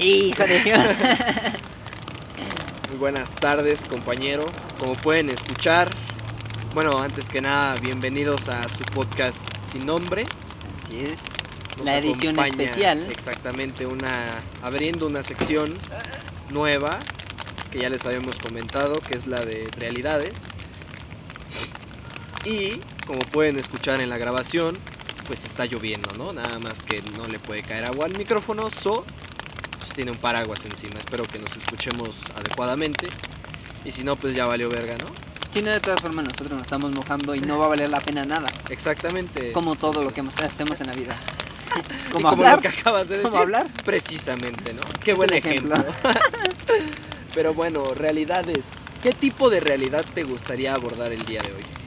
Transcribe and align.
Hijo 0.00 0.44
de 0.44 0.60
Muy 2.88 2.98
buenas 2.98 3.34
tardes, 3.34 3.80
compañero. 3.86 4.46
Como 4.78 4.92
pueden 4.92 5.28
escuchar, 5.30 5.90
bueno, 6.74 6.98
antes 6.98 7.28
que 7.28 7.40
nada, 7.40 7.74
bienvenidos 7.80 8.48
a 8.48 8.62
su 8.68 8.84
podcast 8.94 9.38
sin 9.70 9.86
nombre. 9.86 10.26
Así 10.84 11.00
es. 11.00 11.18
Nos 11.76 11.84
La 11.84 11.98
edición 11.98 12.38
especial. 12.38 13.10
Exactamente, 13.10 13.86
una 13.86 14.38
abriendo 14.62 15.06
una 15.06 15.22
sección 15.24 15.74
nueva 16.50 17.00
que 17.72 17.80
ya 17.80 17.90
les 17.90 18.06
habíamos 18.06 18.36
comentado, 18.36 19.00
que 19.00 19.14
es 19.14 19.26
la 19.26 19.44
de 19.44 19.68
realidades. 19.76 20.34
Y 22.44 22.80
como 23.06 23.18
pueden 23.18 23.58
escuchar 23.58 24.00
en 24.00 24.08
la 24.08 24.18
grabación, 24.18 24.78
pues 25.28 25.44
está 25.44 25.66
lloviendo, 25.66 26.10
¿no? 26.14 26.32
Nada 26.32 26.58
más 26.58 26.82
que 26.82 27.02
no 27.16 27.28
le 27.28 27.38
puede 27.38 27.62
caer 27.62 27.84
agua 27.84 28.06
al 28.06 28.16
micrófono, 28.16 28.70
so 28.70 29.04
pues 29.78 29.92
tiene 29.92 30.10
un 30.10 30.16
paraguas 30.16 30.64
encima. 30.64 30.98
Espero 30.98 31.22
que 31.24 31.38
nos 31.38 31.54
escuchemos 31.54 32.22
adecuadamente. 32.34 33.08
Y 33.84 33.92
si 33.92 34.02
no, 34.02 34.16
pues 34.16 34.34
ya 34.34 34.46
valió 34.46 34.70
verga, 34.70 34.96
¿no? 34.96 35.06
Si 35.52 35.62
no, 35.62 35.70
de 35.70 35.80
todas 35.80 36.00
formas, 36.00 36.24
nosotros 36.24 36.52
nos 36.52 36.62
estamos 36.62 36.92
mojando 36.92 37.34
y 37.34 37.40
no 37.40 37.58
va 37.58 37.66
a 37.66 37.68
valer 37.68 37.90
la 37.90 38.00
pena 38.00 38.24
nada. 38.24 38.50
Exactamente. 38.70 39.52
Como 39.52 39.76
todo 39.76 40.02
lo 40.02 40.10
que 40.10 40.22
hacemos 40.42 40.80
en 40.80 40.86
la 40.86 40.94
vida. 40.94 41.14
Como 42.10 42.30
como 42.30 42.44
hablar. 42.44 42.56
lo 42.56 42.62
que 42.62 42.68
acabas 42.68 43.08
de 43.08 43.18
decir. 43.18 43.30
Como 43.30 43.42
hablar. 43.42 43.66
Precisamente, 43.84 44.72
¿no? 44.72 44.80
Qué 45.00 45.10
Es 45.10 45.16
buen 45.16 45.32
ejemplo. 45.34 45.76
Pero 47.34 47.52
bueno, 47.52 47.92
realidades. 47.94 48.64
¿Qué 49.02 49.12
tipo 49.12 49.50
de 49.50 49.60
realidad 49.60 50.04
te 50.14 50.24
gustaría 50.24 50.72
abordar 50.72 51.12
el 51.12 51.22
día 51.26 51.40
de 51.42 51.52
hoy? 51.52 51.77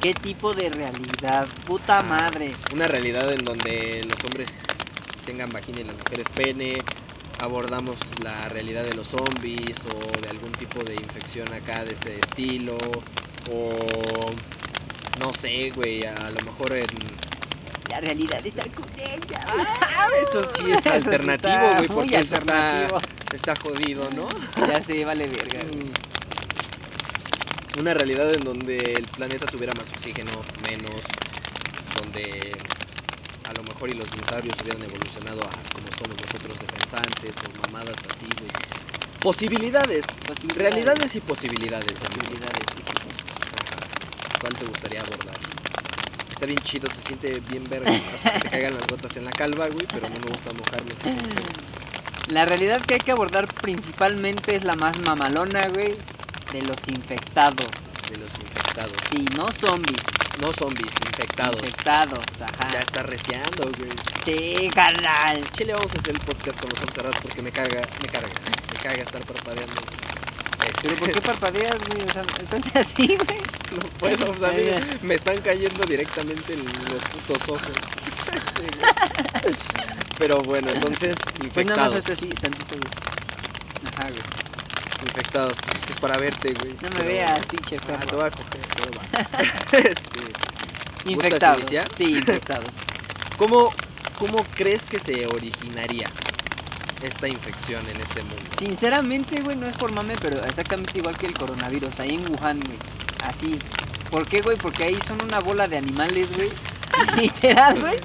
¿Qué 0.00 0.14
tipo 0.14 0.52
de 0.52 0.68
realidad? 0.70 1.46
Puta 1.66 1.98
Ah. 2.00 2.02
madre. 2.02 2.54
Una 2.72 2.86
realidad 2.86 3.32
en 3.32 3.44
donde 3.44 4.04
los 4.08 4.22
hombres 4.24 4.48
tengan 5.24 5.50
vagina 5.50 5.80
y 5.80 5.84
las 5.84 5.96
mujeres 5.96 6.26
pene. 6.34 6.78
Abordamos 7.38 7.96
la 8.22 8.48
realidad 8.48 8.84
de 8.84 8.94
los 8.94 9.08
zombies 9.08 9.76
o 9.94 10.20
de 10.20 10.28
algún 10.30 10.52
tipo 10.52 10.82
de 10.84 10.94
infección 10.94 11.52
acá 11.52 11.84
de 11.84 11.94
ese 11.94 12.18
estilo. 12.20 12.76
O 13.52 13.70
no 15.20 15.32
sé, 15.32 15.70
güey, 15.74 16.04
a 16.04 16.30
lo 16.30 16.40
mejor 16.42 16.72
en... 16.74 16.86
La 17.90 18.00
realidad 18.00 18.44
está 18.44 18.64
con 18.64 18.86
ella. 18.98 19.46
Eso 20.28 20.42
sí 20.56 20.70
es 20.70 20.78
Eso 20.78 20.90
alternativo, 20.92 21.54
güey, 21.76 21.88
porque 21.88 22.16
eso 22.16 22.36
está, 23.32 23.54
jodido, 23.56 24.10
¿no? 24.10 24.28
Ya 24.66 24.82
se 24.82 25.04
vale 25.04 25.26
verga. 25.28 25.60
güey. 25.72 25.86
Una 27.78 27.92
realidad 27.94 28.32
en 28.34 28.40
donde 28.42 28.76
el 28.76 29.04
planeta 29.08 29.46
tuviera 29.46 29.72
más 29.74 29.90
oxígeno, 29.90 30.30
menos, 30.66 31.02
donde 32.00 32.56
a 33.48 33.52
lo 33.52 33.62
mejor 33.64 33.90
y 33.90 33.94
los 33.94 34.10
dinosaurios 34.10 34.56
hubieran 34.62 34.82
evolucionado 34.82 35.40
a 35.42 35.50
como 35.72 35.88
somos 35.98 36.16
nosotros 36.24 36.58
de 36.58 36.66
pensantes 36.66 37.34
o 37.44 37.66
mamadas 37.66 37.96
así, 38.10 38.26
güey. 38.38 38.50
Posibilidades, 39.20 40.06
Posibilidades. 40.26 40.56
realidades 40.74 41.16
y 41.16 41.20
posibilidades. 41.20 41.92
Posibilidades, 41.92 42.64
sí, 42.74 42.82
sí, 42.86 42.92
sí. 43.02 43.08
Ajá. 43.66 44.38
¿Cuál 44.40 44.54
te 44.54 44.64
gustaría 44.66 45.00
abordar? 45.00 45.36
Está 46.32 46.46
bien 46.46 46.58
chido, 46.60 46.88
se 46.90 47.02
siente 47.02 47.40
bien 47.50 47.64
verga. 47.68 47.90
O 48.14 48.18
sea, 48.22 48.32
que 48.34 48.40
te 48.40 48.50
caigan 48.50 48.74
las 48.74 48.86
gotas 48.86 49.16
en 49.16 49.24
la 49.24 49.32
calva, 49.32 49.66
güey, 49.68 49.86
pero 49.92 50.08
no 50.08 50.14
me 50.16 50.30
gusta 50.30 50.52
mojarme. 50.52 50.90
se 50.92 51.02
siente- 51.02 51.42
La 52.32 52.44
realidad 52.44 52.80
que 52.82 52.94
hay 52.94 53.00
que 53.00 53.12
abordar 53.12 53.46
principalmente 53.52 54.56
es 54.56 54.64
la 54.64 54.74
más 54.76 54.98
mamalona, 55.00 55.60
güey, 55.74 55.94
de 56.56 56.62
los 56.62 56.88
infectados. 56.88 57.68
de 58.10 58.16
los 58.16 58.30
infectados. 58.40 58.92
Sí, 59.10 59.24
no 59.36 59.50
zombies. 59.52 60.02
No 60.40 60.52
zombies, 60.52 60.92
infectados. 61.06 61.56
Infectados, 61.56 62.24
ajá. 62.40 62.68
Ya 62.72 62.78
está 62.80 63.02
reciando, 63.02 63.70
güey. 63.78 63.90
Sí, 64.24 64.70
carnal. 64.74 65.42
Chile, 65.56 65.72
vamos 65.74 65.92
a 65.94 65.98
hacer 65.98 66.14
el 66.14 66.20
podcast 66.20 66.60
con 66.60 66.70
los 66.70 66.78
ojos 66.80 66.94
cerrados 66.94 67.16
porque 67.22 67.42
me 67.42 67.50
caga, 67.52 67.80
me 68.00 68.08
carga, 68.08 68.34
me 68.72 68.78
caga 68.82 69.02
estar 69.02 69.24
parpadeando. 69.24 69.80
Pero 70.82 70.96
¿por 70.96 71.12
qué 71.12 71.20
parpadeas, 71.20 71.78
güey? 71.88 72.02
O 72.06 72.10
sea, 72.12 72.22
estate 72.22 72.78
así, 72.78 73.06
güey. 73.16 73.40
no 73.72 73.88
puedo, 73.98 74.30
o 74.30 74.34
sea, 74.34 74.80
me 75.02 75.14
están 75.14 75.40
cayendo 75.40 75.84
directamente 75.84 76.52
en 76.54 76.64
los 76.64 77.02
putos 77.04 77.48
ojos. 77.48 77.72
Sí. 78.56 78.66
Pero 80.18 80.40
bueno, 80.42 80.68
entonces, 80.70 81.16
Pues 81.54 81.66
nada 81.66 81.90
más 81.90 81.96
infectados. 81.96 82.10
así, 82.10 82.28
tantito, 82.28 82.76
güey. 82.76 82.90
Ajá, 83.94 84.08
güey. 84.10 84.22
Infectados, 85.02 85.56
pues 85.62 85.76
es 85.76 85.86
que 85.86 85.92
es 85.92 86.00
para 86.00 86.16
verte, 86.18 86.54
güey. 86.54 86.72
No 86.74 86.88
me 86.90 86.96
Pero- 86.96 87.08
veas, 87.08 87.46
pinche 87.46 87.76
Ah, 87.76 87.80
te 87.80 88.06
perro. 88.06 88.16
voy 88.18 88.26
a 88.26 88.30
coger, 88.30 88.60
pero 88.76 88.90
va. 88.98 89.78
Este, 89.78 91.10
Infectados. 91.10 91.64
Sí, 91.96 92.16
infectados. 92.16 92.70
¿cómo, 93.36 93.72
¿Cómo 94.18 94.44
crees 94.54 94.82
que 94.82 94.98
se 94.98 95.26
originaría 95.26 96.08
esta 97.02 97.28
infección 97.28 97.82
en 97.88 98.00
este 98.00 98.22
mundo? 98.22 98.42
Sinceramente, 98.58 99.40
güey, 99.42 99.56
no 99.56 99.66
es 99.66 99.76
por 99.76 99.92
mame, 99.92 100.14
pero 100.20 100.42
exactamente 100.44 100.98
igual 100.98 101.16
que 101.16 101.26
el 101.26 101.34
coronavirus, 101.34 102.00
ahí 102.00 102.14
en 102.14 102.32
Wuhan, 102.32 102.60
güey. 102.60 102.78
Así. 103.22 103.58
¿Por 104.10 104.26
qué, 104.26 104.40
güey? 104.40 104.56
Porque 104.56 104.84
ahí 104.84 104.98
son 105.06 105.22
una 105.22 105.38
bola 105.40 105.68
de 105.68 105.76
animales, 105.78 106.28
güey. 106.34 106.50
Literal, 107.20 107.78
güey. 107.80 107.98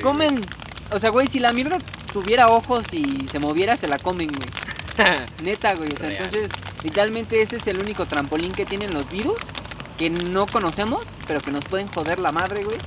Comen. 0.00 0.44
O 0.90 0.98
sea, 0.98 1.10
güey, 1.10 1.26
si 1.28 1.38
la 1.38 1.52
mierda 1.52 1.78
tuviera 2.12 2.48
ojos 2.48 2.86
y 2.92 3.28
se 3.30 3.38
moviera, 3.38 3.76
se 3.76 3.86
la 3.88 3.98
comen, 3.98 4.28
güey. 4.32 4.48
Neta, 5.42 5.74
güey. 5.74 5.92
O 5.92 5.96
sea, 5.96 6.08
Real. 6.08 6.24
entonces, 6.24 6.50
literalmente 6.82 7.42
ese 7.42 7.56
es 7.56 7.66
el 7.66 7.78
único 7.78 8.06
trampolín 8.06 8.52
que 8.52 8.66
tienen 8.66 8.92
los 8.92 9.10
virus 9.10 9.38
que 9.98 10.10
no 10.10 10.46
conocemos, 10.46 11.06
pero 11.26 11.40
que 11.40 11.50
nos 11.50 11.64
pueden 11.64 11.88
joder 11.88 12.18
la 12.18 12.32
madre, 12.32 12.64
güey, 12.64 12.78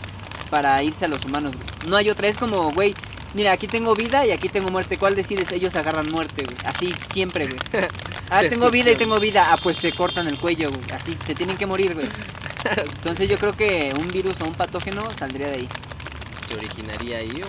para 0.49 0.81
irse 0.83 1.05
a 1.05 1.07
los 1.07 1.23
humanos, 1.25 1.55
güey. 1.55 1.89
No 1.89 1.95
hay 1.95 2.09
otra. 2.09 2.27
Es 2.27 2.37
como, 2.37 2.71
güey, 2.71 2.95
mira, 3.33 3.51
aquí 3.51 3.67
tengo 3.67 3.93
vida 3.93 4.25
y 4.25 4.31
aquí 4.31 4.49
tengo 4.49 4.69
muerte. 4.69 4.97
¿Cuál 4.97 5.15
decides? 5.15 5.51
Ellos 5.51 5.75
agarran 5.75 6.11
muerte, 6.11 6.43
güey. 6.43 6.57
Así, 6.65 6.93
siempre, 7.13 7.47
güey. 7.47 7.59
Ah, 8.31 8.41
tengo 8.41 8.71
vida 8.71 8.89
y 8.89 8.95
tengo 8.95 9.19
vida. 9.19 9.45
Ah, 9.51 9.57
pues 9.61 9.77
se 9.77 9.91
cortan 9.91 10.27
el 10.27 10.39
cuello, 10.39 10.71
güey. 10.71 10.81
Así, 10.91 11.15
se 11.27 11.35
tienen 11.35 11.57
que 11.57 11.67
morir, 11.67 11.93
güey. 11.93 12.09
Entonces 12.75 13.29
yo 13.29 13.37
creo 13.37 13.55
que 13.55 13.93
un 13.95 14.07
virus 14.07 14.41
o 14.41 14.45
un 14.45 14.55
patógeno 14.55 15.03
saldría 15.17 15.47
de 15.49 15.57
ahí. 15.57 15.69
se 16.47 16.55
originaría 16.55 17.19
ahí, 17.19 17.41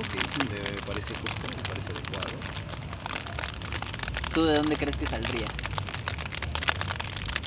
parece 0.86 1.14
justo, 1.14 1.48
me 1.48 1.55
parece 1.55 1.55
adecuado. 1.55 1.55
¿Tú 4.36 4.44
de 4.44 4.54
dónde 4.54 4.76
crees 4.76 4.96
que 4.98 5.06
saldría? 5.06 5.46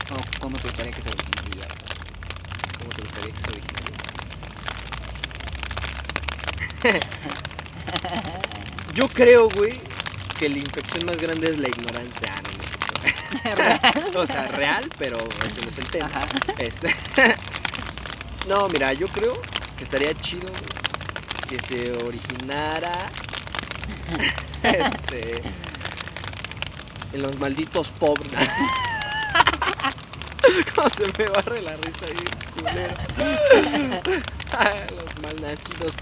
¿O 0.10 0.16
cómo 0.40 0.58
te 0.58 0.70
gustaría 0.70 0.92
que 0.92 1.04
se 1.04 1.10
originaría? 1.10 1.68
¿Cómo 2.80 2.90
te 2.90 3.04
gustaría 3.04 3.32
que 3.32 3.42
se 3.44 3.52
originaría? 3.52 3.80
Yo 8.96 9.08
creo, 9.08 9.52
güey, 9.52 9.80
que 10.40 10.50
la 10.50 10.58
infección 10.58 11.06
más 11.06 11.18
grande 11.18 11.52
es 11.52 11.60
la 11.60 11.68
ignorancia. 11.68 12.34
Ah, 12.34 12.42
no, 12.42 12.50
no 12.58 12.64
cierto. 13.44 14.20
o 14.22 14.26
sea, 14.26 14.48
real, 14.48 14.90
pero 14.98 15.20
ese 15.46 15.62
no 15.62 15.70
es 15.70 15.78
el 15.78 15.92
tema. 15.92 16.08
Ajá. 16.08 16.26
Este. 16.58 16.96
no, 18.48 18.68
mira, 18.68 18.94
yo 18.94 19.08
creo 19.10 19.40
que 19.78 19.84
estaría 19.84 20.16
chido 20.16 20.50
güey, 20.50 20.64
que 21.50 21.60
se 21.60 21.92
originara. 22.04 23.12
este. 24.64 25.44
En 27.14 27.22
los 27.22 27.38
malditos 27.40 27.90
pobres. 27.90 28.32
¿Cómo 30.76 30.90
se 30.90 31.04
me 31.18 31.26
barre 31.30 31.62
la 31.62 31.76
risa 31.76 32.06
ahí, 32.06 32.16
culero? 32.56 32.96
los 34.96 35.10
malnacidos. 35.22 35.94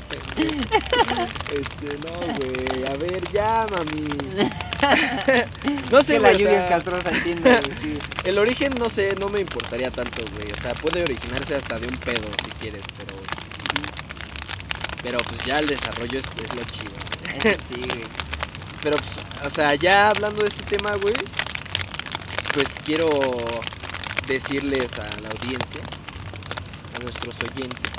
Este, 1.51 1.97
no, 2.05 2.13
güey. 2.35 2.85
A 2.85 2.95
ver, 2.97 3.21
ya, 3.31 3.65
mami. 3.69 4.07
no 5.91 6.01
sé, 6.01 6.13
que 6.13 6.19
la 6.19 6.33
lluvia 6.33 6.63
es 6.63 6.69
castrosa, 6.69 7.09
entiendo, 7.09 7.49
güey, 7.49 7.61
sí. 7.81 7.97
el 8.23 8.37
origen 8.37 8.73
no 8.77 8.89
sé, 8.89 9.15
no 9.19 9.29
me 9.29 9.39
importaría 9.41 9.91
tanto, 9.91 10.23
güey. 10.33 10.51
O 10.51 10.61
sea, 10.61 10.73
puede 10.75 11.03
originarse 11.03 11.55
hasta 11.55 11.79
de 11.79 11.87
un 11.87 11.97
pedo 11.97 12.27
si 12.43 12.51
quieres, 12.59 12.83
pero. 12.97 13.17
Pero 15.03 15.19
pues 15.19 15.45
ya 15.45 15.59
el 15.59 15.67
desarrollo 15.67 16.19
es, 16.19 16.25
es 16.25 16.55
lo 16.55 16.63
chido. 16.65 16.93
Eso 17.43 17.63
sí, 17.69 17.81
güey. 17.81 18.03
Pero 18.87 18.99
pues, 18.99 19.19
o 19.45 19.49
sea, 19.53 19.75
ya 19.75 20.11
hablando 20.11 20.43
de 20.43 20.47
este 20.47 20.63
tema, 20.63 20.95
güey, 21.01 21.13
pues 22.53 22.69
quiero 22.85 23.09
decirles 24.29 24.97
a 24.97 25.09
la 25.19 25.27
audiencia, 25.27 25.81
a 26.95 26.99
nuestros 26.99 27.35
oyentes, 27.41 27.91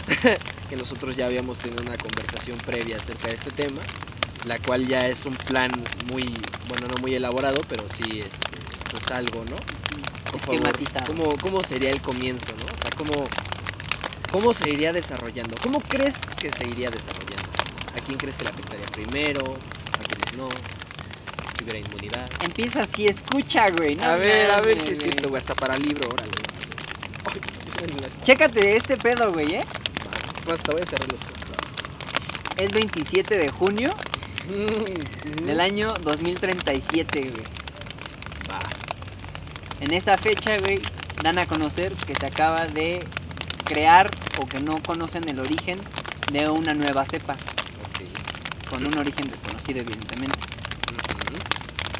que 0.70 0.76
nosotros 0.76 1.14
ya 1.14 1.26
habíamos 1.26 1.58
tenido 1.58 1.82
una 1.82 1.98
conversación 1.98 2.56
previa 2.64 2.96
acerca 2.96 3.28
de 3.28 3.34
este 3.34 3.50
tema, 3.50 3.82
la 4.46 4.58
cual 4.60 4.86
ya 4.86 5.06
es 5.08 5.26
un 5.26 5.36
plan 5.36 5.70
muy, 6.10 6.24
bueno, 6.70 6.86
no 6.88 7.02
muy 7.02 7.14
elaborado, 7.14 7.60
pero 7.68 7.84
sí, 7.94 8.20
este, 8.20 8.58
pues 8.90 9.06
algo, 9.10 9.44
¿no? 9.44 9.56
Por 10.30 10.40
favor, 10.40 10.54
Esquematizado. 10.54 11.06
¿cómo, 11.08 11.36
¿Cómo 11.36 11.62
sería 11.64 11.90
el 11.90 12.00
comienzo, 12.00 12.46
no? 12.58 12.64
O 12.64 12.80
sea, 12.80 12.90
¿cómo, 12.96 13.28
¿cómo 14.32 14.54
se 14.54 14.70
iría 14.70 14.94
desarrollando? 14.94 15.54
¿Cómo 15.62 15.80
crees 15.80 16.14
que 16.40 16.50
se 16.50 16.66
iría 16.66 16.88
desarrollando? 16.88 17.50
¿A 17.94 18.00
quién 18.06 18.16
crees 18.16 18.36
que 18.36 18.44
le 18.44 18.50
afectaría 18.50 18.86
primero? 18.86 19.42
¿A 19.42 20.04
quiénes 20.04 20.34
no? 20.34 20.48
Si 21.58 21.64
hubiera 21.64 21.80
inmunidad. 21.80 22.30
Empieza 22.42 22.82
así, 22.82 23.06
escucha, 23.06 23.68
güey. 23.76 23.96
no 23.96 24.04
a 24.04 24.16
ver, 24.16 24.50
a 24.50 24.62
ver 24.62 24.80
si 24.80 24.92
es 24.92 25.00
cierto, 25.00 25.28
güey, 25.28 25.40
hasta 25.40 25.54
para 25.54 25.76
libro, 25.76 26.08
órale. 26.08 26.30
Chécate 28.24 28.76
este 28.76 28.96
pedo, 28.96 29.32
güey, 29.32 29.56
¿eh? 29.56 29.64
Te 30.44 30.72
voy 30.72 30.80
a 30.80 30.86
cerrar 30.86 31.08
los 31.08 31.20
es 32.56 32.72
27 32.72 33.36
de 33.36 33.50
junio 33.50 33.94
Mm, 34.48 35.44
del 35.46 35.60
año 35.60 35.92
2037, 36.02 37.20
güey. 37.20 37.58
En 39.80 39.92
esa 39.92 40.16
fecha, 40.16 40.56
güey, 40.56 40.80
dan 41.22 41.38
a 41.38 41.46
conocer 41.46 41.92
que 41.94 42.14
se 42.14 42.26
acaba 42.26 42.64
de 42.66 43.04
crear 43.64 44.10
o 44.40 44.46
que 44.46 44.60
no 44.60 44.82
conocen 44.82 45.28
el 45.28 45.38
origen 45.38 45.78
de 46.32 46.48
una 46.48 46.72
nueva 46.72 47.04
cepa, 47.04 47.34
Ok. 47.34 48.70
con 48.70 48.86
un 48.86 48.96
origen 48.98 49.28
desconocido, 49.28 49.80
evidentemente. 49.80 50.38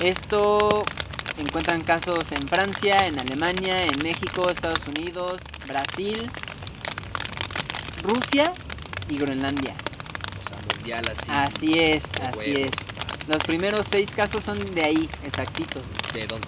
Esto 0.03 0.85
encuentran 1.39 1.83
casos 1.83 2.31
en 2.33 2.47
Francia, 2.49 3.07
en 3.07 3.19
Alemania, 3.19 3.83
en 3.85 4.03
México, 4.03 4.51
Estados 4.51 4.87
Unidos, 4.87 5.41
Brasil, 5.67 6.31
Rusia 8.03 8.53
y 9.09 9.19
Groenlandia. 9.19 9.75
O 10.45 10.49
sea, 10.49 10.59
mundial 10.75 11.05
así. 11.09 11.31
Así 11.31 11.79
es, 11.79 12.03
así 12.23 12.39
huevos, 12.39 12.59
es. 12.59 12.71
Los 13.29 13.43
primeros 13.45 13.87
seis 13.91 14.11
casos 14.11 14.43
son 14.45 14.59
de 14.75 14.85
ahí, 14.85 15.09
exactitos. 15.25 15.83
¿De 16.15 16.27
dónde? 16.27 16.47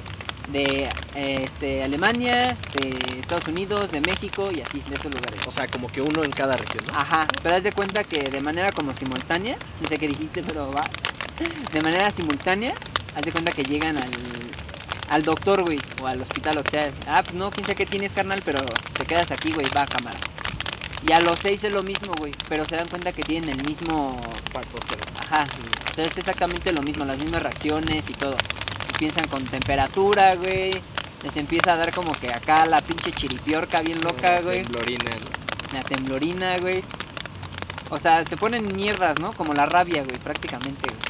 De 0.49 0.89
este, 1.15 1.85
Alemania, 1.85 2.57
de 2.75 3.19
Estados 3.21 3.47
Unidos, 3.47 3.93
de 3.93 4.01
México 4.01 4.49
y 4.53 4.61
así, 4.61 4.81
de 4.81 4.97
esos 4.97 5.13
lugares. 5.13 5.41
O 5.47 5.51
sea, 5.51 5.69
como 5.69 5.89
que 5.89 6.01
uno 6.01 6.25
en 6.25 6.33
cada 6.33 6.57
región, 6.57 6.85
¿no? 6.87 6.99
Ajá, 6.99 7.29
pero 7.43 7.55
haz 7.55 7.63
de 7.63 7.73
cuenta 7.73 8.03
que 8.03 8.31
de 8.31 8.41
manera 8.41 8.73
como 8.73 8.95
simultánea, 8.95 9.57
no 9.81 9.89
sé 9.89 9.99
qué 9.99 10.09
dijiste, 10.09 10.43
pero 10.43 10.73
va. 10.73 10.83
De 11.73 11.81
manera 11.81 12.11
simultánea, 12.11 12.75
haz 13.15 13.23
de 13.23 13.33
cuenta 13.33 13.53
que 13.53 13.63
llegan 13.63 13.97
al, 13.97 14.11
al 15.09 15.23
doctor, 15.23 15.63
güey, 15.63 15.81
o 16.03 16.07
al 16.07 16.21
hospital, 16.21 16.59
o 16.59 16.71
sea, 16.71 16.91
ah, 17.07 17.23
pues 17.23 17.35
no, 17.35 17.51
quién 17.51 17.65
sabe 17.65 17.77
qué 17.77 17.87
tienes, 17.87 18.13
carnal, 18.13 18.41
pero 18.45 18.61
te 18.97 19.05
quedas 19.05 19.31
aquí, 19.31 19.53
güey, 19.53 19.67
va 19.77 19.83
a 19.83 19.87
cámara. 19.87 20.19
Y 21.07 21.13
a 21.13 21.21
los 21.21 21.39
seis 21.39 21.65
es 21.65 21.73
lo 21.73 21.83
mismo, 21.83 22.13
güey, 22.19 22.33
pero 22.49 22.65
se 22.65 22.77
dan 22.77 22.89
cuenta 22.89 23.13
que 23.13 23.23
tienen 23.23 23.59
el 23.59 23.67
mismo, 23.67 24.21
ajá, 25.19 25.45
o 25.91 25.95
sea, 25.95 26.05
es 26.05 26.17
exactamente 26.17 26.73
lo 26.73 26.83
mismo, 26.83 27.05
las 27.05 27.19
mismas 27.19 27.43
reacciones 27.43 28.09
y 28.09 28.13
todo. 28.13 28.37
Empiezan 28.93 29.27
con 29.29 29.45
temperatura, 29.47 30.35
güey, 30.35 30.73
les 31.23 31.37
empieza 31.37 31.73
a 31.73 31.77
dar 31.77 31.93
como 31.93 32.13
que 32.13 32.33
acá 32.33 32.65
la 32.67 32.81
pinche 32.81 33.13
chiripiorca 33.13 33.83
bien 33.83 34.01
loca, 34.03 34.41
güey. 34.41 34.63
Temblorina, 34.63 35.11
¿no? 35.17 35.75
La 35.75 35.83
temblorina, 35.83 36.59
güey. 36.59 36.83
O 37.91 37.99
sea, 37.99 38.25
se 38.25 38.37
ponen 38.37 38.75
mierdas, 38.75 39.19
¿no? 39.19 39.33
Como 39.33 39.53
la 39.53 39.67
rabia, 39.67 40.03
güey, 40.03 40.19
prácticamente, 40.19 40.89
güey. 40.89 41.10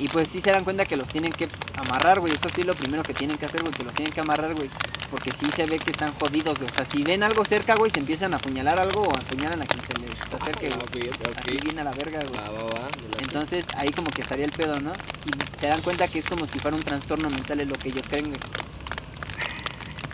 Y 0.00 0.08
pues 0.08 0.28
sí 0.28 0.40
se 0.40 0.50
dan 0.50 0.64
cuenta 0.64 0.84
que 0.84 0.96
los 0.96 1.08
tienen 1.08 1.32
que 1.32 1.48
amarrar, 1.76 2.20
güey. 2.20 2.34
Eso 2.34 2.48
sí 2.48 2.62
es 2.62 2.66
lo 2.66 2.74
primero 2.74 3.02
que 3.02 3.14
tienen 3.14 3.36
que 3.36 3.46
hacer, 3.46 3.62
güey, 3.62 3.72
que 3.72 3.84
los 3.84 3.94
tienen 3.94 4.12
que 4.12 4.20
amarrar, 4.20 4.54
güey. 4.54 4.68
Porque 5.10 5.30
sí 5.30 5.46
se 5.54 5.66
ve 5.66 5.78
que 5.78 5.92
están 5.92 6.12
jodidos, 6.14 6.58
güey. 6.58 6.68
O 6.68 6.74
sea, 6.74 6.84
si 6.84 7.02
ven 7.04 7.22
algo 7.22 7.44
cerca, 7.44 7.76
güey, 7.76 7.90
se 7.90 8.00
empiezan 8.00 8.34
a 8.34 8.38
apuñalar 8.38 8.78
algo 8.78 9.02
o 9.02 9.10
apuñalan 9.10 9.62
a 9.62 9.66
quien 9.66 9.80
se 9.82 9.94
les 10.00 10.20
acerque, 10.20 10.70
Ah, 10.72 10.84
güey. 10.92 11.10
Así 11.36 11.58
bien 11.62 11.78
a 11.78 11.84
la 11.84 11.92
verga, 11.92 12.20
güey. 12.20 12.34
Va, 12.34 12.50
va, 12.50 12.64
va. 12.64 12.88
Entonces 13.20 13.66
ahí 13.76 13.90
como 13.90 14.10
que 14.10 14.22
estaría 14.22 14.44
el 14.46 14.52
pedo, 14.52 14.80
¿no? 14.80 14.92
Y 15.24 15.60
se 15.60 15.68
dan 15.68 15.80
cuenta 15.82 16.08
que 16.08 16.18
es 16.18 16.26
como 16.26 16.46
si 16.46 16.58
fuera 16.58 16.76
un 16.76 16.82
trastorno 16.82 17.30
mental, 17.30 17.60
es 17.60 17.68
lo 17.68 17.76
que 17.76 17.88
ellos 17.88 18.06
creen, 18.08 18.26
güey. 18.26 18.40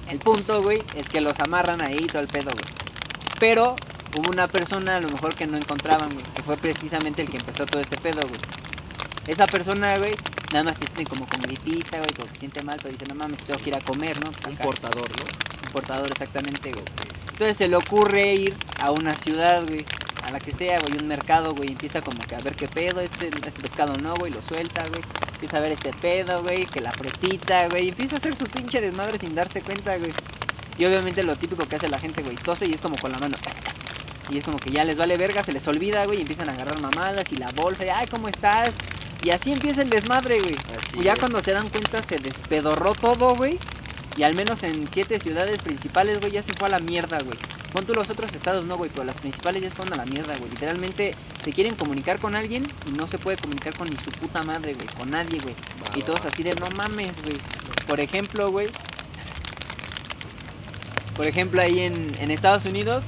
El 0.08 0.18
punto, 0.18 0.62
güey, 0.62 0.82
es 0.96 1.08
que 1.08 1.20
los 1.20 1.38
amarran 1.40 1.80
ahí 1.82 1.98
y 2.00 2.06
todo 2.06 2.20
el 2.20 2.28
pedo, 2.28 2.50
güey. 2.50 2.74
Pero 3.38 3.76
hubo 4.16 4.30
una 4.30 4.48
persona 4.48 4.96
a 4.96 5.00
lo 5.00 5.08
mejor 5.08 5.34
que 5.34 5.46
no 5.46 5.56
encontraban, 5.56 6.10
güey, 6.10 6.24
que 6.34 6.42
fue 6.42 6.56
precisamente 6.56 7.22
el 7.22 7.30
que 7.30 7.38
empezó 7.38 7.66
todo 7.66 7.80
este 7.80 7.96
pedo, 7.96 8.22
güey. 8.22 8.40
Esa 9.26 9.46
persona, 9.46 9.96
güey, 9.98 10.14
nada 10.52 10.64
más 10.64 10.78
siente 10.78 11.04
como 11.04 11.26
con 11.28 11.40
gripita, 11.40 11.98
güey, 11.98 12.10
porque 12.16 12.38
siente 12.38 12.62
mal, 12.62 12.78
pero 12.82 12.92
dice, 12.92 13.06
no 13.06 13.14
mames, 13.14 13.38
tengo 13.40 13.60
que 13.60 13.70
ir 13.70 13.76
a 13.76 13.80
comer, 13.80 14.20
¿no? 14.24 14.32
Pues 14.32 14.46
Un 14.46 14.56
portador, 14.56 15.08
¿no? 15.18 15.24
un 15.66 15.72
portador, 15.72 16.08
exactamente, 16.10 16.72
güey. 16.72 16.84
Entonces 17.32 17.56
se 17.56 17.68
le 17.68 17.76
ocurre 17.76 18.34
ir 18.34 18.56
a 18.80 18.90
una 18.90 19.14
ciudad, 19.14 19.64
güey, 19.66 19.84
a 20.24 20.30
la 20.30 20.40
que 20.40 20.52
sea, 20.52 20.78
güey, 20.80 20.96
un 21.00 21.06
mercado, 21.06 21.52
güey, 21.54 21.70
empieza 21.70 22.02
como 22.02 22.18
que 22.20 22.34
a 22.34 22.40
ver 22.40 22.56
qué 22.56 22.68
pedo, 22.68 23.00
este, 23.00 23.28
este 23.28 23.50
pescado 23.62 23.94
no, 23.94 24.14
güey, 24.14 24.32
lo 24.32 24.42
suelta, 24.42 24.82
güey. 24.88 25.02
Empieza 25.34 25.56
a 25.56 25.60
ver 25.60 25.72
este 25.72 25.92
pedo, 25.92 26.42
güey, 26.42 26.66
que 26.66 26.80
la 26.80 26.90
pretita, 26.90 27.68
güey, 27.68 27.88
empieza 27.88 28.16
a 28.16 28.18
hacer 28.18 28.36
su 28.36 28.44
pinche 28.44 28.80
desmadre 28.80 29.18
sin 29.18 29.34
darse 29.34 29.62
cuenta, 29.62 29.96
güey. 29.96 30.12
Y 30.76 30.84
obviamente 30.84 31.22
lo 31.22 31.36
típico 31.36 31.66
que 31.66 31.76
hace 31.76 31.88
la 31.88 31.98
gente, 31.98 32.22
güey, 32.22 32.36
tose 32.36 32.66
y 32.66 32.74
es 32.74 32.80
como 32.80 32.96
con 32.96 33.12
la 33.12 33.18
mano. 33.18 33.36
Y 34.30 34.38
es 34.38 34.44
como 34.44 34.58
que 34.58 34.70
ya 34.70 34.84
les 34.84 34.96
vale 34.96 35.16
verga, 35.16 35.42
se 35.42 35.52
les 35.52 35.66
olvida, 35.66 36.04
güey, 36.06 36.18
y 36.18 36.20
empiezan 36.22 36.48
a 36.48 36.52
agarrar 36.52 36.80
mamadas 36.80 37.32
y 37.32 37.36
la 37.36 37.50
bolsa, 37.50 37.84
y 37.84 37.88
ay, 37.88 38.06
¿cómo 38.06 38.28
estás? 38.28 38.72
Y 39.22 39.30
así 39.30 39.52
empieza 39.52 39.82
el 39.82 39.90
desmadre, 39.90 40.40
güey. 40.40 40.56
Así 40.76 41.00
Y 41.00 41.02
ya 41.02 41.14
es. 41.14 41.18
cuando 41.18 41.42
se 41.42 41.52
dan 41.52 41.68
cuenta 41.68 42.02
se 42.02 42.18
despedorró 42.18 42.94
todo, 42.94 43.34
güey. 43.34 43.58
Y 44.16 44.22
al 44.22 44.34
menos 44.34 44.62
en 44.62 44.88
siete 44.92 45.18
ciudades 45.18 45.60
principales, 45.62 46.20
güey, 46.20 46.32
ya 46.32 46.42
se 46.42 46.52
fue 46.52 46.68
a 46.68 46.70
la 46.70 46.78
mierda, 46.78 47.18
güey. 47.24 47.38
Pon 47.72 47.86
tú 47.86 47.94
los 47.94 48.10
otros 48.10 48.32
estados, 48.32 48.64
no, 48.64 48.76
güey, 48.76 48.90
pero 48.90 49.04
las 49.04 49.16
principales 49.16 49.62
ya 49.62 49.70
se 49.70 49.76
fueron 49.76 49.94
a 49.94 49.96
la 49.98 50.06
mierda, 50.06 50.36
güey. 50.36 50.50
Literalmente 50.50 51.14
se 51.42 51.52
quieren 51.52 51.74
comunicar 51.74 52.18
con 52.18 52.34
alguien 52.34 52.66
y 52.86 52.92
no 52.92 53.06
se 53.06 53.18
puede 53.18 53.36
comunicar 53.36 53.74
con 53.76 53.88
ni 53.88 53.96
su 53.96 54.10
puta 54.10 54.42
madre, 54.42 54.74
güey, 54.74 54.86
con 54.88 55.10
nadie, 55.10 55.38
güey. 55.40 55.54
Y 55.94 56.02
todos 56.02 56.24
así 56.24 56.42
de, 56.42 56.54
no 56.54 56.68
mames, 56.76 57.12
güey. 57.22 57.36
Por 57.86 58.00
ejemplo, 58.00 58.50
güey. 58.50 58.68
Por 61.14 61.26
ejemplo, 61.26 61.60
ahí 61.60 61.80
en, 61.80 62.12
en 62.18 62.30
Estados 62.30 62.64
Unidos, 62.64 63.04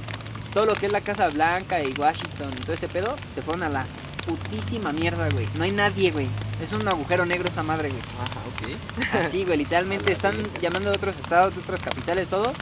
todo 0.53 0.65
lo 0.65 0.73
que 0.73 0.85
es 0.85 0.91
la 0.91 1.01
Casa 1.01 1.29
Blanca 1.29 1.79
y 1.79 1.93
Washington 1.97 2.51
y 2.55 2.61
todo 2.61 2.73
ese 2.73 2.87
pedo, 2.87 3.15
se 3.33 3.41
fueron 3.41 3.63
a 3.63 3.69
la 3.69 3.85
putísima 4.25 4.91
mierda, 4.91 5.29
güey. 5.29 5.47
No 5.55 5.63
hay 5.63 5.71
nadie, 5.71 6.11
güey. 6.11 6.27
Es 6.63 6.71
un 6.71 6.87
agujero 6.87 7.25
negro 7.25 7.49
esa 7.49 7.63
madre, 7.63 7.89
güey. 7.89 8.01
Ajá, 8.21 8.39
ok. 8.47 9.25
Así, 9.25 9.45
güey, 9.45 9.57
literalmente 9.57 10.11
están 10.13 10.35
llamando 10.61 10.91
de 10.91 10.95
otros 10.95 11.15
estados, 11.15 11.55
de 11.55 11.61
otras 11.61 11.81
capitales, 11.81 12.27
todo. 12.27 12.53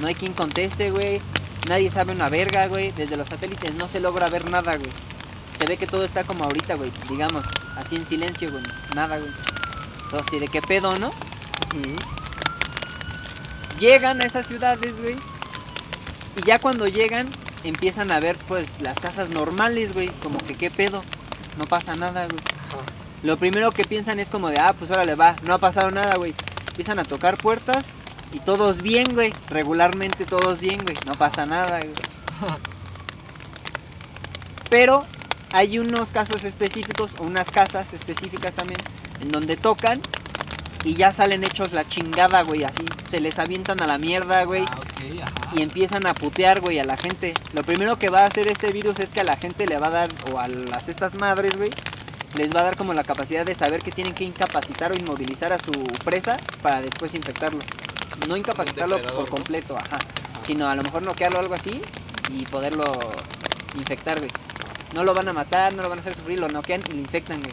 No 0.00 0.06
hay 0.06 0.14
quien 0.14 0.32
conteste, 0.32 0.90
güey. 0.90 1.20
Nadie 1.68 1.90
sabe 1.90 2.12
una 2.12 2.28
verga, 2.28 2.66
güey. 2.66 2.92
Desde 2.92 3.16
los 3.16 3.28
satélites 3.28 3.74
no 3.74 3.88
se 3.88 4.00
logra 4.00 4.28
ver 4.28 4.48
nada, 4.50 4.76
güey. 4.76 4.90
Se 5.58 5.66
ve 5.66 5.76
que 5.76 5.86
todo 5.86 6.04
está 6.04 6.24
como 6.24 6.44
ahorita, 6.44 6.74
güey. 6.74 6.92
Digamos, 7.08 7.44
así 7.76 7.96
en 7.96 8.06
silencio, 8.06 8.50
güey. 8.50 8.62
Nada, 8.94 9.18
güey. 9.18 9.30
Así, 10.12 10.38
¿de 10.38 10.48
qué 10.48 10.62
pedo, 10.62 10.98
no? 10.98 11.12
Llegan 13.80 14.20
a 14.20 14.24
esas 14.24 14.46
ciudades, 14.46 15.00
güey. 15.00 15.16
Y 16.38 16.42
ya 16.42 16.58
cuando 16.60 16.86
llegan, 16.86 17.28
empiezan 17.64 18.12
a 18.12 18.20
ver, 18.20 18.38
pues, 18.46 18.80
las 18.80 18.98
casas 18.98 19.28
normales, 19.30 19.92
güey. 19.92 20.08
Como 20.22 20.38
que, 20.38 20.54
¿qué 20.54 20.70
pedo? 20.70 21.02
No 21.58 21.64
pasa 21.64 21.96
nada, 21.96 22.26
güey. 22.26 22.40
Lo 23.24 23.36
primero 23.36 23.72
que 23.72 23.84
piensan 23.84 24.20
es 24.20 24.30
como 24.30 24.48
de, 24.48 24.58
ah, 24.58 24.72
pues 24.78 24.92
órale, 24.92 25.16
va, 25.16 25.34
no 25.42 25.54
ha 25.54 25.58
pasado 25.58 25.90
nada, 25.90 26.16
güey. 26.16 26.34
Empiezan 26.68 27.00
a 27.00 27.04
tocar 27.04 27.36
puertas 27.36 27.86
y 28.32 28.38
todos 28.38 28.82
bien, 28.82 29.14
güey. 29.14 29.34
Regularmente 29.48 30.24
todos 30.24 30.60
bien, 30.60 30.80
güey. 30.84 30.96
No 31.04 31.14
pasa 31.14 31.44
nada, 31.44 31.80
güey. 31.80 31.92
Pero 34.70 35.04
hay 35.52 35.78
unos 35.78 36.10
casos 36.10 36.44
específicos, 36.44 37.16
o 37.18 37.24
unas 37.24 37.50
casas 37.50 37.92
específicas 37.92 38.52
también, 38.52 38.78
en 39.20 39.32
donde 39.32 39.56
tocan 39.56 40.00
y 40.84 40.94
ya 40.94 41.12
salen 41.12 41.44
hechos 41.44 41.72
la 41.72 41.86
chingada, 41.86 42.42
güey. 42.42 42.64
Así 42.64 42.84
se 43.08 43.20
les 43.20 43.38
avientan 43.38 43.82
a 43.82 43.86
la 43.86 43.98
mierda, 43.98 44.44
güey 44.44 44.64
Ah, 45.22 45.30
y 45.54 45.62
empiezan 45.62 46.06
a 46.06 46.14
putear, 46.14 46.60
güey, 46.60 46.78
a 46.78 46.84
la 46.84 46.96
gente. 46.96 47.34
Lo 47.52 47.62
primero 47.62 47.98
que 47.98 48.08
va 48.08 48.20
a 48.20 48.26
hacer 48.26 48.46
este 48.48 48.72
virus 48.72 48.98
es 49.00 49.10
que 49.10 49.20
a 49.20 49.24
la 49.24 49.36
gente 49.36 49.66
le 49.66 49.78
va 49.78 49.88
a 49.88 49.90
dar, 49.90 50.10
o 50.32 50.38
a 50.38 50.48
las 50.48 50.88
estas 50.88 51.14
madres, 51.14 51.56
güey, 51.56 51.70
les 52.36 52.54
va 52.54 52.60
a 52.60 52.64
dar 52.64 52.76
como 52.76 52.92
la 52.92 53.04
capacidad 53.04 53.44
de 53.44 53.54
saber 53.54 53.82
que 53.82 53.90
tienen 53.90 54.14
que 54.14 54.24
incapacitar 54.24 54.92
o 54.92 54.94
inmovilizar 54.94 55.52
a 55.52 55.58
su 55.58 55.72
presa 56.04 56.36
para 56.62 56.80
después 56.80 57.14
infectarlo. 57.14 57.60
No 58.28 58.36
incapacitarlo 58.36 59.00
por 59.00 59.14
¿no? 59.14 59.26
completo, 59.26 59.76
ajá. 59.76 59.98
Sino 60.44 60.68
a 60.68 60.74
lo 60.74 60.82
mejor 60.82 61.02
noquearlo 61.02 61.38
o 61.38 61.40
algo 61.40 61.54
así 61.54 61.80
y 62.30 62.44
poderlo 62.46 62.84
infectar, 63.76 64.18
güey. 64.18 64.30
No 64.94 65.04
lo 65.04 65.14
van 65.14 65.28
a 65.28 65.32
matar, 65.32 65.74
no 65.74 65.82
lo 65.82 65.88
van 65.88 65.98
a 65.98 66.00
hacer 66.00 66.16
sufrir, 66.16 66.40
lo 66.40 66.48
noquean 66.48 66.82
y 66.88 66.92
lo 66.92 66.98
infectan, 66.98 67.40
güey. 67.40 67.52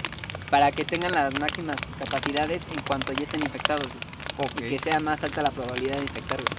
Para 0.50 0.72
que 0.72 0.86
tengan 0.86 1.12
las 1.12 1.38
máximas 1.40 1.76
capacidades 1.98 2.62
en 2.72 2.82
cuanto 2.84 3.14
ya 3.14 3.24
estén 3.24 3.42
infectados, 3.42 3.88
güey. 3.88 4.50
Ok. 4.50 4.62
Y 4.62 4.70
que 4.70 4.80
sea 4.80 5.00
más 5.00 5.24
alta 5.24 5.42
la 5.42 5.52
probabilidad 5.52 5.98
de 5.98 6.04
infectar, 6.04 6.38
güey. 6.42 6.54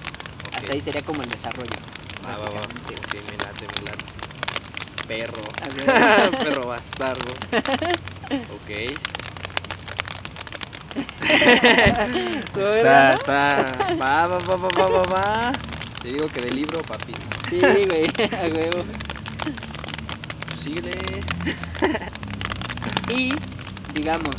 ok. 0.47 0.55
Hasta 0.57 0.73
ahí 0.73 0.81
sería 0.81 1.01
como 1.01 1.21
el 1.23 1.29
desarrollo. 1.29 1.71
Va, 2.25 2.37
va, 2.37 2.49
va. 2.49 2.61
Ok, 2.61 3.13
me 3.31 3.37
late, 3.37 3.67
me 3.75 3.81
late. 3.89 4.05
Perro. 5.07 6.37
Perro 6.43 6.67
bastardo. 6.67 7.33
Ok. 8.29 8.69
¿Cómo 12.53 12.65
Está, 12.65 13.13
está. 13.13 13.71
Va, 14.01 14.27
va, 14.27 14.37
va, 14.39 14.55
va, 14.55 14.69
va, 14.69 14.87
va, 14.87 15.01
va. 15.03 15.51
Te 16.01 16.09
digo 16.09 16.27
que 16.27 16.41
de 16.41 16.51
libro, 16.51 16.81
papi. 16.81 17.13
Sí, 17.49 17.59
güey, 17.61 18.05
a 18.05 18.47
huevo. 18.53 18.83
Síguele. 20.61 20.91
Y, 23.15 23.29
digamos, 23.97 24.35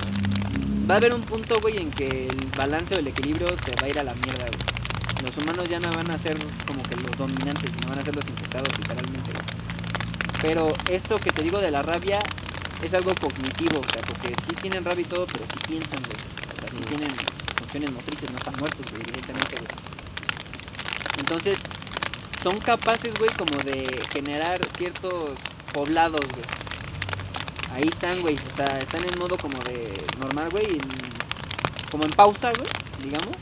va 0.88 0.94
a 0.94 0.98
haber 0.98 1.14
un 1.14 1.22
punto, 1.22 1.58
güey, 1.60 1.78
en 1.78 1.90
que 1.90 2.28
el 2.28 2.50
balance 2.56 2.94
o 2.94 2.98
el 2.98 3.08
equilibrio 3.08 3.48
se 3.48 3.72
va 3.80 3.86
a 3.86 3.88
ir 3.88 3.98
a 3.98 4.04
la 4.04 4.14
mierda, 4.14 4.46
güey. 4.46 5.24
Los 5.24 5.36
humanos 5.36 5.68
ya 5.68 5.80
no 5.80 5.90
van 5.90 6.10
a 6.10 6.18
ser 6.18 6.38
como 6.64 6.82
que 6.84 6.96
los 6.96 7.10
dominantes, 7.16 7.70
sino 7.72 7.88
van 7.88 7.98
a 7.98 8.04
ser 8.04 8.14
los 8.14 8.26
infectados, 8.28 8.68
literalmente, 8.78 9.32
güey. 9.32 9.44
Pero 10.40 10.72
esto 10.88 11.18
que 11.18 11.30
te 11.30 11.42
digo 11.42 11.58
de 11.58 11.72
la 11.72 11.82
rabia 11.82 12.20
es 12.82 12.94
algo 12.94 13.12
cognitivo, 13.16 13.80
o 13.80 13.92
sea, 13.92 14.02
porque 14.02 14.28
sí 14.28 14.54
tienen 14.62 14.84
rabia 14.84 15.02
y 15.02 15.08
todo, 15.08 15.26
pero 15.26 15.44
sí 15.52 15.58
piensan, 15.66 16.00
güey. 16.06 16.16
O 16.16 16.60
sea, 16.60 16.70
sí 16.70 16.84
tienen 16.84 17.10
funciones 17.58 17.92
motrices, 17.92 18.30
no 18.30 18.38
están 18.38 18.54
muertos, 18.60 18.86
güey, 18.90 19.02
evidentemente, 19.02 19.56
güey. 19.58 19.68
Entonces, 21.18 21.58
son 22.40 22.58
capaces, 22.58 23.12
güey, 23.18 23.30
como 23.36 23.58
de 23.64 24.06
generar 24.12 24.60
ciertos 24.76 25.30
poblados, 25.72 26.20
güey. 26.20 26.67
Ahí 27.74 27.88
están, 27.88 28.20
güey. 28.22 28.36
O 28.36 28.56
sea, 28.56 28.78
están 28.80 29.02
en 29.04 29.18
modo 29.18 29.36
como 29.36 29.58
de 29.64 29.92
normal, 30.20 30.48
güey. 30.50 30.66
en- 30.66 31.18
Como 31.90 32.04
en 32.04 32.10
pausa, 32.10 32.50
güey, 32.50 32.68
digamos. 33.02 33.34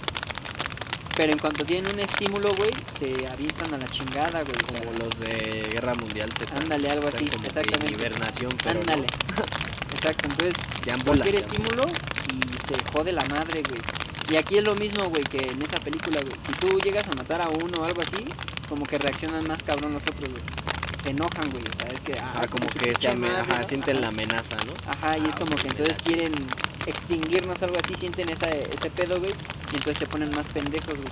Pero 1.16 1.33
en 1.33 1.38
cuanto 1.38 1.64
tienen 1.64 1.92
un 1.95 1.99
estímulo, 2.00 2.52
güey, 2.54 2.71
se 3.00 3.26
avientan 3.26 3.73
a 3.75 3.78
la 3.78 3.88
chingada, 3.88 4.42
güey. 4.42 4.56
Como 4.68 4.92
los 4.99 5.18
de 5.18 5.68
Guerra 5.73 5.95
Mundial 5.95 6.30
Z. 6.38 6.54
Ándale, 6.56 6.90
algo 6.90 7.09
así, 7.09 7.26
como 7.26 7.45
exactamente. 7.47 7.92
hibernación, 7.95 8.52
pero 8.62 8.75
no. 8.75 8.80
Ándale. 8.92 9.06
Exacto, 9.95 10.28
entonces 10.28 10.54
bola, 11.04 11.25
cualquier 11.25 11.35
estímulo 11.37 11.85
y 11.88 12.68
se 12.68 12.92
jode 12.92 13.12
la 13.12 13.25
madre, 13.25 13.62
güey. 13.68 13.80
Y 14.28 14.37
aquí 14.37 14.59
es 14.59 14.64
lo 14.64 14.75
mismo, 14.75 15.04
güey, 15.06 15.23
que 15.25 15.38
en 15.38 15.62
esa 15.62 15.80
película, 15.83 16.21
güey. 16.21 16.35
Si 16.47 16.52
tú 16.54 16.78
llegas 16.80 17.09
a 17.09 17.12
matar 17.16 17.40
a 17.42 17.49
uno 17.49 17.80
o 17.80 17.85
algo 17.85 18.02
así, 18.02 18.25
como 18.68 18.85
que 18.85 18.99
reaccionan 18.99 19.47
más 19.49 19.62
cabrón 19.62 19.95
los 19.95 20.02
otros, 20.02 20.28
güey. 20.30 20.42
Se 21.02 21.10
enojan, 21.10 21.50
güey. 21.50 21.62
O 21.64 21.78
sea, 21.78 21.88
es 21.88 22.00
que. 22.00 22.18
Ah, 22.20 22.46
como 22.50 22.64
su 22.70 22.78
que 22.78 22.94
se 22.94 23.64
sienten 23.64 24.00
la 24.00 24.08
amenaza, 24.08 24.56
¿no? 24.66 24.72
Ajá, 24.90 25.18
y 25.18 25.22
es 25.22 25.28
Ah, 25.34 25.38
como 25.38 25.54
que 25.56 25.68
entonces 25.68 25.96
quieren 26.04 26.32
extinguirnos, 26.86 27.62
algo 27.62 27.76
así, 27.82 27.94
sienten 27.98 28.28
esa, 28.28 28.48
ese 28.48 28.90
pedo, 28.90 29.18
güey, 29.18 29.32
y 29.72 29.76
entonces 29.76 29.98
se 29.98 30.06
ponen 30.06 30.30
más 30.34 30.46
pendejos, 30.46 30.94
güey. 30.94 31.08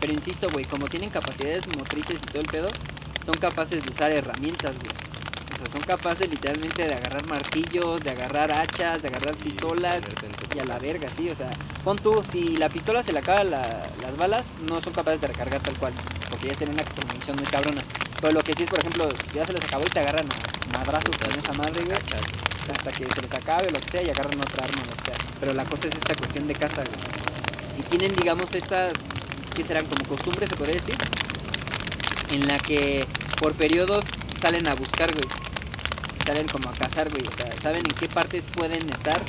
Pero 0.00 0.12
insisto, 0.12 0.48
güey, 0.50 0.64
como 0.64 0.86
tienen 0.88 1.10
capacidades 1.10 1.66
motrices 1.76 2.16
y 2.22 2.26
todo 2.26 2.40
el 2.42 2.48
pedo, 2.48 2.68
son 3.24 3.34
capaces 3.34 3.82
de 3.82 3.90
usar 3.92 4.10
herramientas, 4.12 4.72
güey. 4.76 4.90
O 5.54 5.58
sea, 5.58 5.70
son 5.72 5.80
capaces 5.82 6.28
literalmente 6.28 6.86
de 6.86 6.94
agarrar 6.94 7.26
martillos, 7.28 8.00
de 8.02 8.10
agarrar 8.10 8.52
hachas, 8.52 9.00
de 9.02 9.08
agarrar 9.08 9.34
pistolas 9.36 10.00
y 10.54 10.58
a 10.58 10.64
la 10.64 10.78
verga, 10.78 11.08
sí, 11.16 11.30
o 11.30 11.36
sea, 11.36 11.48
pon 11.82 11.96
tú, 11.98 12.22
si 12.30 12.56
la 12.56 12.68
pistola 12.68 13.02
se 13.02 13.12
le 13.12 13.20
acaban 13.20 13.50
la- 13.50 13.86
las 14.02 14.16
balas, 14.18 14.44
no 14.68 14.80
son 14.82 14.92
capaces 14.92 15.20
de 15.20 15.28
recargar 15.28 15.60
tal 15.62 15.74
cual, 15.78 15.92
porque 16.28 16.48
ya 16.48 16.54
tienen 16.54 16.76
una 16.76 16.84
munición 17.06 17.36
muy 17.36 17.46
cabrona. 17.46 17.80
Pero 18.20 18.32
lo 18.32 18.40
que 18.40 18.54
sí 18.54 18.62
es, 18.64 18.70
por 18.70 18.78
ejemplo, 18.80 19.08
ya 19.34 19.44
se 19.44 19.52
les 19.52 19.64
acabó 19.64 19.84
y 19.86 19.90
te 19.90 20.00
agarran 20.00 20.26
madrazos 20.72 21.16
con 21.16 21.30
esa 21.32 21.52
madre, 21.52 21.84
güey 21.84 21.98
hasta 22.70 22.92
que 22.92 23.06
se 23.06 23.22
les 23.22 23.32
acabe 23.32 23.70
lo 23.70 23.80
que 23.80 23.90
sea 23.90 24.02
y 24.02 24.10
agarran 24.10 24.38
otra 24.40 24.64
arma 24.64 24.82
lo 24.88 24.96
que 24.96 25.04
sea. 25.04 25.18
Pero 25.40 25.52
la 25.52 25.64
cosa 25.64 25.88
es 25.88 25.94
esta 25.94 26.14
cuestión 26.14 26.46
de 26.46 26.54
caza, 26.54 26.82
güey. 26.82 27.78
Y 27.78 27.82
tienen, 27.84 28.16
digamos, 28.16 28.52
estas, 28.54 28.92
que 29.54 29.62
serán 29.62 29.86
como 29.86 30.04
costumbres, 30.04 30.48
se 30.48 30.56
podría 30.56 30.76
decir, 30.76 30.96
en 32.30 32.46
la 32.46 32.58
que 32.58 33.06
por 33.40 33.54
periodos 33.54 34.04
salen 34.40 34.66
a 34.66 34.74
buscar, 34.74 35.12
güey. 35.12 35.28
Salen 36.26 36.48
como 36.48 36.68
a 36.68 36.72
cazar, 36.72 37.08
güey. 37.10 37.26
O 37.26 37.32
sea, 37.36 37.46
saben 37.62 37.82
en 37.86 37.94
qué 37.94 38.08
partes 38.08 38.44
pueden 38.52 38.88
estar 38.90 39.22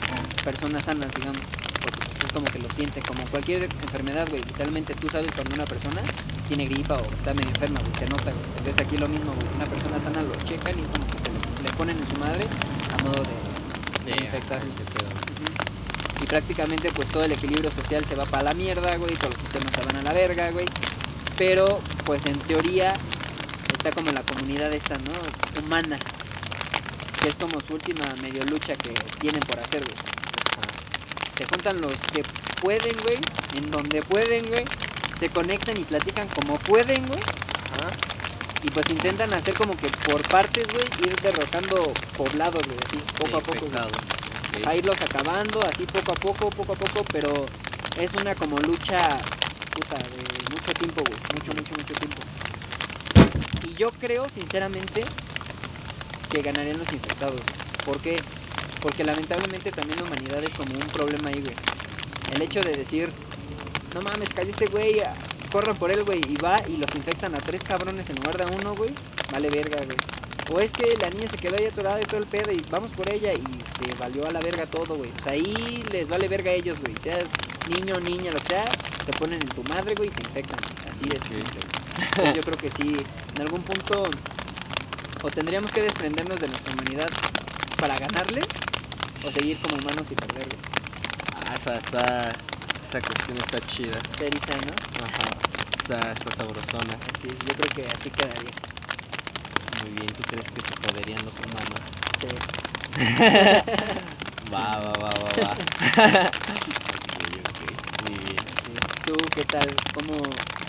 personas 0.43 0.85
sanas, 0.85 1.11
digamos. 1.13 1.41
Porque 1.81 2.25
es 2.25 2.31
como 2.31 2.45
que 2.45 2.59
lo 2.59 2.69
sienten, 2.75 3.03
como 3.03 3.23
cualquier 3.25 3.63
enfermedad, 3.63 4.27
güey. 4.29 4.41
Literalmente 4.43 4.95
tú 4.95 5.09
sabes 5.09 5.29
cuando 5.35 5.55
una 5.55 5.65
persona 5.65 6.01
tiene 6.47 6.65
gripa 6.65 6.95
o 6.95 7.03
está 7.15 7.33
medio 7.33 7.49
enferma, 7.49 7.79
güey. 7.79 7.93
Se 7.99 8.05
nota, 8.07 8.31
güey. 8.31 8.45
Entonces 8.57 8.85
aquí 8.85 8.97
lo 8.97 9.07
mismo, 9.07 9.33
güey. 9.33 9.47
Una 9.55 9.65
persona 9.65 9.99
sana 9.99 10.21
lo 10.21 10.35
checan 10.45 10.77
y 10.79 10.81
es 10.83 10.87
como 10.89 11.05
que 11.07 11.17
se 11.19 11.29
le, 11.31 11.63
le 11.69 11.73
ponen 11.77 11.97
en 11.97 12.07
su 12.07 12.17
madre 12.19 12.45
a 12.93 13.03
modo 13.03 13.23
de, 13.23 14.11
de 14.11 14.11
Eh, 14.11 14.23
infectar. 14.25 14.57
ajá, 14.59 14.67
ese 14.67 14.83
pedo. 14.91 15.07
Ujú. 15.07 16.23
Y 16.23 16.25
prácticamente 16.25 16.89
pues 16.91 17.07
todo 17.09 17.23
el 17.23 17.31
equilibrio 17.31 17.71
social 17.71 18.03
se 18.07 18.15
va 18.15 18.25
para 18.25 18.43
la 18.43 18.53
mierda, 18.53 18.95
güey, 18.97 19.13
todos 19.15 19.33
los 19.35 19.41
sistemas 19.43 19.73
se 19.73 19.81
van 19.85 19.97
a 19.97 20.01
la 20.01 20.13
verga, 20.13 20.49
güey. 20.51 20.65
Pero 21.37 21.79
pues 22.05 22.25
en 22.25 22.39
teoría 22.39 22.95
está 23.77 23.91
como 23.91 24.11
la 24.11 24.21
comunidad 24.21 24.73
esta, 24.73 24.95
¿no? 24.95 25.13
Humana. 25.61 25.99
Que 27.21 27.29
es 27.29 27.35
como 27.35 27.59
su 27.61 27.73
última 27.75 28.05
medio 28.21 28.43
lucha 28.45 28.75
que 28.75 28.89
tienen 29.19 29.41
por 29.41 29.59
hacer, 29.59 29.81
güey. 29.83 29.95
Se 31.37 31.45
juntan 31.45 31.79
los 31.81 31.93
que 32.13 32.23
pueden, 32.61 32.95
güey, 33.03 33.17
en 33.55 33.69
donde 33.69 34.01
pueden, 34.01 34.47
güey. 34.47 34.65
Se 35.19 35.29
conectan 35.29 35.77
y 35.77 35.83
platican 35.83 36.27
como 36.29 36.57
pueden, 36.59 37.05
güey. 37.07 37.19
Ajá. 37.19 37.89
Y 38.63 38.69
pues 38.69 38.89
intentan 38.89 39.33
hacer 39.33 39.53
como 39.53 39.75
que 39.77 39.87
por 40.05 40.21
partes, 40.27 40.67
güey, 40.73 41.09
ir 41.09 41.15
derrotando 41.21 41.93
poblados, 42.17 42.63
güey, 42.65 42.77
así, 42.85 42.97
poco 43.17 43.37
a 43.37 43.41
poco. 43.41 43.65
güey 43.67 44.17
a 44.65 44.75
irlos 44.75 44.99
acabando, 45.01 45.61
así 45.65 45.85
poco 45.85 46.11
a 46.11 46.15
poco, 46.15 46.49
poco 46.49 46.73
a 46.73 46.75
poco, 46.75 47.05
pero 47.11 47.45
es 47.97 48.11
una 48.19 48.33
como 48.35 48.57
lucha, 48.59 49.19
puta, 49.73 49.97
de 49.97 50.55
mucho 50.55 50.73
tiempo, 50.73 51.03
güey, 51.07 51.19
mucho, 51.33 51.51
mucho, 51.53 51.73
mucho 51.75 51.93
tiempo. 51.93 52.17
Y 53.67 53.73
yo 53.75 53.89
creo, 53.91 54.25
sinceramente, 54.33 55.03
que 56.29 56.41
ganarían 56.41 56.79
los 56.79 56.91
infectados. 56.91 57.41
¿Por 57.85 57.99
qué? 58.01 58.21
Porque 58.81 59.03
lamentablemente 59.03 59.71
también 59.71 59.99
la 59.99 60.05
humanidad 60.05 60.43
es 60.43 60.53
como 60.53 60.73
un 60.73 60.87
problema 60.87 61.29
ahí, 61.29 61.41
güey. 61.41 61.55
El 62.33 62.41
hecho 62.41 62.61
de 62.61 62.75
decir, 62.75 63.11
no 63.97 64.09
mames, 64.09 64.29
cayó 64.29 64.51
este 64.51 64.67
güey, 64.67 64.99
ah, 64.99 65.13
corran 65.51 65.75
por 65.75 65.91
él, 65.91 66.03
güey, 66.03 66.21
y 66.29 66.35
va 66.35 66.61
y 66.67 66.77
los 66.77 66.93
infectan 66.95 67.33
a 67.35 67.39
tres 67.39 67.63
cabrones 67.63 68.09
en 68.09 68.17
lugar 68.17 68.37
de 68.37 68.55
uno, 68.55 68.75
güey, 68.75 68.91
vale 69.31 69.49
verga, 69.49 69.77
güey. 69.85 69.97
O 70.51 70.59
es 70.59 70.71
que 70.71 70.95
la 71.01 71.09
niña 71.09 71.27
se 71.29 71.37
quedó 71.37 71.55
ahí 71.57 71.65
atorada 71.65 71.99
y 71.99 72.05
todo 72.05 72.19
el 72.19 72.27
pedo 72.27 72.51
y 72.53 72.63
vamos 72.69 72.91
por 72.91 73.11
ella 73.13 73.33
y 73.33 73.41
se 73.41 73.95
valió 73.95 74.25
a 74.25 74.31
la 74.31 74.39
verga 74.39 74.65
todo, 74.65 74.95
güey. 74.95 75.11
O 75.19 75.23
sea, 75.23 75.33
ahí 75.33 75.83
les 75.91 76.07
vale 76.07 76.27
verga 76.29 76.51
a 76.51 76.53
ellos, 76.53 76.79
güey. 76.79 76.95
Seas 77.03 77.25
niño 77.67 77.99
niña, 77.99 78.31
lo 78.31 78.39
que 78.39 78.47
sea, 78.47 78.65
te 79.05 79.11
ponen 79.13 79.41
en 79.41 79.49
tu 79.49 79.61
madre, 79.63 79.93
güey, 79.95 80.07
y 80.09 80.11
te 80.11 80.23
infectan. 80.25 80.59
Así 80.89 81.09
es. 81.13 81.21
Ok. 81.21 81.27
güey. 81.31 81.43
Entonces, 81.99 82.35
yo 82.35 82.41
creo 82.43 82.57
que 82.57 82.69
sí, 82.69 82.95
en 83.35 83.41
algún 83.41 83.61
punto 83.63 84.03
o 85.23 85.31
tendríamos 85.31 85.71
que 85.71 85.81
desprendernos 85.81 86.39
de 86.39 86.47
nuestra 86.47 86.73
humanidad 86.73 87.09
para 87.77 87.97
ganarles 87.97 88.45
o 89.25 89.31
seguir 89.31 89.57
como 89.59 89.75
humanos 89.77 90.07
y 90.11 90.15
perder, 90.15 90.47
güey. 90.47 90.61
Ah, 91.45 91.55
está. 91.55 92.56
Esa 92.87 93.01
cuestión 93.01 93.37
está 93.37 93.59
chida. 93.67 93.99
Seriza, 94.17 94.55
¿no? 94.65 94.71
Ajá. 95.03 95.27
Está, 95.77 96.13
está 96.13 96.35
sabrosona. 96.37 96.93
Así, 96.93 97.27
yo 97.45 97.53
creo 97.53 97.69
que 97.75 97.81
así 97.91 98.09
quedaría. 98.09 98.51
Muy 99.81 99.91
bien, 99.91 100.07
¿tú 100.13 100.23
crees 100.23 100.49
que 100.49 100.61
se 100.61 100.71
podrían 100.81 101.25
los 101.25 101.33
humanos? 101.35 101.81
Sí. 102.21 102.27
Va, 104.53 104.77
va, 104.79 104.93
va, 105.03 105.09
va, 105.09 105.29
va. 105.43 105.51
ok, 107.03 107.19
ok. 107.49 107.61
Muy 108.03 108.17
bien. 108.19 108.43
Sí. 108.63 108.71
¿Tú 109.05 109.15
qué 109.35 109.43
tal? 109.43 109.67
¿Cómo 109.93 110.13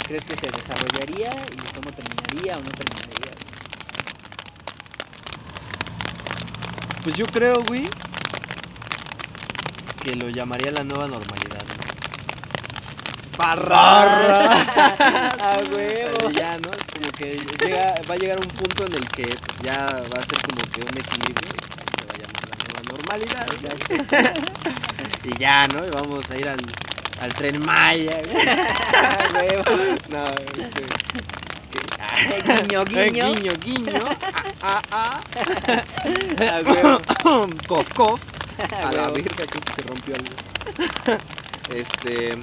crees 0.02 0.24
que 0.24 0.36
se 0.36 0.50
desarrollaría 0.50 1.30
y 1.52 1.56
cómo 1.72 1.92
terminaría 1.92 2.58
o 2.58 2.62
no 2.62 2.70
terminaría? 2.70 3.30
Pues 7.04 7.16
yo 7.16 7.26
creo, 7.26 7.62
güey, 7.62 7.88
que 10.02 10.16
lo 10.16 10.28
llamaría 10.28 10.72
la 10.72 10.82
nueva 10.82 11.06
normalidad. 11.06 11.77
¿No? 13.38 13.44
¡Barra! 13.44 14.52
¡A 15.40 15.56
huevo! 15.70 16.30
ya, 16.30 16.58
¿no? 16.58 16.70
Es 16.72 16.84
como 16.92 17.10
que 17.12 17.36
llega, 17.64 17.94
va 18.08 18.14
a 18.14 18.16
llegar 18.18 18.38
un 18.40 18.48
punto 18.48 18.84
en 18.86 18.94
el 18.94 19.08
que 19.10 19.24
pues, 19.26 19.58
ya 19.62 19.86
va 20.14 20.20
a 20.20 20.24
ser 20.24 20.42
como 20.42 20.62
que 20.72 20.80
un 20.80 20.98
equilibrio 20.98 21.52
y 21.54 21.98
se 21.98 22.04
va 22.06 22.12
a 22.14 22.18
llamar 22.18 22.44
la 22.48 22.56
nueva 22.64 22.82
normalidad. 22.90 23.46
¿no? 23.62 25.30
y 25.30 25.38
ya, 25.38 25.66
¿no? 25.68 25.86
Y 25.86 25.90
vamos 25.90 26.30
a 26.30 26.36
ir 26.36 26.48
al, 26.48 26.60
al 27.20 27.34
tren 27.34 27.60
Maya. 27.64 28.18
¡A 28.94 29.34
huevo! 29.34 29.98
No, 30.08 30.24
este. 30.26 30.86
ah, 32.00 32.16
Eh, 32.30 32.42
guiño, 32.46 32.84
guiño. 32.84 33.26
guiño, 33.26 33.52
guiño. 33.62 33.92
Ah, 34.62 34.82
ah, 34.90 35.20
ah. 35.32 36.60
cof, 37.66 37.88
cof. 37.94 38.20
¡A 38.58 38.88
A 38.88 38.92
la 38.92 39.08
virga, 39.10 39.46
creo 39.46 39.62
que 39.62 39.72
se 39.72 39.82
rompió 39.82 40.14
algo. 40.16 40.34
este. 41.68 42.38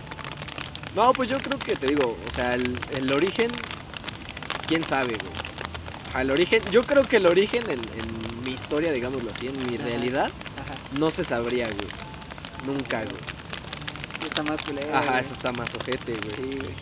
No, 0.95 1.11
pues 1.13 1.29
yo 1.29 1.37
creo 1.39 1.59
que 1.59 1.75
te 1.75 1.87
digo, 1.87 2.17
o 2.25 2.35
sea, 2.35 2.53
el, 2.55 2.79
el 2.97 3.11
origen, 3.11 3.51
quién 4.67 4.83
sabe, 4.83 5.15
güey. 5.17 5.31
Ajá, 6.09 6.21
el 6.21 6.31
origen, 6.31 6.63
yo 6.71 6.83
creo 6.83 7.03
que 7.05 7.17
el 7.17 7.25
origen 7.25 7.63
en, 7.69 7.79
en 7.79 8.43
mi 8.43 8.51
historia, 8.51 8.91
digámoslo 8.93 9.29
así, 9.31 9.47
en 9.47 9.67
mi 9.67 9.75
Ajá. 9.75 9.85
realidad, 9.85 10.31
Ajá. 10.55 10.75
no 10.97 11.11
se 11.11 11.25
sabría, 11.25 11.65
güey. 11.67 11.87
Nunca, 12.65 12.99
güey. 13.03 13.17
Sí, 14.21 14.27
Está 14.27 14.43
más 14.43 14.61
culero. 14.61 14.95
Ajá, 14.95 15.09
güey. 15.11 15.21
eso 15.21 15.33
está 15.33 15.51
más 15.51 15.73
ojete, 15.75 16.13
güey. 16.13 16.35
Sí, 16.35 16.59
güey. 16.59 16.73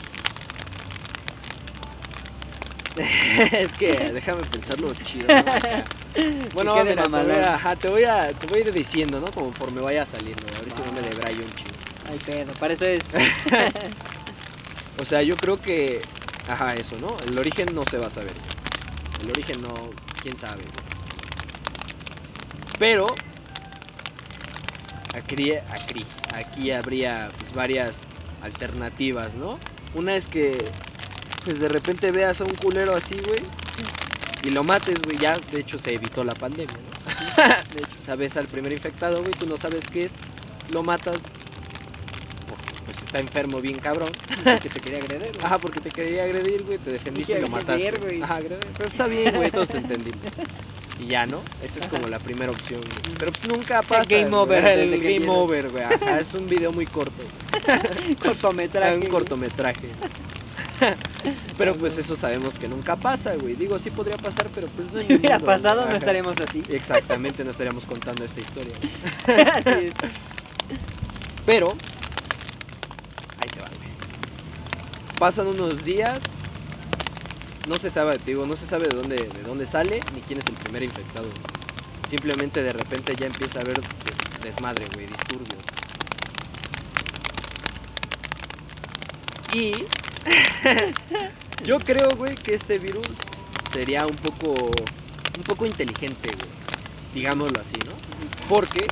es 3.53 3.74
que 3.74 4.12
déjame 4.13 4.43
pensarlo 4.43 4.93
chido. 4.96 5.27
¿no? 5.27 5.43
Bueno, 6.53 6.75
mira, 6.86 7.05
te 7.05 7.10
voy, 7.10 7.32
a, 7.32 7.55
ajá, 7.55 7.75
te, 7.75 7.88
voy 7.89 8.03
a, 8.03 8.32
te 8.34 8.46
voy 8.46 8.60
a 8.60 8.62
ir 8.67 8.72
diciendo, 8.72 9.20
¿no? 9.20 9.32
Conforme 9.32 9.82
vaya 9.82 10.05
saliendo, 10.05 10.43
a 10.55 10.60
ver 10.62 10.72
si 10.72 10.79
no 10.84 10.91
me 10.91 11.01
debrayo 11.01 11.43
un 11.43 11.51
chingo. 11.55 11.72
Ay, 12.10 12.19
pedo, 12.25 12.53
para 12.53 12.74
eso 12.74 12.86
es. 12.86 13.01
O 15.01 15.05
sea, 15.05 15.22
yo 15.22 15.36
creo 15.36 15.62
que. 15.62 16.01
Ajá, 16.48 16.75
eso, 16.75 16.98
¿no? 17.00 17.15
El 17.27 17.38
origen 17.38 17.74
no 17.74 17.83
se 17.86 17.98
va 17.98 18.07
a 18.07 18.10
saber. 18.10 18.33
El 19.22 19.31
origen 19.31 19.62
no. 19.62 19.89
quién 20.22 20.38
sabe. 20.38 20.63
güey. 20.63 20.75
Pero. 22.79 23.07
Aquí, 25.13 25.53
aquí, 25.72 26.05
aquí 26.33 26.72
habría 26.72 27.31
pues 27.38 27.53
varias 27.53 28.07
alternativas, 28.41 29.36
¿no? 29.36 29.60
Una 29.93 30.15
es 30.15 30.27
que. 30.27 30.57
Pues 31.43 31.60
de 31.60 31.69
repente 31.69 32.12
veas 32.12 32.39
a 32.39 32.45
un 32.45 32.55
culero 32.55 32.95
así, 32.95 33.15
güey. 33.15 33.41
Y 34.43 34.51
lo 34.51 34.63
mates, 34.63 35.01
güey. 35.01 35.17
Ya, 35.17 35.38
de 35.38 35.60
hecho, 35.60 35.79
se 35.79 35.93
evitó 35.95 36.24
la 36.24 36.33
pandemia, 36.36 36.77
¿no? 36.77 38.15
ves 38.17 38.38
al 38.38 38.48
primer 38.48 38.72
infectado, 38.72 39.22
güey. 39.22 39.33
Tú 39.33 39.48
no 39.48 39.57
sabes 39.57 39.86
qué 39.88 40.05
es. 40.05 40.13
Lo 40.72 40.83
matas. 40.83 41.17
Está 43.13 43.20
enfermo, 43.20 43.62
bien 43.62 43.77
cabrón. 43.77 44.10
que 44.62 44.70
te 44.70 44.79
quería 44.79 44.98
agredir. 45.00 45.29
güey. 45.34 45.46
Ajá, 45.46 45.60
porque 45.60 45.79
te 45.79 45.91
quería 45.91 46.24
agredir, 46.24 46.63
güey, 46.63 46.79
te 46.79 46.91
defendiste 46.91 47.38
y 47.38 47.41
lo 47.41 47.48
mataste. 47.48 47.91
güey. 48.01 48.22
Ajá, 48.22 48.36
agreder. 48.38 48.60
Pero 48.75 48.89
está 48.89 49.08
bien, 49.08 49.36
güey, 49.36 49.51
todos 49.51 49.70
te 49.70 49.77
entendimos. 49.77 50.20
y 51.00 51.05
ya, 51.08 51.27
¿no? 51.27 51.41
Esa 51.63 51.79
es 51.79 51.86
como 51.86 52.08
la 52.08 52.17
primera 52.17 52.51
opción, 52.51 52.82
güey. 52.82 53.15
Pero 53.20 53.32
pues 53.32 53.48
nunca 53.48 53.84
pasa. 53.84 54.10
game 54.10 54.29
güey. 54.29 54.41
over 54.41 54.65
El 54.65 55.00
que 55.00 55.20
game 55.20 55.29
over, 55.29 55.70
güey. 55.70 55.84
Ajá, 55.84 56.20
es 56.20 56.34
un 56.34 56.48
video 56.48 56.72
muy 56.72 56.88
corto. 56.88 57.24
Cortometraje. 58.24 58.96
un 58.96 59.05
cortometraje. 59.05 59.88
pero 61.58 61.75
pues 61.75 61.98
eso 62.00 62.15
sabemos 62.15 62.58
que 62.58 62.67
nunca 62.67 62.96
pasa, 62.96 63.36
güey. 63.36 63.53
Digo, 63.55 63.77
sí 63.77 63.91
podría 63.91 64.17
pasar, 64.17 64.50
pero 64.55 64.67
pues 64.70 64.91
no 64.91 65.01
Si 65.01 65.13
hubiera 65.13 65.39
pasado, 65.39 65.82
güey. 65.82 65.91
no 65.91 65.98
estaríamos 65.98 66.36
así. 66.41 66.63
Exactamente, 66.70 67.43
no 67.43 67.51
estaríamos 67.51 67.86
contando 67.86 68.25
esta 68.25 68.41
historia. 68.41 68.74
Así 69.55 69.86
es. 69.86 69.93
Pero, 71.46 71.75
ahí 73.39 73.50
te 73.50 73.60
va, 73.60 73.67
güey. 73.67 73.89
Pasan 75.20 75.48
unos 75.48 75.84
días, 75.86 76.20
no 77.67 77.77
se 77.77 77.89
sabe, 77.89 78.20
digo, 78.25 78.46
no 78.46 78.55
se 78.58 78.65
sabe 78.67 78.88
de 78.88 78.96
dónde, 78.96 79.15
de 79.15 79.43
dónde 79.43 79.65
sale 79.65 80.01
ni 80.13 80.22
quién 80.22 80.39
es 80.39 80.48
el 80.48 80.55
primer 80.55 80.84
infectado. 80.84 81.27
Simplemente 82.10 82.62
de 82.62 82.74
repente 82.74 83.15
ya 83.15 83.27
empieza 83.27 83.60
a 83.60 83.62
haber 83.62 83.79
des- 83.82 84.41
desmadre, 84.43 84.86
güey, 84.93 85.08
disturbios. 85.08 85.63
Y 89.53 89.86
yo 91.63 91.79
creo, 91.79 92.10
güey, 92.17 92.36
que 92.36 92.55
este 92.55 92.79
virus 92.79 93.08
sería 93.72 94.05
un 94.05 94.15
poco, 94.17 94.51
un 95.38 95.43
poco 95.43 95.65
inteligente, 95.65 96.29
güey. 96.29 96.50
Digámoslo 97.13 97.62
así, 97.62 97.77
¿no? 97.86 97.93
Porque 98.50 98.88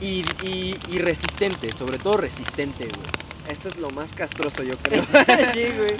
y, 0.00 0.22
y- 0.42 0.76
y 0.90 0.98
resistente, 0.98 1.72
sobre 1.72 1.98
todo 1.98 2.18
resistente, 2.18 2.84
güey. 2.84 3.19
Eso 3.48 3.68
es 3.68 3.76
lo 3.76 3.90
más 3.90 4.12
castroso, 4.12 4.62
yo 4.62 4.76
creo. 4.78 5.04
Sí, 5.54 5.64
güey. 5.76 5.96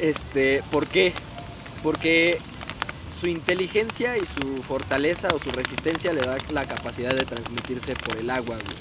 Este, 0.00 0.62
¿por 0.70 0.86
qué? 0.86 1.12
Porque 1.82 2.38
su 3.18 3.26
inteligencia 3.26 4.16
y 4.16 4.22
su 4.26 4.62
fortaleza 4.62 5.28
o 5.34 5.38
su 5.38 5.50
resistencia 5.50 6.12
le 6.12 6.20
da 6.20 6.36
la 6.50 6.66
capacidad 6.66 7.10
de 7.10 7.24
transmitirse 7.24 7.94
por 7.94 8.16
el 8.16 8.28
agua, 8.30 8.56
güey. 8.56 8.76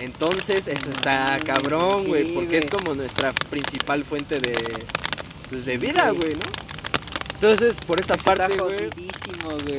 Entonces, 0.00 0.66
eso 0.68 0.90
está 0.90 1.38
Mm, 1.40 1.44
cabrón, 1.44 2.06
güey, 2.06 2.34
porque 2.34 2.58
es 2.58 2.68
como 2.68 2.94
nuestra 2.94 3.30
principal 3.50 4.04
fuente 4.04 4.40
de, 4.40 4.52
pues, 5.48 5.64
de 5.64 5.76
vida, 5.78 6.10
Sí. 6.10 6.16
güey, 6.16 6.34
¿no? 6.34 6.40
Entonces, 7.34 7.76
por 7.86 8.00
esa 8.00 8.16
parte, 8.16 8.56
güey, 8.56 8.90
güey. 8.90 9.76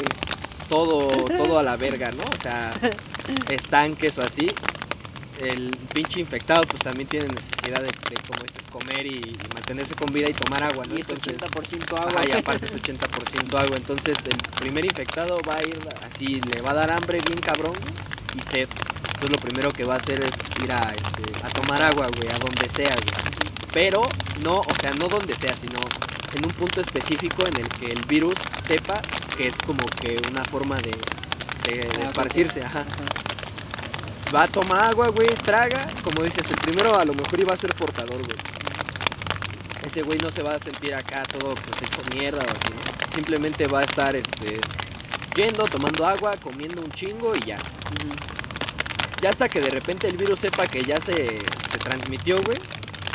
todo, 0.69 1.07
todo 1.09 1.59
a 1.59 1.63
la 1.63 1.75
verga, 1.77 2.11
¿no? 2.11 2.23
O 2.23 2.41
sea, 2.41 2.71
estanques 3.49 4.17
o 4.17 4.21
así. 4.23 4.47
El 5.41 5.75
pinche 5.93 6.19
infectado 6.19 6.63
pues 6.65 6.81
también 6.83 7.07
tiene 7.07 7.27
necesidad 7.27 7.81
de, 7.81 7.87
de, 7.87 8.15
como 8.27 8.43
dices, 8.43 8.63
comer 8.71 9.05
y, 9.05 9.17
y 9.17 9.37
mantenerse 9.53 9.95
con 9.95 10.11
vida 10.13 10.29
y 10.29 10.33
tomar 10.33 10.63
agua, 10.63 10.85
¿no? 10.85 10.95
Y 10.95 11.01
es 11.01 11.09
Entonces, 11.09 11.37
80% 11.39 11.97
agua. 11.97 12.11
ajá, 12.21 12.27
y 12.27 12.31
aparte 12.31 12.65
es 12.65 12.75
80% 12.81 13.59
agua. 13.59 13.77
Entonces 13.77 14.17
el 14.29 14.37
primer 14.59 14.85
infectado 14.85 15.37
va 15.47 15.55
a 15.57 15.63
ir 15.63 15.77
así, 16.09 16.39
le 16.41 16.61
va 16.61 16.71
a 16.71 16.73
dar 16.75 16.91
hambre 16.91 17.19
bien 17.25 17.39
cabrón 17.39 17.75
y 18.35 18.41
sed. 18.51 18.67
Entonces 19.07 19.29
lo 19.31 19.37
primero 19.37 19.71
que 19.71 19.83
va 19.85 19.95
a 19.95 19.97
hacer 19.97 20.23
es 20.23 20.33
ir 20.63 20.71
a, 20.71 20.91
este, 20.93 21.45
a 21.45 21.49
tomar 21.49 21.81
agua, 21.81 22.07
güey, 22.15 22.29
a 22.29 22.37
donde 22.39 22.69
sea, 22.69 22.93
güey. 22.95 23.13
Pero 23.73 24.07
no, 24.43 24.59
o 24.59 24.75
sea, 24.79 24.91
no 24.91 25.07
donde 25.07 25.35
sea, 25.35 25.55
sino 25.55 25.79
en 26.35 26.45
un 26.45 26.51
punto 26.51 26.79
específico 26.81 27.45
en 27.47 27.55
el 27.57 27.67
que 27.69 27.87
el 27.87 28.01
virus 28.03 28.35
sepa 28.65 29.01
que 29.35 29.47
es 29.47 29.55
como 29.65 29.83
que 29.85 30.17
una 30.29 30.43
forma 30.45 30.75
de, 30.77 30.91
de- 31.65 31.87
de 31.87 32.03
Ah, 32.03 32.07
esparcirse, 32.07 32.63
ajá. 32.63 32.85
Va 34.33 34.43
a 34.43 34.47
tomar 34.47 34.85
agua, 34.85 35.09
güey, 35.09 35.29
traga. 35.29 35.87
Como 36.03 36.23
dices, 36.23 36.49
el 36.49 36.55
primero 36.57 36.97
a 36.97 37.05
lo 37.05 37.13
mejor 37.13 37.39
iba 37.39 37.53
a 37.53 37.57
ser 37.57 37.73
portador, 37.75 38.23
güey. 38.25 38.37
Ese 39.85 40.01
güey 40.01 40.17
no 40.19 40.29
se 40.31 40.41
va 40.41 40.55
a 40.55 40.59
sentir 40.59 40.95
acá 40.95 41.23
todo 41.23 41.53
pues 41.53 41.81
hecho 41.81 42.01
mierda 42.15 42.39
o 42.39 42.49
así, 42.49 42.73
¿no? 42.73 43.13
Simplemente 43.13 43.67
va 43.67 43.81
a 43.81 43.83
estar 43.83 44.15
este 44.15 44.59
yendo, 45.35 45.63
tomando 45.65 46.05
agua, 46.05 46.35
comiendo 46.41 46.81
un 46.81 46.91
chingo 46.91 47.35
y 47.35 47.41
ya. 47.47 47.57
Ya 49.21 49.29
hasta 49.29 49.47
que 49.49 49.59
de 49.61 49.69
repente 49.69 50.07
el 50.07 50.17
virus 50.17 50.39
sepa 50.39 50.67
que 50.67 50.83
ya 50.83 50.99
se, 50.99 51.13
se 51.15 51.77
transmitió, 51.83 52.41
güey. 52.43 52.57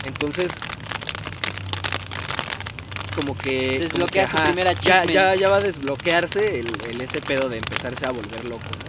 Entonces 0.04 0.52
como 3.16 3.36
que, 3.36 3.88
como 3.90 4.06
Desbloquea 4.06 4.24
que, 4.26 4.30
su 4.30 4.36
ajá, 4.36 4.44
primer 4.52 4.64
ya, 4.66 4.70
achievement. 4.70 5.10
ya, 5.10 5.34
ya 5.34 5.48
va 5.48 5.56
a 5.56 5.60
desbloquearse 5.60 6.60
el, 6.60 6.68
el 6.88 7.00
ese 7.00 7.20
pedo 7.20 7.48
de 7.48 7.56
empezarse 7.58 8.06
a 8.06 8.12
volver 8.12 8.44
loco, 8.44 8.62
¿no? 8.84 8.87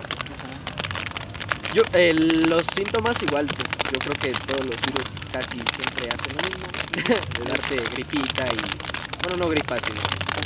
Yo, 1.74 1.84
el- 1.94 2.48
los 2.50 2.64
síntomas 2.76 3.22
igual, 3.22 3.46
pues 3.48 3.70
yo 3.94 4.00
creo 4.00 4.14
que 4.16 4.32
todos 4.48 4.66
los 4.66 4.76
virus 4.82 5.06
casi 5.32 5.58
siempre 5.76 6.10
hacen 6.10 6.36
lo 6.36 6.42
mismo, 6.48 6.68
de 7.44 7.50
darte 7.50 7.76
gripita 7.94 8.46
y, 8.48 9.28
bueno, 9.28 9.44
no 9.46 9.50
gripa, 9.50 9.78
sino 9.80 10.00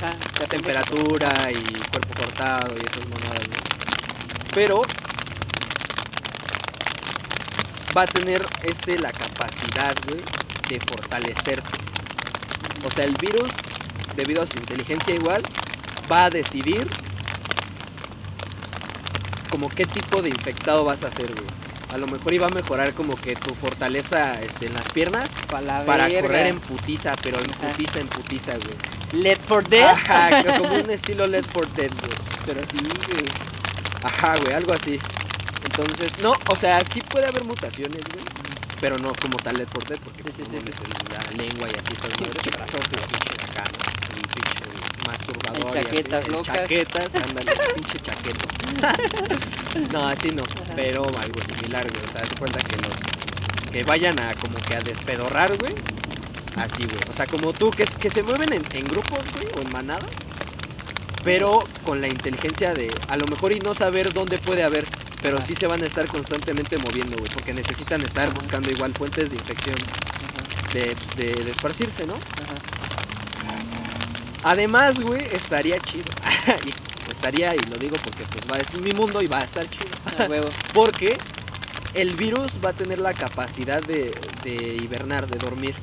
Ajá. 0.05 0.17
la 0.39 0.47
temperatura 0.47 1.51
y 1.51 1.63
cuerpo 1.89 2.13
cortado 2.23 2.75
y 2.75 2.85
esas 2.85 3.07
mamadas, 3.09 3.47
¿no? 3.47 3.55
Pero 4.53 4.81
va 7.95 8.01
a 8.03 8.07
tener 8.07 8.45
este 8.63 8.97
la 8.99 9.11
capacidad, 9.11 9.95
güey, 10.07 10.21
de 10.69 10.79
fortalecerte. 10.81 11.77
O 12.85 12.91
sea, 12.91 13.05
el 13.05 13.13
virus, 13.15 13.49
debido 14.17 14.41
a 14.43 14.47
su 14.47 14.57
inteligencia 14.57 15.13
igual, 15.15 15.41
va 16.11 16.25
a 16.25 16.29
decidir 16.29 16.85
como 19.53 19.69
qué 19.69 19.85
tipo 19.85 20.23
de 20.23 20.29
infectado 20.29 20.83
vas 20.83 21.03
a 21.03 21.11
ser, 21.11 21.27
güey. 21.27 21.45
A 21.93 21.99
lo 21.99 22.07
mejor 22.07 22.33
iba 22.33 22.47
a 22.47 22.49
mejorar 22.49 22.91
como 22.93 23.15
que 23.15 23.35
tu 23.35 23.53
fortaleza 23.53 24.41
este, 24.41 24.65
en 24.65 24.73
las 24.73 24.89
piernas 24.89 25.29
para 25.47 25.85
correr 26.21 26.47
en 26.47 26.59
putiza, 26.59 27.13
pero 27.21 27.37
en 27.37 27.51
putiza, 27.51 27.99
en 27.99 28.07
putiza, 28.07 28.53
güey. 28.53 29.21
Let 29.23 29.37
for 29.47 29.63
Dead. 29.69 29.85
Ajá, 29.85 30.41
como 30.57 30.73
un 30.73 30.89
estilo 30.89 31.27
Led 31.27 31.45
for 31.53 31.71
Dead, 31.73 31.91
güey. 32.01 32.17
Pero 32.47 32.61
sí, 32.61 32.79
güey. 32.79 33.25
Ajá, 34.01 34.37
güey, 34.37 34.53
algo 34.53 34.73
así. 34.73 34.99
Entonces, 35.65 36.11
no, 36.23 36.33
o 36.49 36.55
sea, 36.55 36.83
sí 36.83 36.99
puede 37.01 37.27
haber 37.27 37.43
mutaciones, 37.43 38.01
güey. 38.11 38.25
Pero 38.81 38.97
no 38.97 39.13
como 39.13 39.37
tal 39.37 39.55
Led 39.55 39.67
for 39.67 39.87
Dead, 39.87 39.99
porque 40.03 40.23
Sí, 40.23 40.31
pues, 40.35 40.49
sí, 40.49 40.55
no 40.55 40.71
sí, 40.71 41.37
la 41.37 41.43
lengua 41.43 41.67
y 41.67 41.77
así 41.77 41.93
brazote. 42.49 42.95
el 42.95 43.05
pinche 43.05 43.33
acá, 43.51 43.65
¿no? 43.69 44.15
El 44.15 44.27
pinche 44.29 44.92
masturbador. 45.05 45.75
Y 45.75 45.79
así, 45.79 45.85
chaquetas 45.85 46.27
locas. 46.27 46.57
Chaquetas, 46.57 47.15
ándale, 47.15 47.51
pinche 47.75 47.99
chaqueto. 47.99 48.45
no, 49.93 50.07
así 50.07 50.29
no, 50.31 50.43
pero 50.75 51.03
algo 51.03 51.41
similar, 51.45 51.89
güey. 51.91 52.05
O 52.05 52.11
sea, 52.11 52.21
de 52.21 52.35
cuenta 52.35 52.59
que 52.59 52.77
los 52.77 53.71
que 53.71 53.83
vayan 53.83 54.19
a 54.19 54.33
como 54.35 54.55
que 54.55 54.75
a 54.75 54.81
despedorrar, 54.81 55.57
güey. 55.57 55.73
Así, 56.55 56.85
güey. 56.85 56.99
O 57.09 57.13
sea, 57.13 57.25
como 57.25 57.53
tú, 57.53 57.71
que, 57.71 57.85
que 57.85 58.09
se 58.09 58.21
mueven 58.21 58.53
en, 58.53 58.63
en 58.71 58.87
grupos, 58.87 59.19
güey, 59.33 59.47
o 59.57 59.61
en 59.61 59.71
manadas. 59.71 60.09
Pero 61.23 61.63
con 61.85 62.01
la 62.01 62.07
inteligencia 62.07 62.73
de 62.73 62.93
a 63.07 63.17
lo 63.17 63.25
mejor 63.27 63.53
y 63.53 63.59
no 63.59 63.73
saber 63.73 64.13
dónde 64.13 64.37
puede 64.37 64.63
haber. 64.63 64.85
Pero 65.21 65.37
Ajá. 65.37 65.47
sí 65.47 65.55
se 65.55 65.67
van 65.67 65.81
a 65.81 65.85
estar 65.85 66.05
constantemente 66.07 66.77
moviendo, 66.77 67.17
güey. 67.17 67.31
Porque 67.31 67.53
necesitan 67.53 68.01
estar 68.01 68.31
buscando 68.33 68.69
igual 68.69 68.93
fuentes 68.93 69.29
de 69.29 69.37
infección, 69.37 69.75
de, 70.73 70.95
de, 71.15 71.43
de 71.43 71.51
esparcirse, 71.51 72.05
¿no? 72.05 72.13
Ajá. 72.13 73.02
Además, 74.43 74.99
güey, 74.99 75.21
estaría 75.31 75.79
chido. 75.79 76.05
Y 77.07 77.11
estaría, 77.11 77.55
y 77.55 77.59
lo 77.69 77.77
digo 77.77 77.95
porque 78.03 78.23
pues 78.25 78.43
va, 78.51 78.57
es 78.57 78.73
mi 78.79 78.91
mundo 78.91 79.21
y 79.21 79.27
va 79.27 79.39
a 79.39 79.43
estar 79.43 79.65
chido. 79.69 79.87
Huevo. 80.29 80.49
Porque 80.73 81.17
el 81.93 82.15
virus 82.15 82.51
va 82.63 82.69
a 82.71 82.73
tener 82.73 82.99
la 82.99 83.13
capacidad 83.13 83.81
de, 83.81 84.13
de 84.43 84.77
hibernar, 84.83 85.27
de 85.27 85.37
dormir. 85.39 85.73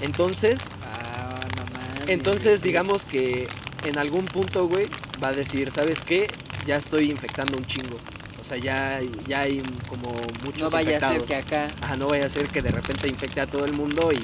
Entonces, 0.00 0.60
Ah, 0.84 1.40
no 1.56 1.64
mames. 1.72 2.08
entonces 2.08 2.60
güey. 2.60 2.70
digamos 2.70 3.06
que 3.06 3.48
en 3.86 3.98
algún 3.98 4.26
punto, 4.26 4.66
güey, 4.68 4.88
va 5.22 5.28
a 5.28 5.32
decir, 5.32 5.70
¿sabes 5.70 6.00
qué? 6.00 6.30
Ya 6.66 6.76
estoy 6.76 7.10
infectando 7.10 7.56
un 7.56 7.64
chingo. 7.64 7.96
O 8.40 8.44
sea, 8.44 8.56
ya, 8.58 9.00
ya 9.26 9.40
hay 9.40 9.62
como 9.88 10.12
muchos 10.44 10.62
No 10.64 10.70
vaya 10.70 10.96
a 10.98 11.00
ser 11.00 11.12
infectados. 11.14 11.26
que 11.26 11.34
acá. 11.36 11.68
Ajá, 11.80 11.96
no 11.96 12.08
vaya 12.08 12.26
a 12.26 12.30
ser 12.30 12.48
que 12.48 12.60
de 12.60 12.70
repente 12.70 13.08
infecte 13.08 13.40
a 13.40 13.46
todo 13.46 13.64
el 13.64 13.72
mundo 13.72 14.10
y 14.12 14.18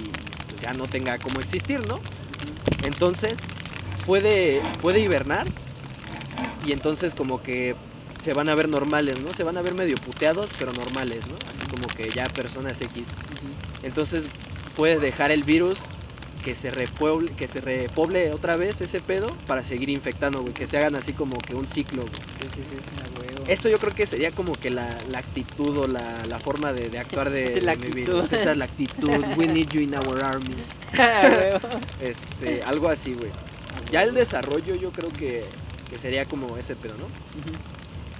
pues, 0.48 0.60
ya 0.60 0.72
no 0.74 0.86
tenga 0.86 1.18
cómo 1.18 1.40
existir, 1.40 1.86
¿no? 1.86 2.00
Entonces, 2.84 3.38
puede, 4.06 4.60
puede 4.80 5.00
hibernar 5.00 5.46
y 6.66 6.72
entonces 6.72 7.14
como 7.14 7.42
que 7.42 7.74
se 8.22 8.34
van 8.34 8.48
a 8.48 8.54
ver 8.54 8.68
normales, 8.68 9.20
¿no? 9.20 9.32
Se 9.32 9.44
van 9.44 9.56
a 9.56 9.62
ver 9.62 9.74
medio 9.74 9.96
puteados, 9.96 10.50
pero 10.58 10.72
normales, 10.72 11.26
¿no? 11.28 11.34
Así 11.52 11.66
como 11.66 11.86
que 11.88 12.10
ya 12.10 12.26
personas 12.28 12.80
X. 12.80 13.06
Entonces 13.82 14.26
puede 14.76 14.98
dejar 14.98 15.30
el 15.30 15.44
virus 15.44 15.78
que 16.42 16.54
se 16.54 16.70
repueble, 16.70 17.32
que 17.32 17.48
se 17.48 17.60
repoble 17.60 18.32
otra 18.32 18.56
vez 18.56 18.80
ese 18.80 19.00
pedo 19.00 19.28
para 19.46 19.62
seguir 19.62 19.90
infectando, 19.90 20.40
güey. 20.42 20.54
Que 20.54 20.66
se 20.66 20.78
hagan 20.78 20.96
así 20.96 21.12
como 21.12 21.38
que 21.38 21.54
un 21.54 21.66
ciclo, 21.66 22.02
güey. 22.02 22.14
Sí, 22.14 22.48
sí, 22.54 22.62
sí. 22.70 23.27
Eso 23.48 23.68
yo 23.70 23.78
creo 23.78 23.94
que 23.94 24.06
sería 24.06 24.30
como 24.30 24.52
que 24.52 24.70
la, 24.70 24.94
la 25.08 25.18
actitud 25.18 25.76
o 25.78 25.86
la, 25.86 26.24
la 26.26 26.38
forma 26.38 26.72
de, 26.72 26.90
de 26.90 26.98
actuar 26.98 27.30
de, 27.30 27.46
Esa 27.48 27.58
es 27.58 27.62
la 27.64 27.72
de 27.72 27.78
mi 27.78 27.86
actitud. 27.86 28.12
virus. 28.12 28.32
Esa 28.32 28.50
es 28.52 28.56
la 28.58 28.64
actitud. 28.66 29.10
We 29.36 29.46
need 29.46 29.68
you 29.70 29.80
in 29.80 29.94
our 29.94 30.22
army. 30.22 30.54
A 30.98 31.26
huevo. 31.28 31.80
Este, 32.00 32.62
algo 32.64 32.88
así, 32.88 33.14
güey. 33.14 33.30
Ya 33.90 34.02
el 34.02 34.12
desarrollo 34.14 34.74
yo 34.74 34.92
creo 34.92 35.08
que, 35.10 35.44
que 35.90 35.98
sería 35.98 36.26
como 36.26 36.56
ese 36.58 36.76
pedo, 36.76 36.94
¿no? 36.98 37.06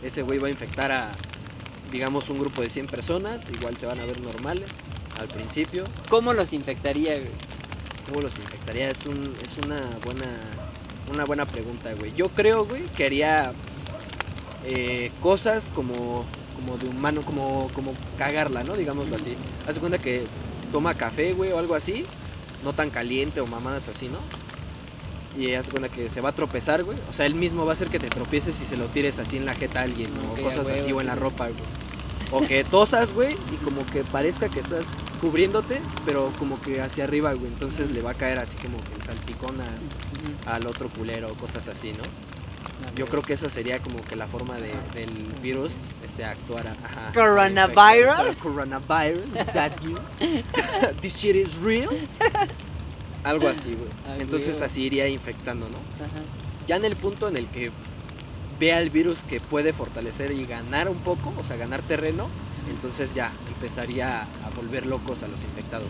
Ese 0.07 0.23
güey 0.23 0.39
va 0.39 0.49
a 0.49 0.51
infectar 0.51 0.91
a, 0.93 1.13
digamos, 1.93 2.31
un 2.31 2.39
grupo 2.39 2.63
de 2.63 2.71
100 2.71 2.87
personas. 2.87 3.45
Igual 3.53 3.77
se 3.77 3.85
van 3.87 4.01
a 4.01 4.07
ver 4.07 4.21
normales 4.21 4.71
al 5.21 5.29
principio. 5.29 5.85
¿Cómo 6.09 6.33
los 6.33 6.53
infectaría, 6.55 7.15
güey? 7.19 7.31
¿Cómo 8.09 8.23
los 8.23 8.39
infectaría? 8.39 8.89
Es, 8.89 9.05
un, 9.05 9.35
es 9.45 9.59
una 9.59 9.79
buena 10.03 10.27
una 11.13 11.25
buena 11.25 11.47
pregunta, 11.47 11.93
güey. 11.95 12.13
Yo 12.15 12.29
creo, 12.29 12.65
güey, 12.67 12.83
que 12.97 13.07
haría 13.07 13.53
eh, 14.69 15.11
cosas 15.23 15.71
como, 15.75 16.25
como 16.57 16.77
de 16.79 16.89
humano, 16.89 17.23
como, 17.23 17.71
como 17.75 17.93
cagarla, 18.19 18.65
¿no? 18.65 18.75
Digámoslo 18.77 19.17
así. 19.17 19.35
Haz 19.67 19.79
cuenta 19.79 19.99
que 19.99 20.25
toma 20.73 20.95
café, 20.95 21.33
güey, 21.33 21.53
o 21.53 21.59
algo 21.59 21.75
así, 21.75 22.05
no 22.65 22.73
tan 22.73 22.91
caliente 22.91 23.41
o 23.41 23.47
mamadas 23.47 23.89
así, 23.89 24.09
¿no? 24.09 24.19
Y 25.41 25.55
haz 25.55 25.67
cuenta 25.69 25.89
que 25.89 26.11
se 26.11 26.21
va 26.21 26.31
a 26.31 26.33
tropezar, 26.33 26.83
güey. 26.85 26.99
O 27.09 27.13
sea, 27.13 27.27
él 27.27 27.35
mismo 27.35 27.65
va 27.65 27.73
a 27.73 27.75
hacer 27.75 27.89
que 27.89 27.99
te 28.01 28.09
tropieces 28.09 28.57
si 28.57 28.65
se 28.65 28.77
lo 28.77 28.87
tires 28.87 29.19
así 29.19 29.37
en 29.37 29.47
la 29.47 29.55
jeta 29.55 29.81
a 29.81 29.83
alguien, 29.85 30.11
¿no? 30.15 30.33
O 30.33 30.37
cosas 30.43 30.67
así, 30.81 30.93
o 30.93 31.01
en 31.01 31.07
la 31.07 31.15
ropa, 31.15 31.45
güey. 31.49 31.63
O 32.31 32.47
que 32.47 32.65
tosas, 32.65 33.15
güey, 33.15 33.35
y 33.53 33.57
como 33.65 33.87
que 33.87 34.03
parezca 34.05 34.49
que 34.49 34.61
estás 34.61 34.85
cubriéndote, 35.21 35.81
pero 36.05 36.31
como 36.39 36.61
que 36.61 36.83
hacia 36.83 37.05
arriba, 37.05 37.33
güey. 37.33 37.51
Entonces 37.53 37.91
le 37.91 38.03
va 38.03 38.11
a 38.11 38.15
caer 38.15 38.39
así 38.39 38.57
como 38.59 38.79
que 38.81 38.95
el 38.95 39.03
salpicón 39.03 39.57
a- 39.61 40.55
al 40.55 40.67
otro 40.67 40.89
culero, 40.91 41.33
cosas 41.35 41.69
así, 41.69 41.93
¿no? 41.93 42.03
Yo 42.97 43.05
güey. 43.05 43.11
creo 43.11 43.23
que 43.23 43.33
esa 43.35 43.49
sería 43.49 43.81
como 43.81 44.01
que 44.03 44.17
la 44.17 44.27
forma 44.27 44.57
de, 44.57 44.73
del 44.95 45.11
virus 45.43 45.73
este, 46.05 46.25
actuara. 46.25 46.75
Ajá, 46.85 47.13
Coronavirus? 47.15 48.37
Coronavirus, 48.43 49.33
that 49.55 49.73
you? 49.83 49.97
This 51.01 51.17
shit 51.17 51.37
is 51.37 51.55
real? 51.59 51.89
Algo 53.25 53.49
así, 53.49 53.71
güey. 53.75 53.89
Ah, 54.07 54.17
Entonces 54.19 54.55
huevo. 54.55 54.65
así 54.67 54.83
iría 54.83 55.09
infectando, 55.09 55.69
¿no? 55.69 55.77
Ajá. 56.05 56.23
Ya 56.67 56.77
en 56.77 56.85
el 56.85 56.97
punto 56.97 57.29
en 57.29 57.37
el 57.37 57.47
que 57.47 57.71
vea 58.61 58.81
el 58.81 58.91
virus 58.91 59.23
que 59.23 59.41
puede 59.41 59.73
fortalecer 59.73 60.33
y 60.33 60.45
ganar 60.45 60.89
un 60.89 60.99
poco, 60.99 61.33
o 61.39 61.45
sea, 61.45 61.57
ganar 61.57 61.83
terreno, 61.83 62.29
entonces 62.71 63.15
ya 63.15 63.33
empezaría 63.49 64.23
a 64.23 64.51
volver 64.57 64.87
locos 64.87 65.23
a 65.23 65.29
los 65.29 65.43
infectados. 65.45 65.89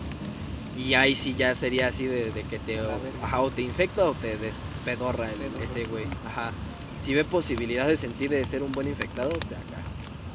Y 0.77 0.93
ahí 0.93 1.15
sí 1.15 1.35
ya 1.37 1.53
sería 1.55 1.87
así 1.87 2.05
de, 2.05 2.31
de 2.31 2.43
que 2.43 2.57
te, 2.59 2.79
ajá, 3.21 3.41
o 3.41 3.51
te 3.51 3.61
infecta 3.61 4.05
o 4.09 4.13
te 4.13 4.37
despedorra 4.37 5.29
el- 5.31 5.61
ese 5.63 5.83
güey. 5.85 6.05
Ajá. 6.25 6.51
Si 6.99 7.13
ve 7.13 7.23
posibilidades 7.23 8.03
en 8.03 8.11
ti 8.13 8.27
de 8.27 8.45
ser 8.45 8.61
un 8.61 8.71
buen 8.71 8.87
infectado, 8.87 9.29
de 9.29 9.55
acá. 9.55 9.81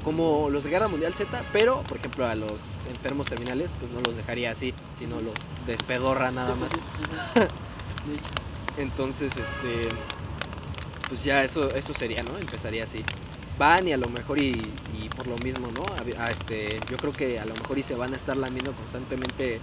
Como 0.02 0.50
los 0.50 0.64
de 0.64 0.70
Guerra 0.70 0.88
Mundial 0.88 1.14
Z, 1.14 1.44
pero 1.52 1.82
por 1.82 1.96
ejemplo 1.98 2.26
a 2.26 2.34
los 2.34 2.60
enfermos 2.88 3.26
terminales, 3.26 3.70
pues 3.78 3.90
no 3.92 4.00
los 4.00 4.16
dejaría 4.16 4.50
así, 4.50 4.74
sino 4.98 5.20
los 5.20 5.32
despedorra 5.66 6.30
nada 6.30 6.54
más. 6.54 6.70
De. 6.70 7.48
Entonces, 8.82 9.32
este, 9.32 9.88
pues 11.08 11.24
ya 11.24 11.44
eso, 11.44 11.74
eso 11.74 11.94
sería, 11.94 12.22
¿no? 12.22 12.36
Empezaría 12.38 12.84
así. 12.84 13.02
Van 13.58 13.86
y 13.86 13.92
a 13.92 13.96
lo 13.96 14.08
mejor 14.08 14.38
y, 14.40 14.50
y 15.00 15.08
por 15.16 15.26
lo 15.26 15.38
mismo, 15.38 15.68
¿no? 15.70 15.84
Este, 16.28 16.80
yo 16.90 16.96
creo 16.96 17.12
que 17.12 17.38
a 17.38 17.46
lo 17.46 17.54
mejor 17.54 17.78
y 17.78 17.82
se 17.82 17.94
van 17.94 18.12
a 18.12 18.16
estar 18.16 18.36
lamiendo 18.36 18.72
constantemente 18.72 19.60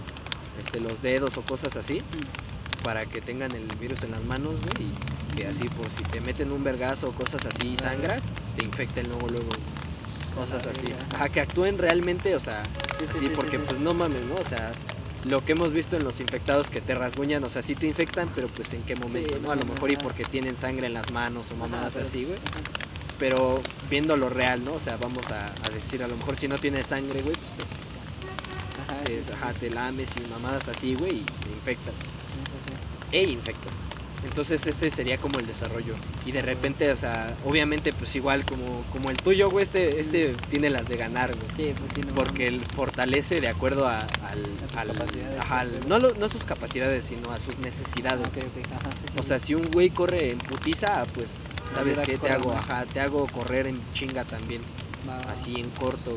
este, 0.58 0.80
los 0.80 1.02
dedos 1.02 1.36
o 1.36 1.42
cosas 1.42 1.76
así 1.76 2.02
para 2.82 3.06
que 3.06 3.20
tengan 3.20 3.52
el 3.52 3.66
virus 3.76 4.02
en 4.02 4.10
las 4.12 4.22
manos, 4.24 4.54
güey, 4.60 4.88
y 4.88 5.36
que 5.36 5.46
así 5.46 5.68
por 5.68 5.88
si 5.90 6.02
te 6.04 6.20
meten 6.20 6.52
un 6.52 6.64
vergazo 6.64 7.08
o 7.08 7.12
cosas 7.12 7.44
así 7.46 7.68
y 7.68 7.76
sangras, 7.76 8.22
te 8.56 8.64
infecten 8.64 9.08
luego, 9.08 9.28
luego, 9.28 9.50
cosas 10.34 10.66
así. 10.66 10.86
Ajá, 11.14 11.28
que 11.28 11.40
actúen 11.40 11.78
realmente, 11.78 12.34
o 12.36 12.40
sea, 12.40 12.62
Sí, 12.98 13.06
sí, 13.06 13.12
Sí, 13.18 13.26
sí, 13.26 13.32
porque 13.34 13.56
sí, 13.56 13.64
pues 13.66 13.80
no 13.80 13.94
mames, 13.94 14.24
¿no? 14.26 14.34
O 14.36 14.44
sea, 14.44 14.72
lo 15.24 15.44
que 15.44 15.52
hemos 15.52 15.72
visto 15.72 15.96
en 15.96 16.04
los 16.04 16.20
infectados 16.20 16.70
que 16.70 16.80
te 16.80 16.94
rasguñan, 16.94 17.42
o 17.44 17.50
sea, 17.50 17.62
sí 17.62 17.74
te 17.74 17.86
infectan, 17.86 18.30
pero 18.34 18.48
pues 18.48 18.72
en 18.74 18.82
qué 18.82 18.96
momento, 18.96 19.38
¿no? 19.40 19.50
A 19.50 19.56
lo 19.56 19.64
mejor 19.64 19.90
y 19.90 19.96
porque 19.96 20.24
tienen 20.24 20.56
sangre 20.56 20.86
en 20.86 20.94
las 20.94 21.10
manos 21.10 21.50
o 21.50 21.56
mamadas 21.56 21.96
así, 21.96 22.24
güey. 22.24 22.38
Pero 23.18 23.60
viendo 23.88 24.16
lo 24.16 24.28
real, 24.28 24.64
¿no? 24.64 24.74
O 24.74 24.80
sea, 24.80 24.96
vamos 24.96 25.30
a, 25.30 25.46
a 25.46 25.70
decir, 25.70 26.02
a 26.02 26.08
lo 26.08 26.16
mejor 26.16 26.36
si 26.36 26.48
no 26.48 26.58
tienes 26.58 26.86
sangre, 26.88 27.22
güey, 27.22 27.36
pues 27.36 27.66
Ajá, 29.32 29.52
te 29.54 29.70
lames 29.70 30.10
y 30.16 30.28
mamadas 30.30 30.68
así, 30.68 30.94
güey, 30.94 31.18
y 31.18 31.24
te 31.24 31.50
infectas. 31.50 31.94
E 33.12 33.22
infectas. 33.22 33.74
Entonces 34.24 34.64
ese 34.68 34.88
sería 34.92 35.18
como 35.18 35.40
el 35.40 35.46
desarrollo. 35.48 35.94
Y 36.24 36.30
de 36.30 36.42
repente, 36.42 36.92
o 36.92 36.96
sea, 36.96 37.34
obviamente 37.44 37.92
pues 37.92 38.14
igual 38.14 38.44
como, 38.44 38.84
como 38.92 39.10
el 39.10 39.16
tuyo, 39.16 39.50
güey, 39.50 39.64
este, 39.64 40.00
este 40.00 40.34
tiene 40.48 40.70
las 40.70 40.88
de 40.88 40.96
ganar, 40.96 41.34
güey. 41.34 41.48
Sí, 41.56 41.74
pues 41.76 41.92
sí, 41.94 42.02
no 42.06 42.14
porque 42.14 42.46
él 42.46 42.62
fortalece 42.76 43.40
de 43.40 43.48
acuerdo 43.48 43.88
a, 43.88 43.98
al, 43.98 44.44
sus 44.68 44.76
al- 44.76 44.88
capacidades, 44.96 45.40
ajá, 45.40 45.60
al- 45.60 45.88
no, 45.88 45.98
lo- 45.98 46.14
no 46.14 46.26
a 46.26 46.28
sus 46.28 46.44
capacidades, 46.44 47.04
sino 47.04 47.32
a 47.32 47.40
sus 47.40 47.58
necesidades. 47.58 48.24
Ah, 48.28 48.76
ajá, 48.76 48.90
sí, 48.92 49.18
O 49.18 49.22
sea, 49.24 49.40
si 49.40 49.56
un 49.56 49.68
güey 49.72 49.90
corre 49.90 50.30
en 50.30 50.38
putiza, 50.38 51.02
pues, 51.14 51.30
¿sabes 51.74 51.98
Ayuda 51.98 52.02
a 52.02 52.06
qué? 52.06 52.18
Te 52.18 52.30
hago, 52.30 52.52
ajá, 52.52 52.84
te 52.86 53.00
hago 53.00 53.26
correr 53.26 53.66
en 53.66 53.80
chinga 53.92 54.24
también, 54.24 54.62
así 55.28 55.58
en 55.60 55.68
corto. 55.70 56.16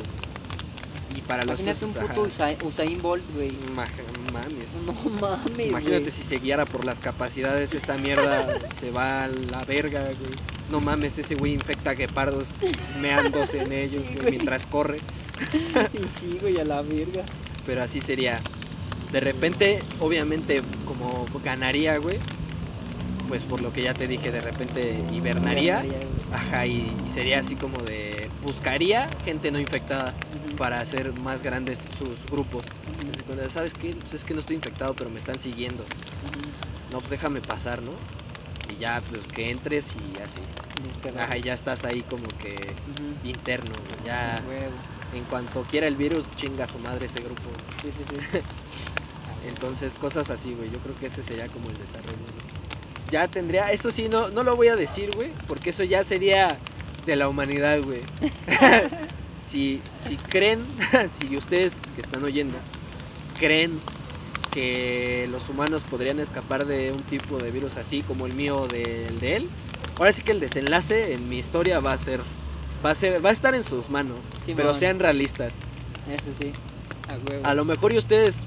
Y 1.16 1.22
para 1.22 1.46
los 1.46 1.62
Imagínate 1.62 1.86
un 2.00 2.08
puto 2.08 2.22
Usain, 2.24 2.58
Usain 2.64 3.02
Bolt, 3.02 3.24
güey. 3.34 3.52
ma- 3.76 3.88
mames. 4.34 4.74
No 4.86 4.94
mames, 5.22 5.68
Imagínate 5.68 6.12
si 6.12 6.24
se 6.24 6.38
guiara 6.40 6.66
por 6.66 6.84
las 6.84 7.00
capacidades, 7.00 7.74
esa 7.74 7.98
mierda 7.98 8.48
se 8.80 8.92
va 8.92 9.24
a 9.24 9.28
la 9.28 9.64
verga, 9.64 10.04
güey. 10.04 10.32
No 10.70 10.82
mames, 10.82 11.18
ese 11.18 11.36
güey 11.36 11.54
infecta 11.54 11.94
guepardos 11.94 12.50
meándose 13.00 13.62
en 13.62 13.72
ellos, 13.72 14.04
Sí, 14.08 14.18
mientras 14.30 14.66
corre. 14.66 14.98
Y 15.94 15.98
sí, 16.32 16.38
güey, 16.42 16.60
a 16.60 16.64
la 16.66 16.82
verga. 16.82 17.24
Pero 17.66 17.84
así 17.84 18.02
sería. 18.02 18.40
De 19.12 19.20
repente, 19.20 19.82
obviamente, 20.00 20.62
como 20.86 21.26
ganaría, 21.44 21.98
güey. 21.98 22.18
Pues 23.28 23.42
por 23.44 23.62
lo 23.62 23.74
que 23.74 23.82
ya 23.82 23.94
te 23.94 24.08
dije, 24.08 24.32
de 24.32 24.40
repente 24.42 24.98
hibernaría. 25.14 25.84
Hibernaría. 25.84 26.08
Ajá, 26.34 26.66
y, 26.68 26.92
y 27.06 27.10
sería 27.10 27.40
así 27.40 27.56
como 27.56 27.78
de. 27.78 28.30
Buscaría 28.44 29.10
gente 29.26 29.52
no 29.52 29.60
infectada. 29.60 30.14
Para 30.58 30.80
hacer 30.80 31.14
más 31.20 31.44
grandes 31.44 31.80
sus 31.98 32.24
grupos. 32.32 32.66
Ujú. 32.66 33.02
Entonces, 33.02 33.24
cuando, 33.24 33.50
¿sabes 33.50 33.74
qué? 33.74 33.96
Pues 33.96 34.14
es 34.16 34.24
que 34.24 34.34
no 34.34 34.40
estoy 34.40 34.56
infectado, 34.56 34.94
pero 34.94 35.10
me 35.10 35.20
están 35.20 35.40
siguiendo. 35.40 35.84
No, 36.92 37.00
pues 37.00 37.10
déjame 37.12 37.42
pasar, 37.42 37.82
¿no? 37.82 37.92
Y 38.74 38.80
ya, 38.80 39.02
pues 39.10 39.28
que 39.28 39.52
entres 39.52 39.94
y 39.94 40.22
así. 40.22 40.40
Ajá, 41.18 41.38
y 41.38 41.42
ya 41.42 41.54
estás 41.54 41.86
ahí 41.86 42.02
como 42.02 42.26
que 42.40 42.74
interno, 43.24 43.72
güey. 43.74 44.06
Ya, 44.06 44.42
en 45.14 45.24
cuanto 45.26 45.64
quiera 45.64 45.88
el 45.88 45.96
virus, 45.96 46.30
chinga 46.36 46.66
a 46.66 46.68
su 46.68 46.80
madre 46.80 47.06
ese 47.06 47.20
grupo. 47.20 47.44
Sí, 47.82 47.90
sí, 47.96 48.04
sí. 48.10 48.40
Entonces, 49.48 49.98
cosas 49.98 50.30
así, 50.30 50.54
güey. 50.54 50.72
Yo 50.72 50.80
creo 50.80 50.96
que 50.96 51.08
ese 51.08 51.22
sería 51.24 51.48
como 51.48 51.70
el 51.70 51.78
desarrollo. 51.78 52.18
güey. 52.18 52.46
Ya 53.12 53.28
tendría, 53.28 53.72
eso 53.72 53.92
sí, 53.92 54.10
no, 54.10 54.30
no 54.30 54.44
lo 54.44 54.56
voy 54.56 54.68
a 54.70 54.76
decir, 54.76 55.12
güey, 55.16 55.32
porque 55.48 55.70
eso 55.70 55.84
ya 55.84 56.04
sería 56.04 56.58
de 57.06 57.16
la 57.16 57.28
humanidad, 57.30 57.82
güey. 57.84 58.02
si, 59.56 59.82
si 60.06 60.18
creen, 60.18 60.66
si 61.14 61.38
ustedes 61.38 61.82
que 61.96 62.02
están 62.02 62.26
oyendo, 62.26 62.58
creen 63.40 63.80
que 64.52 65.30
los 65.32 65.48
humanos 65.48 65.84
podrían 65.84 66.20
escapar 66.20 66.66
de 66.66 66.92
un 66.92 67.02
tipo 67.04 67.38
de 67.38 67.52
virus 67.52 67.78
así 67.78 68.02
como 68.02 68.26
el 68.26 68.34
mío 68.34 68.68
del 68.68 69.18
de 69.20 69.38
él, 69.38 69.50
ahora 69.98 70.12
sí 70.12 70.24
que 70.24 70.34
el 70.34 70.42
desenlace 70.42 71.14
en 71.14 71.30
mi 71.30 71.38
historia 71.38 71.80
va 71.80 71.94
a 71.94 71.98
ser, 71.98 72.20
va 72.86 72.92
a 72.92 72.96
ser, 72.96 73.24
va 73.26 73.30
a 73.30 73.34
estar 73.34 73.56
en 73.56 73.64
sus 73.64 73.90
manos, 73.90 74.20
pero 74.46 74.74
sean 74.74 75.00
realistas. 75.00 75.54
Eso 76.10 76.26
sí. 76.42 76.52
A 77.08 77.18
huevo. 77.30 77.46
A 77.46 77.54
lo 77.54 77.64
mejor 77.64 77.94
y 77.94 77.98
ustedes, 77.98 78.44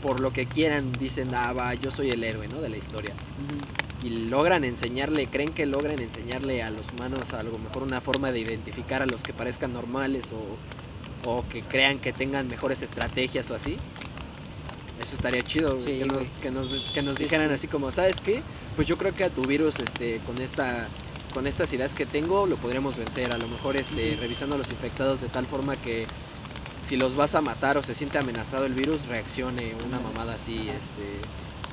por 0.00 0.20
lo 0.20 0.32
que 0.32 0.46
quieran, 0.46 0.92
dicen, 0.92 1.34
ah, 1.34 1.52
va, 1.52 1.74
yo 1.74 1.90
soy 1.90 2.10
el 2.12 2.22
héroe, 2.22 2.46
¿no? 2.46 2.60
De 2.60 2.68
la 2.68 2.76
historia. 2.76 3.14
Ujú. 3.14 3.91
Y 4.02 4.08
logran 4.28 4.64
enseñarle, 4.64 5.28
creen 5.28 5.50
que 5.50 5.64
logran 5.66 6.00
enseñarle 6.00 6.62
a 6.62 6.70
los 6.70 6.90
humanos 6.90 7.34
a 7.34 7.42
lo 7.42 7.56
mejor 7.58 7.84
una 7.84 8.00
forma 8.00 8.32
de 8.32 8.40
identificar 8.40 9.02
a 9.02 9.06
los 9.06 9.22
que 9.22 9.32
parezcan 9.32 9.72
normales 9.72 10.26
o, 10.32 11.30
o 11.30 11.44
que 11.48 11.62
crean 11.62 11.98
que 11.98 12.12
tengan 12.12 12.48
mejores 12.48 12.82
estrategias 12.82 13.50
o 13.50 13.54
así. 13.54 13.76
Eso 15.02 15.16
estaría 15.16 15.42
chido, 15.42 15.78
Sí, 15.80 15.98
que, 15.98 16.04
nos, 16.04 16.26
que 16.40 16.50
nos, 16.50 16.68
que 16.94 17.02
nos 17.02 17.16
dijeran 17.16 17.48
sí. 17.48 17.54
así 17.54 17.68
como, 17.68 17.92
¿sabes 17.92 18.20
qué? 18.20 18.42
Pues 18.76 18.86
yo 18.88 18.98
creo 18.98 19.14
que 19.14 19.24
a 19.24 19.30
tu 19.30 19.42
virus, 19.42 19.78
este, 19.78 20.20
con 20.26 20.38
esta 20.38 20.88
con 21.32 21.46
estas 21.46 21.72
ideas 21.72 21.94
que 21.94 22.04
tengo, 22.06 22.46
lo 22.46 22.56
podremos 22.56 22.96
vencer. 22.96 23.32
A 23.32 23.38
lo 23.38 23.48
mejor 23.48 23.76
este, 23.76 24.16
revisando 24.20 24.54
a 24.54 24.58
los 24.58 24.70
infectados 24.70 25.20
de 25.20 25.28
tal 25.28 25.46
forma 25.46 25.76
que 25.76 26.06
si 26.86 26.96
los 26.96 27.16
vas 27.16 27.34
a 27.34 27.40
matar 27.40 27.78
o 27.78 27.82
se 27.82 27.94
siente 27.94 28.18
amenazado 28.18 28.66
el 28.66 28.74
virus, 28.74 29.06
reaccione 29.06 29.72
una 29.86 29.98
mamada 29.98 30.34
así, 30.34 30.68
este, 30.68 31.20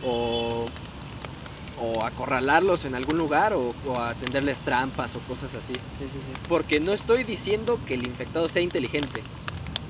o, 0.03 0.65
o 1.81 2.03
acorralarlos 2.03 2.85
en 2.85 2.95
algún 2.95 3.17
lugar 3.17 3.53
o, 3.53 3.73
o 3.85 3.97
a 3.99 4.13
tenderles 4.15 4.59
trampas 4.59 5.15
o 5.15 5.19
cosas 5.21 5.53
así. 5.55 5.73
Sí, 5.73 5.79
sí, 5.99 6.05
sí. 6.13 6.41
Porque 6.47 6.79
no 6.79 6.91
estoy 6.93 7.23
diciendo 7.23 7.79
que 7.87 7.93
el 7.93 8.05
infectado 8.05 8.49
sea 8.49 8.61
inteligente, 8.61 9.21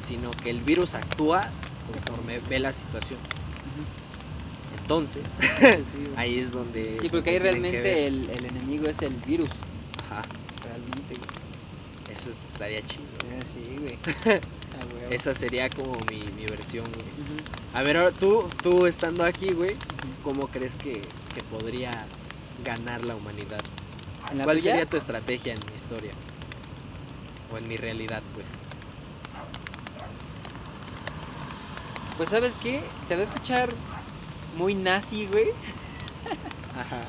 sino 0.06 0.32
que 0.32 0.50
el 0.50 0.62
virus 0.62 0.94
actúa 0.96 1.50
conforme 1.92 2.40
ve 2.50 2.60
la 2.60 2.74
situación. 2.74 3.20
Entonces, 4.82 5.24
ahí 6.16 6.40
es 6.40 6.52
donde... 6.52 6.98
Sí, 7.02 7.10
porque 7.10 7.32
ahí 7.32 7.40
realmente 7.40 8.08
el, 8.08 8.30
el 8.30 8.46
enemigo 8.46 8.88
es 8.88 9.00
el 9.02 9.14
virus. 9.14 9.50
Ajá, 10.06 10.24
Realmente, 10.64 11.16
güey. 11.16 12.12
eso 12.12 12.30
estaría 12.32 12.82
chido. 12.88 13.04
Eh, 13.30 13.40
Sí, 13.54 13.78
güey. 13.80 14.40
Esa 15.12 15.34
sería 15.34 15.70
como 15.70 15.94
mi, 16.10 16.20
mi 16.38 16.46
versión, 16.46 16.86
güey. 16.86 17.06
A 17.74 17.82
ver, 17.84 17.98
ahora 17.98 18.12
tú, 18.12 18.46
tú 18.62 18.86
estando 18.86 19.24
aquí, 19.24 19.54
güey. 19.54 19.76
¿cómo 20.24 20.48
crees 20.48 20.76
que, 20.76 21.02
que 21.40 21.46
podría 21.46 21.92
ganar 22.64 23.04
la 23.04 23.16
humanidad? 23.16 23.62
¿En 24.32 24.40
la 24.40 24.44
¿Cuál 24.44 24.62
sería 24.62 24.86
tu 24.86 24.98
estrategia 24.98 25.54
en 25.54 25.60
mi 25.70 25.76
historia? 25.76 26.12
O 27.52 27.58
en 27.58 27.68
mi 27.68 27.78
realidad, 27.78 28.22
pues. 28.34 28.48
Pues, 32.18 32.30
¿sabes 32.30 32.54
qué? 32.62 32.82
Se 33.08 33.16
va 33.16 33.22
a 33.22 33.26
escuchar 33.26 33.70
muy 34.58 34.76
nazi, 34.76 35.28
güey. 35.28 35.50
Ajá. 36.78 37.04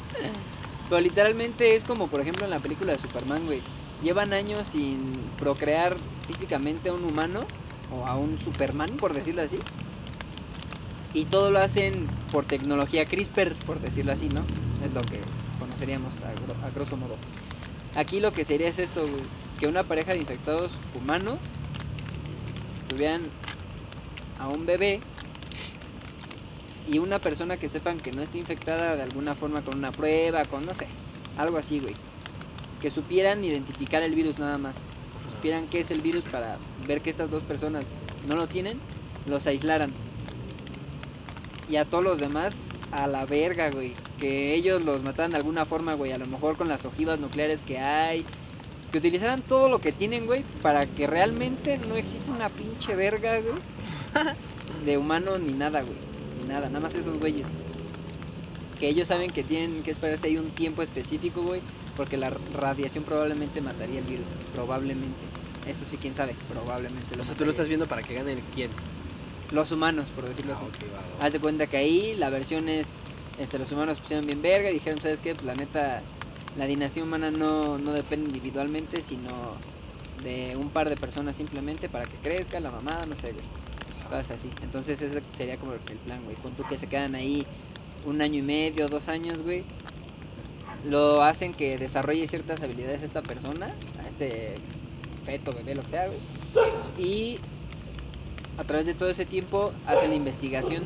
Pero 0.89 1.01
literalmente 1.01 1.75
es 1.77 1.85
como, 1.85 2.07
por 2.09 2.21
ejemplo, 2.21 2.45
en 2.45 2.51
la 2.51 2.61
película 2.61 2.93
de 2.93 3.01
Superman, 3.01 3.45
güey. 3.47 3.61
Llevan 4.03 4.33
años 4.33 4.69
sin 4.69 5.13
procrear 5.39 5.97
físicamente 6.27 6.91
a 6.91 6.95
un 6.95 7.05
humano 7.05 7.41
o 7.93 8.07
a 8.07 8.17
un 8.17 8.39
Superman, 8.41 8.91
por 8.97 9.13
decirlo 9.13 9.43
así. 9.43 9.59
Y 11.13 11.25
todo 11.25 11.51
lo 11.51 11.59
hacen 11.61 12.07
por 12.31 12.45
tecnología 12.45 13.05
CRISPR, 13.07 13.55
por 13.67 13.81
decirlo 13.81 14.13
así, 14.13 14.29
¿no? 14.29 14.43
Es 14.85 14.93
lo 14.95 15.01
que 15.03 15.21
conoceríamos 15.59 16.15
a, 16.19 16.33
gro- 16.35 16.67
a 16.67 16.71
grosso 16.71 16.97
modo. 16.97 17.17
Aquí 17.97 18.21
lo 18.21 18.33
que 18.33 18.45
sería 18.45 18.69
es 18.69 18.79
esto, 18.79 19.03
güey, 19.03 19.23
que 19.59 19.67
una 19.67 19.83
pareja 19.83 20.13
de 20.13 20.19
infectados 20.19 20.71
humanos 20.95 21.39
tuvieran 22.89 23.23
a 24.39 24.49
un 24.49 24.65
bebé 24.67 25.01
y 26.91 26.99
una 26.99 27.19
persona 27.19 27.57
que 27.57 27.69
sepan 27.69 27.99
que 27.99 28.13
no 28.13 28.23
esté 28.23 28.39
infectada 28.39 28.97
de 28.97 29.03
alguna 29.03 29.35
forma 29.35 29.63
con 29.63 29.77
una 29.79 29.91
prueba, 29.93 30.45
con 30.45 30.65
no 30.65 30.75
sé, 30.75 30.87
algo 31.37 31.59
así, 31.59 31.81
güey. 31.81 31.95
Que 32.81 32.91
supieran 32.91 33.45
identificar 33.45 34.03
el 34.03 34.15
virus 34.15 34.39
nada 34.39 34.59
más. 34.59 34.75
Que 34.75 35.37
supieran 35.37 35.67
qué 35.67 35.81
es 35.81 35.91
el 35.91 36.01
virus 36.01 36.23
para 36.25 36.57
ver 36.87 37.01
que 37.03 37.11
estas 37.11 37.31
dos 37.31 37.43
personas 37.43 37.85
no 38.29 38.37
lo 38.37 38.47
tienen, 38.47 38.79
los 39.27 39.47
aislaran. 39.47 39.93
Y 41.71 41.77
a 41.77 41.85
todos 41.85 42.03
los 42.03 42.19
demás 42.19 42.53
a 42.91 43.07
la 43.07 43.25
verga, 43.25 43.71
güey. 43.71 43.93
Que 44.19 44.55
ellos 44.55 44.83
los 44.83 45.03
mataran 45.03 45.31
de 45.31 45.37
alguna 45.37 45.65
forma, 45.65 45.95
güey. 45.95 46.13
A 46.13 46.19
lo 46.19 46.27
mejor 46.27 46.57
con 46.57 46.69
las 46.69 46.85
ojivas 46.85 47.21
nucleares 47.21 47.61
que 47.61 47.79
hay. 47.79 48.25
Que 48.91 48.99
utilizaran 48.99 49.41
todo 49.41 49.69
lo 49.69 49.81
que 49.81 49.93
tienen, 49.93 50.27
güey. 50.27 50.43
Para 50.63 50.87
que 50.87 51.07
realmente 51.07 51.79
no 51.89 51.95
exista 51.95 52.33
una 52.33 52.49
pinche 52.49 52.97
verga, 52.97 53.41
güey. 53.41 53.55
De 54.85 54.99
humano 54.99 55.39
ni 55.39 55.53
nada, 55.53 55.83
güey. 55.83 55.97
Ni 56.43 56.49
nada. 56.49 56.67
Nada 56.69 56.81
más 56.81 56.95
esos 56.95 57.19
güeyes. 57.21 57.47
Que 58.81 58.89
ellos 58.89 59.07
saben 59.07 59.31
que 59.31 59.45
tienen 59.45 59.85
que 59.85 59.93
esperarse 59.93 60.27
ahí 60.27 60.39
un 60.39 60.51
tiempo 60.51 60.83
específico, 60.83 61.43
güey. 61.43 61.61
Porque 61.97 62.17
la 62.17 62.33
radiación 62.55 63.05
probablemente 63.05 63.61
mataría 63.61 64.01
el 64.01 64.07
virus. 64.07 64.27
Probablemente. 64.55 65.19
Eso 65.69 65.85
sí, 65.87 65.99
quién 65.99 66.17
sabe. 66.17 66.35
Probablemente. 66.49 67.15
O 67.21 67.23
sea, 67.23 67.37
tú 67.37 67.45
lo 67.45 67.47
mataría. 67.47 67.51
estás 67.51 67.69
viendo 67.69 67.87
para 67.87 68.03
que 68.03 68.15
gane 68.15 68.33
el 68.33 68.41
quién. 68.55 68.71
Los 69.53 69.73
humanos, 69.73 70.07
por 70.15 70.29
decirlo 70.29 70.55
Ah, 70.55 70.59
así. 70.59 70.67
ok, 70.67 70.93
va, 70.95 71.19
va. 71.21 71.27
Haz 71.27 71.33
de 71.33 71.41
cuenta 71.41 71.67
que 71.67 71.77
ahí 71.77 72.15
la 72.17 72.31
versión 72.31 72.69
es, 72.69 72.87
este, 73.39 73.59
los 73.59 73.71
humanos 73.73 73.99
pusieron 73.99 74.27
bien 74.27 74.41
verga 74.43 74.71
y 74.71 74.75
dijeron, 74.75 75.01
¿sabes 75.01 75.21
qué? 75.21 75.35
Pues 75.35 75.45
la 75.45 75.55
neta, 75.55 76.03
la 76.57 76.67
dinastía 76.67 77.03
humana 77.03 77.31
no, 77.31 77.79
no 77.79 77.93
depende 77.93 78.27
individualmente, 78.27 79.03
sino 79.03 79.31
de 80.23 80.57
un 80.57 80.69
par 80.71 80.89
de 80.89 80.97
personas 80.97 81.37
simplemente 81.37 81.89
para 81.89 82.05
que 82.05 82.17
crezca 82.23 82.61
la 82.61 82.71
mamada, 82.71 83.07
no 83.07 83.17
sé, 83.17 83.33
güey. 83.33 83.45
Cosas 84.05 84.33
así. 84.33 84.51
Entonces 84.63 85.01
ese 85.03 85.23
sería 85.37 85.57
como 85.57 85.73
el 85.73 85.79
plan, 85.81 86.23
güey. 86.25 86.37
Con 86.37 86.53
tú 86.53 86.63
que 86.69 86.77
se 86.79 86.87
quedan 86.87 87.15
ahí 87.15 87.45
un 88.05 88.21
año 88.23 88.39
y 88.39 88.43
medio, 88.43 88.87
dos 88.89 89.09
años, 89.09 89.43
güey. 89.43 89.65
Lo 90.89 91.23
hacen 91.23 91.53
que 91.55 91.77
desarrolle 91.77 92.27
ciertas 92.27 92.61
habilidades 92.63 93.03
esta 93.03 93.23
persona, 93.23 93.75
a 94.05 94.09
este 94.09 94.57
feto, 95.25 95.53
bebé, 95.53 95.75
lo 95.75 95.83
que 95.83 95.91
sea, 95.91 96.07
güey. 96.07 96.19
Y 96.99 97.39
a 98.61 98.65
través 98.65 98.85
de 98.87 98.93
todo 98.95 99.09
ese 99.09 99.25
tiempo 99.25 99.73
hace 99.87 100.07
la 100.07 100.15
investigación 100.15 100.85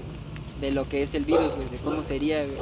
de 0.60 0.70
lo 0.70 0.88
que 0.88 1.02
es 1.02 1.14
el 1.14 1.24
virus, 1.24 1.52
güey, 1.56 1.68
de 1.68 1.76
cómo 1.78 2.04
sería, 2.04 2.42
güey, 2.44 2.56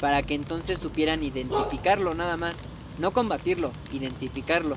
para 0.00 0.22
que 0.22 0.34
entonces 0.34 0.80
supieran 0.80 1.22
identificarlo 1.22 2.14
nada 2.14 2.36
más, 2.36 2.56
no 2.98 3.12
combatirlo, 3.12 3.70
identificarlo. 3.92 4.76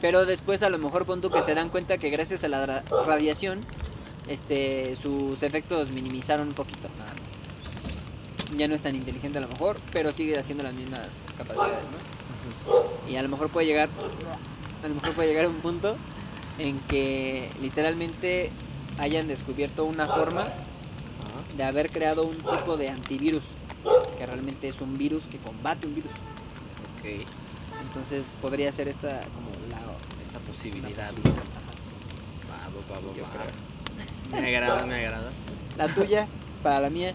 Pero 0.00 0.26
después 0.26 0.62
a 0.62 0.70
lo 0.70 0.78
mejor 0.78 1.04
pon 1.06 1.20
tú 1.20 1.30
que 1.30 1.42
se 1.42 1.54
dan 1.54 1.70
cuenta 1.70 1.98
que 1.98 2.08
gracias 2.08 2.44
a 2.44 2.48
la 2.48 2.64
ra- 2.64 2.84
radiación, 3.04 3.60
este, 4.28 4.94
sus 5.02 5.42
efectos 5.42 5.90
minimizaron 5.90 6.48
un 6.48 6.54
poquito, 6.54 6.88
nada 6.98 7.10
más. 7.10 8.56
Ya 8.56 8.68
no 8.68 8.76
es 8.76 8.80
tan 8.80 8.94
inteligente 8.94 9.38
a 9.38 9.40
lo 9.40 9.48
mejor, 9.48 9.76
pero 9.92 10.12
sigue 10.12 10.38
haciendo 10.38 10.62
las 10.62 10.74
mismas 10.74 11.08
capacidades, 11.36 11.78
¿no? 11.90 13.10
Y 13.10 13.16
a 13.16 13.22
lo 13.22 13.28
mejor 13.28 13.48
puede 13.48 13.66
llegar, 13.66 13.88
a 14.84 14.88
lo 14.88 14.94
mejor 14.94 15.12
puede 15.14 15.28
llegar 15.28 15.46
a 15.46 15.48
un 15.48 15.56
punto 15.56 15.96
en 16.58 16.78
que 16.80 17.48
literalmente 17.60 18.50
hayan 18.98 19.28
descubierto 19.28 19.84
una 19.84 20.06
forma 20.06 20.46
de 21.56 21.64
haber 21.64 21.90
creado 21.90 22.24
un 22.24 22.36
tipo 22.36 22.76
de 22.76 22.88
antivirus, 22.88 23.42
que 24.18 24.26
realmente 24.26 24.68
es 24.68 24.80
un 24.80 24.96
virus 24.98 25.22
que 25.30 25.38
combate 25.38 25.86
un 25.86 25.94
virus. 25.94 26.10
Ok. 26.98 27.26
Entonces 27.86 28.24
podría 28.42 28.70
ser 28.72 28.88
esta 28.88 29.08
como 29.20 29.50
la 29.70 29.78
Esta 30.22 30.38
posibilidad. 30.40 31.10
posibilidad. 31.10 31.42
Yo 33.16 33.22
creo. 33.24 34.40
Me 34.42 34.56
agrada, 34.56 34.86
me 34.86 34.94
agrada. 34.96 35.30
La 35.76 35.88
tuya, 35.88 36.26
para 36.62 36.80
la 36.80 36.90
mía, 36.90 37.14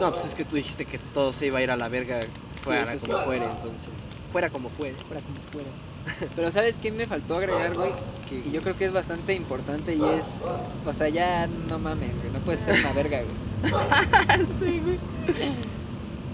No, 0.00 0.10
pues 0.12 0.24
es 0.26 0.34
que 0.34 0.44
tú 0.44 0.56
dijiste 0.56 0.84
que 0.84 0.98
todo 0.98 1.32
se 1.32 1.46
iba 1.46 1.58
a 1.58 1.62
ir 1.62 1.70
a 1.70 1.76
la 1.76 1.88
verga 1.88 2.20
fuera 2.62 2.96
como 2.98 3.18
sí. 3.18 3.24
fuera, 3.24 3.44
entonces. 3.46 3.90
Fuera 4.32 4.50
como 4.50 4.68
fuere. 4.68 4.94
fuera 4.96 5.22
como 5.22 5.36
fuera. 5.52 5.68
Pero 6.36 6.52
¿sabes 6.52 6.76
qué 6.82 6.90
me 6.92 7.06
faltó 7.06 7.36
agregar, 7.36 7.74
güey? 7.74 7.90
Y 8.46 8.50
yo 8.52 8.60
creo 8.62 8.76
que 8.76 8.84
es 8.86 8.92
bastante 8.92 9.34
importante 9.34 9.94
y 9.94 10.02
es... 10.02 10.24
O 10.86 10.92
sea, 10.92 11.08
ya 11.08 11.48
no 11.68 11.78
mames, 11.78 12.10
güey. 12.20 12.32
No 12.32 12.38
puedes 12.40 12.60
ser 12.60 12.78
una 12.80 12.92
verga, 12.92 13.20
güey. 13.22 13.72
sí, 14.60 14.80
güey. 14.84 14.98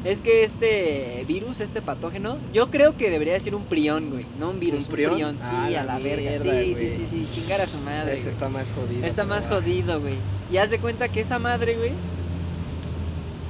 Es 0.05 0.21
que 0.21 0.45
este 0.45 1.25
virus, 1.27 1.59
este 1.61 1.83
patógeno, 1.83 2.37
yo 2.53 2.71
creo 2.71 2.97
que 2.97 3.11
debería 3.11 3.33
decir 3.33 3.55
un 3.55 3.65
prión, 3.65 4.11
güey. 4.11 4.25
No 4.39 4.51
un 4.51 4.61
virus, 4.61 4.85
¿Un 4.87 4.93
prión? 4.93 5.33
Sí, 5.33 5.39
Ah, 5.43 5.65
a 5.67 5.71
la 5.71 5.85
la 5.85 5.99
verga. 5.99 6.31
mierda, 6.31 6.45
Sí, 6.61 6.65
sí, 6.67 6.73
güey. 6.75 6.97
sí, 6.97 7.07
sí. 7.11 7.29
Chingar 7.35 7.61
a 7.63 7.67
su 7.67 7.79
madre. 7.79 8.13
Ese 8.15 8.23
güey. 8.23 8.35
está 8.35 8.49
más 8.49 8.67
jodido. 8.73 9.07
Está 9.07 9.25
más 9.25 9.47
va. 9.47 9.57
jodido, 9.57 10.01
güey. 10.01 10.15
Y 10.53 10.59
haz 10.59 10.71
de 10.71 10.79
cuenta 10.79 11.09
que 11.09 11.23
esa 11.23 11.39
madre, 11.39 11.77
güey. 11.77 11.91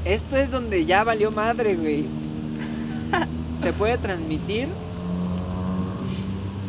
Esto 0.07 0.37
es 0.37 0.51
donde 0.51 0.87
ya 0.87 1.03
valió 1.05 1.31
madre, 1.31 1.75
güey. 1.75 2.05
Se 3.63 3.73
puede 3.73 3.99
transmitir 3.99 4.69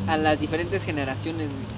a 0.08 0.18
las 0.18 0.40
diferentes 0.40 0.84
generaciones, 0.84 1.50
güey. 1.50 1.78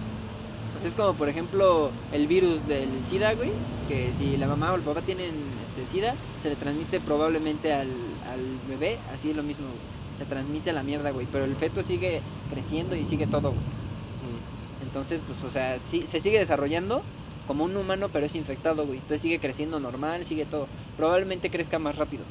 O 0.78 0.80
sea, 0.82 0.90
es 0.90 0.96
como, 0.96 1.14
por 1.14 1.28
ejemplo, 1.30 1.92
el 2.14 2.28
virus 2.28 2.66
del 2.68 2.90
SIDA, 3.10 3.34
güey. 3.34 3.52
Que 3.88 4.12
si 4.18 4.38
la 4.38 4.48
mamá 4.48 4.72
o 4.72 4.76
el 4.76 4.82
papá 4.82 5.02
tienen 5.02 5.32
este, 5.68 5.92
SIDA, 5.92 6.16
se 6.42 6.50
le 6.50 6.56
transmite 6.56 7.00
probablemente 7.00 7.74
al, 7.74 7.88
al 8.32 8.40
bebé. 8.70 8.98
Así 9.14 9.32
es 9.32 9.36
lo 9.36 9.44
mismo, 9.44 9.66
güey. 9.68 9.80
Se 10.20 10.26
transmite 10.26 10.70
a 10.70 10.74
la 10.74 10.84
mierda, 10.84 11.12
güey. 11.12 11.28
Pero 11.32 11.46
el 11.46 11.56
feto 11.56 11.84
sigue 11.84 12.22
creciendo 12.52 12.96
y 12.96 13.04
sigue 13.06 13.26
todo, 13.28 13.50
güey. 13.52 13.62
Mm. 13.62 14.84
Entonces, 14.84 15.22
pues, 15.28 15.44
o 15.44 15.52
sea, 15.52 15.80
sí, 15.90 16.06
se 16.10 16.20
sigue 16.20 16.40
desarrollando 16.40 17.02
como 17.48 17.64
un 17.66 17.76
humano, 17.76 18.10
pero 18.14 18.26
es 18.28 18.36
infectado, 18.36 18.86
güey. 18.86 18.98
Entonces 19.00 19.22
sigue 19.22 19.40
creciendo 19.40 19.80
normal, 19.80 20.26
sigue 20.26 20.46
todo. 20.46 20.68
Probablemente 20.98 21.50
crezca 21.50 21.80
más 21.80 21.96
rápido 21.98 22.24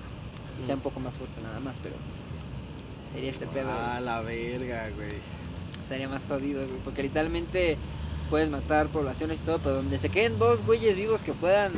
y 0.61 0.65
sea 0.65 0.75
un 0.77 0.81
poco 0.81 1.01
más 1.01 1.15
fuerte 1.15 1.41
nada 1.43 1.59
más, 1.61 1.77
pero 1.83 1.97
sería 3.15 3.31
este 3.31 3.47
pedo, 3.47 3.69
Ah, 3.73 3.95
güey. 3.95 4.05
la 4.05 4.21
verga, 4.21 4.91
güey. 4.95 5.38
Sería 5.89 6.09
más 6.09 6.23
jodido, 6.29 6.67
güey. 6.67 6.79
Porque 6.85 7.03
literalmente 7.03 7.77
puedes 8.31 8.51
matar 8.51 8.89
poblaciones 8.89 9.41
y 9.41 9.43
todo, 9.43 9.59
pero 9.59 9.77
donde 9.77 9.99
se 9.99 10.09
queden 10.11 10.39
dos 10.39 10.65
güeyes 10.67 10.97
vivos 10.97 11.23
que 11.23 11.33
puedan 11.33 11.73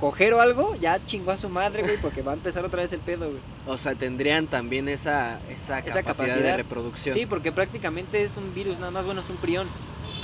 coger 0.00 0.32
o 0.32 0.40
algo, 0.40 0.74
ya 0.76 0.98
chingó 1.06 1.32
a 1.32 1.36
su 1.36 1.50
madre, 1.50 1.82
güey, 1.82 1.98
porque 1.98 2.22
va 2.22 2.32
a 2.32 2.34
empezar 2.34 2.64
otra 2.64 2.80
vez 2.80 2.92
el 2.94 3.00
pedo, 3.00 3.26
güey. 3.26 3.40
O 3.66 3.76
sea, 3.76 3.94
tendrían 3.94 4.46
también 4.46 4.88
esa, 4.88 5.38
esa, 5.50 5.80
Esa 5.80 6.02
capacidad, 6.02 6.02
de 6.02 6.02
capacidad. 6.02 6.56
reproducción. 6.56 7.14
Sí, 7.14 7.26
porque 7.26 7.52
prácticamente 7.52 8.22
es 8.22 8.38
un 8.38 8.54
virus, 8.54 8.78
nada 8.78 8.90
más, 8.90 9.04
bueno, 9.04 9.20
es 9.20 9.28
un 9.28 9.36
prión. 9.36 9.68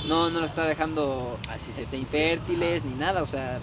No, 0.07 0.29
no 0.29 0.39
lo 0.39 0.45
está 0.45 0.65
dejando 0.65 1.37
Así 1.49 1.73
se 1.73 1.81
este, 1.83 1.97
infértiles 1.97 2.83
ni 2.85 2.93
nada, 2.95 3.21
o 3.23 3.27
sea, 3.27 3.59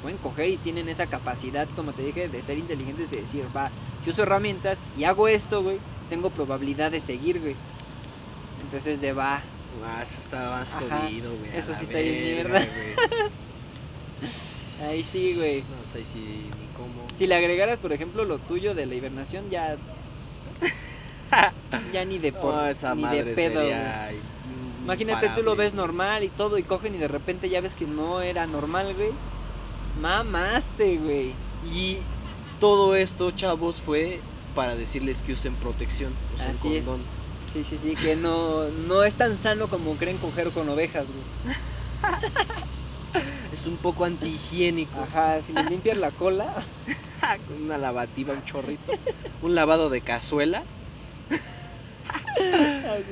pueden 0.00 0.16
coger 0.18 0.48
y 0.48 0.56
tienen 0.56 0.88
esa 0.88 1.06
capacidad, 1.06 1.68
como 1.76 1.92
te 1.92 2.02
dije, 2.02 2.28
de 2.28 2.42
ser 2.42 2.56
inteligentes, 2.56 3.10
de 3.10 3.18
decir, 3.20 3.44
va, 3.54 3.70
si 4.02 4.10
uso 4.10 4.22
herramientas 4.22 4.78
y 4.96 5.04
hago 5.04 5.28
esto, 5.28 5.62
güey, 5.62 5.78
tengo 6.08 6.30
probabilidad 6.30 6.90
de 6.92 7.00
seguir, 7.00 7.40
güey. 7.40 7.56
Entonces, 8.66 9.00
de 9.00 9.12
va, 9.12 9.42
Ah, 9.84 10.02
eso 10.02 10.20
está 10.20 10.50
más 10.50 10.74
jodido, 10.74 11.30
güey. 11.36 11.56
eso 11.56 11.74
sí 11.78 11.84
está 11.84 11.98
bien 11.98 12.22
mierda. 12.22 12.58
güey. 12.58 12.68
ahí 14.90 15.02
sí, 15.02 15.34
güey. 15.36 15.62
No, 15.62 15.76
ahí 15.94 16.04
sí, 16.04 16.50
ni 16.58 16.66
cómo. 16.76 17.06
Si 17.18 17.26
le 17.26 17.34
agregaras, 17.34 17.78
por 17.78 17.92
ejemplo, 17.92 18.24
lo 18.24 18.38
tuyo 18.38 18.74
de 18.74 18.86
la 18.86 18.94
hibernación, 18.94 19.50
ya. 19.50 19.76
ya 21.92 22.04
ni 22.04 22.18
de 22.18 22.32
por, 22.32 22.54
No, 22.54 22.66
esa 22.66 22.94
ni 22.94 23.02
madre 23.02 23.24
de 23.24 23.34
pedo, 23.34 23.60
güey. 23.60 23.74
Imagínate, 24.84 25.28
tú 25.30 25.42
lo 25.42 25.56
ves 25.56 25.74
normal 25.74 26.22
y 26.22 26.28
todo, 26.28 26.58
y 26.58 26.62
cogen 26.62 26.94
y 26.94 26.98
de 26.98 27.08
repente 27.08 27.48
ya 27.48 27.60
ves 27.60 27.74
que 27.74 27.86
no 27.86 28.20
era 28.20 28.46
normal, 28.46 28.94
güey. 28.94 29.10
Mamaste, 30.00 30.98
güey. 30.98 31.32
Y 31.74 31.98
todo 32.60 32.94
esto, 32.94 33.30
chavos, 33.32 33.76
fue 33.76 34.20
para 34.54 34.76
decirles 34.76 35.22
que 35.22 35.32
usen 35.32 35.54
protección, 35.54 36.12
usen 36.36 36.50
Así 36.50 36.76
es. 36.76 36.86
Sí, 37.56 37.64
sí, 37.64 37.78
sí, 37.82 37.96
que 37.96 38.16
no, 38.16 38.64
no 38.86 39.02
es 39.02 39.14
tan 39.14 39.38
sano 39.38 39.66
como 39.68 39.94
creen 39.94 40.18
coger 40.18 40.50
con 40.50 40.68
ovejas, 40.68 41.06
güey. 41.06 41.56
Es 43.50 43.64
un 43.64 43.78
poco 43.78 44.04
antihigiénico. 44.04 45.00
Ajá, 45.00 45.40
si 45.40 45.54
le 45.54 45.62
limpias 45.64 45.96
la 45.96 46.10
cola. 46.10 46.52
Con 47.48 47.62
una 47.64 47.78
lavativa, 47.78 48.34
un 48.34 48.44
chorrito. 48.44 48.92
un 49.40 49.54
lavado 49.54 49.88
de 49.88 50.02
cazuela. 50.02 50.62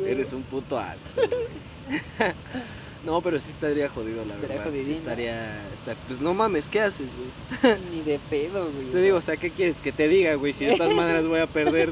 Eres 0.07 0.35
un 0.35 0.43
puto 0.43 0.79
asco. 0.79 1.09
No, 3.05 3.21
pero 3.21 3.39
sí 3.39 3.51
estaría 3.51 3.87
jodido, 3.91 4.25
la 4.25 4.33
Estaría 4.35 4.57
verdad. 4.65 4.73
Sí 4.83 4.93
estaría, 4.93 5.59
está- 5.75 5.95
Pues 6.09 6.23
no 6.23 6.33
mames, 6.33 6.67
¿qué 6.67 6.81
haces, 6.81 7.07
güey? 7.63 7.77
Ni 7.93 8.01
de 8.01 8.19
pedo, 8.31 8.65
güey. 8.73 8.87
Te 8.93 9.03
digo, 9.03 9.19
o 9.19 9.21
sea, 9.21 9.37
¿qué 9.37 9.51
quieres 9.51 9.77
que 9.83 9.93
te 9.93 10.09
diga, 10.09 10.35
güey? 10.37 10.55
Si 10.55 10.65
de 10.65 10.77
todas 10.79 10.95
maneras 10.95 11.27
voy 11.27 11.41
a 11.41 11.47
perder, 11.47 11.91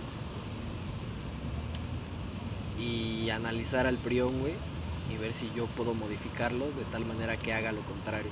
y 2.78 3.30
analizar 3.30 3.86
al 3.86 3.96
prión, 3.96 4.38
güey, 4.40 4.54
y 5.12 5.16
ver 5.16 5.32
si 5.32 5.50
yo 5.54 5.66
puedo 5.66 5.94
modificarlo 5.94 6.66
de 6.66 6.84
tal 6.92 7.04
manera 7.04 7.36
que 7.36 7.52
haga 7.52 7.72
lo 7.72 7.80
contrario. 7.82 8.30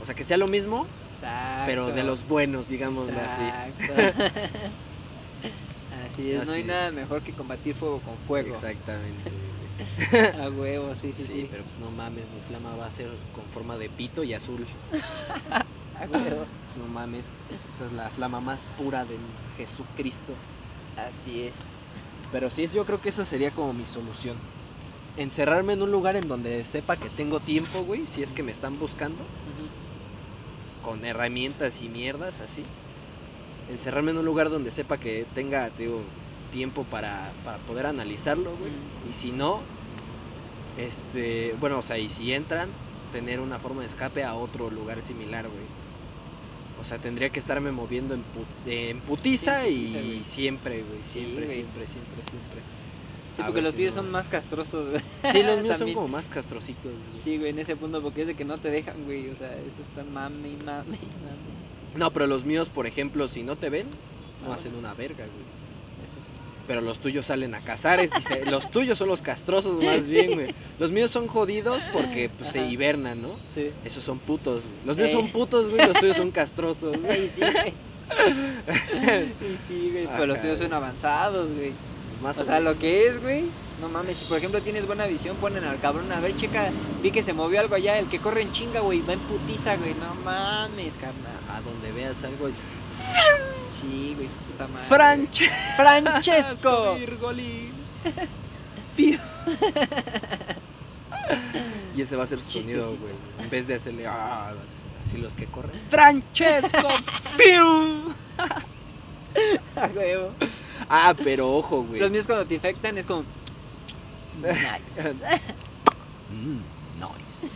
O 0.00 0.04
sea, 0.04 0.14
que 0.14 0.24
sea 0.24 0.36
lo 0.36 0.48
mismo, 0.48 0.86
Exacto. 1.14 1.62
pero 1.66 1.86
de 1.92 2.04
los 2.04 2.26
buenos, 2.26 2.68
digámoslo 2.68 3.18
así. 3.20 3.42
Exacto. 3.84 4.22
Así 6.12 6.32
es, 6.32 6.46
no 6.46 6.52
hay 6.52 6.64
nada 6.64 6.90
mejor 6.90 7.22
que 7.22 7.32
combatir 7.32 7.74
fuego 7.74 8.00
con 8.00 8.16
fuego. 8.26 8.54
Exactamente. 8.54 9.30
A 10.42 10.48
huevo, 10.50 10.94
sí, 10.94 11.12
sí, 11.16 11.24
Sí, 11.26 11.32
sí. 11.32 11.48
pero 11.50 11.64
pues 11.64 11.78
no 11.78 11.90
mames, 11.90 12.24
mi 12.34 12.40
flama 12.48 12.76
va 12.76 12.86
a 12.86 12.90
ser 12.90 13.08
con 13.34 13.44
forma 13.52 13.76
de 13.78 13.88
pito 13.88 14.22
y 14.24 14.34
azul. 14.34 14.66
A 16.00 16.06
huevo. 16.06 16.46
No 16.74 16.86
mames, 16.86 17.34
esa 17.74 17.84
es 17.84 17.92
la 17.92 18.08
flama 18.08 18.40
más 18.40 18.66
pura 18.78 19.04
de 19.04 19.16
Jesucristo. 19.58 20.32
Así 20.96 21.42
es. 21.42 21.54
Pero 22.32 22.48
sí, 22.48 22.62
es- 22.64 22.72
yo 22.72 22.86
creo 22.86 22.98
que 22.98 23.10
esa 23.10 23.26
sería 23.26 23.50
como 23.50 23.74
mi 23.74 23.84
solución. 23.84 24.38
Encerrarme 25.18 25.74
en 25.74 25.82
un 25.82 25.92
lugar 25.92 26.16
en 26.16 26.28
donde 26.28 26.64
sepa 26.64 26.96
que 26.96 27.10
tengo 27.10 27.40
tiempo, 27.40 27.82
güey, 27.84 28.06
si 28.06 28.22
es 28.22 28.32
que 28.32 28.42
me 28.42 28.52
están 28.52 28.78
buscando, 28.78 29.18
con 30.84 31.04
herramientas 31.04 31.82
y 31.82 31.88
mierdas 31.88 32.40
así. 32.40 32.64
Encerrarme 33.70 34.10
en 34.10 34.18
un 34.18 34.24
lugar 34.24 34.50
donde 34.50 34.70
sepa 34.70 34.98
que 34.98 35.26
tenga, 35.34 35.68
te 35.70 35.84
digo, 35.84 36.00
tiempo 36.52 36.84
para, 36.84 37.32
para 37.44 37.58
poder 37.58 37.86
analizarlo, 37.86 38.50
güey. 38.56 38.70
Y 39.10 39.14
si 39.14 39.32
no, 39.32 39.60
este, 40.78 41.54
bueno, 41.60 41.78
o 41.78 41.82
sea, 41.82 41.98
y 41.98 42.08
si 42.08 42.32
entran, 42.32 42.68
tener 43.12 43.40
una 43.40 43.58
forma 43.58 43.82
de 43.82 43.88
escape 43.88 44.24
a 44.24 44.34
otro 44.34 44.70
lugar 44.70 45.02
similar, 45.02 45.46
güey. 45.48 45.64
O 46.80 46.84
sea, 46.84 46.98
tendría 46.98 47.30
que 47.30 47.38
estarme 47.38 47.70
moviendo 47.70 48.14
en, 48.14 48.20
pu- 48.20 48.70
en 48.70 48.98
putiza 49.00 49.62
Sí, 49.64 49.68
y 49.70 49.92
güey. 49.92 50.24
siempre, 50.24 50.82
güey. 50.82 50.98
Sí, 51.04 51.20
Siempre, 51.20 51.44
güey. 51.44 51.54
siempre, 51.56 51.86
siempre, 51.86 52.14
siempre. 52.22 52.60
Sí, 53.36 53.42
A 53.42 53.46
porque 53.46 53.62
los 53.62 53.70
si 53.70 53.76
tuyos 53.78 53.94
no- 53.96 54.02
son 54.02 54.10
más 54.10 54.28
castrosos, 54.28 54.90
güey. 54.90 55.02
Sí, 55.32 55.42
los 55.42 55.62
míos 55.62 55.78
son 55.78 55.92
como 55.94 56.08
más 56.08 56.26
castrocitos, 56.26 56.92
güey. 56.92 57.22
Sí, 57.22 57.38
güey, 57.38 57.50
en 57.50 57.58
ese 57.60 57.76
punto, 57.76 58.02
porque 58.02 58.22
es 58.22 58.26
de 58.26 58.34
que 58.34 58.44
no 58.44 58.58
te 58.58 58.68
dejan, 58.70 59.04
güey. 59.04 59.28
O 59.30 59.36
sea, 59.36 59.52
eso 59.52 59.82
están 59.88 60.12
mame 60.12 60.56
mame 60.64 60.84
mame. 60.84 60.98
No, 61.96 62.10
pero 62.10 62.26
los 62.26 62.44
míos, 62.44 62.68
por 62.70 62.86
ejemplo, 62.86 63.28
si 63.28 63.42
no 63.42 63.56
te 63.56 63.68
ven, 63.70 63.86
no 64.44 64.52
Ah, 64.52 64.56
hacen 64.56 64.74
una 64.74 64.92
verga, 64.94 65.24
güey. 65.26 65.61
Pero 66.72 66.80
los 66.80 67.00
tuyos 67.00 67.26
salen 67.26 67.54
a 67.54 67.60
cazar, 67.60 68.00
es 68.00 68.10
los 68.46 68.70
tuyos 68.70 68.96
son 68.96 69.08
los 69.08 69.20
castrosos 69.20 69.84
más 69.84 70.08
bien, 70.08 70.32
güey. 70.32 70.54
Los 70.78 70.90
míos 70.90 71.10
son 71.10 71.26
jodidos 71.28 71.82
porque 71.92 72.30
pues, 72.30 72.48
se 72.48 72.64
hibernan, 72.64 73.20
¿no? 73.20 73.28
Sí. 73.54 73.72
Esos 73.84 74.02
son 74.02 74.18
putos, 74.18 74.62
güey. 74.62 74.86
Los 74.86 74.96
míos 74.96 75.10
son 75.10 75.28
putos, 75.28 75.68
güey, 75.68 75.86
los 75.86 75.98
tuyos 75.98 76.16
son 76.16 76.30
castrosos, 76.40 76.98
güey. 76.98 77.28
Sí, 77.28 77.40
güey. 77.42 77.74
Y 79.42 79.68
sí, 79.68 79.90
güey. 79.92 80.06
Pero 80.06 80.24
los 80.24 80.38
Ajá, 80.38 80.42
tuyos 80.46 80.60
son 80.60 80.72
avanzados, 80.72 81.52
güey. 81.52 81.72
Pues 82.08 82.22
más 82.22 82.40
O 82.40 82.44
sea, 82.46 82.58
lo 82.58 82.78
que 82.78 83.06
es, 83.06 83.20
güey. 83.20 83.44
No 83.82 83.90
mames, 83.90 84.16
si 84.16 84.24
por 84.24 84.38
ejemplo 84.38 84.62
tienes 84.62 84.86
buena 84.86 85.06
visión, 85.06 85.36
ponen 85.36 85.64
al 85.64 85.78
cabrón. 85.78 86.10
A 86.10 86.20
ver, 86.20 86.34
checa, 86.36 86.70
vi 87.02 87.10
que 87.10 87.22
se 87.22 87.34
movió 87.34 87.60
algo 87.60 87.74
allá. 87.74 87.98
El 87.98 88.06
que 88.06 88.18
corre 88.18 88.40
en 88.40 88.52
chinga, 88.52 88.80
güey, 88.80 89.02
va 89.02 89.12
en 89.12 89.20
putiza, 89.20 89.76
güey. 89.76 89.92
No 89.92 90.14
mames, 90.24 90.94
carnal. 90.94 91.36
A 91.54 91.60
donde 91.60 91.92
veas 91.92 92.24
algo. 92.24 92.48
Sí, 93.82 94.14
güey, 94.16 94.28
puta 94.66 94.72
madre. 94.72 94.86
¡Franche! 94.88 95.50
¡Francesco! 95.76 96.94
Virgoli. 96.96 97.72
Y 101.94 102.02
ese 102.02 102.16
va 102.16 102.24
a 102.24 102.26
ser 102.26 102.40
su 102.40 102.50
sonido, 102.50 102.96
güey. 102.96 103.12
En 103.38 103.50
vez 103.50 103.66
de 103.66 103.74
hacerle. 103.74 104.06
Ah, 104.06 104.54
así 105.06 105.18
los 105.18 105.34
que 105.34 105.46
corren. 105.46 105.78
¡Francesco! 105.90 106.88
¡Fiu! 107.36 108.14
A 109.76 109.86
huevo. 109.94 110.32
Ah, 110.88 111.14
pero 111.22 111.54
ojo, 111.54 111.82
güey. 111.84 112.00
Los 112.00 112.10
míos 112.10 112.24
cuando 112.26 112.46
te 112.46 112.54
infectan 112.54 112.96
es 112.98 113.06
como. 113.06 113.24
Nice. 114.40 115.22
Mm, 116.30 116.60
nice. 116.98 117.54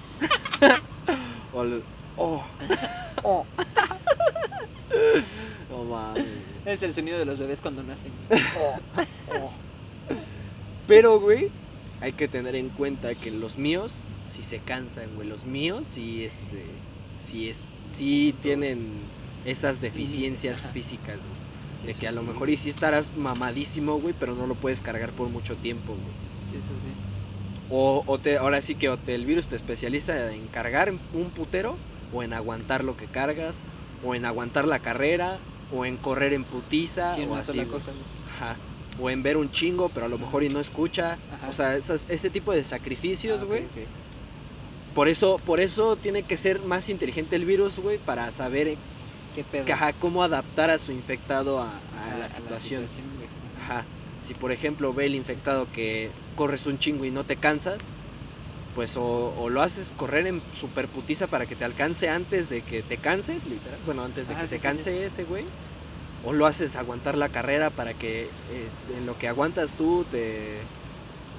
O 1.52 1.64
oh, 2.18 2.44
Oh, 3.22 3.44
no 5.70 5.84
mames. 5.84 6.55
Es 6.66 6.82
el 6.82 6.94
sonido 6.94 7.18
de 7.18 7.24
los 7.24 7.38
bebés 7.38 7.60
cuando 7.60 7.82
nacen. 7.82 8.12
Oh. 9.30 9.50
Pero, 10.86 11.20
güey, 11.20 11.48
hay 12.00 12.12
que 12.12 12.28
tener 12.28 12.54
en 12.54 12.68
cuenta 12.68 13.14
que 13.14 13.30
los 13.30 13.58
míos 13.58 13.94
si 14.30 14.42
se 14.42 14.58
cansan, 14.58 15.06
güey. 15.14 15.28
Los 15.28 15.44
míos 15.44 15.86
sí, 15.86 16.24
este, 16.24 16.64
sí, 17.22 17.48
es, 17.48 17.60
sí 17.94 18.34
tienen 18.42 18.86
esas 19.44 19.80
deficiencias 19.80 20.60
Ajá. 20.64 20.72
físicas, 20.72 21.16
güey. 21.18 21.36
Sí, 21.80 21.86
De 21.88 21.94
que 21.94 22.08
a 22.08 22.12
lo 22.12 22.20
sí. 22.22 22.26
mejor 22.28 22.50
y 22.50 22.56
sí 22.56 22.70
estarás 22.70 23.10
mamadísimo, 23.16 23.98
güey, 23.98 24.14
pero 24.18 24.34
no 24.34 24.46
lo 24.46 24.54
puedes 24.54 24.82
cargar 24.82 25.10
por 25.10 25.28
mucho 25.28 25.56
tiempo, 25.56 25.92
güey. 25.92 26.52
Sí, 26.52 26.56
eso 26.58 26.74
sí. 26.82 26.92
O, 27.70 28.04
o 28.06 28.18
te, 28.18 28.36
ahora 28.38 28.62
sí 28.62 28.74
que 28.76 28.88
o 28.88 28.96
te- 28.96 29.14
el 29.14 29.26
virus 29.26 29.46
te 29.46 29.56
especializa 29.56 30.32
en 30.32 30.46
cargar 30.48 30.92
un 31.14 31.30
putero, 31.30 31.76
o 32.12 32.22
en 32.22 32.32
aguantar 32.32 32.84
lo 32.84 32.96
que 32.96 33.06
cargas, 33.06 33.60
o 34.04 34.14
en 34.14 34.24
aguantar 34.24 34.66
la 34.68 34.78
carrera, 34.78 35.38
o 35.72 35.84
en 35.84 35.96
correr 35.96 36.32
en 36.32 36.44
putiza, 36.44 37.16
o 37.28 37.34
así. 37.34 37.64
cosa. 37.64 37.90
Ajá. 38.36 38.56
O 39.00 39.10
en 39.10 39.22
ver 39.22 39.36
un 39.36 39.50
chingo, 39.50 39.88
pero 39.90 40.06
a 40.06 40.08
lo 40.08 40.18
mejor 40.18 40.42
y 40.42 40.48
no 40.48 40.60
escucha. 40.60 41.18
Ajá. 41.34 41.48
O 41.48 41.52
sea, 41.52 41.76
esas- 41.76 42.06
ese 42.08 42.30
tipo 42.30 42.52
de 42.52 42.64
sacrificios, 42.64 43.40
Ah, 43.42 43.44
güey. 43.46 43.64
Por 44.94 45.08
eso, 45.08 45.38
por 45.44 45.60
eso 45.60 45.96
tiene 45.96 46.22
que 46.22 46.36
ser 46.38 46.60
más 46.60 46.88
inteligente 46.88 47.36
el 47.36 47.44
virus, 47.44 47.78
güey, 47.78 47.98
para 47.98 48.32
saber 48.32 48.76
¿Qué 49.34 49.44
pedo? 49.44 49.70
ajá, 49.72 49.92
cómo 49.92 50.22
adaptar 50.22 50.70
a 50.70 50.78
su 50.78 50.92
infectado 50.92 51.60
a, 51.60 51.64
a 51.66 51.68
Ah, 52.12 52.16
la 52.18 52.30
situación. 52.30 52.86
güey. 53.16 53.28
Ajá. 53.62 53.84
Si 54.26 54.32
por 54.34 54.52
ejemplo 54.52 54.94
ve 54.94 55.06
el 55.06 55.14
infectado 55.14 55.66
que 55.72 56.10
corres 56.34 56.64
un 56.66 56.78
chingo 56.78 57.04
y 57.04 57.10
no 57.10 57.24
te 57.24 57.36
cansas, 57.36 57.76
pues 58.76 58.96
o, 58.96 59.34
o 59.38 59.48
lo 59.48 59.62
haces 59.62 59.92
correr 59.96 60.28
en 60.28 60.40
super 60.54 60.86
putiza 60.86 61.26
para 61.26 61.46
que 61.46 61.56
te 61.56 61.64
alcance 61.64 62.08
antes 62.08 62.48
de 62.48 62.60
que 62.60 62.82
te 62.82 62.98
canses, 62.98 63.44
literal. 63.46 63.78
Bueno, 63.86 64.04
antes 64.04 64.28
de 64.28 64.34
Ah, 64.34 64.42
que 64.42 64.46
se 64.46 64.56
sí, 64.56 64.62
canse 64.62 65.06
ese 65.06 65.24
güey. 65.24 65.44
O 66.24 66.32
lo 66.32 66.46
haces 66.46 66.76
aguantar 66.76 67.16
la 67.16 67.28
carrera 67.30 67.70
para 67.70 67.94
que 67.94 68.24
eh, 68.24 68.28
en 68.98 69.06
lo 69.06 69.16
que 69.18 69.28
aguantas 69.28 69.72
tú 69.72 70.04
te, 70.10 70.58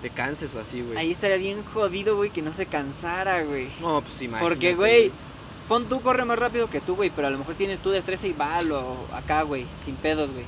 te 0.01 0.09
canses 0.09 0.53
o 0.55 0.59
así, 0.59 0.81
güey. 0.81 0.97
Ahí 0.97 1.11
estaría 1.11 1.37
bien 1.37 1.63
jodido, 1.73 2.15
güey, 2.17 2.31
que 2.31 2.41
no 2.41 2.53
se 2.53 2.65
cansara, 2.65 3.43
güey. 3.43 3.67
No, 3.81 4.01
pues 4.01 4.21
imagínate. 4.21 4.43
Porque, 4.55 4.75
güey, 4.75 5.11
pon 5.67 5.87
tú 5.87 6.01
corre 6.01 6.25
más 6.25 6.39
rápido 6.39 6.69
que 6.69 6.81
tú, 6.81 6.95
güey, 6.95 7.11
pero 7.15 7.27
a 7.27 7.31
lo 7.31 7.37
mejor 7.37 7.55
tienes 7.55 7.79
tu 7.79 7.91
destreza 7.91 8.25
y 8.27 8.33
va 8.33 8.57
a 8.57 8.61
lo 8.63 8.95
acá, 9.13 9.43
güey, 9.43 9.65
sin 9.85 9.95
pedos, 9.95 10.31
güey. 10.31 10.45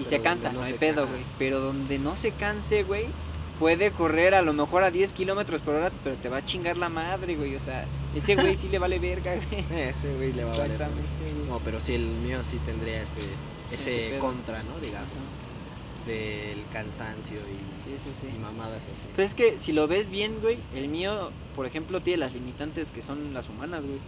Y 0.00 0.04
Pero 0.04 0.10
se 0.10 0.20
cansa, 0.22 0.52
no, 0.52 0.60
no 0.60 0.64
hay 0.66 0.72
pedo, 0.72 1.06
güey. 1.06 1.20
Pero 1.38 1.60
donde 1.60 1.98
no 2.00 2.16
se 2.16 2.32
canse, 2.32 2.82
güey, 2.82 3.06
puede 3.62 3.92
correr 3.92 4.34
a 4.34 4.42
lo 4.42 4.52
mejor 4.52 4.82
a 4.82 4.90
10 4.90 5.12
kilómetros 5.12 5.62
por 5.62 5.76
hora, 5.76 5.92
pero 6.02 6.16
te 6.16 6.28
va 6.28 6.38
a 6.38 6.44
chingar 6.44 6.76
la 6.76 6.88
madre, 6.88 7.36
güey. 7.36 7.54
O 7.54 7.60
sea, 7.60 7.84
ese 8.12 8.34
güey 8.34 8.56
sí 8.56 8.68
le 8.68 8.80
vale 8.80 8.98
verga, 8.98 9.34
güey. 9.50 9.64
Este 9.70 10.14
güey 10.16 10.32
le 10.32 10.42
va 10.42 10.52
a 10.52 10.58
valer. 10.58 10.72
Exactamente, 10.72 11.32
güey. 11.32 11.48
No, 11.48 11.60
pero 11.60 11.80
sí, 11.80 11.94
el 11.94 12.06
mío 12.06 12.42
sí 12.42 12.58
tendría 12.66 13.02
ese, 13.02 13.20
Ese 13.70 14.18
contra, 14.18 14.64
¿no? 14.64 14.80
Digamos. 14.80 15.06
Del 16.08 16.64
cansancio 16.72 17.36
y, 17.36 17.84
Sí, 17.84 17.94
sí, 18.02 18.10
sí. 18.20 18.26
y 18.34 18.38
mamadas 18.40 18.88
así. 18.92 19.06
Pues 19.14 19.28
es 19.28 19.34
que 19.34 19.60
si 19.60 19.70
lo 19.70 19.86
ves 19.86 20.10
bien, 20.10 20.40
güey, 20.42 20.58
el 20.74 20.88
mío, 20.88 21.30
por 21.54 21.64
ejemplo, 21.64 22.00
tiene 22.00 22.18
las 22.18 22.32
limitantes 22.32 22.90
que 22.90 23.02
son 23.04 23.32
las 23.32 23.48
humanas, 23.48 23.84
güey. 23.86 24.00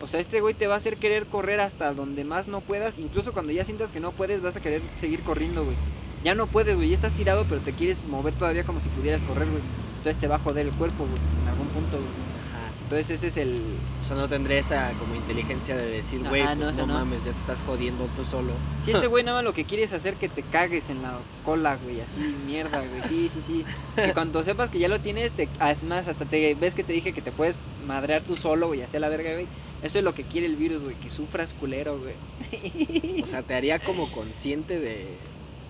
O 0.00 0.08
sea, 0.08 0.20
este 0.20 0.40
güey 0.40 0.54
te 0.54 0.68
va 0.68 0.74
a 0.76 0.78
hacer 0.78 0.96
querer 0.96 1.26
correr 1.26 1.60
hasta 1.60 1.92
donde 1.92 2.24
más 2.24 2.48
no 2.48 2.62
puedas. 2.62 2.98
Incluso 2.98 3.34
cuando 3.34 3.52
ya 3.52 3.66
sientas 3.66 3.92
que 3.92 4.00
no 4.00 4.12
puedes, 4.12 4.40
vas 4.40 4.56
a 4.56 4.60
querer 4.62 4.80
seguir 4.98 5.20
corriendo, 5.20 5.64
güey. 5.66 5.76
Ya 6.24 6.34
no 6.34 6.46
puedes, 6.46 6.76
güey. 6.76 6.90
Ya 6.90 6.94
estás 6.94 7.12
tirado, 7.12 7.44
pero 7.48 7.60
te 7.60 7.72
quieres 7.72 8.04
mover 8.04 8.34
todavía 8.34 8.64
como 8.64 8.80
si 8.80 8.88
pudieras 8.88 9.22
correr, 9.22 9.48
güey. 9.48 9.62
Entonces 9.98 10.20
te 10.20 10.28
va 10.28 10.36
a 10.36 10.38
joder 10.38 10.66
el 10.66 10.72
cuerpo, 10.72 11.04
güey. 11.04 11.18
En 11.42 11.48
algún 11.48 11.68
punto, 11.68 11.96
güey. 11.96 12.08
Ajá. 12.52 12.72
Entonces 12.84 13.10
ese 13.10 13.28
es 13.28 13.36
el... 13.36 13.60
O 14.00 14.04
sea, 14.04 14.16
no 14.16 14.28
tendré 14.28 14.58
esa 14.58 14.92
como 14.98 15.14
inteligencia 15.14 15.76
de 15.76 15.88
decir, 15.88 16.20
güey, 16.28 16.42
no, 16.56 16.64
pues 16.64 16.76
no, 16.76 16.86
mames, 16.86 17.24
ya 17.24 17.32
te 17.32 17.38
estás 17.38 17.62
jodiendo 17.62 18.04
tú 18.16 18.24
solo. 18.24 18.52
Si 18.84 18.90
este 18.90 19.06
güey 19.08 19.24
nada 19.24 19.38
más 19.38 19.44
lo 19.44 19.54
que 19.54 19.64
quiere 19.64 19.84
es 19.84 19.92
hacer 19.92 20.14
que 20.14 20.28
te 20.28 20.42
cagues 20.42 20.90
en 20.90 21.02
la 21.02 21.14
cola, 21.44 21.78
güey, 21.82 22.00
así, 22.00 22.34
mierda, 22.44 22.78
güey, 22.80 23.02
sí, 23.08 23.30
sí, 23.32 23.40
sí. 23.46 23.64
Que 23.94 24.12
cuando 24.14 24.42
sepas 24.42 24.70
que 24.70 24.80
ya 24.80 24.88
lo 24.88 24.98
tienes, 24.98 25.30
te, 25.32 25.48
es 25.70 25.84
más, 25.84 26.08
hasta 26.08 26.24
te 26.24 26.54
ves 26.56 26.74
que 26.74 26.82
te 26.82 26.92
dije 26.92 27.12
que 27.12 27.22
te 27.22 27.30
puedes 27.30 27.54
madrear 27.86 28.22
tú 28.22 28.36
solo, 28.36 28.66
güey, 28.66 28.82
hacia 28.82 28.98
la 28.98 29.08
verga, 29.08 29.32
güey. 29.32 29.46
Eso 29.82 29.98
es 29.98 30.04
lo 30.04 30.14
que 30.14 30.24
quiere 30.24 30.46
el 30.46 30.56
virus, 30.56 30.82
güey, 30.82 30.94
que 30.96 31.10
sufras 31.10 31.54
culero, 31.54 31.98
güey. 31.98 33.22
O 33.22 33.26
sea, 33.26 33.42
te 33.42 33.54
haría 33.54 33.78
como 33.78 34.10
consciente 34.12 34.78
de, 34.78 35.06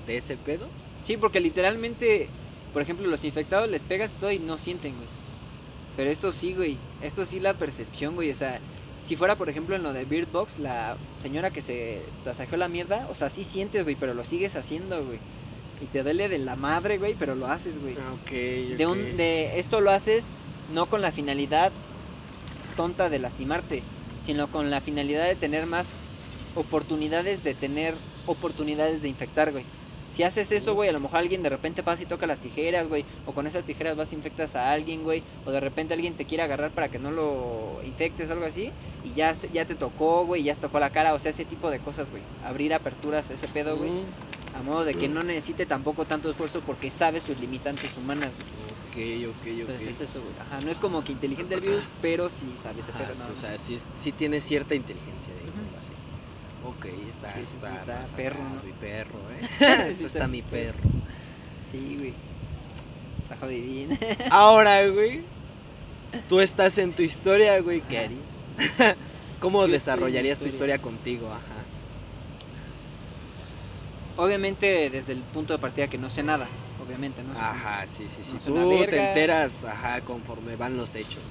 de 0.07 0.17
ese 0.17 0.37
pedo. 0.37 0.67
Sí, 1.05 1.17
porque 1.17 1.41
literalmente, 1.41 2.29
por 2.73 2.83
ejemplo, 2.83 3.07
los 3.07 3.25
infectados 3.25 3.69
les 3.71 3.83
pegas 3.83 4.13
todo 4.13 4.31
y 4.31 4.39
no 4.39 4.59
sienten, 4.59 4.95
güey. 4.95 5.09
Pero 5.97 6.11
esto 6.11 6.33
sí, 6.33 6.55
güey. 6.55 6.79
Esto 7.03 7.25
sí 7.25 7.41
la 7.41 7.55
percepción, 7.55 8.15
güey. 8.15 8.31
O 8.31 8.37
sea, 8.37 8.61
si 9.07 9.17
fuera, 9.17 9.37
por 9.37 9.49
ejemplo, 9.49 9.77
en 9.77 9.83
lo 9.83 9.93
de 9.93 10.05
Bird 10.05 10.29
Box, 10.31 10.59
la 10.59 10.97
señora 11.21 11.51
que 11.51 11.63
se 11.63 12.03
tasajeó 12.25 12.57
la 12.57 12.69
mierda, 12.69 13.07
o 13.11 13.15
sea, 13.15 13.31
sí 13.31 13.45
sientes, 13.45 13.83
güey, 13.85 13.97
pero 13.97 14.15
lo 14.15 14.25
sigues 14.25 14.57
haciendo, 14.57 15.05
güey. 15.05 15.19
Y 15.81 15.87
te 15.87 16.03
duele 16.03 16.29
de 16.29 16.39
la 16.39 16.55
madre, 16.55 16.99
güey, 16.99 17.15
pero 17.19 17.35
lo 17.35 17.49
haces, 17.49 17.81
güey. 17.81 17.95
Ok, 17.95 18.31
De 18.77 18.87
un, 18.87 19.17
de 19.17 19.59
esto 19.59 19.81
lo 19.81 19.91
haces 19.91 20.27
no 20.73 20.87
con 20.87 21.03
la 21.03 21.11
finalidad 21.11 21.73
tonta 22.77 23.11
de 23.11 23.19
lastimarte, 23.19 23.83
sino 24.25 24.47
con 24.49 24.71
la 24.71 24.81
finalidad 24.81 25.27
de 25.27 25.35
tener 25.35 25.67
más 25.67 25.89
oportunidades 26.55 27.43
de 27.43 27.55
tener 27.55 27.95
oportunidades 28.27 29.03
de 29.03 29.09
infectar, 29.09 29.53
güey. 29.53 29.65
Si 30.15 30.23
haces 30.25 30.53
eso, 30.53 30.75
güey, 30.75 30.91
a 30.91 30.93
lo 30.93 31.01
mejor 31.01 31.19
alguien 31.21 31.43
de 31.43 31.49
repente 31.49 31.83
pasa 31.83 32.03
y 32.03 32.07
toca 32.07 32.27
las 32.27 32.39
tijeras, 32.39 32.87
güey, 32.89 33.05
o 33.25 33.33
con 33.33 33.47
esas 33.47 33.65
tijeras 33.65 33.97
vas 33.97 34.13
y 34.13 34.17
infectas 34.17 34.55
a 34.57 34.71
alguien, 34.71 35.03
güey, 35.05 35.23
o 35.47 35.51
de 35.51 35.59
repente 35.61 35.95
alguien 35.95 36.15
te 36.15 36.27
quiere 36.27 36.43
agarrar 36.43 36.71
para 36.71 36.89
que 36.89 36.99
no 36.99 37.11
lo 37.11 37.81
infectes 37.85 38.31
algo 38.31 38.45
así, 38.45 38.71
y 39.05 39.15
ya, 39.15 39.33
ya 39.53 39.65
te 39.65 39.75
tocó, 39.75 40.27
güey, 40.27 40.43
ya 40.43 40.55
se 40.55 40.61
tocó 40.61 40.79
la 40.81 40.91
cara, 40.91 41.15
o 41.15 41.19
sea, 41.19 41.31
ese 41.31 41.47
tipo 41.47 41.71
de 41.71 41.79
cosas, 41.79 42.11
güey. 42.11 42.23
Abrir 42.45 42.75
aperturas 42.75 43.31
ese 43.31 43.49
pedo, 43.49 43.77
güey, 43.77 43.91
Mm, 43.91 44.05
a 44.55 44.63
modo 44.63 44.85
de 44.85 44.95
que 44.95 45.09
no 45.09 45.23
necesite 45.23 45.65
tampoco 45.65 46.05
tanto 46.05 46.31
esfuerzo 46.31 46.61
porque 46.61 46.91
sabe 46.91 47.23
sus 47.23 47.41
limitantes 47.41 47.97
humanas, 47.97 48.33
güey. 48.37 49.25
Ok, 49.25 49.31
ok, 49.31 49.41
ok. 49.41 49.61
Entonces 49.61 49.89
es 49.89 50.01
eso, 50.03 50.21
güey. 50.21 50.35
Ajá, 50.47 50.61
no 50.63 50.71
es 50.71 50.79
como 50.79 51.03
que 51.03 51.13
inteligente 51.13 51.55
el 51.55 51.63
virus, 51.63 51.85
pero 52.03 52.29
sí 52.29 52.45
sabe 52.63 52.81
ese 52.81 52.93
pedo. 52.93 53.15
sí, 53.15 53.33
o 53.33 53.37
sea, 53.37 53.59
sí, 53.59 53.79
sí 53.97 54.13
tiene 54.13 54.43
cierta 54.43 54.75
inteligencia, 54.75 55.33
digámoslo 55.41 55.69
Ujú. 55.71 55.79
así. 55.79 55.93
Ok, 56.65 56.87
está, 57.09 57.29
Sí, 57.35 57.45
sí, 57.45 57.45
sí, 57.45 57.57
está, 57.57 58.17
perro. 58.17 58.39
Mi 58.65 58.73
perro, 58.73 59.19
¿eh? 59.61 59.89
Eso 59.91 60.07
está 60.07 60.29
mi 60.29 60.43
perro. 60.43 60.79
Sí, 61.71 61.97
güey. 61.99 62.15
Está 63.23 63.37
jodidín. 63.37 63.99
Ahora, 64.31 64.87
güey, 64.89 65.23
tú 66.29 66.41
estás 66.41 66.79
en 66.79 66.93
tu 66.93 67.03
historia, 67.03 67.61
güey, 67.61 67.81
¿qué 67.81 67.99
harías? 67.99 68.97
¿Cómo 69.41 69.67
Yo 69.67 69.73
desarrollarías 69.73 70.39
tu 70.39 70.47
historia. 70.47 70.79
contigo? 70.79 71.27
Ajá. 71.29 71.41
Obviamente 74.17 74.91
desde 74.91 75.13
el 75.15 75.23
punto 75.23 75.53
de 75.53 75.59
partida 75.59 75.89
que 75.89 75.99
no 75.99 76.11
sé 76.11 76.23
nada, 76.23 76.47
obviamente, 76.85 77.23
¿no? 77.25 77.33
Ajá, 77.39 77.87
sí, 77.87 78.07
sí, 78.09 78.23
sí. 78.23 78.37
No 78.47 78.69
Tú 78.69 78.85
te 78.89 79.09
enteras, 79.09 79.65
ajá, 79.65 80.03
conforme 80.03 80.55
van 80.55 80.77
los 80.77 80.95
hechos. 80.95 81.23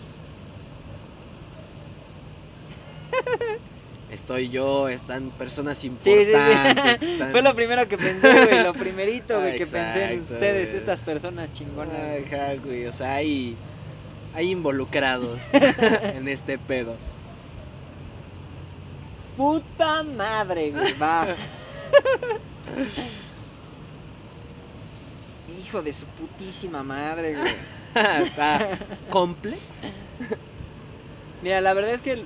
Estoy 4.11 4.49
yo, 4.49 4.89
están 4.89 5.29
personas 5.31 5.77
Sí, 5.77 5.87
sí, 6.03 6.11
importantes. 6.11 6.99
sí. 6.99 7.05
están- 7.13 7.31
Fue 7.31 7.41
lo 7.41 7.55
primero 7.55 7.87
que 7.87 7.97
pensé, 7.97 8.45
güey. 8.45 8.63
Lo 8.63 8.73
primerito, 8.85 9.39
güey, 9.39 9.53
Ah, 9.55 9.57
que 9.57 9.65
pensé 9.65 10.13
en 10.13 10.21
ustedes, 10.21 10.75
estas 10.75 10.99
personas 10.99 11.53
chingonas. 11.53 11.95
Ajá, 12.27 12.55
güey, 12.63 12.85
o 12.87 12.91
sea, 12.91 13.15
hay, 13.15 13.55
hay 14.35 14.49
involucrados 14.51 15.39
en 15.53 16.27
este 16.27 16.57
pedo. 16.57 16.95
Puta 19.37 20.03
madre, 20.03 20.71
güey. 20.71 20.93
Va. 21.01 21.27
Hijo 25.65 25.81
de 25.81 25.93
su 25.93 26.05
putísima 26.05 26.83
madre, 26.83 27.35
güey. 27.37 27.53
Está 28.25 28.77
complex. 29.09 29.87
Mira, 31.41 31.61
la 31.61 31.73
verdad 31.73 31.91
es 31.93 32.01
que 32.01 32.23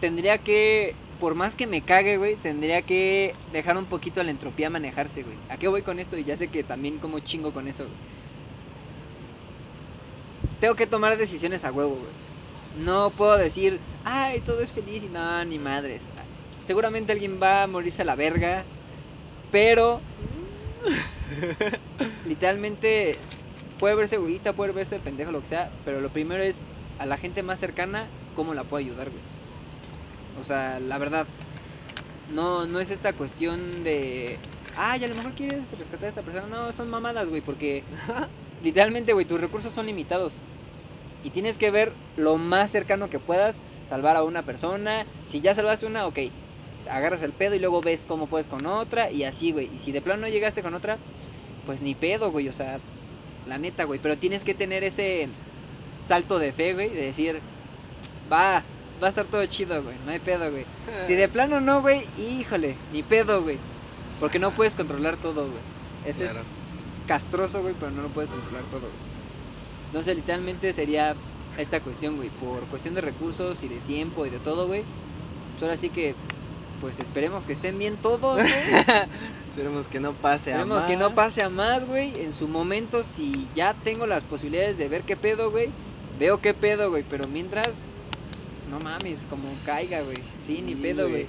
tendría 0.00 0.38
que, 0.38 0.94
por 1.20 1.34
más 1.34 1.54
que 1.54 1.66
me 1.66 1.82
cague, 1.82 2.16
güey, 2.16 2.36
tendría 2.36 2.82
que 2.82 3.34
dejar 3.52 3.76
un 3.76 3.84
poquito 3.84 4.22
la 4.22 4.30
entropía 4.30 4.70
manejarse, 4.70 5.22
güey. 5.22 5.36
¿A 5.48 5.56
qué 5.56 5.68
voy 5.68 5.82
con 5.82 5.98
esto? 5.98 6.16
Y 6.16 6.24
ya 6.24 6.36
sé 6.36 6.48
que 6.48 6.64
también 6.64 6.98
como 6.98 7.20
chingo 7.20 7.52
con 7.52 7.68
eso. 7.68 7.84
Tengo 10.60 10.74
que 10.74 10.86
tomar 10.86 11.16
decisiones 11.16 11.64
a 11.64 11.72
huevo, 11.72 11.96
güey. 11.96 12.84
No 12.84 13.10
puedo 13.10 13.36
decir, 13.36 13.78
ay, 14.04 14.40
todo 14.40 14.60
es 14.60 14.72
feliz 14.72 15.02
y 15.02 15.08
no, 15.08 15.44
ni 15.44 15.58
madres. 15.58 16.02
Seguramente 16.66 17.12
alguien 17.12 17.38
va 17.42 17.64
a 17.64 17.66
morirse 17.66 18.02
a 18.02 18.04
la 18.04 18.14
verga, 18.14 18.62
pero 19.50 20.00
literalmente 22.26 23.16
puede 23.78 23.94
verse 23.94 24.16
egoísta, 24.16 24.52
puede 24.52 24.72
verse 24.72 24.98
pendejo, 24.98 25.32
lo 25.32 25.40
que 25.40 25.48
sea, 25.48 25.70
pero 25.84 26.00
lo 26.00 26.10
primero 26.10 26.42
es 26.42 26.56
a 26.98 27.06
la 27.06 27.16
gente 27.16 27.42
más 27.42 27.58
cercana, 27.58 28.06
cómo 28.36 28.54
la 28.54 28.62
puedo 28.62 28.84
ayudar, 28.84 29.08
güey. 29.10 29.39
O 30.40 30.44
sea, 30.44 30.80
la 30.80 30.98
verdad, 30.98 31.26
no, 32.34 32.66
no 32.66 32.80
es 32.80 32.90
esta 32.90 33.12
cuestión 33.12 33.84
de, 33.84 34.38
ay, 34.76 35.04
a 35.04 35.08
lo 35.08 35.14
mejor 35.14 35.32
quieres 35.32 35.76
rescatar 35.78 36.06
a 36.06 36.08
esta 36.08 36.22
persona. 36.22 36.46
No, 36.46 36.72
son 36.72 36.88
mamadas, 36.90 37.28
güey, 37.28 37.40
porque 37.40 37.82
literalmente, 38.62 39.12
güey, 39.12 39.26
tus 39.26 39.40
recursos 39.40 39.72
son 39.72 39.86
limitados. 39.86 40.34
Y 41.22 41.30
tienes 41.30 41.58
que 41.58 41.70
ver 41.70 41.92
lo 42.16 42.36
más 42.36 42.70
cercano 42.70 43.10
que 43.10 43.18
puedas, 43.18 43.56
salvar 43.88 44.16
a 44.16 44.22
una 44.22 44.42
persona. 44.42 45.04
Si 45.28 45.40
ya 45.40 45.54
salvaste 45.54 45.86
una, 45.86 46.06
ok, 46.06 46.18
agarras 46.90 47.22
el 47.22 47.32
pedo 47.32 47.54
y 47.54 47.58
luego 47.58 47.82
ves 47.82 48.04
cómo 48.06 48.26
puedes 48.26 48.46
con 48.46 48.64
otra 48.66 49.10
y 49.10 49.24
así, 49.24 49.52
güey. 49.52 49.68
Y 49.74 49.78
si 49.78 49.92
de 49.92 50.00
plano 50.00 50.22
no 50.22 50.28
llegaste 50.28 50.62
con 50.62 50.74
otra, 50.74 50.98
pues 51.66 51.82
ni 51.82 51.94
pedo, 51.94 52.30
güey, 52.30 52.48
o 52.48 52.52
sea, 52.52 52.78
la 53.46 53.58
neta, 53.58 53.84
güey. 53.84 54.00
Pero 54.00 54.16
tienes 54.16 54.44
que 54.44 54.54
tener 54.54 54.84
ese 54.84 55.28
salto 56.06 56.38
de 56.38 56.52
fe, 56.52 56.74
güey, 56.74 56.88
de 56.88 57.02
decir, 57.02 57.40
va, 58.32 58.62
va 59.02 59.06
a 59.06 59.10
estar 59.10 59.24
todo 59.24 59.44
chido, 59.46 59.82
güey, 59.82 59.96
no 60.04 60.12
hay 60.12 60.18
pedo, 60.18 60.50
güey. 60.50 60.64
Si 61.06 61.14
de 61.14 61.28
plano 61.28 61.60
no, 61.60 61.80
güey, 61.82 62.04
híjole, 62.18 62.76
ni 62.92 63.02
pedo, 63.02 63.42
güey. 63.42 63.58
Porque 64.18 64.38
no 64.38 64.50
puedes 64.50 64.74
controlar 64.74 65.16
todo, 65.16 65.42
güey. 65.46 65.58
Ese 66.04 66.24
Claro. 66.24 66.40
es 66.40 66.46
castroso, 67.06 67.62
güey, 67.62 67.74
pero 67.78 67.90
no 67.92 68.02
lo 68.02 68.08
puedes 68.08 68.30
controlar 68.30 68.62
todo, 68.64 68.80
güey. 68.80 68.92
Entonces, 69.86 70.16
literalmente 70.16 70.72
sería 70.72 71.14
esta 71.58 71.80
cuestión, 71.80 72.16
güey, 72.16 72.28
por 72.28 72.60
cuestión 72.64 72.94
de 72.94 73.00
recursos 73.00 73.62
y 73.62 73.68
de 73.68 73.76
tiempo 73.78 74.24
y 74.26 74.30
de 74.30 74.38
todo, 74.38 74.66
güey. 74.66 74.82
Pues 75.52 75.62
ahora 75.62 75.76
sí 75.76 75.88
que, 75.90 76.14
pues 76.80 76.98
esperemos 76.98 77.46
que 77.46 77.52
estén 77.54 77.78
bien 77.78 77.96
todos, 77.96 78.36
güey. 78.38 78.52
Esperemos 79.50 79.88
que 79.88 79.98
no 79.98 80.12
pase 80.12 80.52
a 80.52 80.58
Esperemos 80.60 80.84
que 80.84 80.96
no 80.96 81.06
más. 81.08 81.14
pase 81.16 81.42
a 81.42 81.48
más, 81.48 81.84
güey. 81.86 82.22
En 82.22 82.32
su 82.34 82.46
momento, 82.46 83.02
si 83.02 83.48
ya 83.56 83.74
tengo 83.74 84.06
las 84.06 84.22
posibilidades 84.22 84.78
de 84.78 84.88
ver 84.88 85.02
qué 85.02 85.16
pedo, 85.16 85.50
güey, 85.50 85.70
veo 86.20 86.40
qué 86.40 86.54
pedo, 86.54 86.88
güey. 86.90 87.02
Pero 87.10 87.26
mientras, 87.26 87.68
no 88.70 88.78
mames, 88.80 89.20
como 89.28 89.44
caiga, 89.66 90.00
güey. 90.02 90.18
Sí, 90.46 90.62
ni 90.62 90.74
pedo, 90.74 91.08
güey. 91.08 91.26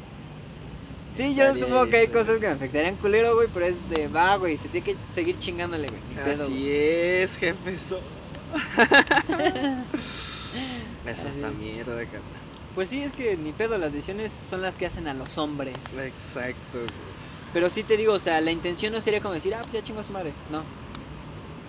Sí, 1.16 1.36
yo 1.36 1.54
supongo 1.54 1.88
que 1.88 1.98
hay 1.98 2.04
eso, 2.06 2.14
cosas 2.14 2.36
que 2.40 2.48
me 2.48 2.54
afectarían 2.54 2.96
culero, 2.96 3.36
güey, 3.36 3.50
pero 3.54 3.66
es 3.66 3.76
de, 3.90 4.08
va, 4.08 4.36
güey, 4.38 4.58
se 4.58 4.70
tiene 4.70 4.86
que 4.86 4.96
seguir 5.14 5.38
chingándole, 5.40 5.88
güey. 5.88 6.00
Ni 6.10 6.16
pedo, 6.16 6.44
Así 6.46 6.72
es, 6.72 7.36
jefe. 7.38 7.78
so- 7.80 8.00
Eso 11.06 11.22
Así 11.28 11.28
está 11.36 11.50
es. 11.50 11.56
mierda, 11.56 11.96
carnal. 12.06 12.22
Pues 12.76 12.90
sí, 12.90 13.04
es 13.04 13.12
que 13.12 13.36
ni 13.36 13.52
pedo, 13.52 13.78
las 13.78 13.92
decisiones 13.92 14.32
son 14.50 14.62
las 14.62 14.76
que 14.76 14.86
hacen 14.86 15.08
a 15.08 15.14
los 15.14 15.38
hombres. 15.38 15.76
Exacto, 16.02 16.56
güey. 16.80 16.88
Pero 17.54 17.70
sí 17.70 17.84
te 17.84 17.98
digo, 17.98 18.14
o 18.14 18.20
sea, 18.20 18.40
la 18.40 18.52
intención 18.52 18.94
no 18.94 19.02
sería 19.02 19.20
como 19.20 19.34
decir, 19.34 19.54
ah, 19.54 19.60
pues 19.62 19.74
ya 19.74 19.84
chingo 19.84 20.00
a 20.00 20.04
su 20.06 20.14
madre. 20.14 20.32
No. 20.50 20.64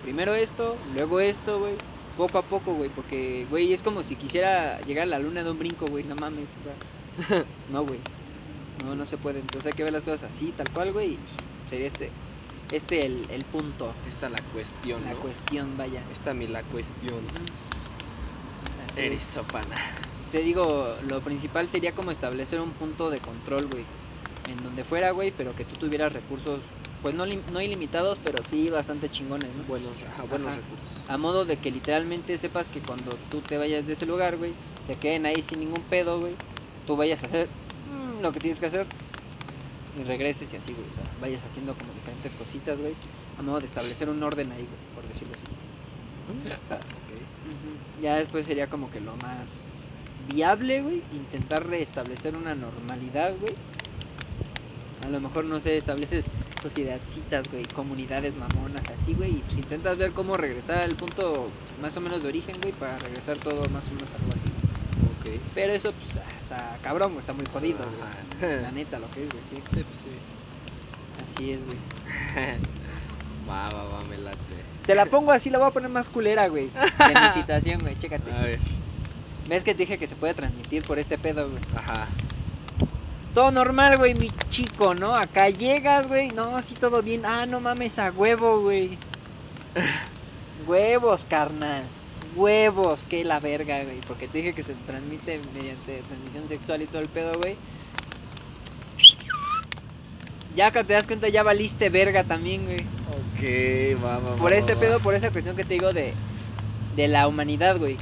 Primero 0.03 0.33
esto, 0.35 0.77
luego 0.95 1.19
esto, 1.19 1.59
güey. 1.59 1.73
Poco 2.17 2.37
a 2.37 2.41
poco, 2.43 2.73
güey. 2.73 2.89
Porque, 2.89 3.45
güey, 3.49 3.73
es 3.73 3.81
como 3.81 4.03
si 4.03 4.15
quisiera 4.15 4.79
llegar 4.81 5.03
a 5.03 5.07
la 5.07 5.19
luna 5.19 5.43
de 5.43 5.51
un 5.51 5.59
brinco, 5.59 5.87
güey. 5.87 6.03
No 6.03 6.15
mames, 6.15 6.47
o 6.61 6.63
sea. 6.63 7.43
No, 7.71 7.85
güey. 7.85 7.99
No, 8.85 8.95
no 8.95 9.05
se 9.05 9.17
puede. 9.17 9.39
Entonces 9.39 9.67
hay 9.71 9.77
que 9.77 9.83
ver 9.83 9.93
las 9.93 10.03
cosas 10.03 10.31
así, 10.33 10.53
tal 10.55 10.69
cual, 10.71 10.93
güey. 10.93 11.17
Sería 11.69 11.87
este, 11.87 12.09
este 12.71 13.05
el, 13.05 13.25
el 13.29 13.43
punto. 13.45 13.93
Esta 14.09 14.29
la 14.29 14.41
cuestión, 14.53 15.03
La 15.05 15.13
¿no? 15.13 15.19
cuestión, 15.19 15.77
vaya. 15.77 16.01
Esta 16.11 16.33
mi 16.33 16.47
la 16.47 16.63
cuestión. 16.63 17.21
Así 18.91 19.01
Eres 19.01 19.21
es. 19.23 19.33
sopana. 19.33 19.75
Te 20.31 20.39
digo, 20.39 20.95
lo 21.07 21.21
principal 21.21 21.69
sería 21.69 21.93
como 21.93 22.11
establecer 22.11 22.59
un 22.59 22.71
punto 22.71 23.09
de 23.09 23.19
control, 23.19 23.67
güey. 23.67 23.85
En 24.49 24.57
donde 24.63 24.83
fuera, 24.83 25.11
güey, 25.11 25.31
pero 25.31 25.55
que 25.55 25.63
tú 25.65 25.75
tuvieras 25.77 26.11
recursos, 26.11 26.59
pues 27.03 27.13
no, 27.15 27.25
no 27.25 27.61
ilimitados, 27.61 28.17
pero 28.23 28.41
sí 28.49 28.69
bastante 28.69 29.11
chingones, 29.11 29.49
¿no? 29.55 29.63
Buenos, 29.65 29.91
ajá, 30.11 30.23
buenos 30.23 30.47
Ajá. 30.47 30.55
recursos. 30.55 31.09
A 31.09 31.17
modo 31.17 31.43
de 31.43 31.57
que 31.57 31.69
literalmente 31.69 32.37
sepas 32.37 32.67
que 32.69 32.79
cuando 32.79 33.11
tú 33.29 33.41
te 33.41 33.57
vayas 33.57 33.85
de 33.85 33.93
ese 33.93 34.05
lugar, 34.05 34.37
güey, 34.37 34.53
se 34.87 34.95
queden 34.95 35.25
ahí 35.25 35.43
sin 35.47 35.59
ningún 35.59 35.83
pedo, 35.83 36.21
güey. 36.21 36.33
Tú 36.87 36.95
vayas 36.95 37.21
a 37.23 37.27
hacer 37.27 37.47
mm, 37.91 38.21
lo 38.21 38.31
que 38.31 38.39
tienes 38.39 38.57
que 38.59 38.67
hacer 38.67 38.87
y 39.99 40.03
regreses 40.05 40.51
y 40.53 40.55
así, 40.55 40.71
güey. 40.73 40.87
O 40.89 40.93
sea, 40.95 41.03
vayas 41.21 41.41
haciendo 41.45 41.73
como 41.73 41.93
diferentes 41.93 42.31
cositas, 42.33 42.79
güey. 42.79 42.93
A 43.37 43.41
modo 43.41 43.59
de 43.59 43.65
establecer 43.65 44.09
un 44.09 44.23
orden 44.23 44.49
ahí, 44.53 44.59
güey, 44.65 44.95
por 44.95 45.05
decirlo 45.07 45.33
así. 45.35 45.43
Ok. 45.43 46.79
Ujú. 47.49 48.01
Ya 48.01 48.15
después 48.15 48.45
sería 48.45 48.67
como 48.67 48.89
que 48.89 49.01
lo 49.01 49.15
más 49.17 49.47
viable, 50.33 50.81
güey. 50.81 51.01
Intentar 51.11 51.67
restablecer 51.67 52.37
una 52.37 52.55
normalidad, 52.55 53.33
güey. 53.41 53.53
A 55.05 55.09
lo 55.09 55.19
mejor, 55.19 55.43
no 55.43 55.59
sé, 55.59 55.75
estableces 55.75 56.25
sociedadcitas, 56.63 57.47
güey, 57.51 57.65
comunidades 57.65 58.35
mamonas, 58.35 58.83
así, 58.99 59.13
güey. 59.13 59.31
Y 59.31 59.43
pues 59.45 59.57
intentas 59.57 59.97
ver 59.97 60.11
cómo 60.11 60.35
regresar 60.35 60.81
al 60.83 60.95
punto 60.95 61.49
más 61.81 61.95
o 61.97 62.01
menos 62.01 62.23
de 62.23 62.29
origen, 62.29 62.55
güey, 62.61 62.73
para 62.73 62.97
regresar 62.97 63.37
todo 63.37 63.69
más 63.69 63.83
o 63.89 63.93
menos 63.93 64.09
algo 64.13 64.31
así. 64.31 64.49
Ok. 65.19 65.41
Pero 65.53 65.73
eso, 65.73 65.91
pues, 65.91 66.25
está 66.41 66.77
cabrón, 66.81 67.11
güey, 67.11 67.19
está 67.19 67.33
muy 67.33 67.45
jodido, 67.45 67.79
güey. 68.39 68.61
La 68.61 68.71
neta, 68.71 68.97
lo 68.99 69.09
que 69.11 69.23
es, 69.23 69.29
güey, 69.29 69.43
sí. 69.49 69.57
Sí, 69.57 69.61
pues 69.83 69.99
sí. 69.99 71.35
Así 71.35 71.51
es, 71.51 71.65
güey. 71.65 71.77
Va, 73.49 73.69
va, 73.69 73.83
va, 73.83 74.03
me 74.05 74.17
late. 74.17 74.37
Te 74.85 74.95
la 74.95 75.05
pongo 75.05 75.33
así, 75.33 75.49
la 75.49 75.57
voy 75.57 75.67
a 75.67 75.71
poner 75.71 75.89
más 75.89 76.07
culera, 76.07 76.47
güey. 76.47 76.69
De 76.69 77.13
mi 77.13 77.29
situación, 77.33 77.79
güey, 77.79 77.97
chécate. 77.99 78.31
A 78.31 78.43
ver. 78.43 78.59
¿Ves 79.49 79.65
que 79.65 79.73
te 79.73 79.79
dije 79.79 79.97
que 79.97 80.07
se 80.07 80.15
puede 80.15 80.33
transmitir 80.33 80.83
por 80.83 80.97
este 80.97 81.17
pedo, 81.17 81.49
güey? 81.49 81.61
Ajá. 81.75 82.07
Todo 83.33 83.51
normal, 83.51 83.97
güey, 83.97 84.13
mi 84.13 84.29
chico, 84.51 84.93
¿no? 84.93 85.15
Acá 85.15 85.49
llegas, 85.49 86.07
güey. 86.07 86.29
No, 86.29 86.55
así 86.55 86.75
todo 86.75 87.01
bien. 87.01 87.25
Ah, 87.25 87.45
no 87.47 87.59
mames, 87.59 87.97
a 87.97 88.11
huevo, 88.11 88.61
güey. 88.61 88.97
Huevos, 90.67 91.25
carnal. 91.27 91.83
Huevos, 92.35 93.01
que 93.09 93.23
la 93.23 93.39
verga, 93.39 93.83
güey. 93.83 94.01
Porque 94.07 94.27
te 94.27 94.37
dije 94.37 94.53
que 94.53 94.63
se 94.63 94.73
transmite 94.85 95.39
mediante 95.55 96.03
transmisión 96.07 96.47
sexual 96.47 96.83
y 96.83 96.85
todo 96.85 97.01
el 97.01 97.09
pedo, 97.09 97.39
güey. 97.39 97.55
Ya 100.55 100.69
que 100.69 100.83
te 100.83 100.93
das 100.93 101.07
cuenta, 101.07 101.27
ya 101.29 101.41
valiste 101.41 101.89
verga 101.89 102.23
también, 102.23 102.65
güey. 102.65 102.81
Ok, 102.81 104.03
va, 104.03 104.19
va, 104.19 104.29
va. 104.29 104.35
Por 104.35 104.51
va, 104.51 104.55
ese 104.57 104.75
va. 104.75 104.79
pedo, 104.79 104.99
por 104.99 105.15
esa 105.15 105.31
cuestión 105.31 105.55
que 105.55 105.63
te 105.63 105.73
digo 105.73 105.91
de, 105.91 106.13
de 106.95 107.07
la 107.07 107.27
humanidad, 107.27 107.77
güey. 107.77 107.97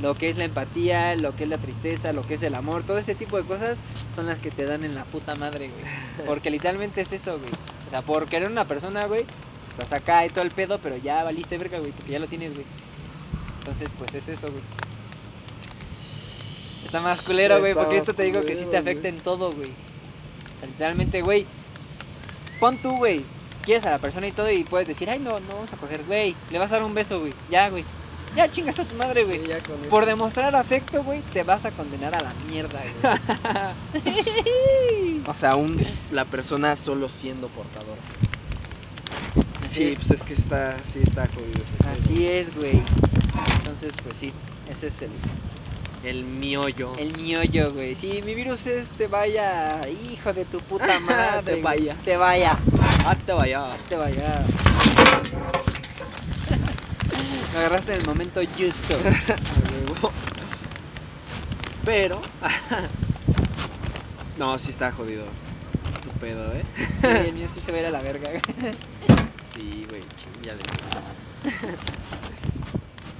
Lo 0.00 0.14
que 0.14 0.28
es 0.28 0.36
la 0.36 0.44
empatía, 0.44 1.16
lo 1.16 1.34
que 1.34 1.44
es 1.44 1.48
la 1.48 1.58
tristeza, 1.58 2.12
lo 2.12 2.22
que 2.22 2.34
es 2.34 2.42
el 2.42 2.54
amor, 2.54 2.84
todo 2.84 2.98
ese 2.98 3.14
tipo 3.14 3.36
de 3.36 3.42
cosas 3.42 3.78
son 4.14 4.26
las 4.26 4.38
que 4.38 4.50
te 4.50 4.64
dan 4.64 4.84
en 4.84 4.94
la 4.94 5.04
puta 5.04 5.34
madre, 5.34 5.70
güey. 5.70 5.84
Porque 6.26 6.50
literalmente 6.50 7.00
es 7.00 7.12
eso, 7.12 7.38
güey. 7.38 7.50
O 7.88 7.90
sea, 7.90 8.02
por 8.02 8.26
querer 8.26 8.50
una 8.50 8.66
persona, 8.66 9.06
güey, 9.06 9.24
estás 9.70 9.92
acá 9.92 10.26
y 10.26 10.28
todo 10.28 10.44
el 10.44 10.50
pedo, 10.50 10.78
pero 10.78 10.96
ya 10.98 11.24
valiste 11.24 11.56
verga, 11.56 11.78
güey, 11.78 11.92
porque 11.92 12.12
ya 12.12 12.18
lo 12.18 12.26
tienes, 12.26 12.52
güey. 12.52 12.66
Entonces, 13.60 13.88
pues 13.96 14.14
es 14.14 14.28
eso, 14.28 14.48
güey. 14.48 14.62
Está 16.84 17.00
más 17.00 17.22
culero, 17.22 17.60
güey, 17.60 17.72
porque 17.74 17.96
esto 17.96 18.12
te 18.12 18.24
digo 18.24 18.42
que 18.42 18.56
sí 18.56 18.66
te 18.70 18.76
afecta 18.76 19.08
en 19.08 19.20
todo, 19.20 19.52
güey. 19.52 19.70
O 19.70 20.60
sea, 20.60 20.68
literalmente, 20.68 21.22
güey. 21.22 21.46
Pon 22.60 22.76
tú, 22.78 22.96
güey. 22.96 23.24
Quieres 23.62 23.86
a 23.86 23.90
la 23.90 23.98
persona 23.98 24.26
y 24.26 24.32
todo 24.32 24.50
y 24.50 24.64
puedes 24.64 24.88
decir, 24.88 25.08
ay, 25.08 25.18
no, 25.18 25.38
no 25.40 25.54
vamos 25.54 25.72
a 25.72 25.76
coger, 25.76 26.02
güey. 26.04 26.34
Le 26.50 26.58
vas 26.58 26.72
a 26.72 26.76
dar 26.76 26.84
un 26.84 26.94
beso, 26.94 27.20
güey. 27.20 27.32
Ya, 27.50 27.68
güey. 27.68 27.84
Ya 28.36 28.50
chingas 28.50 28.78
a 28.78 28.84
tu 28.84 28.94
madre, 28.94 29.24
güey. 29.24 29.40
Sí. 29.44 29.50
Por 29.90 30.06
demostrar 30.06 30.54
afecto, 30.54 31.02
güey, 31.02 31.20
te 31.32 31.42
vas 31.42 31.64
a 31.64 31.70
condenar 31.70 32.14
a 32.14 32.20
la 32.20 32.32
mierda, 32.48 32.80
güey. 33.92 35.22
O 35.26 35.34
sea, 35.34 35.56
un, 35.56 35.84
la 36.10 36.24
persona 36.24 36.74
solo 36.76 37.08
siendo 37.08 37.48
portadora. 37.48 38.00
Así 39.64 39.74
Sí, 39.74 39.82
es. 39.92 39.98
pues 39.98 40.10
es 40.12 40.22
que 40.22 40.32
está, 40.34 40.76
sí 40.84 41.00
está 41.02 41.26
jodido 41.28 41.62
pedo. 41.78 41.90
Así 42.14 42.26
es, 42.26 42.56
güey. 42.56 42.80
Entonces, 43.58 43.92
pues 44.02 44.16
sí, 44.16 44.32
ese 44.70 44.86
es 44.86 45.02
el, 45.02 45.10
El 46.04 46.24
miollo. 46.24 46.92
el 46.96 47.16
miollo, 47.18 47.72
güey. 47.72 47.94
Si 47.94 48.22
mi 48.22 48.34
virus 48.34 48.66
es 48.66 48.88
te 48.88 49.06
vaya, 49.06 49.80
hijo 50.10 50.32
de 50.32 50.44
tu 50.46 50.60
puta 50.60 50.98
madre. 51.00 51.42
Te 51.42 51.50
güey. 51.52 51.62
vaya. 51.62 51.96
Te 52.04 52.16
vaya. 52.16 52.58
Ah, 53.04 53.14
te 53.16 53.32
vaya. 53.32 53.66
Te 53.88 53.96
vaya. 53.96 54.44
Me 57.58 57.64
agarraste 57.64 57.92
en 57.92 58.00
el 58.02 58.06
momento 58.06 58.40
justo. 58.56 58.94
Pero. 61.84 62.22
no, 64.38 64.56
sí 64.60 64.70
está 64.70 64.92
jodido. 64.92 65.24
Tu 66.04 66.10
pedo, 66.20 66.52
¿eh? 66.52 66.62
Sí, 66.76 67.06
el 67.08 67.32
mío 67.34 67.48
sí 67.52 67.58
se 67.58 67.72
va 67.72 67.78
a 67.78 67.80
ir 67.80 67.86
a 67.86 67.90
la 67.90 68.00
verga. 68.00 68.30
Sí, 69.52 69.84
güey, 69.88 70.02
ya 70.40 70.54
le. 70.54 70.62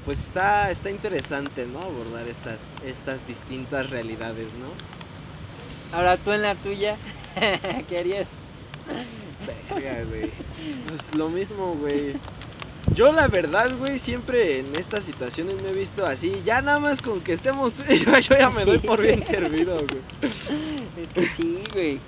Pues 0.04 0.20
está, 0.20 0.70
está 0.70 0.88
interesante, 0.88 1.66
¿no? 1.66 1.80
Abordar 1.80 2.28
estas, 2.28 2.60
estas 2.86 3.26
distintas 3.26 3.90
realidades, 3.90 4.52
¿no? 4.52 5.96
Ahora 5.98 6.16
tú 6.16 6.30
en 6.30 6.42
la 6.42 6.54
tuya, 6.54 6.96
¿qué 7.88 7.98
harías? 7.98 8.28
Verga, 9.74 10.04
güey. 10.04 10.30
Pues 10.86 11.12
lo 11.16 11.28
mismo, 11.28 11.74
güey. 11.74 12.14
Yo 12.94 13.12
la 13.12 13.28
verdad, 13.28 13.70
güey, 13.78 13.98
siempre 13.98 14.60
en 14.60 14.74
estas 14.76 15.04
situaciones 15.04 15.54
me 15.62 15.70
he 15.70 15.72
visto 15.72 16.04
así. 16.04 16.42
Ya 16.44 16.62
nada 16.62 16.80
más 16.80 17.00
con 17.00 17.20
que 17.20 17.32
estemos 17.32 17.74
tú 17.74 17.82
y 17.88 18.04
yo, 18.04 18.18
yo 18.18 18.36
ya 18.36 18.50
me 18.50 18.64
doy 18.64 18.78
por 18.78 19.00
bien 19.00 19.24
servido, 19.24 19.76
güey. 19.76 20.32
Es 20.98 21.08
que 21.14 21.28
sí, 21.28 21.62
güey. 21.72 22.00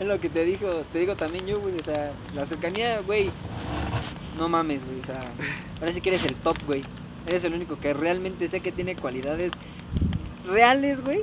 Es 0.00 0.06
lo 0.06 0.20
que 0.20 0.28
te 0.28 0.44
digo, 0.44 0.82
te 0.92 0.98
digo 0.98 1.14
también 1.14 1.46
yo, 1.46 1.60
güey. 1.60 1.74
O 1.80 1.84
sea, 1.84 2.12
la 2.34 2.46
cercanía, 2.46 3.00
güey. 3.00 3.30
No 4.38 4.48
mames, 4.48 4.84
güey. 4.84 5.00
O 5.00 5.04
sea, 5.04 5.20
parece 5.78 6.00
que 6.00 6.10
eres 6.10 6.24
el 6.26 6.34
top, 6.34 6.56
güey. 6.66 6.82
Eres 7.26 7.44
el 7.44 7.54
único 7.54 7.78
que 7.78 7.94
realmente 7.94 8.48
sé 8.48 8.60
que 8.60 8.72
tiene 8.72 8.96
cualidades 8.96 9.52
reales, 10.46 11.02
güey. 11.02 11.22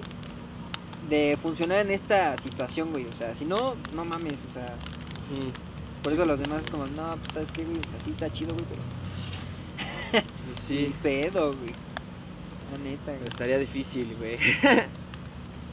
De 1.10 1.38
funcionar 1.42 1.80
en 1.80 1.92
esta 1.92 2.36
situación, 2.42 2.92
güey. 2.92 3.06
O 3.06 3.16
sea, 3.16 3.36
si 3.36 3.46
no, 3.46 3.76
no 3.94 4.06
mames. 4.06 4.40
O 4.50 4.54
sea, 4.54 4.76
por 6.04 6.14
eso 6.14 6.26
los 6.26 6.40
demás 6.40 6.64
es 6.66 6.70
como, 6.72 6.86
no, 6.88 7.16
pues 7.18 7.34
sabes 7.34 7.52
qué, 7.52 7.64
güey. 7.64 7.78
O 7.78 7.84
sea, 7.84 8.00
sí 8.04 8.12
está 8.12 8.32
chido, 8.32 8.54
güey, 8.54 8.66
pero. 8.70 10.24
Pues 10.46 10.60
Sí. 10.60 10.94
pedo, 11.02 11.54
güey. 11.54 11.74
La 12.72 12.78
neta, 12.90 13.14
güey. 13.14 13.28
estaría 13.28 13.58
difícil, 13.58 14.16
güey. 14.18 14.38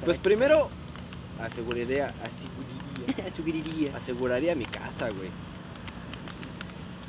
Pues 0.05 0.17
primero 0.17 0.71
aseguraría, 1.39 2.15
aseguraría, 2.25 3.95
aseguraría 3.97 4.55
mi 4.55 4.65
casa, 4.65 5.11
güey. 5.11 5.29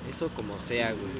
Eso 0.09 0.27
como 0.35 0.59
sea, 0.59 0.91
güey. 0.91 1.13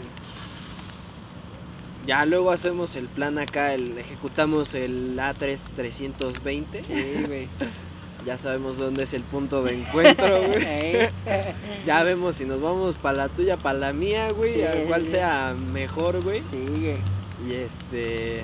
Ya 2.06 2.26
luego 2.26 2.52
hacemos 2.52 2.98
el 2.98 3.08
plan 3.08 3.38
acá, 3.38 3.74
el, 3.74 3.98
ejecutamos 3.98 4.74
el 4.74 5.18
A3 5.18 5.60
320. 5.76 6.84
Sí, 6.84 7.24
güey. 7.26 7.48
Ya 8.26 8.38
sabemos 8.38 8.78
dónde 8.78 9.04
es 9.04 9.14
el 9.14 9.24
punto 9.24 9.64
de 9.64 9.80
encuentro, 9.80 10.42
güey. 10.48 10.66
Ey. 10.66 11.10
Ya 11.86 12.04
vemos 12.04 12.36
si 12.36 12.46
nos 12.46 12.62
vamos 12.62 12.96
para 12.96 13.18
la 13.18 13.30
tuya, 13.30 13.58
para 13.58 13.80
la 13.80 13.94
mía, 13.94 14.32
güey. 14.32 14.54
Sí, 14.54 14.62
cuál 14.88 15.06
sí. 15.06 15.12
sea 15.12 15.56
mejor, 15.74 16.22
güey. 16.22 16.44
Sí, 16.52 16.66
güey. 16.68 16.98
Y 17.48 17.56
este. 17.56 18.44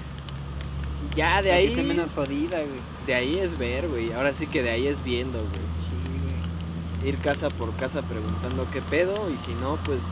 Ya 1.15 1.41
de 1.43 1.51
ahí. 1.51 1.75
menos 1.75 2.11
jodida, 2.11 2.57
güey. 2.57 2.79
De 3.05 3.13
ahí 3.13 3.37
es 3.37 3.57
ver, 3.57 3.87
güey. 3.87 4.11
Ahora 4.13 4.33
sí 4.33 4.47
que 4.47 4.63
de 4.63 4.71
ahí 4.71 4.87
es 4.87 5.03
viendo, 5.03 5.37
güey. 5.37 5.51
Sí, 5.51 6.99
güey. 6.99 7.09
Ir 7.09 7.19
casa 7.19 7.49
por 7.49 7.75
casa 7.75 8.01
preguntando 8.01 8.67
qué 8.73 8.81
pedo. 8.81 9.29
Y 9.31 9.37
si 9.37 9.53
no, 9.55 9.77
pues. 9.85 10.03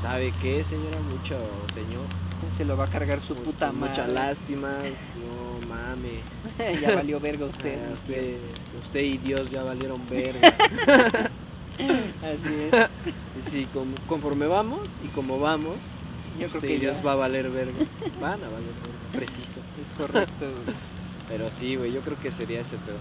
¿Sabe 0.00 0.32
qué, 0.40 0.62
señora? 0.62 0.98
Mucho, 1.10 1.36
señor. 1.72 2.04
Se 2.56 2.64
lo 2.64 2.76
va 2.76 2.84
a 2.84 2.88
cargar 2.88 3.20
su 3.20 3.34
puta 3.34 3.72
madre. 3.72 3.88
Mucha 3.88 4.06
lástima. 4.06 4.68
Mame. 5.74 6.78
ya 6.80 6.94
valió 6.94 7.20
verga 7.20 7.46
usted. 7.54 7.78
Ah, 7.88 7.92
usted, 7.94 8.36
usted 8.80 9.00
y 9.00 9.18
Dios 9.18 9.50
ya 9.50 9.62
valieron 9.62 10.00
verga. 10.08 10.54
Así 12.22 13.62
es. 13.62 13.66
com- 13.72 13.94
conforme 14.06 14.46
vamos 14.46 14.80
y 15.04 15.08
como 15.08 15.38
vamos, 15.40 15.76
Yo 16.38 16.48
creo 16.48 16.60
que 16.60 16.74
y 16.74 16.78
Dios 16.78 16.98
ya 16.98 17.02
va 17.04 17.12
a 17.12 17.16
valer 17.16 17.50
verga. 17.50 17.72
Van 18.20 18.42
a 18.42 18.48
valer 18.48 18.72
verga. 18.82 18.94
Preciso. 19.12 19.60
es 19.80 19.98
correcto, 19.98 20.34
güey. 20.40 20.76
Pero 21.28 21.50
sí, 21.50 21.76
güey, 21.76 21.92
yo 21.92 22.00
creo 22.00 22.18
que 22.20 22.30
sería 22.30 22.60
ese 22.60 22.76
pedo. 22.76 22.96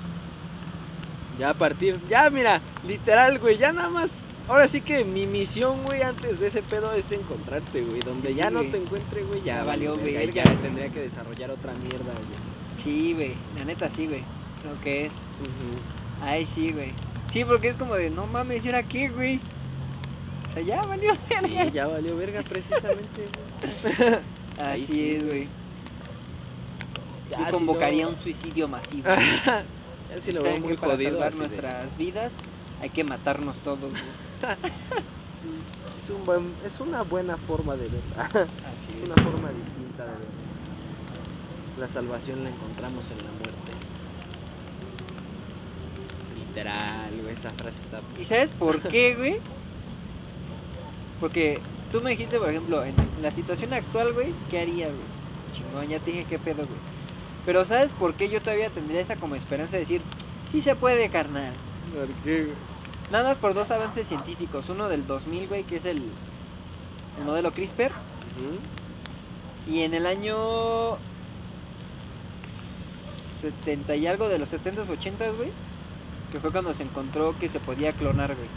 Ya 1.40 1.50
a 1.50 1.54
partir, 1.54 2.00
ya 2.10 2.30
mira, 2.30 2.62
literal, 2.88 3.40
güey, 3.40 3.58
ya 3.58 3.72
nada 3.74 3.90
más. 3.90 4.14
Ahora 4.48 4.68
sí 4.68 4.82
que 4.82 5.04
mi 5.06 5.26
misión, 5.26 5.84
güey, 5.84 6.02
antes 6.02 6.40
de 6.40 6.48
ese 6.48 6.62
pedo 6.62 6.94
es 6.94 7.12
encontrarte, 7.12 7.82
güey. 7.82 8.02
Donde 8.02 8.30
Sí, 8.30 8.36
ya 8.36 8.50
no 8.50 8.60
güey. 8.60 8.72
te 8.72 8.78
encuentre, 8.78 9.24
güey, 9.24 9.40
ya, 9.42 9.58
Ya 9.58 9.64
valió 9.64 9.92
valió 9.92 10.04
verga. 10.06 10.24
y 10.24 10.26
verga, 10.28 10.44
Ya 10.44 10.52
güey. 10.52 10.58
tendría 10.64 10.90
que 10.90 11.00
desarrollar 11.00 11.52
otra 11.52 11.74
mierda, 11.74 12.14
güey. 12.14 12.53
Sí, 12.84 13.14
güey. 13.14 13.34
La 13.58 13.66
neta, 13.66 13.90
sí, 13.90 14.08
güey. 14.08 14.24
Lo 14.66 14.80
que 14.82 15.06
es. 15.06 15.12
Ay, 16.22 16.46
sí, 16.46 16.72
güey. 16.72 16.92
Sí, 17.32 17.44
porque 17.46 17.68
es 17.70 17.78
como 17.78 17.96
de, 17.96 18.10
no 18.10 18.28
mames, 18.28 18.64
¿y 18.64 18.68
ahora 18.68 18.84
qué, 18.84 19.10
güey? 19.10 19.40
O 20.50 20.54
sea, 20.54 20.62
ya 20.64 20.82
valió 20.84 21.14
verga. 21.30 21.48
Sí, 21.48 21.72
ya 21.74 21.88
valió 21.88 22.16
verga 22.16 22.44
precisamente. 22.44 23.28
Así 24.60 24.88
sí, 24.88 25.16
es, 25.16 25.26
güey. 25.26 25.48
si 27.30 27.52
convocaría 27.52 28.08
un 28.08 28.16
suicidio 28.20 28.68
masivo. 28.68 29.04
ya 29.08 30.22
si 30.22 30.32
lo 30.32 30.44
veo 30.44 30.52
¿Saben 30.52 30.64
muy 30.68 30.78
para 30.78 30.94
jodido. 30.94 31.12
salvar 31.12 31.32
de- 31.34 31.38
nuestras 31.40 31.98
vidas 31.98 32.34
hay 32.82 32.90
que 32.90 33.04
matarnos 33.04 33.58
todos, 33.60 33.80
güey. 33.80 33.94
es, 35.98 36.10
un 36.10 36.26
buen, 36.26 36.52
es 36.66 36.80
una 36.80 37.02
buena 37.02 37.38
forma 37.38 37.76
de 37.76 37.88
ver. 37.88 38.02
Así 38.20 38.38
es. 39.02 39.10
una 39.10 39.16
forma 39.16 39.50
distinta 39.50 40.04
de 40.04 40.12
ver. 40.12 40.43
La 41.80 41.88
salvación 41.88 42.44
la 42.44 42.50
encontramos 42.50 43.10
en 43.12 43.18
la 43.18 43.32
muerte. 43.32 43.72
Literal, 46.38 47.12
güey, 47.22 47.34
esa 47.34 47.50
frase 47.52 47.82
está. 47.82 48.02
¿Y 48.22 48.26
sabes 48.26 48.52
por 48.52 48.80
qué, 48.82 49.16
güey? 49.18 49.38
Porque 51.20 51.60
tú 51.92 52.02
me 52.02 52.12
dijiste, 52.12 52.38
por 52.38 52.50
ejemplo, 52.50 52.84
en 52.84 52.96
la 53.22 53.32
situación 53.32 53.74
actual, 53.74 54.14
güey, 54.14 54.34
¿qué 54.52 54.60
haría, 54.60 54.88
güey? 54.88 55.14
chingón, 55.54 55.88
ya 55.88 56.00
te 56.00 56.12
dije 56.12 56.26
qué 56.30 56.40
pedo, 56.40 56.58
güey. 56.58 56.80
Pero 57.46 57.66
¿sabes 57.66 57.92
por 57.92 58.14
qué 58.14 58.30
yo 58.30 58.42
todavía 58.42 58.70
tendría 58.70 59.02
esa 59.02 59.16
como 59.16 59.36
esperanza 59.36 59.74
de 59.74 59.80
decir, 59.80 60.02
sí 60.52 60.62
se 60.62 60.76
puede, 60.76 61.10
carnal? 61.10 61.54
¿Por 61.96 62.08
qué, 62.24 62.44
güey? 62.44 62.56
Nada 63.12 63.30
más 63.30 63.38
por 63.38 63.54
dos 63.54 63.70
avances 63.72 64.08
científicos. 64.08 64.70
Uno 64.70 64.90
del 64.90 65.06
2000, 65.06 65.48
güey, 65.48 65.64
que 65.64 65.78
es 65.78 65.86
el, 65.86 66.02
el 67.20 67.26
modelo 67.26 67.52
CRISPR. 67.52 67.92
Y 69.68 69.82
en 69.82 69.94
el 69.94 70.06
año 70.08 70.98
70 73.44 73.96
y 73.96 74.08
algo 74.08 74.30
de 74.30 74.40
los 74.40 74.50
70s, 74.52 74.88
80s, 74.88 75.36
güey, 75.38 75.52
que 76.32 76.40
fue 76.40 76.52
cuando 76.52 76.74
se 76.74 76.84
encontró 76.84 77.36
que 77.40 77.50
se 77.50 77.60
podía 77.60 77.92
clonar, 77.92 78.34
güey. 78.36 78.48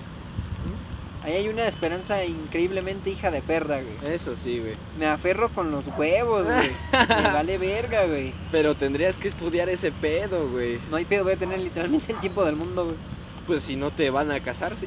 Ahí 1.22 1.32
hay 1.32 1.48
una 1.48 1.66
esperanza 1.66 2.24
increíblemente 2.24 3.10
hija 3.10 3.32
de 3.32 3.42
perra, 3.42 3.80
güey. 3.82 4.14
Eso 4.14 4.36
sí, 4.36 4.60
güey. 4.60 4.74
Me 4.96 5.06
aferro 5.06 5.48
con 5.48 5.72
los 5.72 5.84
huevos, 5.98 6.46
güey. 6.46 6.70
Me 6.92 7.22
vale 7.32 7.58
verga, 7.72 8.06
güey. 8.06 8.32
Pero 8.52 8.76
tendrías 8.76 9.16
que 9.16 9.26
estudiar 9.26 9.68
ese 9.68 9.90
pedo, 9.90 10.48
güey. 10.48 10.78
No 10.88 10.96
hay 10.98 11.04
pedo, 11.04 11.24
voy 11.24 11.32
a 11.32 11.36
tener 11.36 11.58
literalmente 11.58 12.12
el 12.12 12.20
tiempo 12.20 12.44
del 12.44 12.54
mundo, 12.54 12.84
güey. 12.84 12.96
Pues 13.44 13.64
si 13.64 13.74
no 13.74 13.90
te 13.90 14.08
van 14.10 14.30
a 14.30 14.38
casar, 14.38 14.76
sí. 14.76 14.86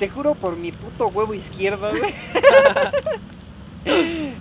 Te 0.00 0.08
juro 0.08 0.34
por 0.34 0.56
mi 0.56 0.72
puto 0.72 1.06
huevo 1.06 1.34
izquierdo, 1.34 1.88
güey. 1.88 2.12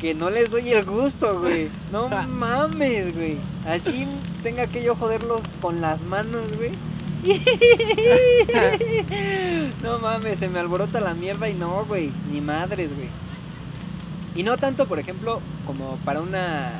que 0.00 0.14
no 0.14 0.30
les 0.30 0.50
doy 0.50 0.70
el 0.70 0.84
gusto, 0.84 1.38
güey. 1.38 1.68
No 1.92 2.08
mames, 2.28 3.14
güey. 3.14 3.36
Así 3.66 4.06
tenga 4.42 4.66
que 4.66 4.82
yo 4.82 4.94
joderlos 4.94 5.42
con 5.60 5.80
las 5.80 6.00
manos, 6.02 6.44
güey. 6.56 6.70
no 9.82 9.98
mames, 9.98 10.38
se 10.38 10.48
me 10.48 10.58
alborota 10.58 11.00
la 11.00 11.12
mierda 11.12 11.50
y 11.50 11.54
no, 11.54 11.84
güey. 11.84 12.10
Ni 12.32 12.40
madres, 12.40 12.90
güey. 12.94 13.08
Y 14.34 14.42
no 14.42 14.56
tanto, 14.56 14.86
por 14.86 14.98
ejemplo, 14.98 15.40
como 15.66 15.96
para 16.04 16.20
una. 16.20 16.72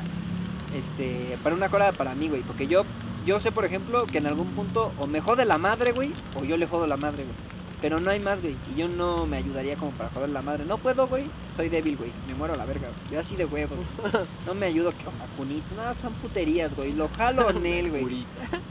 Este. 0.73 1.37
Para 1.43 1.55
una 1.55 1.69
cora 1.69 1.91
para 1.91 2.15
mí, 2.15 2.27
güey. 2.27 2.41
Porque 2.41 2.67
yo. 2.67 2.83
Yo 3.23 3.39
sé, 3.39 3.51
por 3.51 3.65
ejemplo, 3.65 4.07
que 4.07 4.17
en 4.17 4.25
algún 4.25 4.47
punto 4.47 4.91
o 4.97 5.05
me 5.05 5.21
jode 5.21 5.45
la 5.45 5.59
madre, 5.59 5.91
güey. 5.91 6.11
O 6.39 6.43
yo 6.43 6.57
le 6.57 6.65
jodo 6.65 6.87
la 6.87 6.97
madre, 6.97 7.23
güey. 7.23 7.35
Pero 7.81 7.99
no 7.99 8.11
hay 8.11 8.19
más, 8.19 8.41
güey. 8.41 8.55
Y 8.73 8.79
yo 8.79 8.87
no 8.87 9.25
me 9.25 9.37
ayudaría 9.37 9.75
como 9.75 9.91
para 9.91 10.09
joder 10.09 10.29
la 10.29 10.41
madre. 10.41 10.65
No 10.65 10.77
puedo, 10.77 11.07
güey. 11.07 11.25
Soy 11.55 11.69
débil, 11.69 11.97
güey. 11.97 12.11
Me 12.27 12.35
muero 12.35 12.53
a 12.53 12.57
la 12.57 12.65
verga, 12.65 12.87
güey. 12.87 13.13
Yo 13.13 13.19
así 13.19 13.35
de 13.35 13.45
huevo. 13.45 13.75
No 14.45 14.53
me 14.53 14.67
ayudo 14.67 14.91
que 14.91 15.03
a 15.03 15.37
Cunito. 15.37 15.65
No, 15.75 15.93
son 16.01 16.13
puterías, 16.13 16.75
güey. 16.75 16.93
Lo 16.93 17.09
jalo 17.09 17.49
en 17.49 17.65
él, 17.65 17.89
güey. 17.89 18.25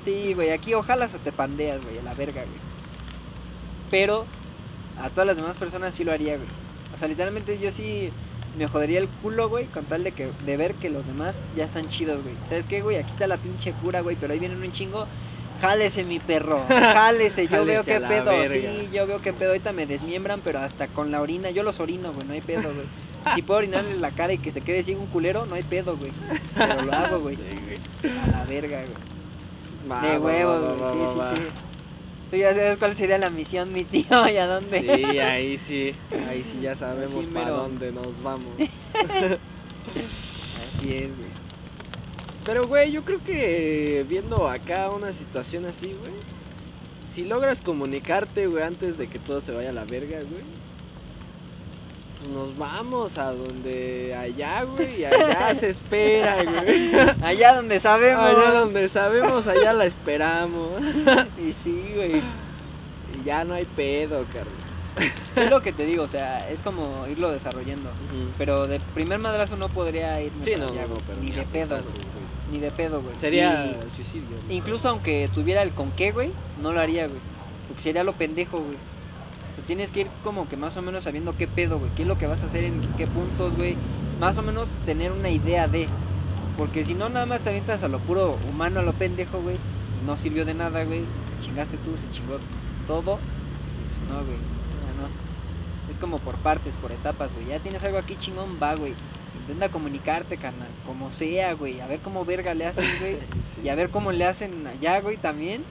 Sí, 0.04 0.34
güey. 0.34 0.50
Aquí 0.50 0.74
ojalá 0.74 1.06
o 1.06 1.08
te 1.08 1.32
pandeas, 1.32 1.82
güey. 1.82 1.98
A 1.98 2.02
la 2.02 2.14
verga, 2.14 2.42
güey. 2.42 2.58
Pero 3.90 4.26
a 5.00 5.10
todas 5.10 5.26
las 5.26 5.36
demás 5.36 5.56
personas 5.56 5.94
sí 5.94 6.04
lo 6.04 6.12
haría, 6.12 6.36
güey. 6.36 6.48
O 6.94 6.98
sea, 6.98 7.08
literalmente 7.08 7.58
yo 7.58 7.72
sí 7.72 8.10
me 8.58 8.66
jodería 8.66 8.98
el 8.98 9.08
culo, 9.08 9.48
güey, 9.48 9.66
con 9.66 9.84
tal 9.84 10.04
de 10.04 10.12
que 10.12 10.28
de 10.44 10.56
ver 10.56 10.74
que 10.74 10.90
los 10.90 11.06
demás 11.06 11.34
ya 11.56 11.64
están 11.64 11.88
chidos, 11.88 12.22
güey. 12.22 12.34
¿Sabes 12.48 12.66
qué, 12.66 12.82
güey? 12.82 12.96
Aquí 12.96 13.10
está 13.10 13.26
la 13.26 13.36
pinche 13.36 13.72
cura, 13.72 14.00
güey, 14.00 14.16
pero 14.20 14.32
ahí 14.32 14.38
vienen 14.38 14.62
un 14.62 14.72
chingo. 14.72 15.06
Jálese, 15.60 16.04
mi 16.04 16.18
perro. 16.18 16.62
Jálese, 16.68 17.46
yo 17.48 17.64
veo 17.64 17.82
Jálese 17.82 17.92
qué 17.92 18.00
pedo. 18.06 18.24
verga. 18.30 18.70
Sí, 18.70 18.88
yo 18.92 19.06
veo 19.06 19.18
qué 19.20 19.32
pedo. 19.32 19.50
Ahorita 19.50 19.72
me 19.72 19.86
desmiembran, 19.86 20.40
pero 20.42 20.58
hasta 20.60 20.88
con 20.88 21.10
la 21.10 21.20
orina. 21.20 21.50
Yo 21.50 21.62
los 21.62 21.80
orino, 21.80 22.12
güey, 22.12 22.26
no 22.26 22.32
hay 22.34 22.40
pedo, 22.40 22.62
güey. 22.74 22.86
Si 23.34 23.42
puedo 23.42 23.58
orinarle 23.58 23.98
la 23.98 24.10
cara 24.10 24.32
y 24.32 24.38
que 24.38 24.50
se 24.50 24.62
quede 24.62 24.82
ciego 24.82 25.02
un 25.02 25.06
culero, 25.08 25.44
no 25.46 25.54
hay 25.54 25.62
pedo, 25.62 25.96
güey. 25.96 26.10
Pero 26.56 26.82
lo 26.82 26.92
hago, 26.92 27.20
güey. 27.20 27.36
Sí, 27.40 27.58
güey. 28.02 28.18
A 28.18 28.26
la 28.38 28.44
verga, 28.44 28.78
güey. 28.78 29.90
Va, 29.90 30.02
De 30.02 30.18
huevos, 30.18 30.78
güey. 30.78 30.80
va, 30.80 30.92
Sí, 30.92 31.18
va, 31.18 31.34
sí, 31.36 31.42
sí. 31.42 31.48
Tú 32.30 32.36
ya 32.36 32.54
sabes 32.54 32.76
cuál 32.78 32.96
sería 32.96 33.18
la 33.18 33.28
misión, 33.28 33.72
mi 33.72 33.82
tío, 33.84 34.28
y 34.28 34.36
a 34.36 34.46
dónde. 34.46 34.80
Sí, 34.80 35.18
ahí 35.18 35.58
sí. 35.58 35.92
Ahí 36.28 36.44
sí 36.44 36.60
ya 36.62 36.76
sabemos 36.76 37.24
Sí, 37.24 37.30
para 37.32 37.50
dónde 37.50 37.90
nos 37.92 38.22
vamos. 38.22 38.54
Así 40.78 40.94
es, 40.94 41.08
güey. 41.16 41.29
Pero, 42.50 42.66
güey, 42.66 42.90
yo 42.90 43.04
creo 43.04 43.22
que 43.22 44.04
viendo 44.08 44.48
acá 44.48 44.90
una 44.90 45.12
situación 45.12 45.66
así, 45.66 45.94
güey. 46.00 46.10
Si 47.08 47.24
logras 47.24 47.62
comunicarte, 47.62 48.48
güey, 48.48 48.64
antes 48.64 48.98
de 48.98 49.06
que 49.06 49.20
todo 49.20 49.40
se 49.40 49.52
vaya 49.52 49.70
a 49.70 49.72
la 49.72 49.84
verga, 49.84 50.16
güey. 50.16 50.42
Pues 52.18 52.30
nos 52.32 52.58
vamos 52.58 53.18
a 53.18 53.30
donde 53.30 54.16
allá, 54.18 54.64
güey. 54.64 55.04
Allá 55.04 55.54
se 55.54 55.70
espera, 55.70 56.42
güey. 56.42 56.90
Allá 57.22 57.54
donde 57.54 57.78
sabemos. 57.78 58.24
Allá 58.24 58.50
donde 58.50 58.88
sabemos, 58.88 59.46
allá 59.46 59.72
la 59.72 59.84
esperamos. 59.84 60.72
Y 61.38 61.52
sí, 61.62 61.92
güey. 61.94 62.16
Y 62.16 63.24
ya 63.24 63.44
no 63.44 63.54
hay 63.54 63.64
pedo, 63.64 64.24
carnal. 64.24 64.70
Es 65.36 65.48
lo 65.50 65.62
que 65.62 65.70
te 65.70 65.86
digo, 65.86 66.02
o 66.02 66.08
sea, 66.08 66.50
es 66.50 66.60
como 66.62 67.06
irlo 67.06 67.30
desarrollando. 67.30 67.90
Pero 68.36 68.66
de 68.66 68.80
primer 68.92 69.20
madrazo 69.20 69.56
no 69.56 69.68
podría 69.68 70.20
irme 70.20 70.44
Sí, 70.44 70.56
no, 70.56 70.66
allá, 70.66 70.82
no, 70.88 70.96
no, 70.96 71.00
pero 71.06 71.20
Ni 71.20 71.30
de 71.30 71.42
pedo. 71.44 71.80
Ni 72.50 72.58
de 72.58 72.70
pedo, 72.70 73.00
güey. 73.02 73.14
Sería 73.20 73.66
Y 73.86 73.90
suicidio. 73.94 74.36
incluso 74.48 74.88
aunque 74.88 75.28
tuviera 75.34 75.62
el 75.62 75.70
con 75.70 75.90
qué, 75.92 76.10
güey, 76.12 76.30
no 76.62 76.72
lo 76.72 76.80
haría, 76.80 77.06
güey. 77.06 77.20
Porque 77.68 77.82
sería 77.82 78.02
lo 78.04 78.12
pendejo, 78.12 78.58
güey. 78.58 78.76
Tienes 79.66 79.90
que 79.90 80.00
ir 80.00 80.06
como 80.24 80.48
que 80.48 80.56
más 80.56 80.76
o 80.76 80.82
menos 80.82 81.04
sabiendo 81.04 81.36
qué 81.36 81.46
pedo, 81.46 81.78
güey. 81.78 81.90
Qué 81.96 82.02
es 82.02 82.08
lo 82.08 82.18
que 82.18 82.26
vas 82.26 82.42
a 82.42 82.46
hacer 82.46 82.64
en 82.64 82.80
qué 82.96 83.06
puntos, 83.06 83.56
güey. 83.56 83.76
Más 84.18 84.36
o 84.38 84.42
menos 84.42 84.68
tener 84.84 85.12
una 85.12 85.30
idea 85.30 85.68
de. 85.68 85.86
Porque 86.58 86.84
si 86.84 86.94
no, 86.94 87.08
nada 87.08 87.26
más 87.26 87.42
te 87.42 87.50
avientas 87.50 87.82
a 87.84 87.88
lo 87.88 87.98
puro 88.00 88.36
humano, 88.50 88.80
a 88.80 88.82
lo 88.82 88.92
pendejo, 88.94 89.40
güey. 89.40 89.56
No 90.06 90.18
sirvió 90.18 90.44
de 90.44 90.54
nada, 90.54 90.82
güey. 90.84 91.00
Te 91.00 91.46
chingaste 91.46 91.76
tú, 91.78 91.92
se 91.96 92.16
chingó 92.18 92.38
todo. 92.88 93.18
Pues 93.18 94.10
no, 94.10 94.24
güey. 94.24 94.36
Ya 94.38 95.02
no. 95.02 95.92
Es 95.92 95.98
como 96.00 96.18
por 96.18 96.34
partes, 96.36 96.74
por 96.82 96.90
etapas, 96.90 97.30
güey. 97.34 97.46
Ya 97.48 97.58
tienes 97.60 97.82
algo 97.84 97.98
aquí 97.98 98.16
chingón, 98.20 98.58
va, 98.60 98.74
güey. 98.74 98.94
Intenta 99.40 99.68
comunicarte, 99.68 100.36
carnal. 100.36 100.68
Como 100.86 101.12
sea, 101.12 101.54
güey. 101.54 101.80
A 101.80 101.86
ver 101.86 102.00
cómo 102.00 102.24
verga 102.24 102.54
le 102.54 102.66
hacen, 102.66 102.84
güey. 103.00 103.16
Sí. 103.54 103.62
Y 103.64 103.68
a 103.68 103.74
ver 103.74 103.90
cómo 103.90 104.12
le 104.12 104.24
hacen 104.24 104.66
allá, 104.66 105.00
güey, 105.00 105.16
también. 105.16 105.62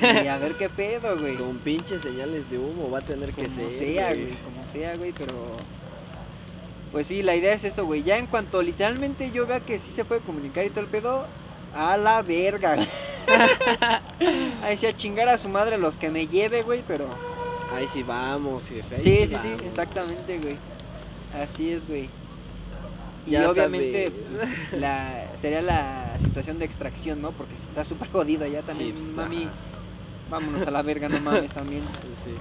Y 0.00 0.26
a 0.26 0.38
ver 0.38 0.54
qué 0.54 0.68
pedo, 0.68 1.18
güey. 1.18 1.34
Con 1.36 1.58
pinches 1.58 2.02
señales 2.02 2.50
de 2.50 2.58
humo 2.58 2.90
va 2.90 2.98
a 2.98 3.02
tener 3.02 3.30
que 3.32 3.44
Como 3.44 3.54
ser. 3.54 3.72
sea, 3.72 4.08
güey. 4.14 4.28
Como 4.28 4.72
sea, 4.72 4.96
güey, 4.96 5.12
pero... 5.12 5.34
Pues 6.92 7.06
sí, 7.08 7.22
la 7.22 7.34
idea 7.36 7.52
es 7.52 7.64
eso, 7.64 7.84
güey. 7.84 8.02
Ya 8.02 8.16
en 8.16 8.26
cuanto 8.26 8.62
literalmente 8.62 9.30
yo 9.32 9.46
vea 9.46 9.60
que 9.60 9.78
sí 9.78 9.92
se 9.94 10.04
puede 10.04 10.20
comunicar 10.20 10.64
y 10.64 10.70
todo 10.70 10.80
el 10.80 10.86
pedo, 10.86 11.26
a 11.74 11.96
la 11.96 12.22
verga. 12.22 12.74
güey. 12.76 12.88
Ahí 14.62 14.76
sí, 14.76 14.86
a 14.86 14.96
chingar 14.96 15.28
a 15.28 15.38
su 15.38 15.48
madre 15.48 15.78
los 15.78 15.96
que 15.96 16.10
me 16.10 16.26
lleve, 16.26 16.62
güey, 16.62 16.82
pero... 16.86 17.06
Ahí 17.74 17.86
sí 17.88 18.02
vamos, 18.02 18.68
jefe. 18.68 18.96
ahí 18.96 19.02
Sí, 19.02 19.16
sí, 19.28 19.34
sí, 19.42 19.48
vamos. 19.50 19.62
exactamente, 19.66 20.38
güey. 20.38 20.56
Así 21.42 21.72
es, 21.72 21.86
güey. 21.88 22.08
Y 23.26 23.32
Ya 23.32 23.50
obviamente 23.50 24.10
sabe. 24.70 24.80
la, 24.80 25.26
sería 25.40 25.62
la 25.62 26.16
situación 26.22 26.58
de 26.58 26.64
extracción, 26.64 27.20
¿no? 27.20 27.32
Porque 27.32 27.54
está 27.54 27.84
súper 27.84 28.08
jodido 28.08 28.44
allá 28.44 28.62
también, 28.62 28.92
pues, 28.92 29.06
mami. 29.06 29.44
ajá. 29.44 29.52
Vámonos 30.30 30.66
a 30.66 30.70
la 30.70 30.82
verga, 30.82 31.08
no 31.08 31.20
mames 31.20 31.52
también. 31.52 31.82
Sí. 32.24 32.32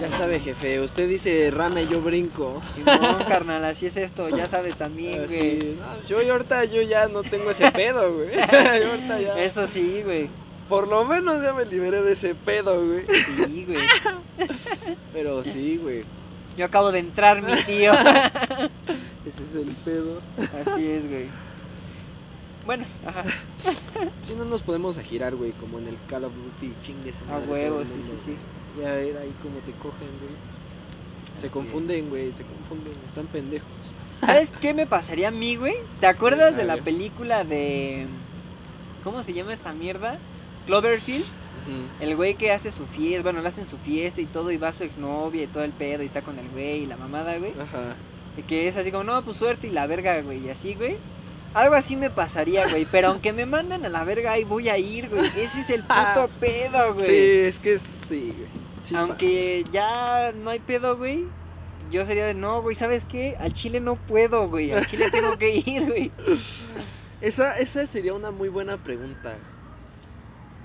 Ya 0.00 0.08
sabe, 0.08 0.40
jefe. 0.40 0.80
Usted 0.80 1.06
dice 1.08 1.50
rana 1.54 1.82
y 1.82 1.86
yo 1.86 2.00
brinco. 2.00 2.62
No, 2.84 3.26
carnal, 3.28 3.62
así 3.66 3.86
es 3.86 3.96
esto, 3.96 4.28
ya 4.30 4.48
sabes 4.48 4.74
también, 4.76 5.26
güey. 5.26 5.58
Así, 5.58 5.76
no, 5.78 6.22
yo 6.22 6.32
ahorita 6.32 6.64
yo 6.64 6.80
ya 6.82 7.08
no 7.08 7.22
tengo 7.22 7.50
ese 7.50 7.70
pedo, 7.70 8.12
güey. 8.14 8.30
Yo 8.80 8.90
ahorita 8.90 9.20
ya. 9.20 9.42
Eso 9.42 9.66
sí, 9.68 10.00
güey. 10.02 10.28
Por 10.68 10.88
lo 10.88 11.04
menos 11.04 11.42
ya 11.42 11.52
me 11.52 11.66
liberé 11.66 12.02
de 12.02 12.14
ese 12.14 12.34
pedo, 12.34 12.84
güey. 12.84 13.04
Sí, 13.46 13.66
güey. 13.68 13.86
Pero 15.12 15.44
sí, 15.44 15.76
güey. 15.80 16.02
Yo 16.56 16.66
acabo 16.66 16.92
de 16.92 16.98
entrar, 16.98 17.42
mi 17.42 17.54
tío. 17.62 17.92
Ese 19.26 19.42
es 19.42 19.54
el 19.54 19.74
pedo. 19.84 20.20
Así 20.38 20.86
es, 20.86 21.08
güey. 21.08 21.26
Bueno, 22.66 22.84
ajá. 23.06 23.24
Si 24.26 24.34
no 24.34 24.44
nos 24.44 24.62
podemos 24.62 24.98
a 24.98 25.02
girar, 25.02 25.34
güey, 25.34 25.52
como 25.52 25.78
en 25.78 25.88
el 25.88 25.96
Call 26.08 26.24
of 26.24 26.32
Duty 26.34 26.72
chingues. 26.84 27.16
A 27.30 27.38
huevo, 27.38 27.82
sí, 27.82 28.02
sí, 28.04 28.12
sí. 28.24 28.36
Ya 28.80 28.92
ver 28.92 29.16
ahí 29.16 29.32
cómo 29.42 29.58
te 29.58 29.72
cogen, 29.72 30.08
güey. 30.20 30.32
Se 31.36 31.46
Así 31.46 31.48
confunden, 31.50 32.08
güey, 32.08 32.32
se 32.32 32.44
confunden, 32.44 32.92
están 33.06 33.26
pendejos. 33.26 33.68
¿Sabes 34.20 34.48
qué 34.60 34.74
me 34.74 34.86
pasaría 34.86 35.28
a 35.28 35.32
mí, 35.32 35.56
güey? 35.56 35.74
¿Te 36.00 36.06
acuerdas 36.06 36.54
A 36.54 36.56
de 36.56 36.64
la 36.64 36.76
película 36.76 37.44
de. 37.44 38.06
¿Cómo 39.02 39.22
se 39.22 39.32
llama 39.32 39.52
esta 39.52 39.72
mierda? 39.72 40.18
Cloverfield. 40.66 41.24
El 42.00 42.16
güey 42.16 42.34
que 42.34 42.52
hace 42.52 42.72
su 42.72 42.86
fiesta, 42.86 43.22
bueno, 43.22 43.40
le 43.40 43.48
hacen 43.48 43.68
su 43.68 43.78
fiesta 43.78 44.20
y 44.20 44.26
todo, 44.26 44.50
y 44.50 44.56
va 44.56 44.72
su 44.72 44.84
exnovia 44.84 45.44
y 45.44 45.46
todo 45.46 45.62
el 45.62 45.70
pedo, 45.70 46.02
y 46.02 46.06
está 46.06 46.22
con 46.22 46.38
el 46.38 46.48
güey 46.48 46.82
y 46.82 46.86
la 46.86 46.96
mamada, 46.96 47.38
güey. 47.38 47.52
Ajá. 47.52 47.94
Y 48.36 48.42
que 48.42 48.68
es 48.68 48.76
así 48.76 48.90
como, 48.90 49.04
no, 49.04 49.22
pues 49.22 49.36
suerte 49.36 49.68
y 49.68 49.70
la 49.70 49.86
verga, 49.86 50.20
güey, 50.22 50.44
y 50.44 50.50
así, 50.50 50.74
güey. 50.74 50.96
Algo 51.54 51.74
así 51.74 51.96
me 51.96 52.08
pasaría, 52.08 52.66
güey, 52.68 52.86
pero 52.90 53.08
aunque 53.08 53.32
me 53.32 53.44
manden 53.44 53.84
a 53.84 53.88
la 53.90 54.04
verga, 54.04 54.32
ahí 54.32 54.44
voy 54.44 54.68
a 54.68 54.78
ir, 54.78 55.08
güey. 55.08 55.26
Ese 55.26 55.60
es 55.60 55.70
el 55.70 55.82
puto 55.82 56.30
pedo, 56.40 56.94
güey. 56.94 57.06
Sí, 57.06 57.14
es 57.14 57.58
que 57.58 57.78
sí, 57.78 58.34
güey. 58.36 58.48
Sí 58.82 58.94
aunque 58.96 59.64
ya 59.70 60.32
no 60.32 60.50
hay 60.50 60.60
pedo, 60.60 60.96
güey. 60.96 61.24
Yo 61.90 62.06
sería 62.06 62.26
de, 62.26 62.34
no, 62.34 62.62
güey, 62.62 62.74
¿sabes 62.74 63.02
qué? 63.04 63.36
Al 63.38 63.52
Chile 63.52 63.80
no 63.80 63.96
puedo, 63.96 64.48
güey. 64.48 64.72
Al 64.72 64.86
Chile 64.86 65.10
tengo 65.10 65.36
que 65.36 65.56
ir, 65.56 65.84
güey. 65.86 66.10
Esa, 67.20 67.56
esa 67.58 67.86
sería 67.86 68.14
una 68.14 68.32
muy 68.32 68.48
buena 68.48 68.78
pregunta. 68.78 69.36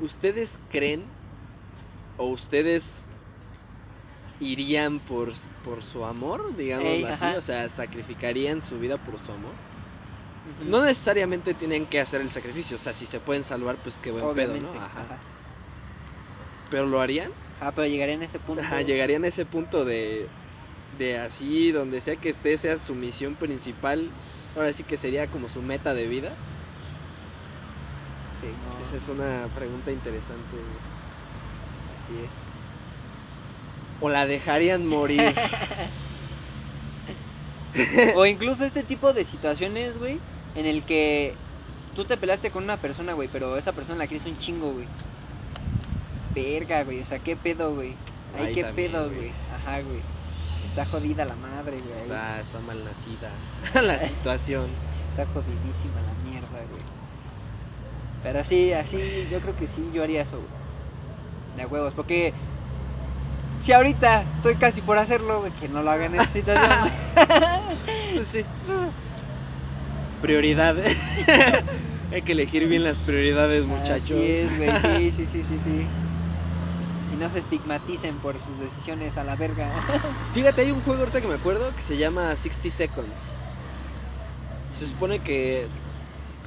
¿Ustedes 0.02 0.60
creen 0.70 1.04
o 2.18 2.26
ustedes 2.28 3.06
irían 4.40 5.00
por, 5.00 5.34
por 5.66 5.82
su 5.84 6.06
amor, 6.06 6.56
digamos 6.56 6.86
Ey, 6.86 7.04
así? 7.04 7.26
ajá. 7.26 7.38
O 7.38 7.42
sea, 7.42 7.70
sacrificarían 7.70 8.62
su 8.62 8.80
vida 8.80 8.98
por 8.98 9.20
su 9.20 9.32
amor. 9.32 9.52
No 10.66 10.82
necesariamente 10.82 11.54
tienen 11.54 11.86
que 11.86 12.00
hacer 12.00 12.22
el 12.22 12.30
sacrificio, 12.30 12.78
o 12.78 12.80
sea, 12.80 12.94
si 12.94 13.06
se 13.06 13.20
pueden 13.20 13.44
salvar, 13.44 13.76
pues 13.78 14.00
qué 14.02 14.12
buen 14.12 14.24
Obviamente. 14.24 14.62
pedo, 14.62 14.74
¿no? 14.74 14.80
Ajá. 14.80 15.02
Ajá. 15.02 15.18
Pero 16.70 16.86
lo 16.86 17.02
harían. 17.02 17.32
Ah, 17.60 17.72
pero 17.76 17.88
llegarían 17.88 18.22
a 18.22 18.26
ese 18.26 18.40
punto. 18.40 18.62
Ajá, 18.62 18.82
llegarían 18.82 19.24
a 19.26 19.28
ese 19.28 19.46
punto 19.46 19.84
de, 19.84 20.28
de 20.98 21.18
así, 21.18 21.72
donde 21.72 22.00
sea 22.02 22.16
que 22.16 22.30
esté, 22.30 22.58
sea 22.58 22.78
su 22.78 22.96
misión 22.96 23.36
principal. 23.36 24.10
Ahora 24.56 24.72
sí 24.74 24.84
que 24.84 24.96
sería 24.98 25.28
como 25.28 25.50
su 25.50 25.62
meta 25.62 25.94
de 25.94 26.08
vida. 26.08 26.34
Sí, 28.42 28.48
no, 28.48 28.86
Esa 28.86 28.98
es 28.98 29.10
una 29.10 29.48
pregunta 29.56 29.92
interesante. 29.92 30.58
así 32.04 32.14
es. 32.24 32.32
O 34.02 34.10
la 34.10 34.26
dejarían 34.26 34.86
morir. 34.88 35.34
O 38.16 38.26
incluso 38.26 38.66
este 38.66 38.82
tipo 38.82 39.14
de 39.14 39.24
situaciones, 39.24 40.00
güey, 40.00 40.20
en 40.56 40.66
el 40.66 40.84
que 40.84 41.36
tú 41.96 42.06
te 42.06 42.18
peleaste 42.18 42.50
con 42.50 42.64
una 42.64 42.78
persona, 42.78 43.14
güey, 43.14 43.30
pero 43.32 43.58
esa 43.58 43.72
persona 43.72 44.00
la 44.00 44.08
quieres 44.08 44.26
un 44.26 44.40
chingo, 44.40 44.72
güey. 44.72 44.88
Verga, 46.34 46.84
güey, 46.84 47.02
o 47.02 47.06
sea, 47.06 47.20
qué 47.20 47.36
pedo, 47.36 47.76
güey. 47.76 47.94
Ay, 48.38 48.54
qué 48.56 48.64
también, 48.64 48.92
pedo, 48.92 49.10
güey. 49.10 49.32
Ajá, 49.56 49.82
güey. 49.82 50.00
Está 50.66 50.86
jodida 50.86 51.26
la 51.26 51.36
madre, 51.36 51.80
güey. 51.80 51.98
Está, 51.98 52.40
está 52.40 52.60
mal 52.62 52.84
nacida 52.84 53.82
la 53.82 54.00
situación. 54.00 54.68
Está 55.10 55.26
jodidísima 55.28 56.02
la 56.02 56.30
mierda, 56.30 56.48
güey. 56.70 56.97
Pero 58.24 58.44
sí, 58.44 58.74
así, 58.74 59.28
yo 59.32 59.40
creo 59.40 59.56
que 59.56 59.68
sí, 59.68 59.90
yo 59.94 60.04
haría 60.04 60.22
eso, 60.22 60.38
güey. 60.38 60.50
De 61.58 61.66
huevos, 61.66 61.94
porque 61.96 62.34
si 63.62 63.74
ahorita 63.74 64.24
estoy 64.38 64.56
casi 64.56 64.82
por 64.82 64.98
hacerlo, 64.98 65.42
güey, 65.42 65.52
que 65.54 65.68
no 65.68 65.84
lo 65.84 65.92
hagan 65.92 66.16
en 66.16 66.28
situación. 66.30 66.92
Pues 68.14 68.30
sí. 68.30 68.46
Prioridad. 70.22 70.76
Hay 72.12 72.22
que 72.22 72.32
elegir 72.32 72.68
bien 72.68 72.84
las 72.84 72.96
prioridades, 72.98 73.66
muchachos. 73.66 74.12
Así 74.12 74.32
es, 74.32 74.58
güey, 74.58 74.72
sí, 74.72 75.12
sí, 75.18 75.28
sí, 75.32 75.44
sí, 75.48 75.60
sí. 75.64 75.86
Y 77.14 77.18
no 77.20 77.30
se 77.30 77.40
estigmaticen 77.40 78.16
por 78.18 78.42
sus 78.42 78.60
decisiones 78.60 79.18
a 79.18 79.24
la 79.24 79.36
verga. 79.36 79.70
Fíjate, 80.34 80.62
hay 80.62 80.72
un 80.72 80.82
juego 80.82 81.02
ahorita 81.02 81.22
que 81.22 81.28
me 81.28 81.36
acuerdo 81.36 81.76
que 81.76 81.82
se 81.82 81.98
llama 81.98 82.36
60 82.36 82.70
Seconds. 82.70 83.36
Se 84.72 84.86
supone 84.86 85.20
que, 85.20 85.68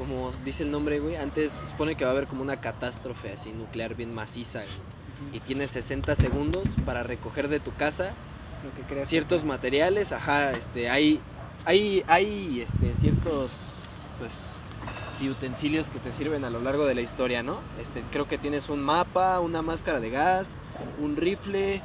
como 0.01 0.33
dice 0.47 0.63
el 0.63 0.71
nombre, 0.71 0.99
güey, 0.99 1.17
antes 1.17 1.53
se 1.53 1.67
supone 1.67 1.95
que 1.95 2.05
va 2.05 2.11
a 2.11 2.15
haber 2.15 2.27
como 2.27 2.41
una 2.41 2.59
catástrofe 2.61 3.33
así 3.35 3.53
nuclear 3.53 3.95
bien 3.95 4.15
maciza. 4.15 4.61
güey, 4.61 5.37
Y 5.37 5.41
tienes 5.41 5.71
60 5.73 6.17
segundos 6.17 6.65
para 6.87 7.03
recoger 7.03 7.49
de 7.49 7.61
tu 7.61 7.75
casa 7.75 8.13
Lo 8.65 8.75
que 8.75 8.83
creas. 8.89 9.07
ciertos 9.09 9.45
materiales, 9.45 10.13
ajá, 10.13 10.53
este, 10.53 10.89
hay, 10.89 11.21
hay, 11.67 12.03
hay, 12.09 12.63
este, 12.63 12.97
ciertos, 12.99 13.51
pues, 14.19 14.33
sí, 15.19 15.29
utensilios 15.29 15.91
que 15.91 15.99
te 15.99 16.13
sirven 16.13 16.45
a 16.47 16.51
lo 16.51 16.61
largo 16.63 16.87
de 16.87 16.95
la 16.95 17.03
historia, 17.03 17.43
¿no? 17.43 17.59
Este, 17.79 18.03
creo 18.11 18.27
que 18.27 18.39
tienes 18.39 18.71
un 18.71 18.81
mapa, 18.81 19.39
una 19.41 19.61
máscara 19.61 20.01
de 20.01 20.09
gas, 20.09 20.57
un 20.99 21.17
rifle, 21.17 21.83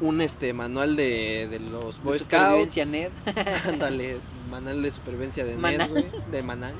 un, 0.00 0.22
este, 0.22 0.54
manual 0.54 0.96
de, 0.96 1.46
de 1.50 1.60
los 1.60 2.02
Boy 2.02 2.18
Scouts. 2.20 2.74
nerd. 2.86 3.12
Ándale, 3.68 4.16
manual 4.50 4.80
de 4.82 4.90
supervivencia 4.90 5.44
de. 5.44 5.56
Ned, 5.58 5.90
güey, 5.90 6.06
de 6.30 6.42
Maná. 6.42 6.72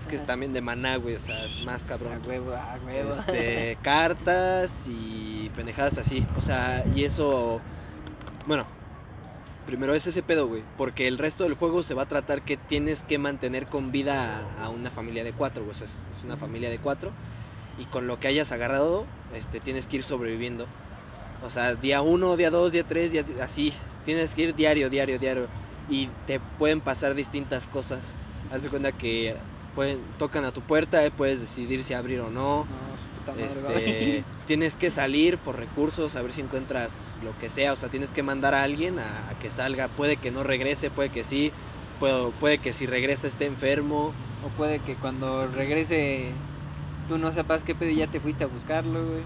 Es 0.00 0.06
que 0.06 0.16
es 0.16 0.26
también 0.26 0.52
de 0.52 0.60
Maná, 0.60 0.96
güey, 0.96 1.16
o 1.16 1.20
sea, 1.20 1.44
es 1.44 1.64
más 1.64 1.84
cabrón. 1.84 2.20
A 2.22 2.28
huevo, 2.28 2.54
a 2.54 2.78
huevo. 2.84 3.12
Este, 3.12 3.78
cartas 3.82 4.88
y 4.88 5.50
pendejadas 5.56 5.98
así. 5.98 6.26
O 6.36 6.42
sea, 6.42 6.84
y 6.94 7.04
eso. 7.04 7.60
Bueno, 8.46 8.66
primero 9.66 9.94
es 9.94 10.06
ese 10.06 10.22
pedo, 10.22 10.46
güey. 10.46 10.62
Porque 10.76 11.08
el 11.08 11.18
resto 11.18 11.44
del 11.44 11.54
juego 11.54 11.82
se 11.82 11.94
va 11.94 12.02
a 12.02 12.08
tratar 12.08 12.42
que 12.42 12.56
tienes 12.56 13.02
que 13.02 13.18
mantener 13.18 13.66
con 13.66 13.90
vida 13.90 14.42
a, 14.60 14.66
a 14.66 14.68
una 14.68 14.90
familia 14.90 15.24
de 15.24 15.32
cuatro, 15.32 15.64
güey. 15.64 15.72
O 15.72 15.74
sea, 15.74 15.86
es, 15.86 15.98
es 16.12 16.24
una 16.24 16.36
familia 16.36 16.68
de 16.68 16.78
cuatro. 16.78 17.12
Y 17.78 17.84
con 17.86 18.06
lo 18.06 18.20
que 18.20 18.28
hayas 18.28 18.52
agarrado, 18.52 19.06
este, 19.34 19.60
tienes 19.60 19.86
que 19.86 19.96
ir 19.96 20.02
sobreviviendo. 20.02 20.66
O 21.44 21.50
sea, 21.50 21.74
día 21.74 22.02
uno, 22.02 22.36
día 22.36 22.50
dos, 22.50 22.72
día 22.72 22.84
tres, 22.84 23.12
día, 23.12 23.24
así. 23.42 23.72
Tienes 24.04 24.34
que 24.34 24.42
ir 24.42 24.54
diario, 24.54 24.88
diario, 24.90 25.18
diario. 25.18 25.46
Y 25.88 26.08
te 26.26 26.40
pueden 26.40 26.80
pasar 26.80 27.14
distintas 27.14 27.66
cosas. 27.66 28.14
Haz 28.52 28.62
de 28.62 28.68
cuenta 28.68 28.92
que 28.92 29.36
pueden, 29.76 30.00
tocan 30.18 30.44
a 30.44 30.50
tu 30.50 30.60
puerta, 30.60 31.06
y 31.06 31.10
puedes 31.10 31.40
decidir 31.40 31.84
si 31.84 31.94
abrir 31.94 32.20
o 32.20 32.30
no. 32.30 32.64
No, 32.64 32.66
puta 33.20 33.32
madre, 33.32 33.46
Este, 33.46 34.24
tienes 34.48 34.74
que 34.74 34.90
salir 34.90 35.38
por 35.38 35.56
recursos, 35.56 36.16
a 36.16 36.22
ver 36.22 36.32
si 36.32 36.40
encuentras 36.40 37.02
lo 37.22 37.38
que 37.38 37.50
sea. 37.50 37.72
O 37.72 37.76
sea, 37.76 37.88
tienes 37.88 38.10
que 38.10 38.24
mandar 38.24 38.54
a 38.54 38.64
alguien 38.64 38.98
a, 38.98 39.30
a 39.30 39.38
que 39.38 39.52
salga. 39.52 39.86
Puede 39.86 40.16
que 40.16 40.32
no 40.32 40.42
regrese, 40.42 40.90
puede 40.90 41.10
que 41.10 41.22
sí. 41.22 41.52
Puede, 42.00 42.30
puede 42.40 42.58
que 42.58 42.72
si 42.72 42.86
regresa 42.86 43.28
esté 43.28 43.46
enfermo. 43.46 44.12
O 44.44 44.48
puede 44.56 44.80
que 44.80 44.94
cuando 44.94 45.46
regrese 45.46 46.32
tú 47.08 47.18
no 47.18 47.32
sepas 47.32 47.62
qué 47.62 47.74
pedo 47.74 47.90
y 47.90 47.96
ya 47.96 48.06
te 48.06 48.20
fuiste 48.20 48.44
a 48.44 48.46
buscarlo, 48.46 49.04
güey. 49.04 49.22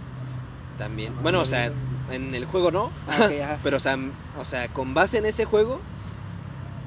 También. 0.79 1.15
Bueno, 1.23 1.41
o 1.41 1.47
sea, 1.47 1.73
en 2.11 2.35
el 2.35 2.45
juego 2.45 2.71
no. 2.71 2.91
Ah. 3.09 3.57
Pero, 3.63 3.77
o 3.77 3.81
sea, 3.81 3.99
o 4.39 4.45
sea, 4.45 4.69
con 4.69 4.95
base 4.95 5.19
en 5.19 5.27
ese 5.27 5.45
juego, 5.45 5.81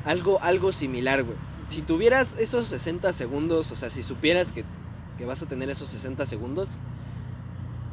algo, 0.06 0.40
algo 0.42 0.72
similar, 0.72 1.24
güey. 1.24 1.38
Si 1.68 1.82
tuvieras 1.82 2.36
esos 2.40 2.68
60 2.68 3.14
segundos, 3.14 3.72
o 3.72 3.76
sea, 3.76 3.90
si 3.90 4.04
supieras 4.04 4.52
que, 4.52 4.64
que 5.18 5.26
vas 5.26 5.42
a 5.44 5.46
tener 5.46 5.70
esos 5.70 5.90
60 5.90 6.26
segundos, 6.26 6.78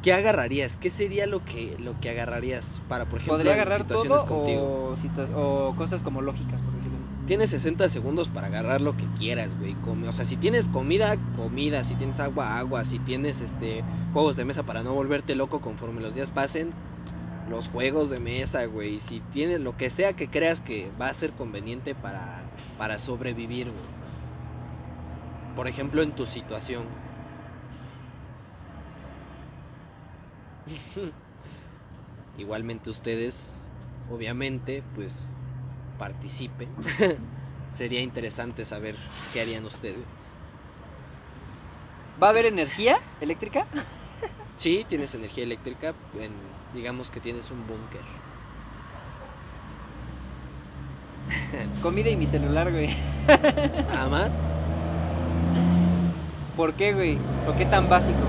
¿qué 0.03 0.13
agarrarías? 0.13 0.77
¿Qué 0.77 0.89
sería 0.89 1.27
lo 1.27 1.43
que, 1.45 1.77
lo 1.79 1.99
que 1.99 2.09
agarrarías 2.09 2.81
para, 2.87 3.05
por 3.05 3.19
ejemplo, 3.19 3.35
¿Podría 3.37 3.53
en 3.53 3.59
agarrar 3.61 3.77
situaciones 3.81 4.25
todo 4.25 4.35
contigo? 4.37 4.61
o, 4.93 4.97
situa- 4.97 5.35
o 5.35 5.75
cosas 5.75 6.01
como 6.03 6.21
lógicas, 6.21 6.59
por 6.61 6.73
decirlo? 6.73 6.97
Tienes 7.27 7.51
60 7.51 7.87
segundos 7.87 8.27
para 8.27 8.47
agarrar 8.47 8.81
lo 8.81 8.97
que 8.97 9.05
quieras, 9.17 9.55
güey. 9.57 9.75
O 10.07 10.11
sea, 10.11 10.25
si 10.25 10.35
tienes 10.37 10.67
comida, 10.67 11.15
comida. 11.37 11.83
Si 11.83 11.93
tienes 11.95 12.19
agua, 12.19 12.57
agua. 12.57 12.83
Si 12.83 12.99
tienes 12.99 13.39
este 13.41 13.83
juegos 14.11 14.35
de 14.35 14.43
mesa 14.43 14.63
para 14.63 14.83
no 14.83 14.93
volverte 14.93 15.35
loco 15.35 15.61
conforme 15.61 16.01
los 16.01 16.13
días 16.15 16.29
pasen, 16.31 16.71
los 17.51 17.67
juegos 17.67 18.09
de 18.09 18.19
mesa, 18.19 18.65
güey. 18.65 18.99
Si 18.99 19.19
tienes 19.31 19.59
lo 19.59 19.77
que 19.77 19.89
sea 19.89 20.13
que 20.13 20.29
creas 20.29 20.61
que 20.61 20.89
va 20.99 21.07
a 21.09 21.13
ser 21.13 21.31
conveniente 21.33 21.93
para, 21.93 22.43
para 22.77 22.97
sobrevivir, 22.97 23.67
güey. 23.67 23.85
Por 25.55 25.67
ejemplo, 25.67 26.01
en 26.01 26.13
tu 26.13 26.25
situación. 26.25 26.85
Igualmente 32.37 32.89
ustedes, 32.89 33.69
obviamente, 34.09 34.83
pues 34.95 35.29
participen. 35.99 36.69
Sería 37.71 38.01
interesante 38.01 38.65
saber 38.65 38.95
qué 39.33 39.41
harían 39.41 39.65
ustedes. 39.65 40.31
¿Va 42.21 42.27
a 42.27 42.29
haber 42.31 42.45
energía 42.45 42.99
eléctrica? 43.19 43.65
Sí, 44.55 44.85
tienes 44.87 45.15
energía 45.15 45.43
eléctrica, 45.43 45.93
en- 46.19 46.50
digamos 46.73 47.11
que 47.11 47.19
tienes 47.19 47.51
un 47.51 47.59
búnker. 47.67 48.01
Comida 51.81 52.09
y 52.09 52.15
mi 52.15 52.27
celular, 52.27 52.71
güey. 52.71 52.95
Nada 53.27 54.07
más. 54.09 54.33
¿Por 56.57 56.73
qué, 56.73 56.93
güey? 56.93 57.17
¿Por 57.45 57.55
qué 57.55 57.65
tan 57.65 57.89
básico? 57.89 58.19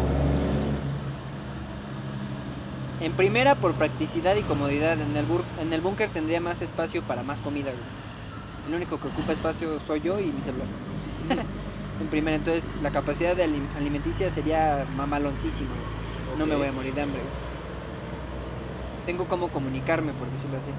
En 3.01 3.13
primera, 3.13 3.57
por 3.57 3.73
practicidad 3.75 4.37
y 4.37 4.43
comodidad. 4.43 4.93
En 5.01 5.17
el, 5.17 5.27
bur- 5.27 5.43
en 5.61 5.73
el 5.73 5.81
búnker 5.81 6.09
tendría 6.11 6.41
más 6.41 6.63
espacio 6.63 7.03
para 7.03 7.23
más 7.23 7.41
comida, 7.41 7.71
güey. 7.71 7.83
El 8.69 8.75
único 8.77 9.01
que 9.01 9.09
ocupa 9.09 9.33
espacio 9.33 9.81
soy 9.87 10.01
yo 10.03 10.21
y 10.21 10.27
mi 10.27 10.41
celular. 10.43 10.69
en 12.01 12.07
primera, 12.09 12.37
entonces 12.37 12.63
la 12.81 12.91
capacidad 12.91 13.35
de 13.35 13.45
alim- 13.45 13.77
alimenticia 13.77 14.31
sería 14.31 14.87
mamaloncísima. 14.97 15.71
güey. 15.71 16.39
No 16.39 16.47
me 16.47 16.55
voy 16.57 16.69
a 16.69 16.73
morir 16.73 16.95
de 16.95 17.03
hambre. 17.03 17.19
güey. 17.21 17.52
Tengo 19.07 19.27
cómo 19.27 19.49
comunicarme, 19.49 20.13
por 20.13 20.31
decirlo 20.31 20.59
así. 20.59 20.71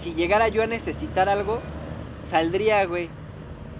Si 0.00 0.14
llegara 0.14 0.48
yo 0.48 0.62
a 0.62 0.66
necesitar 0.66 1.28
algo, 1.28 1.60
saldría, 2.26 2.84
güey. 2.86 3.10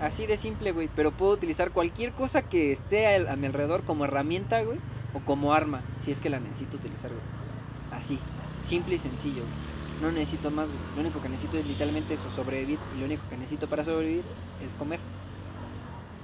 Así 0.00 0.26
de 0.26 0.36
simple, 0.36 0.72
güey. 0.72 0.90
Pero 0.94 1.12
puedo 1.12 1.32
utilizar 1.32 1.70
cualquier 1.70 2.12
cosa 2.12 2.42
que 2.42 2.72
esté 2.72 3.28
a, 3.28 3.36
mi 3.36 3.46
alrededor 3.46 3.84
como 3.84 4.04
herramienta, 4.04 4.62
güey. 4.62 4.78
O 5.14 5.20
como 5.20 5.54
arma, 5.54 5.80
si 6.04 6.12
es 6.12 6.20
que 6.20 6.28
la 6.28 6.40
necesito 6.40 6.76
utilizar, 6.76 7.10
güey. 7.10 8.00
Así. 8.00 8.18
Simple 8.64 8.96
y 8.96 8.98
sencillo, 8.98 9.42
güey. 9.42 10.02
No 10.02 10.12
necesito 10.12 10.50
más, 10.50 10.66
güey. 10.66 10.78
Lo 10.94 11.00
único 11.00 11.22
que 11.22 11.28
necesito 11.30 11.56
es 11.56 11.66
literalmente 11.66 12.14
eso, 12.14 12.30
sobrevivir. 12.30 12.78
Y 12.94 13.00
lo 13.00 13.06
único 13.06 13.22
que 13.30 13.36
necesito 13.36 13.66
para 13.66 13.84
sobrevivir 13.84 14.24
es 14.64 14.74
comer. 14.74 15.00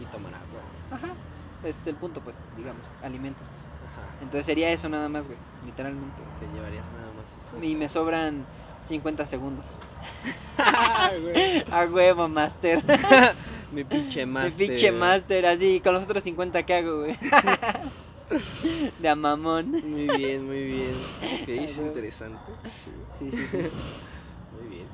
Y 0.01 0.05
tomar 0.07 0.35
agua. 0.35 0.61
Ajá. 0.91 1.15
Ese 1.61 1.81
es 1.81 1.87
el 1.87 1.95
punto, 1.95 2.21
pues, 2.21 2.37
digamos, 2.57 2.83
alimentos. 3.03 3.47
pues. 3.47 3.72
Entonces 4.23 4.47
sería 4.47 4.71
eso 4.71 4.89
nada 4.89 5.09
más, 5.09 5.27
güey. 5.27 5.37
Literalmente. 5.67 6.17
Te 6.41 6.47
llevarías 6.55 6.91
nada 6.93 7.09
más 7.21 7.37
eso. 7.37 7.63
Y 7.63 7.75
me 7.75 7.89
sobran 7.89 8.45
50 8.87 9.27
segundos. 9.27 9.67
Güey. 11.23 11.65
A 11.71 11.85
huevo, 11.87 12.29
master. 12.29 12.83
Mi 13.73 13.85
pinche 13.85 14.25
Mi 14.27 14.33
master. 14.33 14.69
pinche 14.69 14.93
master, 14.93 15.47
así, 15.47 15.81
con 15.81 15.95
los 15.95 16.05
otros 16.05 16.23
50 16.23 16.63
que 16.65 16.75
hago, 16.75 17.01
güey. 17.01 17.19
De 19.01 19.09
a 19.09 19.15
mamón. 19.15 19.71
Muy 19.73 20.09
bien, 20.17 20.47
muy 20.47 20.65
bien. 20.65 20.95
Ok, 21.43 21.49
es 21.49 21.77
güey. 21.77 21.89
interesante. 21.89 22.53
Sí, 22.77 22.91
Sí, 23.19 23.31
sí, 23.31 23.47
sí. 23.51 23.57
muy 23.59 24.69
bien. 24.71 24.87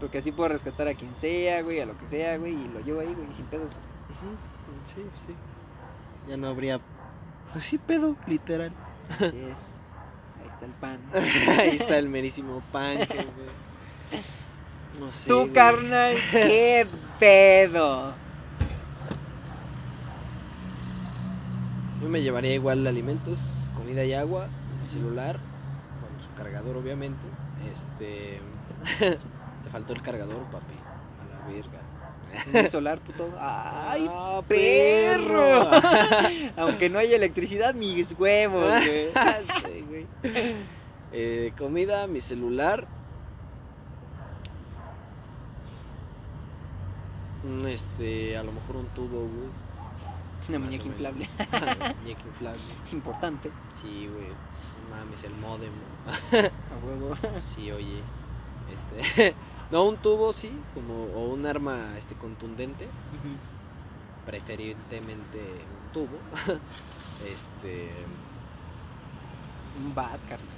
Porque 0.00 0.18
así 0.18 0.32
puedo 0.32 0.48
rescatar 0.48 0.88
a 0.88 0.94
quien 0.94 1.14
sea, 1.16 1.62
güey, 1.62 1.80
a 1.80 1.86
lo 1.86 1.96
que 1.98 2.06
sea, 2.06 2.36
güey, 2.38 2.52
y 2.54 2.68
lo 2.68 2.80
llevo 2.80 3.00
ahí, 3.00 3.12
güey, 3.14 3.32
sin 3.32 3.44
pedos. 3.46 3.66
Ujú, 3.70 4.94
Sí, 4.94 5.02
sí. 5.26 5.34
Ya 6.28 6.36
no 6.36 6.48
habría. 6.48 6.80
Pues 7.54 7.66
sí, 7.66 7.78
pedo, 7.78 8.16
literal. 8.26 8.72
Así 9.08 9.26
es. 9.26 9.32
Ahí 10.42 10.48
está 10.50 10.66
el 10.66 10.72
pan. 10.72 10.98
Ahí 11.60 11.76
está 11.76 11.98
el 11.98 12.08
merísimo 12.08 12.60
pan. 12.72 12.98
que. 13.06 13.26
No 14.98 15.12
sé. 15.12 15.28
Tú, 15.28 15.42
güey. 15.42 15.52
carnal, 15.52 16.16
qué 16.32 16.84
pedo. 17.20 18.12
Yo 22.02 22.08
me 22.08 22.22
llevaría 22.22 22.54
igual 22.54 22.84
alimentos, 22.88 23.54
comida 23.76 24.04
y 24.04 24.14
agua, 24.14 24.48
mi 24.80 24.88
celular, 24.88 25.38
con 25.38 26.24
su 26.24 26.34
cargador 26.34 26.76
obviamente. 26.76 27.22
Este. 27.70 28.40
Te 28.98 29.70
faltó 29.70 29.92
el 29.92 30.02
cargador, 30.02 30.42
papi. 30.46 30.74
A 31.20 31.24
la 31.30 31.54
verga. 31.54 31.83
Luz 32.52 32.70
solar, 32.70 32.98
puto. 33.00 33.28
¡Ay, 33.40 34.06
Ah, 34.10 34.40
perro! 34.46 35.62
Aunque 36.56 36.88
no 36.90 36.98
haya 36.98 37.16
electricidad, 37.16 37.74
mis 37.74 38.12
huevos, 38.18 38.68
güey. 38.86 39.08
Sí, 39.64 39.84
güey. 39.88 40.06
Eh, 41.12 41.52
comida, 41.56 42.06
mi 42.06 42.20
celular. 42.20 42.86
Un, 47.44 47.66
Este, 47.66 48.36
a 48.36 48.42
lo 48.44 48.52
mejor 48.52 48.76
un 48.76 48.86
tubo, 48.88 49.20
güey. 49.20 49.48
Una 50.48 50.58
más 50.58 50.66
muñeca 50.68 50.84
inflable. 50.86 51.26
muñeca 52.02 52.22
inflable. 52.26 52.60
Importante. 52.92 53.50
Sí, 53.72 54.08
güey. 54.12 54.28
Mames, 54.90 55.24
el 55.24 55.34
modem. 55.34 55.72
A 56.32 56.86
huevo. 56.86 57.16
Sí, 57.40 57.70
oye. 57.70 58.00
Este. 58.74 59.34
No, 59.74 59.86
un 59.86 59.96
tubo, 59.96 60.32
sí. 60.32 60.56
Como, 60.72 61.06
o 61.16 61.24
un 61.34 61.44
arma 61.46 61.98
este, 61.98 62.14
contundente. 62.14 62.86
Preferentemente 64.24 65.40
un 65.40 65.92
tubo. 65.92 66.16
Este. 67.26 67.90
Un 69.76 69.92
bat, 69.92 70.20
carnal. 70.28 70.56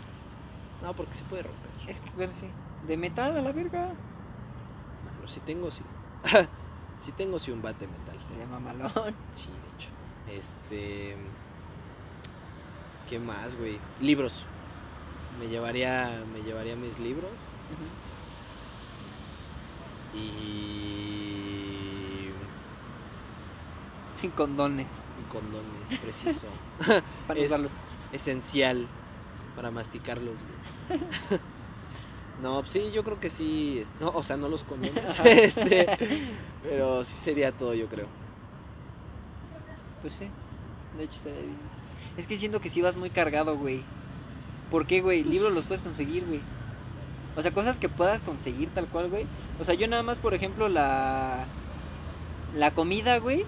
No, 0.83 0.95
porque 0.95 1.14
se 1.14 1.25
puede 1.25 1.45
romper. 1.45 1.71
Es 1.89 2.01
que, 2.01 2.11
bueno, 2.11 2.35
sí. 2.39 2.47
De 2.87 2.99
metal 2.99 3.35
a 3.39 3.41
la 3.41 3.53
verga. 3.53 3.95
Pero 5.17 5.29
si 5.29 5.41
tengo, 5.41 5.71
sí. 5.71 5.83
si 7.01 7.12
tengo, 7.12 7.39
sí, 7.39 7.53
un 7.53 7.62
bate 7.62 7.87
metal. 7.87 8.19
Sería 8.29 8.47
mamalón. 8.47 8.93
Sí, 9.33 9.49
de 9.49 9.77
hecho. 9.77 9.89
Este. 10.39 11.17
¿Qué 13.09 13.19
más, 13.19 13.57
güey? 13.57 13.79
Libros. 13.99 14.45
Me 15.39 15.49
llevaría, 15.49 16.23
me 16.35 16.43
llevaría 16.43 16.77
mis 16.77 16.99
libros. 16.99 17.53
Y, 20.17 22.31
Y 24.23 24.29
condones. 24.31 24.89
y 25.19 25.33
condones, 25.33 25.99
preciso. 26.01 26.49
Para 27.27 27.41
es 27.41 27.47
usarlos. 27.47 27.81
esencial 28.12 28.87
para 29.55 29.71
masticarlos, 29.71 30.41
güey. 30.89 31.01
No, 32.43 32.61
pues 32.61 32.73
sí, 32.73 32.91
yo 32.93 33.03
creo 33.03 33.19
que 33.19 33.31
sí. 33.31 33.83
No, 33.99 34.09
o 34.11 34.23
sea, 34.23 34.37
no 34.37 34.49
los 34.51 34.62
condones. 34.64 35.19
este, 35.25 35.87
pero 36.62 37.03
sí 37.03 37.14
sería 37.14 37.51
todo, 37.53 37.73
yo 37.73 37.89
creo. 37.89 38.09
Pues 40.03 40.14
sí. 40.14 40.27
De 40.99 41.05
hecho, 41.05 41.17
estaría 41.17 41.41
bien. 41.41 41.57
Es 42.19 42.27
que 42.27 42.37
siento 42.39 42.61
que 42.61 42.69
sí 42.71 42.83
vas 42.83 42.97
muy 42.97 43.09
cargado, 43.11 43.57
güey. 43.57 43.83
¿Por 44.71 44.87
qué, 44.87 45.01
güey? 45.01 45.25
Libros 45.25 45.53
los 45.55 45.64
puedes 45.67 45.81
conseguir, 45.83 46.27
güey. 46.27 46.41
O 47.37 47.43
sea, 47.43 47.51
cosas 47.51 47.78
que 47.78 47.89
puedas 47.89 48.20
conseguir 48.22 48.70
tal 48.70 48.87
cual, 48.87 49.11
güey. 49.11 49.26
O 49.61 49.64
sea, 49.64 49.74
yo 49.74 49.87
nada 49.89 50.03
más, 50.03 50.18
por 50.18 50.34
ejemplo, 50.34 50.68
la. 50.68 51.45
La 52.55 52.70
comida, 52.72 53.18
güey. 53.18 53.45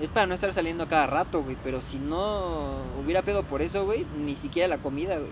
Es 0.00 0.10
para 0.10 0.26
no 0.26 0.34
estar 0.34 0.52
saliendo 0.52 0.84
a 0.84 0.88
cada 0.88 1.06
rato, 1.06 1.42
güey. 1.42 1.56
Pero 1.62 1.80
si 1.80 1.98
no 1.98 2.82
hubiera 3.00 3.22
pedo 3.22 3.44
por 3.44 3.62
eso, 3.62 3.84
güey, 3.84 4.04
ni 4.18 4.34
siquiera 4.34 4.68
la 4.68 4.78
comida, 4.78 5.16
güey. 5.18 5.30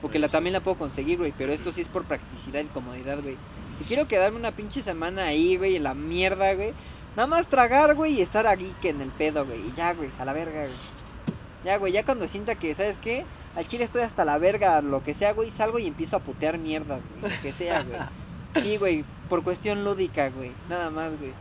Porque 0.00 0.18
la 0.18 0.28
sí. 0.28 0.32
también 0.32 0.54
la 0.54 0.60
puedo 0.60 0.78
conseguir, 0.78 1.18
güey. 1.18 1.34
Pero 1.36 1.52
esto 1.52 1.72
sí 1.72 1.82
es 1.82 1.88
por 1.88 2.04
practicidad 2.04 2.60
y 2.60 2.66
comodidad, 2.66 3.20
güey. 3.20 3.36
Si 3.78 3.84
quiero 3.84 4.08
quedarme 4.08 4.38
una 4.38 4.52
pinche 4.52 4.82
semana 4.82 5.24
ahí, 5.24 5.58
güey, 5.58 5.76
en 5.76 5.82
la 5.82 5.92
mierda, 5.92 6.54
güey. 6.54 6.72
Nada 7.14 7.26
más 7.26 7.48
tragar, 7.48 7.94
güey, 7.94 8.14
y 8.14 8.22
estar 8.22 8.46
aquí 8.46 8.72
que 8.80 8.90
en 8.90 9.02
el 9.02 9.10
pedo, 9.10 9.44
güey. 9.44 9.60
Y 9.60 9.72
ya, 9.76 9.92
güey, 9.92 10.10
a 10.18 10.24
la 10.24 10.32
verga, 10.32 10.60
güey. 10.60 10.76
Ya, 11.64 11.78
güey, 11.78 11.92
ya 11.92 12.04
cuando 12.04 12.28
sienta 12.28 12.54
que, 12.54 12.74
¿sabes 12.74 12.96
qué? 12.98 13.24
Al 13.56 13.66
chile 13.66 13.84
estoy 13.84 14.02
hasta 14.02 14.24
la 14.24 14.36
verga, 14.38 14.82
lo 14.82 15.02
que 15.02 15.14
sea, 15.14 15.32
güey, 15.32 15.50
salgo 15.50 15.78
y 15.78 15.86
empiezo 15.86 16.16
a 16.16 16.20
putear 16.20 16.58
mierdas, 16.58 17.00
güey. 17.20 17.32
Lo 17.32 17.42
que 17.42 17.52
sea, 17.52 17.82
güey. 17.82 17.98
Sí, 18.62 18.76
güey, 18.76 19.04
por 19.28 19.42
cuestión 19.42 19.82
lúdica, 19.82 20.28
güey. 20.28 20.52
Nada 20.68 20.90
más, 20.90 21.18
güey. 21.18 21.32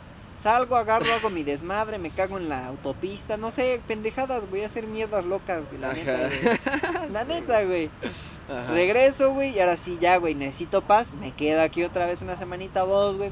Salgo, 0.41 0.75
agarro, 0.75 1.11
hago 1.11 1.29
mi 1.29 1.43
desmadre, 1.43 1.97
me 1.97 2.11
cago 2.11 2.37
en 2.37 2.49
la 2.49 2.67
autopista, 2.67 3.35
no 3.35 3.51
sé, 3.51 3.81
pendejadas, 3.87 4.43
güey, 4.49 4.63
a 4.63 4.67
hacer 4.67 4.85
mierdas 4.85 5.25
locas, 5.25 5.63
güey, 5.69 5.81
la 5.81 5.91
neta, 5.93 6.17
güey. 6.17 7.11
La 7.11 7.23
neta, 7.25 7.63
güey. 7.63 7.89
Ajá. 8.49 8.71
Regreso, 8.71 9.33
güey, 9.33 9.55
y 9.55 9.59
ahora 9.59 9.75
sí, 9.75 9.97
ya, 9.99 10.17
güey, 10.17 10.35
necesito 10.35 10.81
paz. 10.81 11.11
Me 11.19 11.31
quedo 11.31 11.61
aquí 11.63 11.83
otra 11.83 12.05
vez 12.05 12.21
una 12.21 12.37
semanita 12.37 12.85
o 12.85 12.87
dos, 12.87 13.17
güey. 13.17 13.31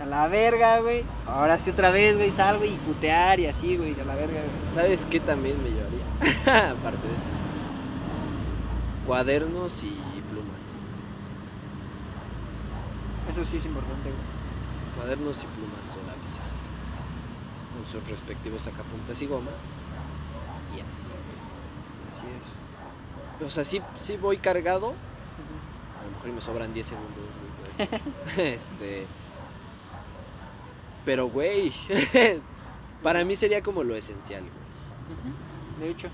A 0.00 0.06
la 0.06 0.26
verga, 0.26 0.80
güey. 0.80 1.04
Ahora 1.26 1.58
sí 1.60 1.70
otra 1.70 1.90
vez, 1.90 2.16
güey, 2.16 2.30
salgo 2.30 2.64
y 2.64 2.70
putear 2.70 3.38
y 3.38 3.46
así, 3.46 3.76
güey, 3.76 3.94
a 4.00 4.04
la 4.04 4.14
verga, 4.14 4.40
güey. 4.40 4.74
¿Sabes 4.74 5.06
qué 5.06 5.20
también 5.20 5.56
me 5.62 5.70
llevaría? 5.70 6.70
Aparte 6.72 7.06
de 7.06 7.14
eso. 7.14 7.45
Cuadernos 9.06 9.84
y 9.84 9.92
plumas. 10.30 10.82
Eso 13.30 13.44
sí 13.44 13.58
es 13.58 13.66
importante, 13.66 14.10
güey. 14.10 14.96
Cuadernos 14.96 15.44
y 15.44 15.46
plumas 15.46 15.94
o 15.94 16.06
lápices. 16.06 16.62
Con 17.72 17.86
sus 17.86 18.08
respectivos 18.08 18.62
sacapuntas 18.62 19.22
y 19.22 19.26
gomas. 19.26 19.54
Y 20.76 20.80
así, 20.80 21.06
güey. 21.06 21.36
Así 22.16 22.26
es. 23.40 23.46
O 23.46 23.50
sea, 23.50 23.64
sí, 23.64 23.80
sí 24.00 24.16
voy 24.16 24.38
cargado. 24.38 24.88
A 24.88 26.04
lo 26.04 26.10
mejor 26.10 26.32
me 26.32 26.40
sobran 26.40 26.74
10 26.74 26.86
segundos, 26.86 27.24
güey. 27.76 28.00
este. 28.54 29.06
Pero, 31.04 31.28
güey. 31.28 31.72
para 33.04 33.24
mí 33.24 33.36
sería 33.36 33.62
como 33.62 33.84
lo 33.84 33.94
esencial, 33.94 34.42
güey. 34.42 35.86
De 35.88 35.90
hecho. 35.90 36.08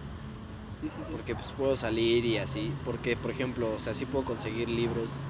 Sí, 0.82 0.88
sí, 0.88 1.02
sí. 1.06 1.12
Porque 1.12 1.34
pues 1.34 1.48
puedo 1.52 1.76
salir 1.76 2.24
y 2.26 2.36
así. 2.38 2.72
Porque, 2.84 3.16
por 3.16 3.30
ejemplo, 3.30 3.72
o 3.74 3.80
sea, 3.80 3.94
sí 3.94 4.04
puedo 4.04 4.24
conseguir 4.26 4.68
libros 4.68 5.20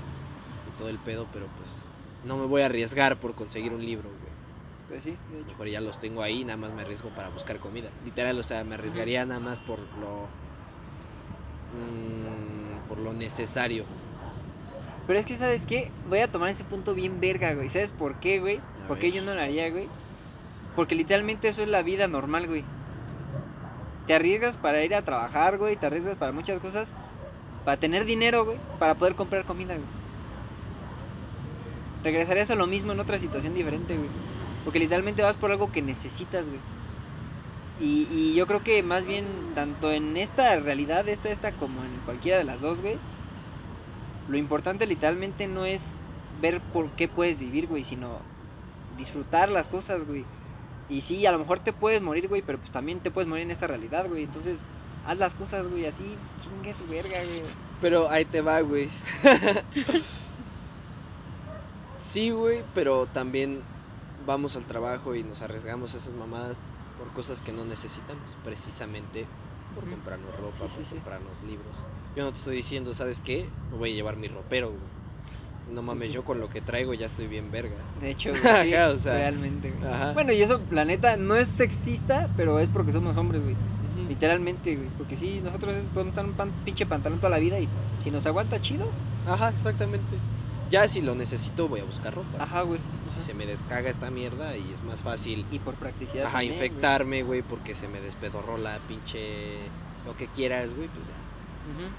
y 0.74 0.78
todo 0.78 0.88
el 0.88 0.98
pedo, 0.98 1.28
pero 1.32 1.46
pues 1.58 1.84
no 2.24 2.36
me 2.38 2.46
voy 2.46 2.62
a 2.62 2.66
arriesgar 2.66 3.18
por 3.18 3.34
conseguir 3.34 3.72
un 3.72 3.84
libro, 3.86 4.08
güey. 4.08 4.32
Pues 4.88 5.04
sí, 5.04 5.10
de 5.10 5.16
A 5.16 5.32
lo 5.32 5.38
hecho. 5.40 5.50
mejor 5.52 5.68
ya 5.68 5.80
los 5.80 6.00
tengo 6.00 6.22
ahí, 6.22 6.44
nada 6.44 6.56
más 6.56 6.72
me 6.72 6.82
arriesgo 6.82 7.10
para 7.10 7.28
buscar 7.28 7.58
comida. 7.60 7.90
Literal, 8.04 8.38
o 8.38 8.42
sea, 8.42 8.64
me 8.64 8.74
arriesgaría 8.74 9.24
nada 9.26 9.40
más 9.40 9.60
por 9.60 9.78
lo. 10.00 10.28
mm, 11.72 12.88
por 12.88 12.98
lo 12.98 13.12
necesario. 13.12 13.84
Pero 15.06 15.18
es 15.18 15.26
que, 15.26 15.36
¿sabes 15.38 15.66
qué? 15.66 15.90
Voy 16.08 16.20
a 16.20 16.30
tomar 16.30 16.50
ese 16.50 16.64
punto 16.64 16.94
bien 16.94 17.20
verga, 17.20 17.54
güey. 17.54 17.70
¿Sabes 17.70 17.92
por 17.92 18.20
qué, 18.20 18.40
güey? 18.40 18.62
A 18.84 18.88
¿Por 18.88 18.98
qué 18.98 19.06
ver. 19.08 19.16
yo 19.16 19.22
no 19.22 19.34
lo 19.34 19.40
haría, 19.40 19.68
güey? 19.70 19.88
Porque 20.76 20.94
literalmente 20.94 21.48
eso 21.48 21.62
es 21.62 21.68
la 21.68 21.82
vida 21.82 22.08
normal, 22.08 22.46
güey. 22.46 22.64
Te 24.06 24.14
arriesgas 24.14 24.56
para 24.56 24.82
ir 24.84 24.94
a 24.94 25.02
trabajar, 25.02 25.58
güey. 25.58 25.76
Te 25.76 25.86
arriesgas 25.86 26.16
para 26.16 26.32
muchas 26.32 26.58
cosas. 26.60 26.88
Para 27.64 27.76
tener 27.76 28.04
dinero, 28.04 28.44
güey. 28.44 28.56
Para 28.78 28.94
poder 28.94 29.14
comprar 29.14 29.44
comida, 29.44 29.74
güey. 29.74 29.86
Regresarías 32.02 32.50
a 32.50 32.56
lo 32.56 32.66
mismo 32.66 32.92
en 32.92 33.00
otra 33.00 33.18
situación 33.18 33.54
diferente, 33.54 33.96
güey. 33.96 34.08
Porque 34.64 34.78
literalmente 34.78 35.22
vas 35.22 35.36
por 35.36 35.50
algo 35.50 35.70
que 35.70 35.82
necesitas, 35.82 36.44
güey. 36.46 36.60
Y, 37.80 38.08
y 38.12 38.34
yo 38.34 38.46
creo 38.46 38.62
que 38.62 38.82
más 38.82 39.06
bien, 39.06 39.24
tanto 39.54 39.90
en 39.90 40.16
esta 40.16 40.56
realidad, 40.56 41.08
esta, 41.08 41.30
esta, 41.30 41.52
como 41.52 41.82
en 41.82 41.90
cualquiera 42.04 42.38
de 42.38 42.44
las 42.44 42.60
dos, 42.60 42.80
güey. 42.80 42.96
Lo 44.28 44.36
importante 44.36 44.86
literalmente 44.86 45.48
no 45.48 45.64
es 45.64 45.82
ver 46.40 46.60
por 46.60 46.90
qué 46.90 47.08
puedes 47.08 47.38
vivir, 47.38 47.66
güey, 47.66 47.84
sino 47.84 48.18
disfrutar 48.96 49.48
las 49.48 49.68
cosas, 49.68 50.06
güey. 50.06 50.24
Y 50.88 51.00
sí, 51.00 51.24
a 51.26 51.32
lo 51.32 51.38
mejor 51.38 51.60
te 51.60 51.72
puedes 51.72 52.02
morir, 52.02 52.28
güey, 52.28 52.42
pero 52.42 52.58
pues 52.58 52.70
también 52.72 53.00
te 53.00 53.10
puedes 53.10 53.28
morir 53.28 53.44
en 53.44 53.50
esta 53.50 53.66
realidad, 53.66 54.06
güey. 54.08 54.24
Entonces, 54.24 54.58
haz 55.06 55.16
las 55.18 55.34
cosas, 55.34 55.66
güey, 55.66 55.86
así, 55.86 56.16
chingue 56.42 56.74
su 56.74 56.86
verga, 56.86 57.18
güey. 57.24 57.42
Pero 57.80 58.08
ahí 58.10 58.24
te 58.24 58.42
va, 58.42 58.60
güey. 58.60 58.88
sí, 61.96 62.30
güey, 62.30 62.62
pero 62.74 63.06
también 63.06 63.62
vamos 64.26 64.56
al 64.56 64.64
trabajo 64.64 65.14
y 65.14 65.22
nos 65.24 65.42
arriesgamos 65.42 65.94
a 65.94 65.96
esas 65.98 66.12
mamadas 66.14 66.66
por 66.98 67.12
cosas 67.12 67.42
que 67.42 67.52
no 67.52 67.64
necesitamos, 67.64 68.22
precisamente 68.44 69.26
por 69.74 69.88
comprarnos 69.88 70.36
ropa, 70.36 70.68
Sí, 70.68 70.76
por 70.76 70.84
sí. 70.84 70.94
comprarnos 70.96 71.42
libros. 71.42 71.76
Yo 72.14 72.24
no 72.24 72.32
te 72.32 72.38
estoy 72.38 72.56
diciendo, 72.56 72.92
¿sabes 72.94 73.20
qué? 73.20 73.46
Me 73.70 73.78
voy 73.78 73.92
a 73.92 73.94
llevar 73.94 74.16
mi 74.16 74.28
ropero, 74.28 74.68
güey. 74.68 75.01
No 75.72 75.82
mames, 75.82 76.12
yo 76.12 76.22
con 76.24 76.38
lo 76.40 76.48
que 76.50 76.60
traigo 76.60 76.92
ya 76.94 77.06
estoy 77.06 77.26
bien 77.26 77.50
verga. 77.50 77.74
De 78.00 78.10
hecho, 78.10 78.30
güey, 78.42 78.42
sí, 78.64 78.74
Ajá, 78.74 78.90
o 78.90 78.98
sea, 78.98 79.14
realmente, 79.14 79.70
güey. 79.70 79.90
Ajá. 79.92 80.12
Bueno, 80.12 80.32
y 80.32 80.42
eso, 80.42 80.60
la 80.70 80.84
neta, 80.84 81.16
no 81.16 81.34
es 81.36 81.48
sexista, 81.48 82.28
pero 82.36 82.58
es 82.58 82.68
porque 82.68 82.92
somos 82.92 83.16
hombres, 83.16 83.42
güey. 83.42 83.56
Literalmente, 84.08 84.76
güey. 84.76 84.88
Porque 84.98 85.16
sí, 85.16 85.40
nosotros 85.42 85.74
podemos 85.94 86.10
estar 86.12 86.24
un 86.26 86.32
pan- 86.32 86.52
pinche 86.64 86.84
pantalón 86.86 87.18
toda 87.18 87.30
la 87.30 87.38
vida 87.38 87.58
y 87.58 87.68
si 88.04 88.10
nos 88.10 88.26
aguanta, 88.26 88.60
chido. 88.60 88.86
Ajá, 89.26 89.48
exactamente. 89.50 90.14
Ya 90.70 90.88
si 90.88 91.00
lo 91.02 91.14
necesito 91.14 91.68
voy 91.68 91.80
a 91.80 91.84
buscar 91.84 92.14
ropa. 92.14 92.42
Ajá, 92.42 92.62
güey. 92.62 92.80
Si 93.06 93.16
Ajá. 93.18 93.26
se 93.26 93.34
me 93.34 93.46
descaga 93.46 93.88
esta 93.90 94.10
mierda 94.10 94.56
y 94.56 94.70
es 94.72 94.82
más 94.84 95.02
fácil 95.02 95.44
Y 95.50 95.58
por 95.58 95.74
practicidad. 95.74 96.24
ajá, 96.24 96.38
también, 96.38 96.54
infectarme, 96.54 97.22
güey, 97.22 97.42
porque 97.42 97.74
se 97.74 97.88
me 97.88 98.00
despedorró 98.00 98.58
la 98.58 98.78
pinche 98.88 99.56
lo 100.06 100.16
que 100.16 100.26
quieras, 100.28 100.74
güey, 100.74 100.88
pues 100.88 101.06
ya. 101.06 101.12
Ujú. 101.12 101.90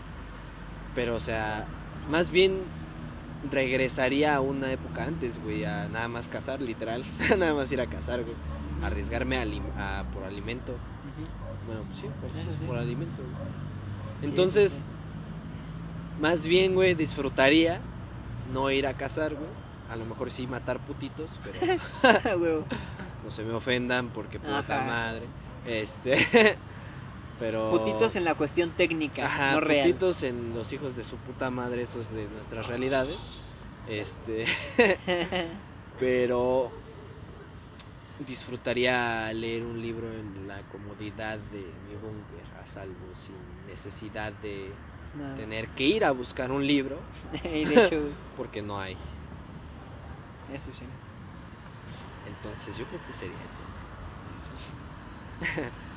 Pero 0.95 1.15
o 1.15 1.19
sea, 1.19 1.65
más 2.11 2.32
bien 2.32 2.57
regresaría 3.51 4.35
a 4.35 4.41
una 4.41 4.71
época 4.71 5.05
antes, 5.05 5.41
güey, 5.41 5.65
a 5.65 5.87
nada 5.89 6.07
más 6.07 6.27
cazar, 6.27 6.61
literal, 6.61 7.03
nada 7.37 7.53
más 7.53 7.71
ir 7.71 7.81
a 7.81 7.87
cazar, 7.87 8.23
güey, 8.23 8.35
arriesgarme 8.83 9.37
a, 9.77 10.03
por 10.13 10.23
alimento. 10.23 10.75
Bueno, 11.65 11.83
pues 11.87 11.99
sí, 11.99 12.07
por, 12.19 12.29
Eso 12.29 12.59
sí. 12.59 12.65
por 12.65 12.77
alimento. 12.77 13.21
güey. 13.21 14.29
Entonces, 14.29 14.71
sí, 14.71 14.83
más 16.21 16.45
bien, 16.45 16.73
güey, 16.73 16.95
disfrutaría 16.95 17.79
no 18.53 18.69
ir 18.71 18.87
a 18.87 18.93
cazar, 18.93 19.33
güey. 19.35 19.49
A 19.89 19.95
lo 19.95 20.05
mejor 20.05 20.31
sí 20.31 20.47
matar 20.47 20.79
putitos, 20.79 21.39
pero 21.43 21.79
no 23.23 23.31
se 23.31 23.43
me 23.43 23.53
ofendan 23.53 24.09
porque 24.09 24.39
puta 24.39 24.59
Ajá. 24.59 24.85
madre. 24.85 25.25
Este, 25.65 26.57
pero 27.39 27.71
Putitos 27.71 28.15
en 28.15 28.23
la 28.23 28.36
cuestión 28.36 28.71
técnica, 28.71 29.25
Ajá, 29.25 29.53
no 29.53 29.61
real. 29.61 29.88
putitos 29.88 30.23
en 30.23 30.53
los 30.53 30.71
hijos 30.73 30.95
de 30.95 31.03
su 31.03 31.17
puta 31.17 31.49
madre, 31.49 31.81
esos 31.84 32.09
de 32.13 32.25
nuestras 32.27 32.67
realidades. 32.67 33.31
Este, 33.88 34.45
pero 35.99 36.71
disfrutaría 38.19 39.31
leer 39.34 39.63
un 39.65 39.81
libro 39.81 40.07
en 40.13 40.47
la 40.47 40.61
comodidad 40.63 41.38
de 41.38 41.73
mi 41.88 41.95
búnker, 41.95 42.45
a 42.61 42.65
salvo, 42.65 43.13
sin 43.15 43.65
necesidad 43.65 44.31
de 44.34 44.71
No. 45.13 45.36
tener 45.36 45.67
que 45.69 45.84
ir 45.84 46.05
a 46.05 46.11
buscar 46.11 46.51
un 46.51 46.65
libro, 46.65 46.97
porque 48.38 48.61
no 48.61 48.79
hay. 48.79 48.95
eso 50.53 50.71
sí. 50.73 50.86
Entonces 52.25 52.77
yo 52.77 52.86
creo 52.86 52.99
que 53.05 53.13
sería 53.13 53.43
eso. 53.43 53.63
Eso 54.38 54.55
sí. 54.55 55.92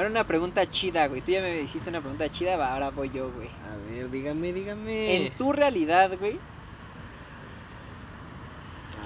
Ahora 0.00 0.08
una 0.12 0.26
pregunta 0.26 0.64
chida, 0.70 1.08
güey. 1.08 1.20
Tú 1.20 1.30
ya 1.30 1.42
me 1.42 1.60
hiciste 1.60 1.90
una 1.90 2.00
pregunta 2.00 2.26
chida, 2.32 2.56
va, 2.56 2.72
ahora 2.72 2.88
voy 2.88 3.10
yo, 3.10 3.30
güey. 3.32 3.50
A 3.70 3.76
ver, 3.86 4.10
dígame, 4.10 4.50
dígame. 4.54 5.26
En 5.26 5.34
tu 5.34 5.52
realidad, 5.52 6.10
güey, 6.18 6.38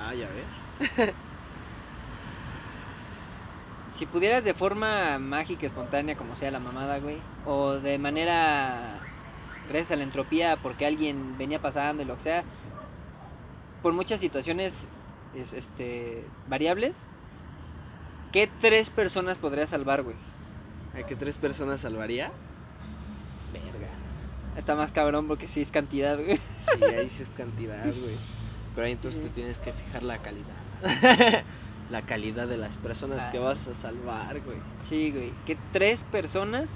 Ah, 0.01 0.14
ya 0.14 0.28
ver. 0.28 1.14
si 3.88 4.07
pudieras 4.07 4.45
de 4.45 4.55
forma 4.55 5.18
mágica, 5.18 5.66
espontánea, 5.66 6.16
como 6.16 6.36
sea 6.36 6.53
la 6.53 6.61
mamada, 6.61 7.01
güey, 7.01 7.18
o 7.45 7.72
de 7.72 7.99
manera 7.99 9.01
gracias 9.68 9.90
a 9.90 9.97
la 9.97 10.05
entropía, 10.05 10.59
porque 10.62 10.86
alguien 10.86 11.36
venía 11.36 11.61
pasando 11.61 12.05
y 12.05 12.07
lo 12.07 12.14
que 12.14 12.22
sea, 12.22 12.45
por 13.82 13.92
muchas 13.95 14.20
situaciones 14.20 14.86
es- 15.34 15.55
este, 15.55 16.24
variables, 16.47 17.05
¿qué 18.30 18.49
tres 18.61 18.90
personas 18.90 19.38
podrías 19.38 19.70
salvar, 19.70 20.05
güey? 20.05 20.14
¿A 20.99 21.03
qué 21.07 21.16
tres 21.16 21.36
personas 21.36 21.80
salvaría? 21.80 22.30
Verga. 23.53 23.88
Está 24.57 24.74
más 24.76 24.92
cabrón 24.92 25.26
porque 25.26 25.49
sí 25.49 25.62
es 25.62 25.70
cantidad, 25.70 26.16
güey. 26.16 26.38
Sí, 26.78 26.84
ahí 26.84 27.09
sí 27.09 27.22
es 27.22 27.30
cantidad, 27.30 27.84
güey. 27.84 28.16
Pero 28.74 28.86
ahí 28.86 28.92
entonces 28.92 29.22
te 29.22 29.28
tienes 29.30 29.61
que 29.61 29.72
fijar 29.72 30.03
la 30.03 30.18
calidad. 30.18 30.55
la 31.90 32.03
calidad 32.03 32.47
de 32.47 32.57
las 32.57 32.76
personas 32.76 33.26
que 33.26 33.38
Ah. 33.38 33.42
vas 33.42 33.66
a 33.68 33.74
salvar, 33.74 34.40
güey. 34.40 34.59
Sí, 34.88 35.11
güey. 35.11 35.32
Que 35.47 35.57
tres 35.72 36.05
personas, 36.05 36.70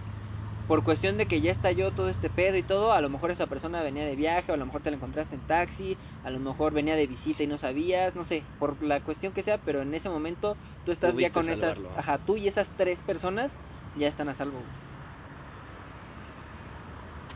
por 0.66 0.84
cuestión 0.84 1.16
de 1.16 1.26
que 1.26 1.40
ya 1.40 1.50
estalló 1.50 1.92
todo 1.92 2.08
este 2.08 2.28
pedo 2.30 2.56
y 2.56 2.62
todo, 2.62 2.92
a 2.92 3.00
lo 3.00 3.08
mejor 3.08 3.30
esa 3.30 3.46
persona 3.46 3.82
venía 3.82 4.04
de 4.04 4.16
viaje, 4.16 4.50
o 4.50 4.54
a 4.54 4.58
lo 4.58 4.66
mejor 4.66 4.82
te 4.82 4.90
la 4.90 4.96
encontraste 4.96 5.34
en 5.36 5.40
taxi, 5.42 5.96
a 6.24 6.30
lo 6.30 6.38
mejor 6.40 6.72
venía 6.72 6.94
de 6.96 7.06
visita 7.06 7.42
y 7.42 7.46
no 7.46 7.56
sabías, 7.58 8.14
no 8.14 8.24
sé, 8.24 8.42
por 8.58 8.80
la 8.82 9.00
cuestión 9.00 9.32
que 9.32 9.42
sea, 9.42 9.58
pero 9.58 9.82
en 9.82 9.94
ese 9.94 10.08
momento 10.10 10.56
tú 10.84 10.92
estás 10.92 11.12
Pudiste 11.12 11.30
ya 11.30 11.34
con 11.34 11.44
esas, 11.48 11.58
salvarlo. 11.74 11.90
ajá, 11.98 12.18
tú 12.18 12.36
y 12.36 12.48
esas 12.48 12.68
tres 12.76 12.98
personas 13.00 13.52
ya 13.98 14.08
están 14.08 14.28
a 14.28 14.34
salvo. 14.34 14.58
güey. 14.58 14.88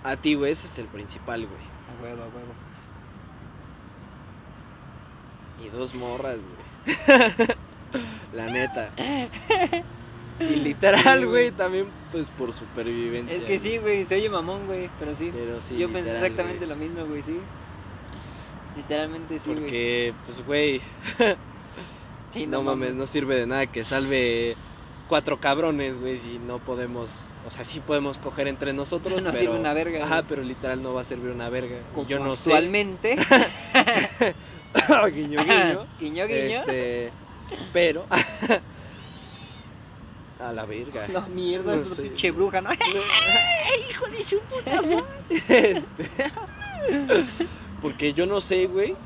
A 0.04 0.16
ti, 0.16 0.34
güey, 0.34 0.52
ese 0.52 0.66
es 0.66 0.78
el 0.78 0.86
principal, 0.86 1.46
güey. 1.46 1.60
A 1.62 2.02
huevo, 2.02 2.22
a 2.22 2.26
huevo. 2.26 2.52
Y 5.64 5.68
dos 5.68 5.94
morras, 5.94 6.38
güey. 6.38 7.48
la 8.34 8.46
neta. 8.46 8.90
Y 10.40 10.56
literal, 10.56 11.02
Sí, 11.20 11.24
güey, 11.26 11.26
güey. 11.26 11.50
también, 11.52 11.86
pues 12.10 12.30
por 12.30 12.52
supervivencia. 12.52 13.36
Es 13.36 13.44
que 13.44 13.58
güey. 13.58 13.72
sí, 13.72 13.78
güey, 13.78 14.04
se 14.06 14.16
oye 14.16 14.28
mamón, 14.30 14.66
güey, 14.66 14.90
pero 14.98 15.14
sí. 15.14 15.30
Pero 15.32 15.60
sí, 15.60 15.76
Yo 15.76 15.88
pensé 15.90 16.10
exactamente 16.16 16.64
güey. 16.64 16.68
lo 16.70 16.74
mismo, 16.74 17.04
güey, 17.04 17.22
sí. 17.22 17.38
Literalmente 18.74 19.38
sí, 19.38 19.50
güey. 19.50 19.60
Porque, 19.60 20.14
pues, 20.24 20.44
güey, 20.46 20.80
Sí, 22.32 22.46
no, 22.46 22.62
mames, 22.62 22.94
no 22.94 23.06
sirve 23.06 23.36
de 23.36 23.46
nada 23.46 23.66
que 23.66 23.84
salve 23.84 24.56
cuatro 25.08 25.38
cabrones, 25.40 25.98
güey, 25.98 26.18
si 26.18 26.38
no 26.38 26.58
podemos, 26.58 27.24
o 27.46 27.50
sea, 27.50 27.64
sí 27.64 27.80
podemos 27.80 28.18
coger 28.18 28.48
entre 28.48 28.72
nosotros, 28.72 29.22
No 29.22 29.30
pero... 29.30 29.40
sirve 29.42 29.58
una 29.58 29.72
verga, 29.74 30.04
Ajá, 30.04 30.16
güey. 30.16 30.26
pero 30.28 30.42
literal 30.42 30.82
no 30.82 30.94
va 30.94 31.02
a 31.02 31.04
servir 31.04 31.30
una 31.30 31.48
verga. 31.50 31.76
Como 31.94 32.08
yo 32.08 32.18
no 32.18 32.36
sé. 32.36 32.50
actualmente. 32.50 33.16
guiño, 35.12 35.44
guiño. 35.44 35.86
guiño, 36.00 36.26
guiño. 36.26 36.60
Este, 36.60 37.10
pero... 37.72 38.06
a 40.40 40.52
la 40.52 40.64
verga. 40.66 41.06
No, 41.08 41.22
mierda, 41.28 41.76
No 41.76 41.82
es 41.82 41.88
sé. 41.88 42.02
pinche 42.02 42.30
bruja, 42.32 42.60
¿no? 42.60 42.70
hijo 42.72 44.06
de 44.08 44.24
su 44.24 44.40
puta 44.40 44.82
madre. 44.82 45.04
Este, 45.30 45.86
porque 47.80 48.12
yo 48.12 48.26
no 48.26 48.40
sé, 48.40 48.66
güey, 48.66 48.96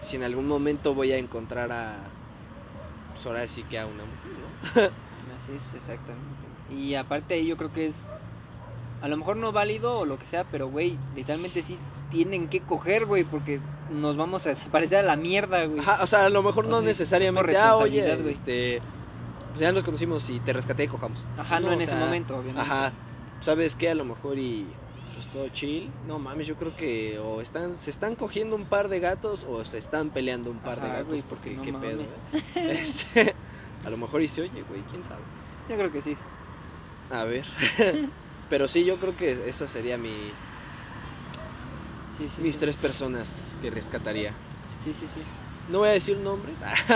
si 0.00 0.16
en 0.16 0.24
algún 0.24 0.48
momento 0.48 0.92
voy 0.94 1.12
a 1.12 1.18
encontrar 1.18 1.70
a... 1.70 1.98
Pues 3.12 3.26
ahora 3.26 3.46
sí 3.46 3.62
que 3.62 3.78
a 3.78 3.86
una 3.86 4.02
mujer. 4.04 4.23
Así 4.74 5.52
es, 5.56 5.74
exactamente. 5.74 6.44
Y 6.70 6.94
aparte 6.94 7.34
ahí 7.34 7.46
yo 7.46 7.56
creo 7.56 7.72
que 7.72 7.86
es 7.86 7.94
a 9.02 9.08
lo 9.08 9.16
mejor 9.18 9.36
no 9.36 9.52
válido 9.52 9.98
o 9.98 10.06
lo 10.06 10.18
que 10.18 10.26
sea, 10.26 10.44
pero 10.44 10.68
güey, 10.68 10.96
literalmente 11.14 11.60
sí 11.62 11.76
tienen 12.10 12.48
que 12.48 12.60
coger, 12.60 13.04
güey, 13.04 13.24
porque 13.24 13.60
nos 13.90 14.16
vamos 14.16 14.46
a 14.46 14.50
desaparecer 14.50 14.98
a 15.00 15.02
la 15.02 15.16
mierda, 15.16 15.64
güey. 15.66 15.80
Ajá, 15.80 16.02
o 16.02 16.06
sea, 16.06 16.24
a 16.26 16.30
lo 16.30 16.42
mejor 16.42 16.64
O 16.64 16.68
no 16.68 16.80
sea, 16.80 16.90
es 16.90 16.98
necesariamente, 16.98 17.56
ah, 17.56 17.76
oye, 17.76 18.16
güey. 18.16 18.30
este, 18.30 18.80
pues 19.50 19.60
ya 19.60 19.72
nos 19.72 19.82
conocimos 19.82 20.30
y 20.30 20.40
te 20.40 20.52
rescaté 20.54 20.84
y 20.84 20.88
cojamos. 20.88 21.18
Ajá, 21.36 21.60
no, 21.60 21.66
No, 21.68 21.72
en 21.74 21.82
ese 21.82 21.90
sea, 21.92 22.00
momento, 22.00 22.34
obviamente. 22.36 22.60
Ajá, 22.62 22.92
¿sabes 23.40 23.76
qué? 23.76 23.90
A 23.90 23.94
lo 23.94 24.04
mejor 24.06 24.38
y 24.38 24.66
pues 25.14 25.26
todo 25.26 25.48
chill. 25.48 25.90
No 26.06 26.18
mames, 26.18 26.46
yo 26.46 26.56
creo 26.56 26.74
que 26.74 27.18
o 27.18 27.42
están, 27.42 27.76
se 27.76 27.90
están 27.90 28.14
cogiendo 28.14 28.56
un 28.56 28.64
par 28.64 28.88
de 28.88 29.00
gatos 29.00 29.46
o 29.48 29.62
se 29.66 29.76
están 29.78 30.10
peleando 30.10 30.50
un 30.50 30.58
par 30.60 30.80
de 30.80 30.88
gatos 30.88 31.06
güey, 31.08 31.22
porque 31.28 31.50
no 31.56 31.62
qué 31.62 31.72
pedo. 31.74 32.02
mames. 32.32 32.46
eh? 32.54 32.78
Este, 32.80 33.34
a 33.84 33.90
lo 33.90 33.96
mejor 33.96 34.22
y 34.22 34.28
se 34.28 34.42
oye, 34.42 34.62
güey, 34.68 34.82
quién 34.90 35.02
sabe. 35.04 35.22
Yo 35.68 35.76
creo 35.76 35.92
que 35.92 36.02
sí. 36.02 36.16
A 37.10 37.24
ver. 37.24 37.46
Pero 38.50 38.68
sí, 38.68 38.84
yo 38.84 38.98
creo 38.98 39.16
que 39.16 39.32
esa 39.48 39.66
sería 39.66 39.96
mi, 39.98 40.10
Sí, 42.18 42.28
sí. 42.34 42.42
mis 42.42 42.54
sí. 42.54 42.60
tres 42.60 42.76
personas 42.76 43.56
que 43.62 43.70
rescataría. 43.70 44.30
Sí, 44.84 44.92
sí, 44.92 45.06
sí. 45.14 45.20
No 45.70 45.78
voy 45.78 45.88
a 45.88 45.92
decir 45.92 46.18
nombres, 46.18 46.62
ah, 46.62 46.74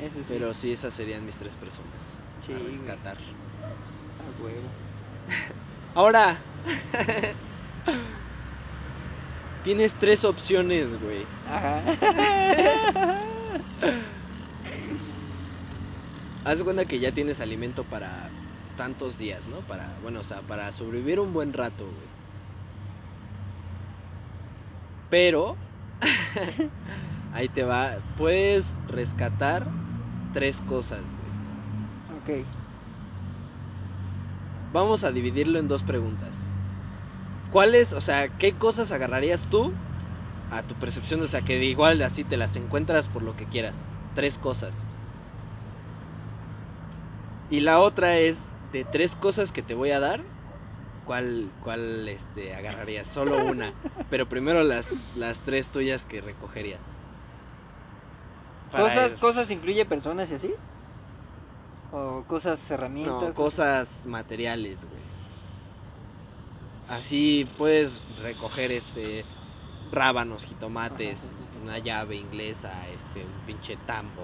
Eso 0.00 0.20
pero 0.28 0.52
sí, 0.54 0.72
esas 0.72 0.92
serían 0.92 1.24
mis 1.24 1.36
tres 1.36 1.54
personas 1.54 2.18
a 2.52 2.58
rescatar. 2.66 3.16
A 3.16 4.42
huevo. 4.42 4.58
Ahora, 5.94 6.36
tienes 9.62 9.94
tres 9.94 10.24
opciones, 10.24 11.00
güey. 11.00 11.24
Ajá. 11.48 11.82
Haz 16.44 16.58
de 16.58 16.64
cuenta 16.64 16.84
que 16.86 16.98
ya 16.98 17.12
tienes 17.12 17.40
alimento 17.40 17.84
para 17.84 18.30
tantos 18.76 19.18
días, 19.18 19.46
¿no? 19.46 19.58
Para, 19.60 19.90
bueno, 20.02 20.20
o 20.20 20.24
sea, 20.24 20.40
para 20.40 20.72
sobrevivir 20.72 21.20
un 21.20 21.32
buen 21.32 21.52
rato, 21.52 21.84
güey. 21.84 22.10
Pero, 25.10 25.56
ahí 27.34 27.48
te 27.48 27.64
va, 27.64 27.98
puedes 28.16 28.74
rescatar 28.88 29.66
tres 30.32 30.62
cosas, 30.62 31.00
güey. 31.00 32.40
ok. 32.40 32.46
Vamos 34.72 35.04
a 35.04 35.12
dividirlo 35.12 35.58
en 35.58 35.68
dos 35.68 35.82
preguntas. 35.82 36.38
¿Cuáles, 37.50 37.92
o 37.92 38.00
sea, 38.00 38.28
qué 38.28 38.52
cosas 38.52 38.92
agarrarías 38.92 39.42
tú 39.42 39.72
a 40.50 40.62
tu 40.62 40.74
percepción? 40.76 41.20
O 41.22 41.26
sea, 41.26 41.42
que 41.42 41.58
de 41.58 41.64
igual 41.64 42.00
así 42.02 42.22
te 42.22 42.36
las 42.36 42.54
encuentras 42.54 43.08
por 43.08 43.22
lo 43.22 43.36
que 43.36 43.46
quieras. 43.46 43.84
Tres 44.14 44.38
cosas. 44.38 44.84
Y 47.50 47.60
la 47.60 47.80
otra 47.80 48.16
es, 48.18 48.40
de 48.72 48.84
tres 48.84 49.16
cosas 49.16 49.52
que 49.52 49.62
te 49.62 49.74
voy 49.74 49.90
a 49.90 50.00
dar, 50.00 50.22
¿cuál, 51.04 51.50
cuál 51.64 52.08
este, 52.08 52.54
agarrarías? 52.54 53.08
Solo 53.08 53.44
una. 53.44 53.72
Pero 54.08 54.28
primero 54.28 54.62
las, 54.62 55.02
las 55.16 55.40
tres 55.40 55.68
tuyas 55.68 56.04
que 56.06 56.20
recogerías. 56.20 56.80
Para 58.70 58.84
¿Cosas, 58.84 59.12
ir- 59.14 59.18
cosas 59.18 59.50
incluye 59.50 59.84
personas 59.84 60.30
y 60.30 60.34
así? 60.34 60.54
¿O 61.92 62.22
cosas, 62.28 62.70
herramientas? 62.70 63.20
No, 63.20 63.34
cosas 63.34 64.06
materiales, 64.06 64.84
güey. 64.84 65.00
Así 66.88 67.48
puedes 67.58 68.04
recoger 68.22 68.70
este 68.72 69.24
rábanos, 69.92 70.44
jitomates, 70.44 71.24
Ajá, 71.24 71.34
sí, 71.36 71.44
sí, 71.44 71.48
sí. 71.52 71.58
una 71.62 71.78
llave 71.78 72.14
inglesa, 72.16 72.88
este, 72.94 73.24
un 73.24 73.32
pinche 73.44 73.76
tambo, 73.86 74.22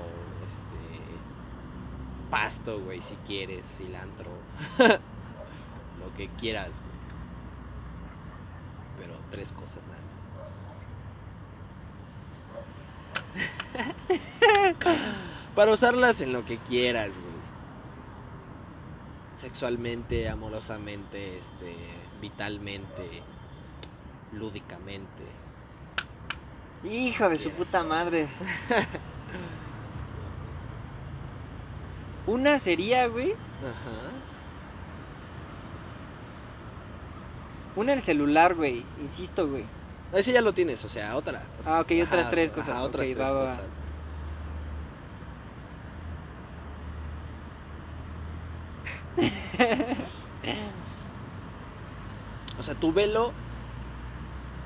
pasto, 2.31 2.81
güey, 2.81 3.01
si 3.01 3.14
quieres, 3.27 3.77
cilantro, 3.77 4.31
lo 4.79 6.14
que 6.16 6.29
quieras, 6.29 6.81
güey. 6.81 6.97
Pero 8.99 9.14
tres 9.31 9.53
cosas 9.53 9.85
nada 9.87 10.01
más. 10.01 10.16
Para 15.55 15.72
usarlas 15.72 16.20
en 16.20 16.33
lo 16.33 16.45
que 16.45 16.59
quieras, 16.59 17.11
güey. 17.11 17.37
Sexualmente, 19.35 20.29
amorosamente, 20.29 21.39
este, 21.39 21.77
vitalmente, 22.20 23.22
lúdicamente. 24.33 25.24
Hijo 26.85 27.29
de 27.29 27.39
su 27.39 27.51
puta 27.51 27.83
madre. 27.83 28.29
Una 32.27 32.59
sería, 32.59 33.07
güey. 33.07 33.33
Ajá. 33.33 34.12
Una 37.77 37.93
el 37.93 38.03
celular, 38.03 38.55
güey. 38.55 38.85
Insisto, 39.01 39.49
güey. 39.49 39.64
Ese 40.12 40.33
ya 40.33 40.41
lo 40.41 40.53
tienes, 40.55 40.85
o 40.85 40.89
sea, 40.89 41.16
otra. 41.16 41.45
Ah, 41.64 41.81
ok, 41.81 41.93
otras 42.05 42.22
Ajá, 42.22 42.31
tres 42.31 42.51
ajá, 42.53 42.61
cosas, 42.61 42.81
otras 42.81 43.07
tres 43.07 43.18
va, 43.20 43.33
va, 43.33 43.39
va. 43.45 43.47
cosas. 43.47 43.64
O 52.59 52.62
sea, 52.62 52.74
tu 52.74 52.93
velo 52.93 53.33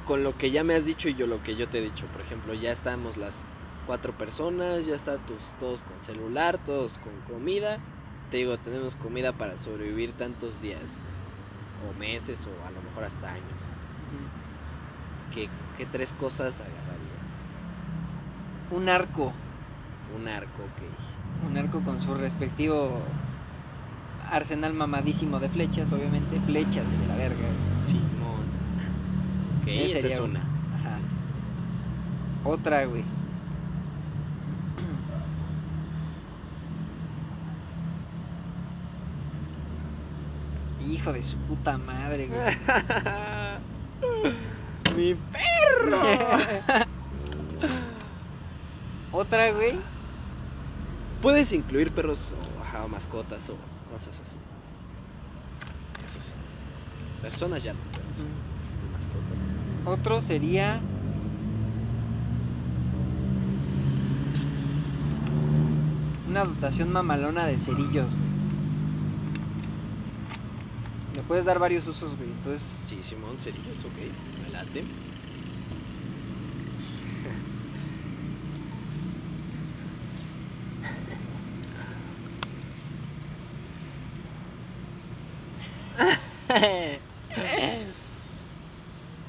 con 0.06 0.22
lo 0.22 0.36
que 0.36 0.50
ya 0.50 0.64
me 0.64 0.74
has 0.74 0.84
dicho 0.84 1.08
y 1.08 1.14
yo 1.14 1.26
lo 1.26 1.42
que 1.42 1.56
yo 1.56 1.68
te 1.68 1.78
he 1.78 1.82
dicho. 1.82 2.06
Por 2.06 2.20
ejemplo, 2.20 2.54
ya 2.54 2.72
estamos 2.72 3.16
las 3.16 3.52
cuatro 3.86 4.12
personas, 4.12 4.86
ya 4.86 4.94
está 4.94 5.18
tus, 5.18 5.52
todos 5.58 5.82
con 5.82 6.00
celular, 6.02 6.58
todos 6.58 6.98
con 6.98 7.12
comida. 7.32 7.78
Te 8.30 8.38
digo, 8.38 8.56
tenemos 8.58 8.96
comida 8.96 9.32
para 9.32 9.56
sobrevivir 9.56 10.12
tantos 10.12 10.62
días, 10.62 10.98
o 11.88 11.98
meses, 11.98 12.46
o 12.46 12.66
a 12.66 12.70
lo 12.70 12.80
mejor 12.82 13.04
hasta 13.04 13.30
años. 13.30 13.62
¿Qué, 15.34 15.48
qué 15.76 15.86
tres 15.86 16.12
cosas 16.12 16.60
agarrarías? 16.60 17.00
Un 18.70 18.88
arco. 18.88 19.32
Un 20.16 20.28
arco, 20.28 20.62
ok. 20.62 21.48
Un 21.48 21.56
arco 21.56 21.80
con 21.80 22.00
su 22.00 22.14
respectivo 22.14 23.00
arsenal 24.30 24.74
mamadísimo 24.74 25.40
de 25.40 25.48
flechas, 25.48 25.90
obviamente. 25.92 26.38
Flechas 26.40 26.84
de 27.00 27.06
la 27.08 27.16
verga. 27.16 27.46
Simón. 27.82 28.44
Ok, 29.60 29.66
Esa 29.68 29.98
esa 29.98 30.08
es 30.08 30.20
una. 30.20 30.40
Ajá. 30.40 30.98
Otra, 32.44 32.84
güey. 32.86 33.04
Hijo 40.90 41.12
de 41.12 41.22
su 41.22 41.36
puta 41.36 41.78
madre, 41.78 42.26
güey. 42.26 42.40
Mi 44.96 45.14
perro. 45.14 46.02
Otra, 49.12 49.52
güey. 49.52 49.78
Puedes 51.22 51.52
incluir 51.52 51.92
perros 51.92 52.32
o 52.32 52.60
ajá, 52.60 52.88
mascotas 52.88 53.50
o 53.50 53.56
cosas 53.92 54.20
así. 54.20 54.36
Eso 56.04 56.20
sí. 56.20 56.32
Personas 57.22 57.62
ya 57.62 57.72
no, 57.74 57.78
pero 57.92 58.04
sí. 58.14 58.24
Mascotas. 58.92 59.38
Otro 60.00 60.20
sería. 60.22 60.80
Una 66.28 66.44
dotación 66.44 66.92
mamalona 66.92 67.46
de 67.46 67.58
cerillos, 67.58 68.06
güey. 68.06 68.30
Le 71.16 71.19
puedes 71.30 71.44
dar 71.44 71.60
varios 71.60 71.86
usos, 71.86 72.16
güey. 72.16 72.28
Entonces, 72.28 72.60
Sí, 72.84 73.00
Simón, 73.04 73.38
cerillos, 73.38 73.84
ok. 73.84 73.92
Me 74.42 74.50
late. 74.50 74.82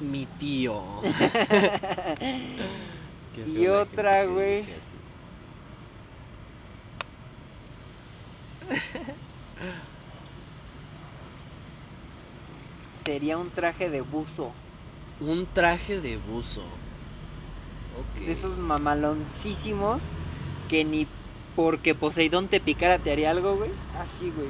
Mi 0.00 0.26
tío. 0.40 0.82
Y 3.46 3.68
otra, 3.68 4.24
güey. 4.24 4.56
dice 4.56 4.74
así. 4.74 4.92
Sería 13.12 13.36
un 13.36 13.50
traje 13.50 13.90
de 13.90 14.00
buzo. 14.00 14.52
Un 15.20 15.44
traje 15.44 16.00
de 16.00 16.16
buzo. 16.16 16.62
Ok. 16.62 18.24
De 18.24 18.32
esos 18.32 18.56
mamaloncísimos 18.56 20.00
que 20.70 20.82
ni 20.82 21.06
porque 21.54 21.94
Poseidón 21.94 22.48
te 22.48 22.58
picara 22.58 22.98
te 22.98 23.12
haría 23.12 23.30
algo, 23.30 23.56
güey. 23.56 23.70
Así, 24.00 24.32
güey. 24.34 24.48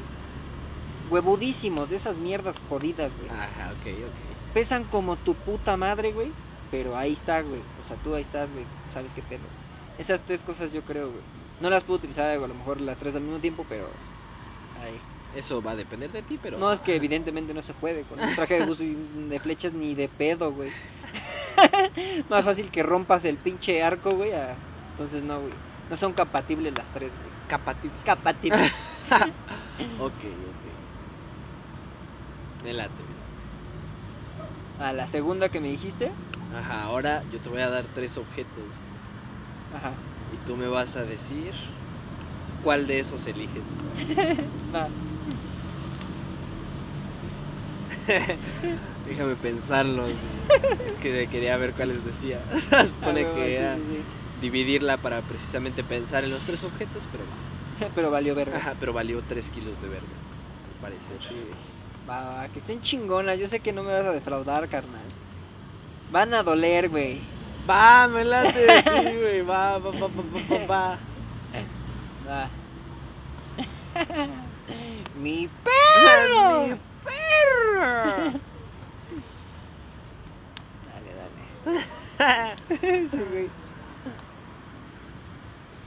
Huevudísimos, 1.11 1.91
de 1.91 1.97
esas 1.97 2.17
mierdas 2.19 2.55
jodidas, 2.69 3.11
güey. 3.19 3.31
Ajá, 3.31 3.73
ok, 3.73 3.87
ok. 4.07 4.55
Pesan 4.55 4.85
como 4.85 5.17
tu 5.17 5.35
puta 5.35 5.77
madre, 5.77 6.13
güey. 6.13 6.31
Pero 6.71 6.97
ahí 6.97 7.15
está, 7.15 7.43
güey. 7.43 7.61
O 7.85 7.89
sea, 7.89 7.97
tú 8.05 8.15
ahí 8.15 8.23
estás, 8.23 8.49
güey. 8.53 8.65
Sabes 8.95 9.11
qué 9.13 9.23
pedo. 9.23 9.43
Esas 9.99 10.21
tres 10.21 10.43
cosas 10.43 10.73
yo 10.73 10.83
creo, 10.83 11.09
güey. 11.09 11.23
No 11.61 11.69
las 11.69 11.83
puedo 11.83 11.99
utilizar, 11.99 12.31
a 12.31 12.37
lo 12.37 12.55
mejor 12.55 12.81
las 12.81 12.97
tres 12.97 13.17
al 13.17 13.23
mismo 13.23 13.41
tiempo, 13.41 13.67
pero. 13.69 13.89
Ahí. 14.85 15.01
Eso 15.35 15.63
va 15.63 15.71
a 15.73 15.77
depender 15.77 16.11
de 16.13 16.23
ti, 16.23 16.39
pero. 16.43 16.59
No, 16.59 16.73
es 16.73 16.81
que 16.81 16.95
evidentemente 16.97 17.55
no 17.55 17.63
se 17.63 17.73
puede. 17.75 18.03
Con 18.03 18.21
un 18.21 18.35
traje 18.35 18.59
de 18.61 18.67
buzo 18.67 18.83
y 18.85 18.95
de 19.31 19.41
flechas 19.41 19.73
ni 19.73 19.95
de 19.95 20.09
pedo, 20.09 20.53
güey. 20.53 20.71
Más 22.29 22.45
fácil 22.45 22.71
que 22.71 22.83
rompas 22.83 23.25
el 23.25 23.37
pinche 23.39 23.83
arco, 23.83 24.11
güey. 24.11 24.33
a- 24.33 24.55
Entonces, 24.93 25.23
no, 25.23 25.41
güey. 25.41 25.53
No 25.91 25.97
son 25.97 26.13
compatibles 26.13 26.77
las 26.77 26.91
tres, 26.93 27.11
güey. 27.11 27.31
Capatible. 27.49 27.95
Compatibles. 28.05 28.73
Ok, 29.99 30.13
ok. 30.13 30.63
Me 32.65 32.73
late, 32.73 32.91
me 34.79 34.85
A 34.85 34.93
la 34.93 35.07
segunda 35.09 35.49
que 35.49 35.61
me 35.61 35.69
dijiste. 35.69 36.11
Ajá, 36.57 36.85
ahora 36.85 37.23
yo 37.33 37.39
te 37.41 37.49
voy 37.49 37.61
a 37.63 37.69
dar 37.71 37.85
tres 37.95 38.17
objetos 38.17 38.79
Ajá. 39.77 39.91
y 40.33 40.37
tú 40.47 40.57
me 40.57 40.69
vas 40.69 40.95
a 40.97 41.05
decir 41.05 41.53
cuál 42.63 42.87
de 42.87 43.01
esos 43.01 43.27
eliges. 43.27 43.63
Déjame 49.09 49.35
pensarlos. 49.37 50.11
Que 51.01 51.29
quería 51.29 51.57
ver 51.57 51.73
cuáles 51.73 52.05
decía. 52.05 52.39
Supone 52.87 53.25
Ah, 53.27 53.35
que 53.35 53.47
sí, 53.49 53.55
era 53.55 53.75
sí, 53.77 53.83
sí. 53.91 54.03
dividirla 54.41 54.97
para 54.97 55.21
precisamente 55.23 55.83
pensar 55.85 56.25
en 56.25 56.31
los 56.31 56.43
tres 56.43 56.65
objetos, 56.65 57.05
pero 57.11 57.25
va. 57.25 57.89
Pero 57.95 58.11
valió 58.13 58.35
verga. 58.35 58.57
Ajá, 58.59 58.75
pero 58.79 58.93
valió 58.93 59.21
3 59.27 59.51
kilos 59.51 59.81
de 59.83 59.89
verga, 59.89 60.07
al 60.07 60.81
parecer. 60.81 61.17
Va, 62.09 62.21
va, 62.25 62.35
va, 62.37 62.49
que 62.49 62.61
estén 62.61 62.81
chingonas. 62.81 63.39
Yo 63.41 63.49
sé 63.49 63.59
que 63.59 63.73
no 63.73 63.83
me 63.83 63.93
vas 63.93 64.07
a 64.07 64.13
defraudar, 64.13 64.69
carnal. 64.69 65.01
Van 66.13 66.33
a 66.33 66.45
doler, 66.45 66.89
güey. 66.91 67.19
Va, 67.69 68.07
me 68.07 68.25
late, 68.25 68.83
sí, 68.83 69.17
güey, 69.21 69.41
va, 69.43 69.79
va, 69.79 69.91
va, 69.91 69.99
va, 70.01 70.09
va, 70.09 70.59
va, 70.67 70.67
va. 70.67 70.99
Va. 72.29 72.49
Mi 75.21 75.49
perro. 75.65 76.67
¡Mi 76.67 76.75
perro! 77.05 78.39
Dale, 80.89 81.11
dale. 82.19 82.57
Sí, 83.11 83.19
güey. 83.31 83.49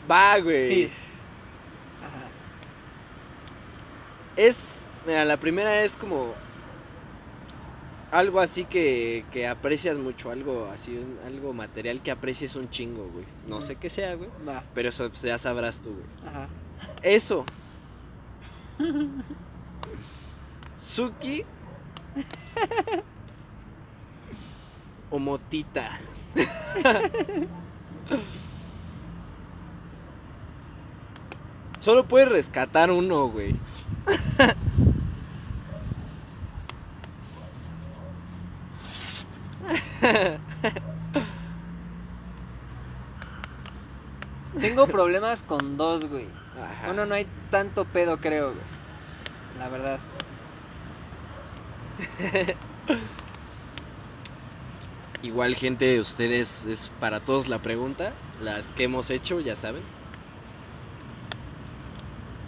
Va, 0.10 0.40
güey. 0.40 0.86
Ajá. 0.86 0.92
Es, 4.36 4.84
mira, 5.06 5.26
la 5.26 5.38
primera 5.38 5.82
es 5.84 5.98
como 5.98 6.34
algo 8.12 8.40
así 8.40 8.66
que, 8.66 9.26
que 9.32 9.48
aprecias 9.48 9.98
mucho, 9.98 10.30
algo 10.32 10.70
así, 10.72 10.96
un- 10.96 11.18
algo 11.26 11.54
material 11.54 12.02
que 12.02 12.12
aprecies 12.12 12.56
un 12.56 12.70
chingo, 12.70 13.08
güey. 13.10 13.26
No 13.48 13.62
sé 13.62 13.76
qué 13.78 13.90
sea, 13.90 14.16
güey, 14.16 14.30
Va. 14.48 14.64
pero 14.74 14.90
eso 14.90 15.10
pues, 15.10 15.22
ya 15.24 15.38
sabrás 15.38 15.82
tú, 15.82 15.94
güey. 15.94 16.06
Ajá. 16.30 16.48
Eso. 17.02 17.46
Suki 20.86 21.44
o 25.10 25.18
motita. 25.18 26.00
Solo 31.80 32.06
puedes 32.06 32.30
rescatar 32.30 32.92
uno, 32.92 33.28
güey. 33.30 33.56
Tengo 44.60 44.86
problemas 44.86 45.42
con 45.42 45.78
dos, 45.78 46.08
güey. 46.08 46.28
Uno 46.90 47.08
no 47.08 47.16
hay 47.16 47.26
tanto 47.50 47.86
pedo, 47.86 48.18
creo. 48.18 48.54
La 49.58 49.68
verdad. 49.68 50.00
Igual, 55.24 55.56
gente, 55.56 56.00
ustedes, 56.00 56.66
es 56.66 56.92
para 57.00 57.20
todos 57.20 57.48
la 57.48 57.60
pregunta. 57.62 58.14
Las 58.42 58.72
que 58.72 58.84
hemos 58.84 59.10
hecho, 59.10 59.40
ya 59.40 59.56
saben. 59.56 59.82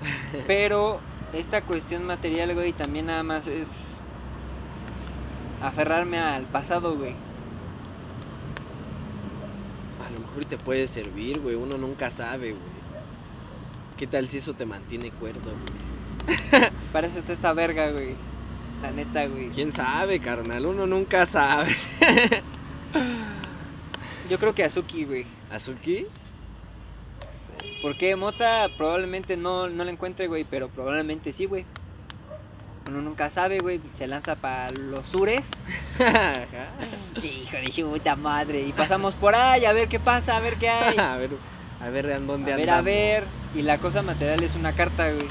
Pero 0.48 1.00
esta 1.34 1.62
cuestión 1.62 2.06
material, 2.06 2.54
güey, 2.54 2.74
también 2.74 3.08
nada 3.08 3.24
más 3.24 3.48
es 3.48 3.68
aferrarme 5.62 6.20
al 6.20 6.44
pasado, 6.44 6.96
güey. 6.96 7.16
A 10.06 10.12
lo 10.12 10.20
mejor 10.20 10.46
te 10.46 10.58
puede 10.58 10.88
servir, 10.88 11.40
güey. 11.40 11.56
Uno 11.56 11.78
nunca 11.78 12.12
sabe, 12.12 12.52
güey. 12.52 12.78
¿Qué 13.98 14.06
tal 14.06 14.28
si 14.28 14.38
eso 14.38 14.54
te 14.54 14.66
mantiene 14.66 15.10
cuerdo, 15.10 15.42
güey? 15.42 15.88
Para 16.94 17.08
eso 17.08 17.20
está 17.20 17.34
esta 17.34 17.54
verga, 17.54 17.92
güey. 17.92 18.27
La 18.82 18.92
neta, 18.92 19.26
güey. 19.26 19.50
¿Quién 19.50 19.72
sabe, 19.72 20.20
carnal? 20.20 20.66
Uno 20.66 20.86
nunca 20.86 21.26
sabe. 21.26 21.76
Yo 24.30 24.38
creo 24.38 24.54
que 24.54 24.64
Azuki, 24.64 25.06
güey. 25.06 25.26
¿Azuki? 25.52 26.06
Porque 27.82 28.16
Mota 28.16 28.68
probablemente 28.78 29.38
no, 29.38 29.70
no 29.70 29.84
la 29.84 29.92
encuentre, 29.92 30.28
güey, 30.28 30.44
pero 30.44 30.70
probablemente 30.70 31.34
sí, 31.34 31.46
güey. 31.46 31.66
Uno 32.88 33.02
nunca 33.02 33.30
sabe, 33.30 33.60
güey. 33.60 33.82
Se 33.98 34.08
lanza 34.08 34.36
para 34.36 34.72
los 34.72 35.08
sures. 35.08 35.44
Hijo 37.24 37.58
de 37.58 37.72
su 37.72 37.90
puta 37.90 38.16
madre. 38.16 38.62
Y 38.62 38.74
pasamos 38.74 39.14
por 39.16 39.36
ahí 39.36 39.66
a 39.66 39.74
ver 39.74 39.88
qué 39.88 40.00
pasa, 40.00 40.38
a 40.38 40.40
ver 40.40 40.56
qué 40.56 40.70
hay. 40.70 40.98
a 41.00 41.18
ver, 41.18 41.32
a 41.82 41.90
ver 41.90 42.10
¿en 42.12 42.28
dónde 42.28 42.54
A 42.54 42.58
ver, 42.58 42.70
a 42.70 42.82
ver. 42.82 43.24
Y 43.56 43.62
la 43.64 43.78
cosa 43.80 44.02
material 44.02 44.42
es 44.44 44.56
una 44.56 44.74
carta, 44.74 45.12
güey. 45.12 45.28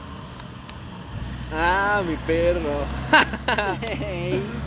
Ah, 1.53 2.03
mi 2.07 2.17
perro. 2.27 2.81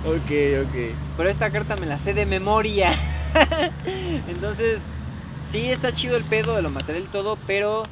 ok, 0.06 0.32
ok. 0.66 0.96
Pero 1.18 1.30
esta 1.30 1.52
carta 1.52 1.76
me 1.76 1.86
la 1.86 2.00
sé 2.00 2.14
de 2.14 2.26
memoria. 2.26 2.92
Entonces, 4.28 4.80
sí 5.52 5.70
está 5.72 5.94
chido 5.94 6.16
el 6.16 6.24
pedo 6.24 6.56
de 6.56 6.62
lo 6.62 6.70
material 6.70 7.04
y 7.04 7.08
todo, 7.08 7.38
pero 7.46 7.84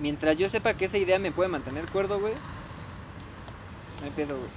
mientras 0.00 0.36
yo 0.36 0.48
sepa 0.48 0.74
que 0.74 0.86
esa 0.86 0.98
idea 0.98 1.18
me 1.18 1.32
puede 1.32 1.48
mantener 1.48 1.86
cuerdo, 1.86 2.18
güey. 2.18 2.34
No 4.00 4.06
hay 4.06 4.10
pedo, 4.10 4.36
güey. 4.36 4.50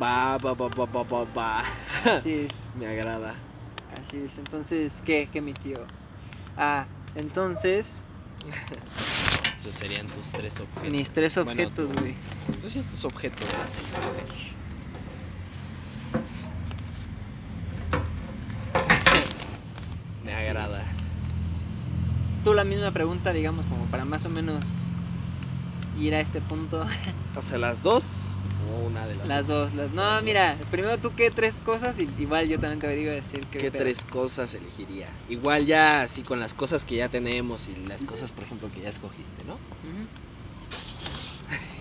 Va, 0.00 0.36
va, 0.38 0.52
va, 0.52 0.68
va, 0.68 0.84
va, 0.86 1.02
va, 1.02 1.24
va. 1.36 1.64
Así 2.04 2.46
es, 2.46 2.52
Me 2.78 2.86
agrada. 2.86 3.34
así 4.06 4.18
es. 4.24 4.38
Entonces, 4.38 5.02
¿qué? 5.04 5.28
¿Qué 5.32 5.40
mi 5.40 5.52
tío? 5.54 5.78
Ah, 6.56 6.86
entonces, 7.14 8.02
Esos 9.66 9.80
serían 9.80 10.06
tus 10.06 10.28
tres 10.28 10.60
objetos. 10.60 10.90
mis 10.92 11.10
tres 11.10 11.34
Bueno, 11.34 11.50
objetos, 11.50 11.90
tu- 11.90 12.00
güey. 12.00 12.14
Pues 12.60 12.72
sí, 12.72 12.82
tus 12.88 13.04
objetos. 13.04 13.48
a 13.52 13.84
escoger. 13.84 14.26
Me 20.24 20.32
agrada. 20.32 20.82
Tú 22.44 22.54
la 22.54 22.64
misma 22.64 22.90
pregunta, 22.92 23.32
digamos, 23.32 23.64
como 23.66 23.86
para 23.86 24.04
más 24.04 24.24
o 24.26 24.28
menos 24.28 24.64
ir 26.00 26.14
a 26.14 26.20
este 26.20 26.40
punto. 26.40 26.86
O 27.36 27.42
sea, 27.42 27.58
las 27.58 27.82
dos 27.82 28.28
o 28.72 28.86
una 28.86 29.06
de 29.06 29.16
las, 29.16 29.28
Las 29.28 29.46
dos, 29.46 29.74
las... 29.74 29.90
No, 29.92 30.02
Las 30.02 30.14
dos. 30.16 30.24
mira, 30.24 30.56
primero 30.70 30.98
tú 30.98 31.12
qué 31.16 31.30
tres 31.30 31.54
cosas 31.64 31.98
y 31.98 32.08
igual 32.18 32.48
yo 32.48 32.58
también 32.58 32.80
te 32.80 32.88
digo 32.88 33.10
decir 33.10 33.46
que... 33.46 33.58
¿Qué 33.58 33.70
tres 33.70 34.04
cosas 34.04 34.54
elegiría? 34.54 35.08
Igual 35.28 35.66
ya 35.66 36.02
así 36.02 36.22
con 36.22 36.40
las 36.40 36.54
cosas 36.54 36.84
que 36.84 36.96
ya 36.96 37.08
tenemos 37.08 37.68
y 37.68 37.76
las 37.86 38.04
cosas, 38.04 38.32
por 38.32 38.44
ejemplo, 38.44 38.70
que 38.74 38.80
ya 38.82 38.88
escogiste, 38.90 39.44
¿no? 39.44 39.58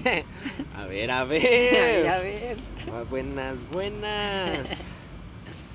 A 0.78 0.86
ver, 0.86 1.10
a 1.10 1.22
a 1.22 1.24
ver. 1.26 1.42
ver. 2.04 2.58
Ah, 2.94 3.04
buenas, 3.10 3.68
buenas. 3.72 4.90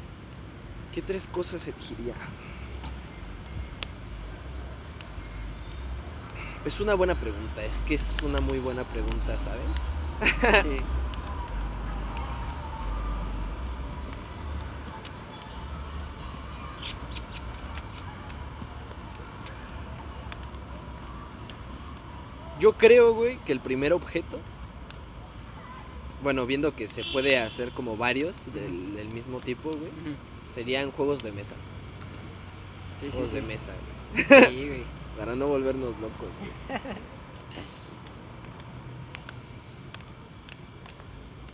¿Qué 0.95 1.03
tres 1.03 1.27
cosas 1.27 1.66
elegiría? 1.66 2.15
Es 6.65 6.78
una 6.81 6.95
buena 6.95 7.19
pregunta, 7.19 7.65
es 7.65 7.82
que 7.82 7.95
es 7.95 8.19
una 8.23 8.41
muy 8.41 8.59
buena 8.59 8.85
pregunta, 8.85 9.37
¿sabes? 9.39 10.62
Sí. 10.62 10.77
Yo 22.59 22.74
creo, 22.74 23.15
güey, 23.15 23.39
que 23.39 23.53
el 23.53 23.61
primer 23.61 23.95
objeto, 23.95 24.39
bueno, 26.23 26.45
viendo 26.45 26.77
que 26.77 26.91
se 26.91 27.05
puede 27.05 27.39
hacer 27.39 27.73
como 27.73 27.97
varios 27.97 28.53
del, 28.53 28.95
del 28.95 29.09
mismo 29.09 29.41
tipo, 29.41 29.70
güey, 29.70 29.91
serían 30.47 30.91
juegos 30.91 31.23
de 31.23 31.32
mesa. 31.32 31.55
Sí, 33.01 33.09
Juegos 33.11 33.31
sí. 33.31 33.37
de 33.37 33.43
mesa, 33.43 33.70
güey. 34.12 34.24
Sí, 34.51 34.66
güey. 34.69 34.99
Para 35.21 35.37
no 35.37 35.49
volvernos 35.49 35.95
locos. 36.01 36.37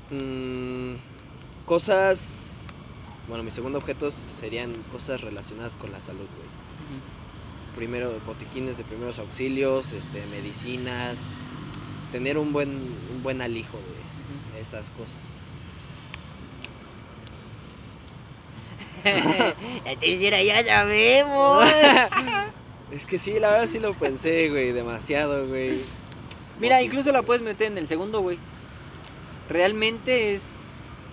Mm, 0.08 0.98
cosas. 1.64 2.68
Bueno, 3.26 3.42
mis 3.42 3.54
segundo 3.54 3.78
objetos 3.78 4.14
serían 4.14 4.72
cosas 4.92 5.20
relacionadas 5.20 5.74
con 5.74 5.90
la 5.90 6.00
salud, 6.00 6.28
güey. 6.36 6.48
Primero, 7.74 8.12
botiquines 8.24 8.78
de 8.78 8.84
primeros 8.84 9.18
auxilios, 9.18 9.90
este, 9.90 10.24
medicinas. 10.26 11.18
Tener 12.12 12.38
un 12.38 12.52
buen, 12.52 12.68
un 12.68 13.22
buen 13.24 13.42
alijo 13.42 13.78
de 14.54 14.60
esas 14.60 14.92
cosas. 14.92 15.34
La 19.84 19.96
tercera 20.00 20.40
ya 20.40 20.64
sabemos. 20.64 21.68
Es 22.90 23.04
que 23.04 23.18
sí, 23.18 23.38
la 23.40 23.50
verdad 23.50 23.66
sí 23.66 23.80
lo 23.80 23.94
pensé, 23.94 24.48
güey, 24.48 24.72
demasiado, 24.72 25.46
güey. 25.48 25.80
Mira, 26.60 26.82
incluso 26.82 27.12
la 27.12 27.22
puedes 27.22 27.42
meter 27.42 27.72
en 27.72 27.78
el 27.78 27.88
segundo, 27.88 28.20
güey. 28.20 28.38
Realmente 29.48 30.34
es... 30.34 30.42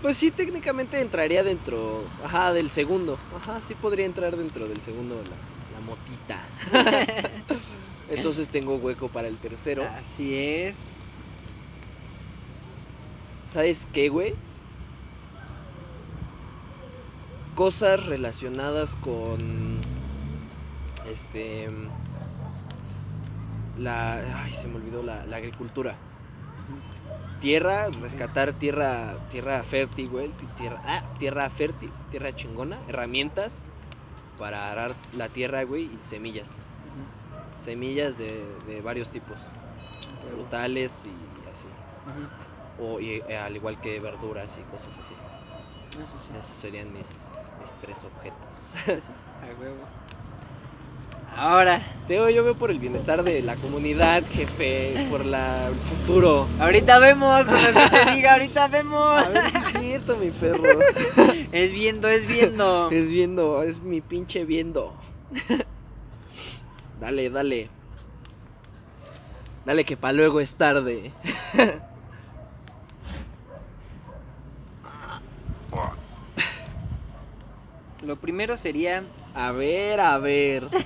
Pues 0.02 0.18
sí, 0.18 0.32
técnicamente 0.32 1.00
entraría 1.00 1.44
dentro, 1.44 2.04
ajá, 2.24 2.54
del 2.54 2.70
segundo. 2.70 3.18
Ajá, 3.38 3.62
sí 3.62 3.74
podría 3.74 4.06
entrar 4.06 4.36
dentro 4.36 4.68
del 4.68 4.82
segundo 4.82 5.16
la, 5.16 5.80
la 5.80 5.86
motita. 5.86 6.42
Entonces 8.10 8.50
tengo 8.50 8.76
hueco 8.76 9.08
para 9.08 9.28
el 9.28 9.38
tercero. 9.38 9.88
Así 9.98 10.36
es. 10.36 10.76
¿Sabes 13.50 13.88
qué, 13.94 14.10
güey? 14.10 14.36
Cosas 17.56 18.06
relacionadas 18.06 18.96
con. 18.96 19.80
Este. 21.06 21.70
La. 23.78 24.44
Ay, 24.44 24.54
se 24.54 24.68
me 24.68 24.76
olvidó 24.76 25.04
la, 25.04 25.26
la 25.26 25.38
agricultura. 25.38 25.96
Tierra, 27.40 27.88
rescatar 28.02 28.54
tierra. 28.54 29.18
Tierra 29.30 29.64
fértil, 29.64 30.10
güey. 30.10 30.30
ti- 30.30 30.48
Tierra, 30.56 30.82
ah, 30.86 31.04
tierra 31.20 31.50
fértil, 31.50 31.92
tierra 32.12 32.34
chingona. 32.36 32.78
Herramientas 32.88 33.66
para 34.40 34.72
arar 34.72 34.96
la 35.14 35.30
tierra, 35.30 35.64
güey. 35.64 35.84
Y 35.86 35.98
semillas. 36.02 36.62
Semillas 37.58 38.18
de, 38.18 38.46
de 38.68 38.82
varios 38.82 39.10
tipos. 39.12 39.40
Ujú. 39.42 40.36
Frutales 40.36 41.06
y 41.06 41.50
así. 41.50 41.68
O 42.80 43.00
y, 43.00 43.22
eh, 43.28 43.38
al 43.38 43.56
igual 43.56 43.80
que 43.80 44.00
verduras 44.00 44.58
y 44.60 44.62
cosas 44.72 44.98
así. 45.00 45.14
Eso 45.92 46.20
sí. 46.20 46.30
Esos 46.32 46.56
serían 46.56 46.92
mis, 46.94 47.36
mis 47.60 47.72
tres 47.76 48.04
objetos. 48.04 48.74
A 48.88 49.60
huevo. 49.62 49.76
Ahora, 51.36 51.82
Teo, 52.08 52.30
yo 52.30 52.44
veo 52.44 52.56
por 52.56 52.70
el 52.70 52.80
bienestar 52.80 53.24
de 53.24 53.42
la 53.42 53.56
comunidad, 53.56 54.24
jefe, 54.32 55.08
por 55.10 55.26
la, 55.26 55.68
el 55.68 55.74
futuro. 55.76 56.48
ahorita 56.60 57.00
vemos, 57.00 57.46
con 57.46 57.54
lo 57.54 57.60
que 57.74 57.90
te 57.90 58.12
diga, 58.12 58.34
ahorita 58.34 58.68
vemos. 58.68 59.18
A 59.18 59.30
ver 59.30 59.44
si 59.50 59.58
es 59.58 59.66
cierto, 59.80 60.16
mi 60.18 60.30
perro. 60.30 60.64
Es 61.52 61.72
viendo, 61.72 62.08
es 62.08 62.28
viendo. 62.28 62.90
Es 62.90 63.10
viendo, 63.10 63.62
es 63.64 63.82
mi 63.82 64.02
pinche 64.02 64.44
viendo. 64.44 64.96
Dale, 67.00 67.30
dale. 67.30 67.70
Dale 69.66 69.84
que 69.84 69.98
pa' 69.98 70.14
luego 70.14 70.40
es 70.40 70.56
tarde. 70.56 71.12
Lo 78.04 78.16
primero 78.18 78.58
sería 78.58 79.04
A 79.36 79.52
ver, 79.52 80.00
a 80.00 80.18
ver. 80.20 80.68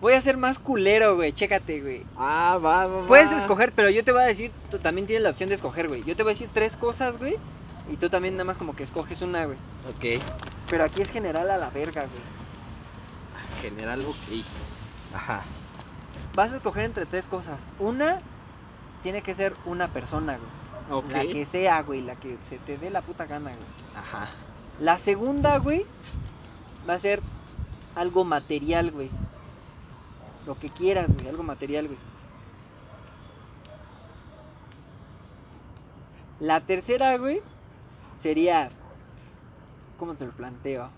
Voy 0.00 0.12
a 0.12 0.20
ser 0.20 0.36
más 0.36 0.58
culero, 0.58 1.16
güey. 1.16 1.32
Chécate, 1.32 1.80
güey. 1.80 2.04
Ah, 2.16 2.58
va, 2.62 2.86
va, 2.86 3.00
va. 3.00 3.06
Puedes 3.08 3.32
escoger, 3.32 3.72
pero 3.72 3.90
yo 3.90 4.04
te 4.04 4.12
voy 4.12 4.22
a 4.22 4.26
decir, 4.26 4.52
tú 4.70 4.78
también 4.78 5.06
tienes 5.06 5.22
la 5.22 5.30
opción 5.30 5.48
de 5.48 5.54
escoger, 5.54 5.88
güey. 5.88 6.04
Yo 6.04 6.14
te 6.14 6.22
voy 6.22 6.30
a 6.32 6.34
decir 6.34 6.50
tres 6.52 6.76
cosas, 6.76 7.18
güey. 7.18 7.36
Y 7.90 7.96
tú 7.96 8.10
también 8.10 8.34
nada 8.34 8.44
más 8.44 8.58
como 8.58 8.76
que 8.76 8.82
escoges 8.82 9.22
una, 9.22 9.46
güey. 9.46 9.56
Ok. 9.88 10.22
Pero 10.68 10.84
aquí 10.84 11.02
es 11.02 11.10
general 11.10 11.50
a 11.50 11.56
la 11.56 11.70
verga, 11.70 12.02
güey. 12.02 12.22
General, 13.62 14.00
ok. 14.00 14.44
Ajá. 15.14 15.42
Vas 16.34 16.52
a 16.52 16.56
escoger 16.56 16.84
entre 16.84 17.06
tres 17.06 17.26
cosas. 17.26 17.70
Una, 17.78 18.20
tiene 19.02 19.22
que 19.22 19.34
ser 19.34 19.54
una 19.64 19.88
persona, 19.88 20.38
güey. 20.38 21.00
Ok. 21.00 21.10
La 21.10 21.22
que 21.22 21.46
sea, 21.46 21.82
güey, 21.82 22.02
la 22.02 22.16
que 22.16 22.36
se 22.48 22.58
te 22.58 22.76
dé 22.76 22.90
la 22.90 23.00
puta 23.00 23.24
gana, 23.24 23.50
güey. 23.50 23.66
Ajá. 23.96 24.28
La 24.80 24.98
segunda, 24.98 25.58
güey, 25.58 25.86
va 26.88 26.94
a 26.94 27.00
ser 27.00 27.22
algo 27.94 28.24
material, 28.24 28.90
güey. 28.90 29.10
Lo 30.46 30.58
que 30.58 30.70
quieras, 30.70 31.08
güey, 31.12 31.28
algo 31.28 31.42
material, 31.42 31.86
güey. 31.86 31.98
La 36.40 36.60
tercera, 36.60 37.16
güey, 37.16 37.40
sería... 38.20 38.70
¿Cómo 39.98 40.14
te 40.14 40.26
lo 40.26 40.32
planteo? 40.32 40.90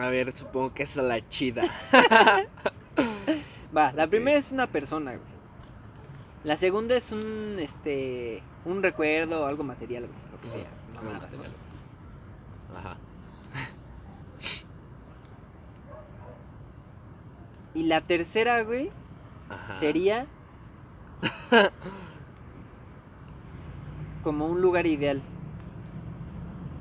A 0.00 0.08
ver, 0.08 0.34
supongo 0.34 0.72
que 0.72 0.84
esa 0.84 1.02
es 1.02 1.06
la 1.06 1.28
chida. 1.28 1.64
Va, 3.76 3.92
la 3.92 4.06
primera 4.06 4.38
es 4.38 4.50
una 4.50 4.66
persona, 4.66 5.10
güey. 5.10 5.32
La 6.44 6.56
segunda 6.56 6.96
es 6.96 7.12
un, 7.12 7.58
este, 7.58 8.42
un 8.64 8.82
recuerdo 8.82 9.42
o 9.42 9.46
algo 9.46 9.62
material, 9.62 10.06
güey, 10.06 10.18
lo 10.32 10.40
que 10.40 10.48
sea. 10.48 10.70
Material. 11.12 11.52
Ajá. 12.76 12.96
Y 17.74 17.84
la 17.84 18.00
tercera, 18.02 18.62
güey, 18.62 18.90
Ajá. 19.48 19.76
sería 19.80 20.26
como 24.22 24.46
un 24.46 24.60
lugar 24.60 24.86
ideal 24.86 25.22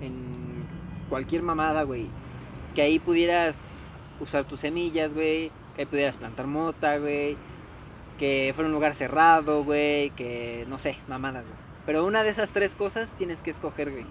en 0.01 0.65
cualquier 1.09 1.43
mamada, 1.43 1.83
güey. 1.83 2.07
Que 2.75 2.81
ahí 2.81 2.99
pudieras 2.99 3.57
usar 4.19 4.45
tus 4.45 4.59
semillas, 4.61 5.13
güey. 5.13 5.51
Que 5.75 5.81
ahí 5.81 5.85
pudieras 5.85 6.17
plantar 6.17 6.47
mota, 6.47 6.97
güey. 6.97 7.37
Que 8.17 8.51
fuera 8.55 8.67
un 8.67 8.73
lugar 8.73 8.95
cerrado, 8.95 9.63
güey. 9.63 10.09
Que 10.11 10.65
no 10.67 10.79
sé, 10.79 10.97
mamadas, 11.07 11.43
güey. 11.43 11.55
Pero 11.85 12.05
una 12.05 12.23
de 12.23 12.29
esas 12.29 12.49
tres 12.51 12.75
cosas 12.75 13.09
tienes 13.17 13.41
que 13.41 13.51
escoger, 13.51 13.91
güey. 13.91 14.05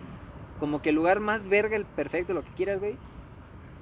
Como 0.60 0.82
que 0.82 0.90
el 0.90 0.94
lugar 0.96 1.20
más 1.20 1.48
verga, 1.48 1.76
el 1.76 1.84
perfecto, 1.86 2.34
lo 2.34 2.44
que 2.44 2.50
quieras, 2.52 2.78
güey. 2.78 2.96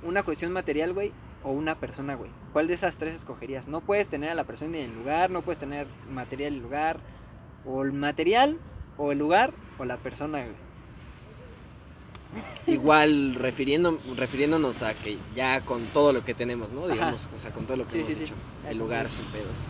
Una 0.02 0.22
cuestión 0.22 0.52
material, 0.52 0.92
güey. 0.94 1.12
O 1.44 1.50
una 1.50 1.74
persona, 1.76 2.14
güey. 2.14 2.30
¿Cuál 2.52 2.68
de 2.68 2.74
esas 2.74 2.96
tres 2.96 3.14
escogerías? 3.14 3.68
No 3.68 3.80
puedes 3.80 4.08
tener 4.08 4.30
a 4.30 4.34
la 4.34 4.44
persona 4.44 4.78
en 4.78 4.90
el 4.90 4.94
lugar, 4.96 5.30
no 5.30 5.42
puedes 5.42 5.58
tener 5.58 5.86
material 6.10 6.52
en 6.52 6.56
el 6.58 6.62
lugar. 6.62 7.00
O 7.66 7.82
el 7.82 7.92
material, 7.92 8.58
o 8.96 9.12
el 9.12 9.18
lugar, 9.18 9.52
o 9.78 9.84
la 9.84 9.96
persona, 9.98 10.38
güey. 10.40 10.68
Igual 12.66 13.34
refiriendo, 13.34 13.98
refiriéndonos 14.16 14.82
a 14.82 14.94
que 14.94 15.16
ya 15.34 15.62
con 15.62 15.86
todo 15.86 16.12
lo 16.12 16.24
que 16.24 16.34
tenemos, 16.34 16.72
¿no? 16.72 16.86
Digamos, 16.86 17.28
o 17.34 17.38
sea, 17.38 17.52
con 17.52 17.64
todo 17.66 17.78
lo 17.78 17.86
que 17.86 17.92
Sí, 17.92 17.98
hemos 18.00 18.12
sí, 18.12 18.24
hecho. 18.24 18.34
El 18.68 18.78
lugar 18.78 19.08
sin 19.08 19.24
pedos. 19.26 19.66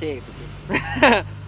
Sí, 0.00 0.20
pues 0.24 0.36
sí. 0.36 1.24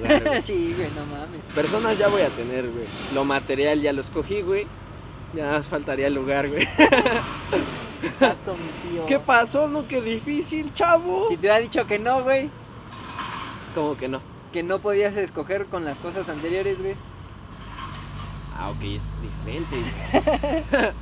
Güey. 0.00 0.42
sí, 0.42 0.74
güey, 0.76 0.88
no 0.90 1.06
mames. 1.06 1.40
Personas 1.54 1.98
ya 1.98 2.08
voy 2.08 2.22
a 2.22 2.28
tener, 2.28 2.68
güey. 2.70 2.86
Lo 3.14 3.24
material 3.24 3.80
ya 3.80 3.92
lo 3.92 4.00
escogí, 4.00 4.42
güey. 4.42 4.66
Ya 5.34 5.44
nada 5.44 5.56
más 5.58 5.68
faltaría 5.68 6.06
el 6.06 6.14
lugar, 6.14 6.48
güey. 6.48 6.62
Exacto, 8.02 8.54
mi 8.56 8.90
tío. 8.90 9.06
¿Qué 9.06 9.18
pasó? 9.18 9.68
No, 9.68 9.86
qué 9.88 10.00
difícil, 10.00 10.72
chavo. 10.72 11.26
Si 11.28 11.36
te 11.36 11.40
hubiera 11.40 11.58
dicho 11.58 11.86
que 11.86 11.98
no, 11.98 12.22
güey. 12.22 12.50
¿Cómo 13.74 13.96
que 13.96 14.08
no? 14.08 14.20
Que 14.52 14.62
no 14.62 14.78
podías 14.78 15.16
escoger 15.16 15.66
con 15.66 15.84
las 15.84 15.98
cosas 15.98 16.28
anteriores, 16.28 16.78
güey. 16.78 16.94
Ah, 18.56 18.70
ok, 18.70 18.82
es 18.84 19.10
diferente. 19.20 19.76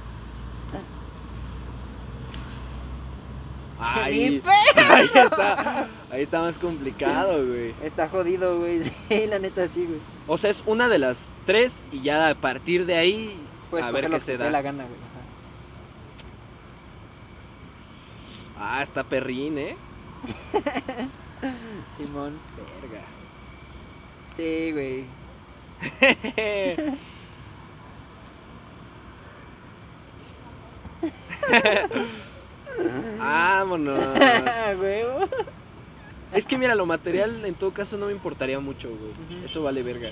güey. 4.05 4.41
Pe- 4.41 4.51
ahí 4.81 5.11
está. 5.15 5.87
Ahí 6.15 6.23
está 6.23 6.41
más 6.41 6.59
complicado, 6.59 7.45
güey. 7.45 7.75
Está 7.83 8.09
jodido, 8.09 8.61
güey. 8.61 8.85
Sí, 9.09 9.27
la 9.27 9.41
neta 9.41 9.67
sí, 9.67 9.85
güey. 9.85 9.99
O 10.29 10.39
sea, 10.39 10.51
es 10.51 10.63
una 10.65 10.89
de 10.89 11.01
las 11.01 11.33
tres 11.45 11.83
y 11.91 12.03
ya 12.03 12.29
a 12.29 12.35
partir 12.37 12.87
de 12.87 12.97
ahí 12.97 13.37
Puedes 13.69 13.85
a 13.85 13.91
ver 13.91 14.05
qué 14.05 14.09
lo 14.11 14.15
que 14.15 14.21
se 14.21 14.39
te 14.39 14.45
da. 14.45 14.51
la 14.51 14.63
gana, 14.63 14.85
güey. 14.85 14.97
Ajá. 18.57 18.77
Ah, 18.77 18.83
está 18.85 19.03
perrín, 19.03 19.59
¿eh? 19.59 19.77
Simón. 21.99 22.39
Verga. 22.81 23.05
Sí, 24.37 24.71
güey. 24.71 25.05
Vámonos. 33.19 34.19
Huevo. 34.81 35.14
Es 36.35 36.47
que 36.47 36.59
mira, 36.59 36.75
lo 36.75 36.87
material 36.87 37.45
en 37.45 37.55
todo 37.55 37.73
caso 37.73 37.97
no 37.97 38.07
me 38.07 38.13
importaría 38.13 38.61
mucho, 38.61 38.89
güey. 38.91 39.43
Eso 39.45 39.63
vale 39.63 39.83
verga. 39.83 40.11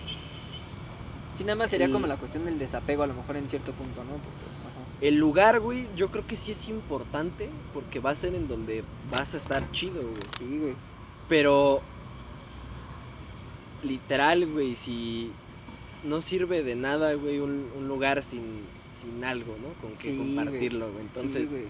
Sí, 1.38 1.44
nada 1.44 1.56
más 1.56 1.70
sería 1.70 1.88
Y- 1.88 1.92
como 1.92 2.06
la 2.06 2.16
cuestión 2.16 2.44
del 2.44 2.58
desapego, 2.58 3.02
a 3.02 3.06
lo 3.06 3.14
mejor 3.14 3.36
en 3.36 3.48
cierto 3.48 3.72
punto, 3.72 4.02
¿no? 4.04 4.10
Porque. 4.12 5.06
El 5.06 5.16
lugar, 5.16 5.58
güey, 5.58 5.88
yo 5.96 6.10
creo 6.12 6.24
que 6.26 6.36
sí 6.36 6.52
es 6.52 6.68
importante 6.68 7.48
porque 7.72 7.98
va 7.98 8.10
a 8.10 8.14
ser 8.14 8.34
en 8.36 8.46
donde 8.46 8.84
vas 9.10 9.34
a 9.34 9.36
estar 9.36 9.68
chido, 9.72 10.00
güey. 10.02 10.22
Sí, 10.38 10.58
güey. 10.60 10.74
Pero 11.28 11.82
literal, 13.82 14.46
güey, 14.50 14.74
si 14.74 15.32
no 16.04 16.20
sirve 16.20 16.62
de 16.62 16.76
nada, 16.76 17.14
güey, 17.14 17.40
un, 17.40 17.68
un 17.76 17.88
lugar 17.88 18.22
sin, 18.22 18.60
sin 18.92 19.24
algo, 19.24 19.56
¿no? 19.60 19.72
Con 19.80 19.96
que 19.96 20.12
Sí, 20.12 20.16
compartirlo, 20.18 20.90
güey. 20.92 21.02
Entonces, 21.04 21.48
Sí, 21.48 21.54
güey. 21.54 21.66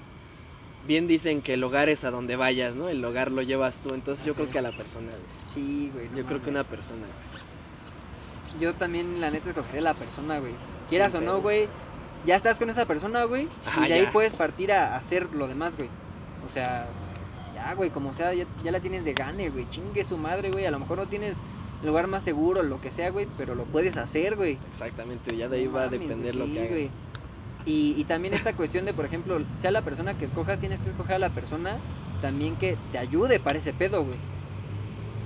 Bien 0.86 1.06
dicen 1.06 1.42
que 1.42 1.54
el 1.54 1.64
hogar 1.64 1.88
es 1.88 2.04
a 2.04 2.10
donde 2.10 2.36
vayas, 2.36 2.74
¿no? 2.74 2.88
El 2.88 3.04
hogar 3.04 3.30
lo 3.30 3.42
llevas 3.42 3.80
tú. 3.80 3.94
Entonces, 3.94 4.24
yo 4.24 4.34
creo 4.34 4.50
que 4.50 4.58
a 4.58 4.62
la 4.62 4.72
persona, 4.72 5.10
güey. 5.10 5.22
Sí, 5.54 5.90
güey. 5.92 6.08
no 6.10 6.16
Yo 6.16 6.24
creo 6.26 6.42
que 6.42 6.50
una 6.50 6.64
persona, 6.64 7.02
güey. 7.06 8.60
Yo 8.60 8.74
también, 8.74 9.20
la 9.20 9.30
neta, 9.30 9.50
escogería 9.50 9.80
la 9.80 9.94
persona, 9.94 10.38
güey. 10.38 10.52
Quieras 10.90 11.12
Sin 11.12 11.22
o 11.22 11.24
no, 11.24 11.30
pedos. 11.32 11.42
güey. 11.42 11.68
Ya 12.26 12.36
estás 12.36 12.58
con 12.58 12.70
esa 12.70 12.84
persona, 12.86 13.24
güey. 13.24 13.48
Ajá, 13.66 13.86
y 13.86 13.88
de 13.88 13.94
ahí 13.94 14.02
ya. 14.04 14.12
puedes 14.12 14.32
partir 14.34 14.72
a 14.72 14.96
hacer 14.96 15.28
lo 15.32 15.48
demás, 15.48 15.76
güey. 15.76 15.88
O 16.48 16.52
sea, 16.52 16.86
ya, 17.54 17.72
güey, 17.74 17.90
como 17.90 18.14
sea, 18.14 18.34
ya, 18.34 18.44
ya 18.62 18.70
la 18.70 18.80
tienes 18.80 19.04
de 19.04 19.14
gane, 19.14 19.50
güey. 19.50 19.68
Chingue 19.70 20.04
su 20.04 20.16
madre, 20.18 20.50
güey. 20.50 20.66
A 20.66 20.70
lo 20.70 20.78
mejor 20.78 20.98
no 20.98 21.06
tienes 21.06 21.36
el 21.80 21.88
lugar 21.88 22.06
más 22.06 22.22
seguro, 22.22 22.62
lo 22.62 22.80
que 22.80 22.92
sea, 22.92 23.10
güey. 23.10 23.26
Pero 23.36 23.54
lo 23.54 23.64
puedes 23.64 23.96
hacer, 23.96 24.36
güey. 24.36 24.58
Exactamente, 24.68 25.36
ya 25.36 25.48
de 25.48 25.56
ahí 25.58 25.66
No 25.66 25.72
va 25.72 25.82
a 25.84 25.88
depender 25.88 26.36
güey, 26.36 26.38
lo 26.38 26.44
sí, 26.46 26.52
que 26.52 26.68
güey. 26.68 26.90
Y, 27.64 27.94
y 27.96 28.04
también 28.04 28.34
esta 28.34 28.52
cuestión 28.54 28.84
de, 28.84 28.92
por 28.92 29.04
ejemplo, 29.04 29.38
sea 29.60 29.70
la 29.70 29.82
persona 29.82 30.14
que 30.14 30.24
escojas, 30.24 30.58
tienes 30.58 30.80
que 30.80 30.90
escoger 30.90 31.16
a 31.16 31.18
la 31.18 31.30
persona 31.30 31.76
también 32.20 32.56
que 32.56 32.76
te 32.90 32.98
ayude 32.98 33.38
para 33.40 33.58
ese 33.58 33.72
pedo, 33.72 34.02
güey. 34.04 34.16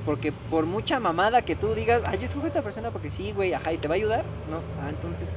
Porque 0.05 0.33
por 0.33 0.67
mucha 0.67 1.01
mamada 1.01 1.43
que 1.43 1.57
tú 1.57 1.75
digas, 1.75 2.03
ay, 2.07 2.19
yo 2.19 2.27
escojo 2.27 2.45
a 2.45 2.49
esta 2.49 2.63
persona 2.63 2.91
porque 2.91 3.11
sí, 3.11 3.33
güey, 3.33 3.53
ajá, 3.55 3.73
y 3.73 3.79
te 3.79 3.89
va 3.89 3.95
a 3.95 3.97
ayudar, 3.97 4.25
no, 4.51 4.59
ah, 4.83 4.89
entonces, 4.91 5.29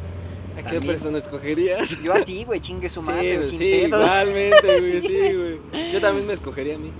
¿A 0.54 0.58
qué 0.58 0.64
También. 0.64 0.86
persona 0.88 1.18
escogerías? 1.20 2.02
yo 2.04 2.14
a 2.14 2.20
ti, 2.26 2.44
güey, 2.44 2.60
chingue 2.60 2.90
su 2.90 3.02
Sí, 3.02 3.08
madre, 3.10 3.38
güey, 3.38 3.50
sin 3.50 3.58
sí, 3.60 3.72
pedo. 3.86 4.02
igualmente, 4.04 4.62
güey, 4.82 5.02
sí, 5.02 5.18
güey. 5.34 5.92
Yo 5.94 6.02
también 6.02 6.28
me 6.28 6.34
escogería 6.34 6.76
a 6.76 6.78
mí. 6.80 6.92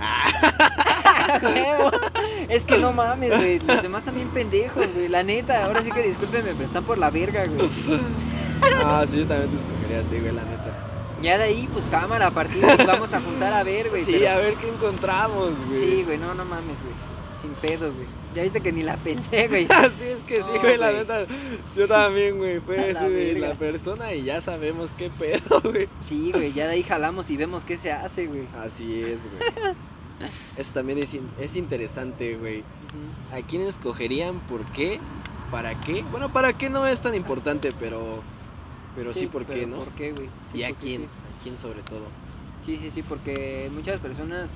Huevo. 1.44 1.92
es 2.50 2.64
que 2.64 2.78
no 2.78 2.94
mames, 2.94 3.36
güey, 3.38 3.60
los 3.60 3.82
demás 3.82 4.06
también 4.06 4.30
pendejos, 4.30 4.88
güey, 4.96 5.10
la 5.10 5.24
neta, 5.24 5.66
ahora 5.66 5.84
sí 5.84 5.92
que 5.92 6.02
discúlpenme, 6.04 6.54
pero 6.54 6.66
están 6.66 6.86
por 6.86 6.98
la 6.98 7.10
verga, 7.10 7.44
güey. 7.46 7.68
Ah, 8.84 9.04
sí, 9.08 9.20
yo 9.20 9.28
también 9.28 9.50
te 9.52 9.58
escogería 9.58 10.00
a 10.00 10.04
ti, 10.04 10.20
güey, 10.20 10.32
la 10.34 10.44
neta. 10.44 10.86
Ya 11.22 11.38
de 11.38 11.44
ahí, 11.46 11.68
pues 11.74 11.84
cámara, 11.92 12.28
a 12.28 12.32
partir 12.32 12.62
de 12.62 12.72
ahí 12.72 12.86
vamos 12.88 13.14
a 13.14 13.20
juntar 13.22 13.52
a 13.54 13.64
ver, 13.64 13.90
güey. 13.90 14.04
Sí, 14.04 14.16
pero- 14.20 14.32
a 14.32 14.38
ver 14.38 14.54
qué 14.56 14.70
encontramos, 14.70 15.52
güey. 15.68 15.80
Sí, 15.80 16.04
güey, 16.06 16.18
no, 16.18 16.34
no 16.34 16.46
mames, 16.46 16.78
güey. 16.82 16.94
Sin 17.42 17.52
pedos, 17.52 17.94
güey. 17.96 18.06
Ya 18.36 18.44
viste 18.44 18.62
que 18.62 18.72
ni 18.72 18.84
la 18.84 18.96
pensé, 18.98 19.48
güey. 19.48 19.66
Así 19.70 20.04
es 20.06 20.24
que 20.24 20.44
sí, 20.44 20.52
No, 20.54 20.60
güey, 20.62 20.78
la 20.78 20.92
neta. 20.92 21.26
Yo 21.76 21.88
también, 21.88 22.38
güey. 22.38 22.60
Fue 22.60 22.78
la 22.78 22.88
ese 22.88 23.10
de 23.10 23.40
la 23.40 23.54
persona 23.56 24.14
y 24.14 24.24
ya 24.24 24.40
sabemos 24.42 24.94
qué 24.94 25.10
pedo, 25.10 25.62
güey. 25.64 25.88
Sí, 26.00 26.32
güey, 26.34 26.54
ya 26.54 26.68
de 26.68 26.74
ahí 26.74 26.84
jalamos 26.84 27.30
y 27.30 27.38
vemos 27.38 27.64
qué 27.66 27.78
se 27.78 27.92
hace, 27.92 28.28
güey. 28.28 28.44
Así 28.62 29.02
es, 29.04 29.28
güey. 29.30 29.74
Eso 30.58 30.74
también 30.74 31.00
es, 31.00 31.14
in- 31.14 31.30
es 31.40 31.56
interesante, 31.56 32.36
güey. 32.36 32.64
¿A 33.34 33.42
quién 33.46 33.62
escogerían? 33.64 34.40
¿Por 34.42 34.66
qué? 34.72 35.00
¿Para 35.52 35.80
qué? 35.80 36.04
Bueno, 36.12 36.32
para 36.32 36.54
qué 36.58 36.70
no 36.70 36.86
es 36.88 37.00
tan 37.02 37.16
importante, 37.16 37.74
pero. 37.80 38.22
Pero 39.00 39.14
sí, 39.14 39.28
¿por 39.28 39.46
qué, 39.46 39.64
pero 39.64 39.68
no? 39.68 39.78
¿Por 39.78 39.94
qué, 39.94 40.12
güey? 40.12 40.30
Sí, 40.52 40.58
¿Y 40.58 40.64
a 40.66 40.74
quién? 40.74 41.04
Sí. 41.04 41.08
¿A 41.08 41.42
quién 41.42 41.58
sobre 41.58 41.82
todo? 41.84 42.06
sí, 42.66 42.78
sí, 42.82 42.92
sí, 42.92 43.02
porque 43.02 43.72
muchas 43.74 44.00
personas 44.02 44.52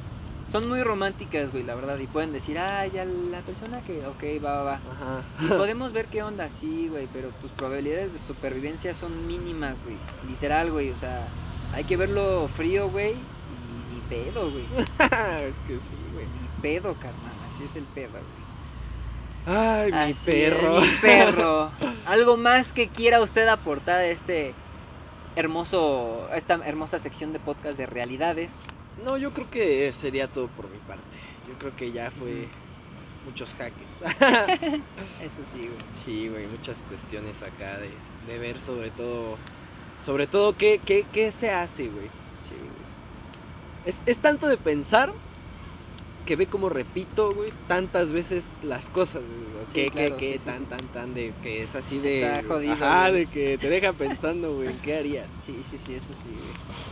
son 0.51 0.67
muy 0.67 0.83
románticas, 0.83 1.49
güey, 1.51 1.63
la 1.63 1.75
verdad. 1.75 1.97
Y 1.97 2.07
pueden 2.07 2.33
decir, 2.33 2.59
ah, 2.59 2.85
ya 2.85 3.05
la 3.05 3.39
persona 3.39 3.81
que, 3.81 4.05
ok, 4.05 4.43
va, 4.43 4.55
va, 4.55 4.63
va. 4.63 4.73
Ajá. 4.91 5.23
Y 5.39 5.47
podemos 5.57 5.93
ver 5.93 6.07
qué 6.07 6.21
onda, 6.23 6.49
sí, 6.49 6.89
güey, 6.89 7.07
pero 7.13 7.29
tus 7.41 7.51
probabilidades 7.51 8.11
de 8.11 8.19
supervivencia 8.19 8.93
son 8.93 9.27
mínimas, 9.27 9.81
güey. 9.83 9.95
Literal, 10.27 10.71
güey, 10.71 10.91
o 10.91 10.97
sea, 10.97 11.25
hay 11.73 11.85
que 11.85 11.95
verlo 11.95 12.49
frío, 12.55 12.89
güey, 12.89 13.13
y 13.13 13.95
ni 13.95 14.01
pedo, 14.09 14.51
güey. 14.51 14.65
es 14.77 15.59
que 15.61 15.75
sí, 15.75 15.97
güey. 16.13 16.25
Ni 16.25 16.61
pedo, 16.61 16.93
carnal, 16.95 17.33
así 17.55 17.63
es 17.63 17.75
el 17.77 17.85
pedo, 17.85 18.11
güey. 18.11 18.42
Ay, 19.45 19.91
mi 19.91 20.13
perro. 20.13 20.79
es, 20.79 20.91
mi 20.91 20.97
perro. 20.97 21.71
Algo 22.05 22.37
más 22.37 22.71
que 22.71 22.87
quiera 22.87 23.21
usted 23.21 23.47
aportar 23.47 23.99
a 23.99 24.05
este 24.05 24.53
hermoso, 25.35 26.29
esta 26.33 26.55
hermosa 26.65 26.99
sección 26.99 27.33
de 27.33 27.39
podcast 27.39 27.77
de 27.77 27.85
realidades. 27.85 28.51
No, 29.03 29.17
yo 29.17 29.33
creo 29.33 29.49
que 29.49 29.91
sería 29.93 30.27
todo 30.27 30.47
por 30.47 30.69
mi 30.69 30.77
parte. 30.79 31.17
Yo 31.47 31.57
creo 31.57 31.75
que 31.75 31.91
ya 31.91 32.11
fue 32.11 32.47
muchos 33.25 33.55
jaques. 33.55 34.01
Eso 35.21 35.41
sí, 35.51 35.59
güey. 35.59 35.77
sí, 35.91 36.29
güey, 36.29 36.47
muchas 36.47 36.81
cuestiones 36.83 37.41
acá 37.41 37.77
de, 37.79 37.89
de 38.31 38.39
ver 38.39 38.59
sobre 38.61 38.91
todo, 38.91 39.37
sobre 40.01 40.27
todo 40.27 40.55
qué, 40.55 40.79
qué, 40.83 41.05
qué 41.11 41.31
se 41.31 41.51
hace, 41.51 41.87
güey. 41.89 42.07
Sí, 42.07 42.55
güey. 42.55 42.83
Es, 43.85 44.01
es 44.05 44.19
tanto 44.19 44.47
de 44.47 44.57
pensar 44.57 45.11
que 46.25 46.35
ve 46.35 46.47
como 46.47 46.69
repito, 46.69 47.33
güey, 47.33 47.51
tantas 47.67 48.11
veces 48.11 48.53
las 48.61 48.89
cosas, 48.89 49.23
güey. 49.23 49.65
Sí, 49.65 49.73
que, 49.73 49.91
claro, 49.91 50.17
que, 50.17 50.25
que, 50.25 50.33
sí, 50.33 50.39
sí, 50.39 50.45
tan, 50.45 50.59
sí. 50.59 50.65
tan, 50.69 50.87
tan, 50.89 51.13
de 51.13 51.33
que 51.41 51.63
es 51.63 51.75
así 51.75 51.99
de... 51.99 52.23
Está 52.23 52.43
jodido, 52.47 52.73
Ajá, 52.73 53.09
güey. 53.09 53.25
de 53.25 53.31
que 53.31 53.57
te 53.57 53.69
deja 53.69 53.93
pensando, 53.93 54.55
güey, 54.55 54.69
¿en 54.69 54.79
qué 54.79 54.97
harías? 54.97 55.29
Sí, 55.45 55.55
sí, 55.69 55.77
sí, 55.85 55.93
eso 55.93 56.07
sí, 56.23 56.29
güey. 56.29 56.83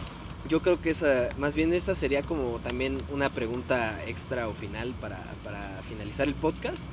Yo 0.49 0.62
creo 0.62 0.82
que 0.82 0.90
esa, 0.90 1.30
más 1.38 1.56
bien 1.56 1.72
esta 1.74 1.95
sería 1.95 2.24
como 2.24 2.60
también 2.60 2.98
una 3.10 3.30
pregunta 3.30 4.03
extra 4.08 4.48
o 4.49 4.53
final 4.53 4.94
para, 4.99 5.18
para 5.44 5.82
finalizar 5.88 6.28
el 6.28 6.34
podcast. 6.34 6.84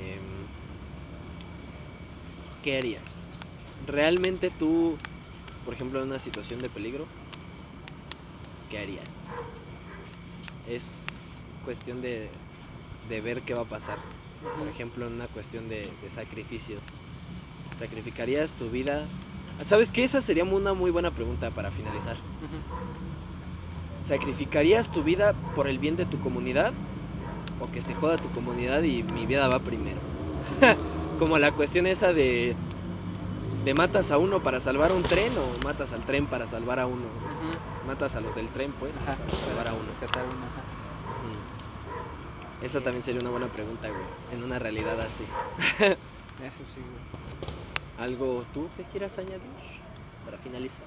Em, 0.00 0.46
¿Qué 2.62 2.78
harías? 2.78 3.26
¿Realmente 3.86 4.50
tú, 4.50 4.96
por 5.64 5.74
ejemplo, 5.74 6.00
en 6.00 6.08
una 6.08 6.18
situación 6.18 6.60
de 6.60 6.70
peligro, 6.70 7.06
qué 8.68 8.78
harías? 8.78 9.26
Es 10.68 11.19
cuestión 11.64 12.02
de, 12.02 12.28
de 13.08 13.20
ver 13.20 13.42
qué 13.42 13.54
va 13.54 13.62
a 13.62 13.66
pasar. 13.66 13.98
Por 14.58 14.68
ejemplo, 14.68 15.06
en 15.06 15.14
una 15.14 15.28
cuestión 15.28 15.68
de, 15.68 15.90
de 16.02 16.10
sacrificios. 16.10 16.84
¿Sacrificarías 17.78 18.52
tu 18.52 18.70
vida? 18.70 19.06
¿Sabes 19.64 19.90
qué? 19.90 20.04
Esa 20.04 20.20
sería 20.20 20.44
una 20.44 20.74
muy 20.74 20.90
buena 20.90 21.10
pregunta 21.10 21.50
para 21.50 21.70
finalizar. 21.70 22.16
¿Sacrificarías 24.00 24.90
tu 24.90 25.02
vida 25.02 25.34
por 25.54 25.68
el 25.68 25.78
bien 25.78 25.96
de 25.96 26.06
tu 26.06 26.20
comunidad? 26.20 26.72
¿O 27.60 27.70
que 27.70 27.82
se 27.82 27.94
joda 27.94 28.16
tu 28.16 28.30
comunidad 28.30 28.82
y 28.82 29.02
mi 29.02 29.26
vida 29.26 29.46
va 29.48 29.60
primero? 29.60 29.98
Como 31.18 31.38
la 31.38 31.52
cuestión 31.52 31.86
esa 31.86 32.12
de... 32.12 32.56
¿De 33.64 33.74
matas 33.74 34.10
a 34.10 34.16
uno 34.16 34.42
para 34.42 34.58
salvar 34.58 34.90
un 34.90 35.02
tren 35.02 35.34
o 35.36 35.64
matas 35.66 35.92
al 35.92 36.06
tren 36.06 36.24
para 36.24 36.46
salvar 36.46 36.80
a 36.80 36.86
uno? 36.86 37.04
Matas 37.86 38.16
a 38.16 38.20
los 38.22 38.34
del 38.34 38.48
tren, 38.48 38.72
pues, 38.80 38.96
para 38.96 39.16
salvar 39.16 39.68
a 39.68 39.74
uno. 39.74 39.84
Rescatar 39.86 40.24
uno, 40.24 40.46
ajá. 40.46 40.62
Mm. 41.26 41.40
Esa 42.62 42.80
también 42.80 43.02
sería 43.02 43.20
una 43.20 43.30
buena 43.30 43.46
pregunta, 43.46 43.88
güey. 43.88 44.02
En 44.32 44.42
una 44.44 44.58
realidad 44.58 45.00
así. 45.00 45.24
Eso 45.78 46.64
sí, 46.74 46.80
güey. 46.80 48.06
¿Algo 48.06 48.44
tú 48.52 48.68
que 48.76 48.84
quieras 48.84 49.18
añadir 49.18 49.40
para 50.24 50.38
finalizar? 50.38 50.86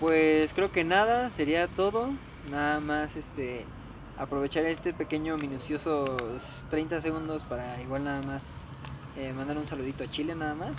Pues 0.00 0.52
creo 0.54 0.70
que 0.70 0.84
nada, 0.84 1.30
sería 1.30 1.68
todo. 1.68 2.10
Nada 2.50 2.80
más 2.80 3.16
este 3.16 3.64
aprovechar 4.18 4.64
este 4.64 4.94
pequeño 4.94 5.36
minuciosos 5.36 6.10
30 6.70 7.02
segundos 7.02 7.42
para 7.42 7.80
igual 7.82 8.04
nada 8.04 8.22
más 8.22 8.44
eh, 9.18 9.32
mandar 9.34 9.58
un 9.58 9.66
saludito 9.68 10.04
a 10.04 10.10
Chile 10.10 10.34
nada 10.34 10.54
más. 10.54 10.78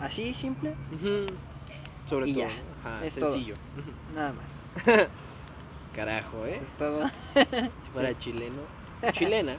Así 0.00 0.34
simple. 0.34 0.74
Sobre 2.06 2.28
Y 2.28 2.34
todo, 2.34 2.42
ya, 2.44 2.48
¿no? 2.48 2.88
Ajá, 2.90 3.04
es 3.04 3.14
todo. 3.16 3.30
sencillo. 3.30 3.54
Nada 4.14 4.32
más. 4.32 4.72
Carajo, 5.94 6.46
¿eh? 6.46 6.60
Si 7.78 7.90
fuera 7.90 8.16
chileno, 8.16 8.62
chilena, 9.12 9.56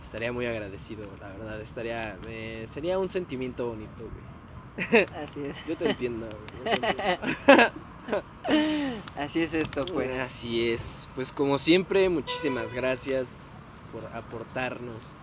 estaría 0.00 0.32
muy 0.32 0.46
agradecido, 0.46 1.04
la 1.20 1.28
verdad. 1.28 1.60
Estaría, 1.60 2.16
me- 2.26 2.66
sería 2.66 2.98
un 2.98 3.08
sentimiento 3.08 3.68
bonito, 3.68 4.04
güey. 4.04 5.04
Así 5.22 5.40
es. 5.44 5.56
Yo 5.68 5.76
te 5.76 5.90
entiendo, 5.90 6.26
güey. 6.28 6.74
yo 6.74 6.80
te 6.80 6.86
entiendo. 6.88 7.72
Así 9.16 9.42
es 9.42 9.54
esto, 9.54 9.84
pues. 9.84 10.18
Así 10.18 10.70
es. 10.70 11.08
Pues 11.14 11.32
como 11.32 11.58
siempre, 11.58 12.08
muchísimas 12.08 12.72
gracias 12.74 13.50
por 13.92 14.04
aportarnos 14.16 15.14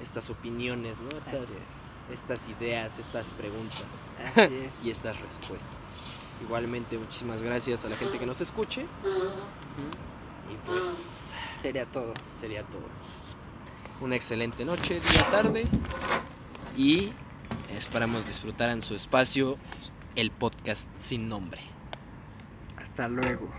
estas 0.00 0.30
opiniones, 0.30 0.98
¿no? 1.00 1.08
Estas, 1.18 1.50
es. 1.50 1.66
estas 2.12 2.48
ideas, 2.48 2.98
estas 2.98 3.32
preguntas 3.32 3.86
Así 4.34 4.54
es. 4.54 4.72
y 4.84 4.90
estas 4.90 5.20
respuestas. 5.20 5.84
Igualmente, 6.42 6.98
muchísimas 6.98 7.42
gracias 7.42 7.84
a 7.84 7.88
la 7.88 7.96
gente 7.96 8.18
que 8.18 8.26
nos 8.26 8.40
escuche. 8.40 8.82
Y 8.82 10.68
pues 10.68 11.34
Sería 11.62 11.86
todo. 11.86 12.12
sería 12.30 12.62
todo. 12.64 12.84
Una 14.00 14.16
excelente 14.16 14.64
noche, 14.64 15.00
día, 15.00 15.30
tarde. 15.30 15.64
Y 16.76 17.12
esperamos 17.74 18.26
disfrutar 18.26 18.70
en 18.70 18.82
su 18.82 18.94
espacio 18.94 19.56
el 20.14 20.30
podcast 20.30 20.88
sin 20.98 21.28
nombre. 21.28 21.62
Hasta 22.76 23.08
luego. 23.08 23.50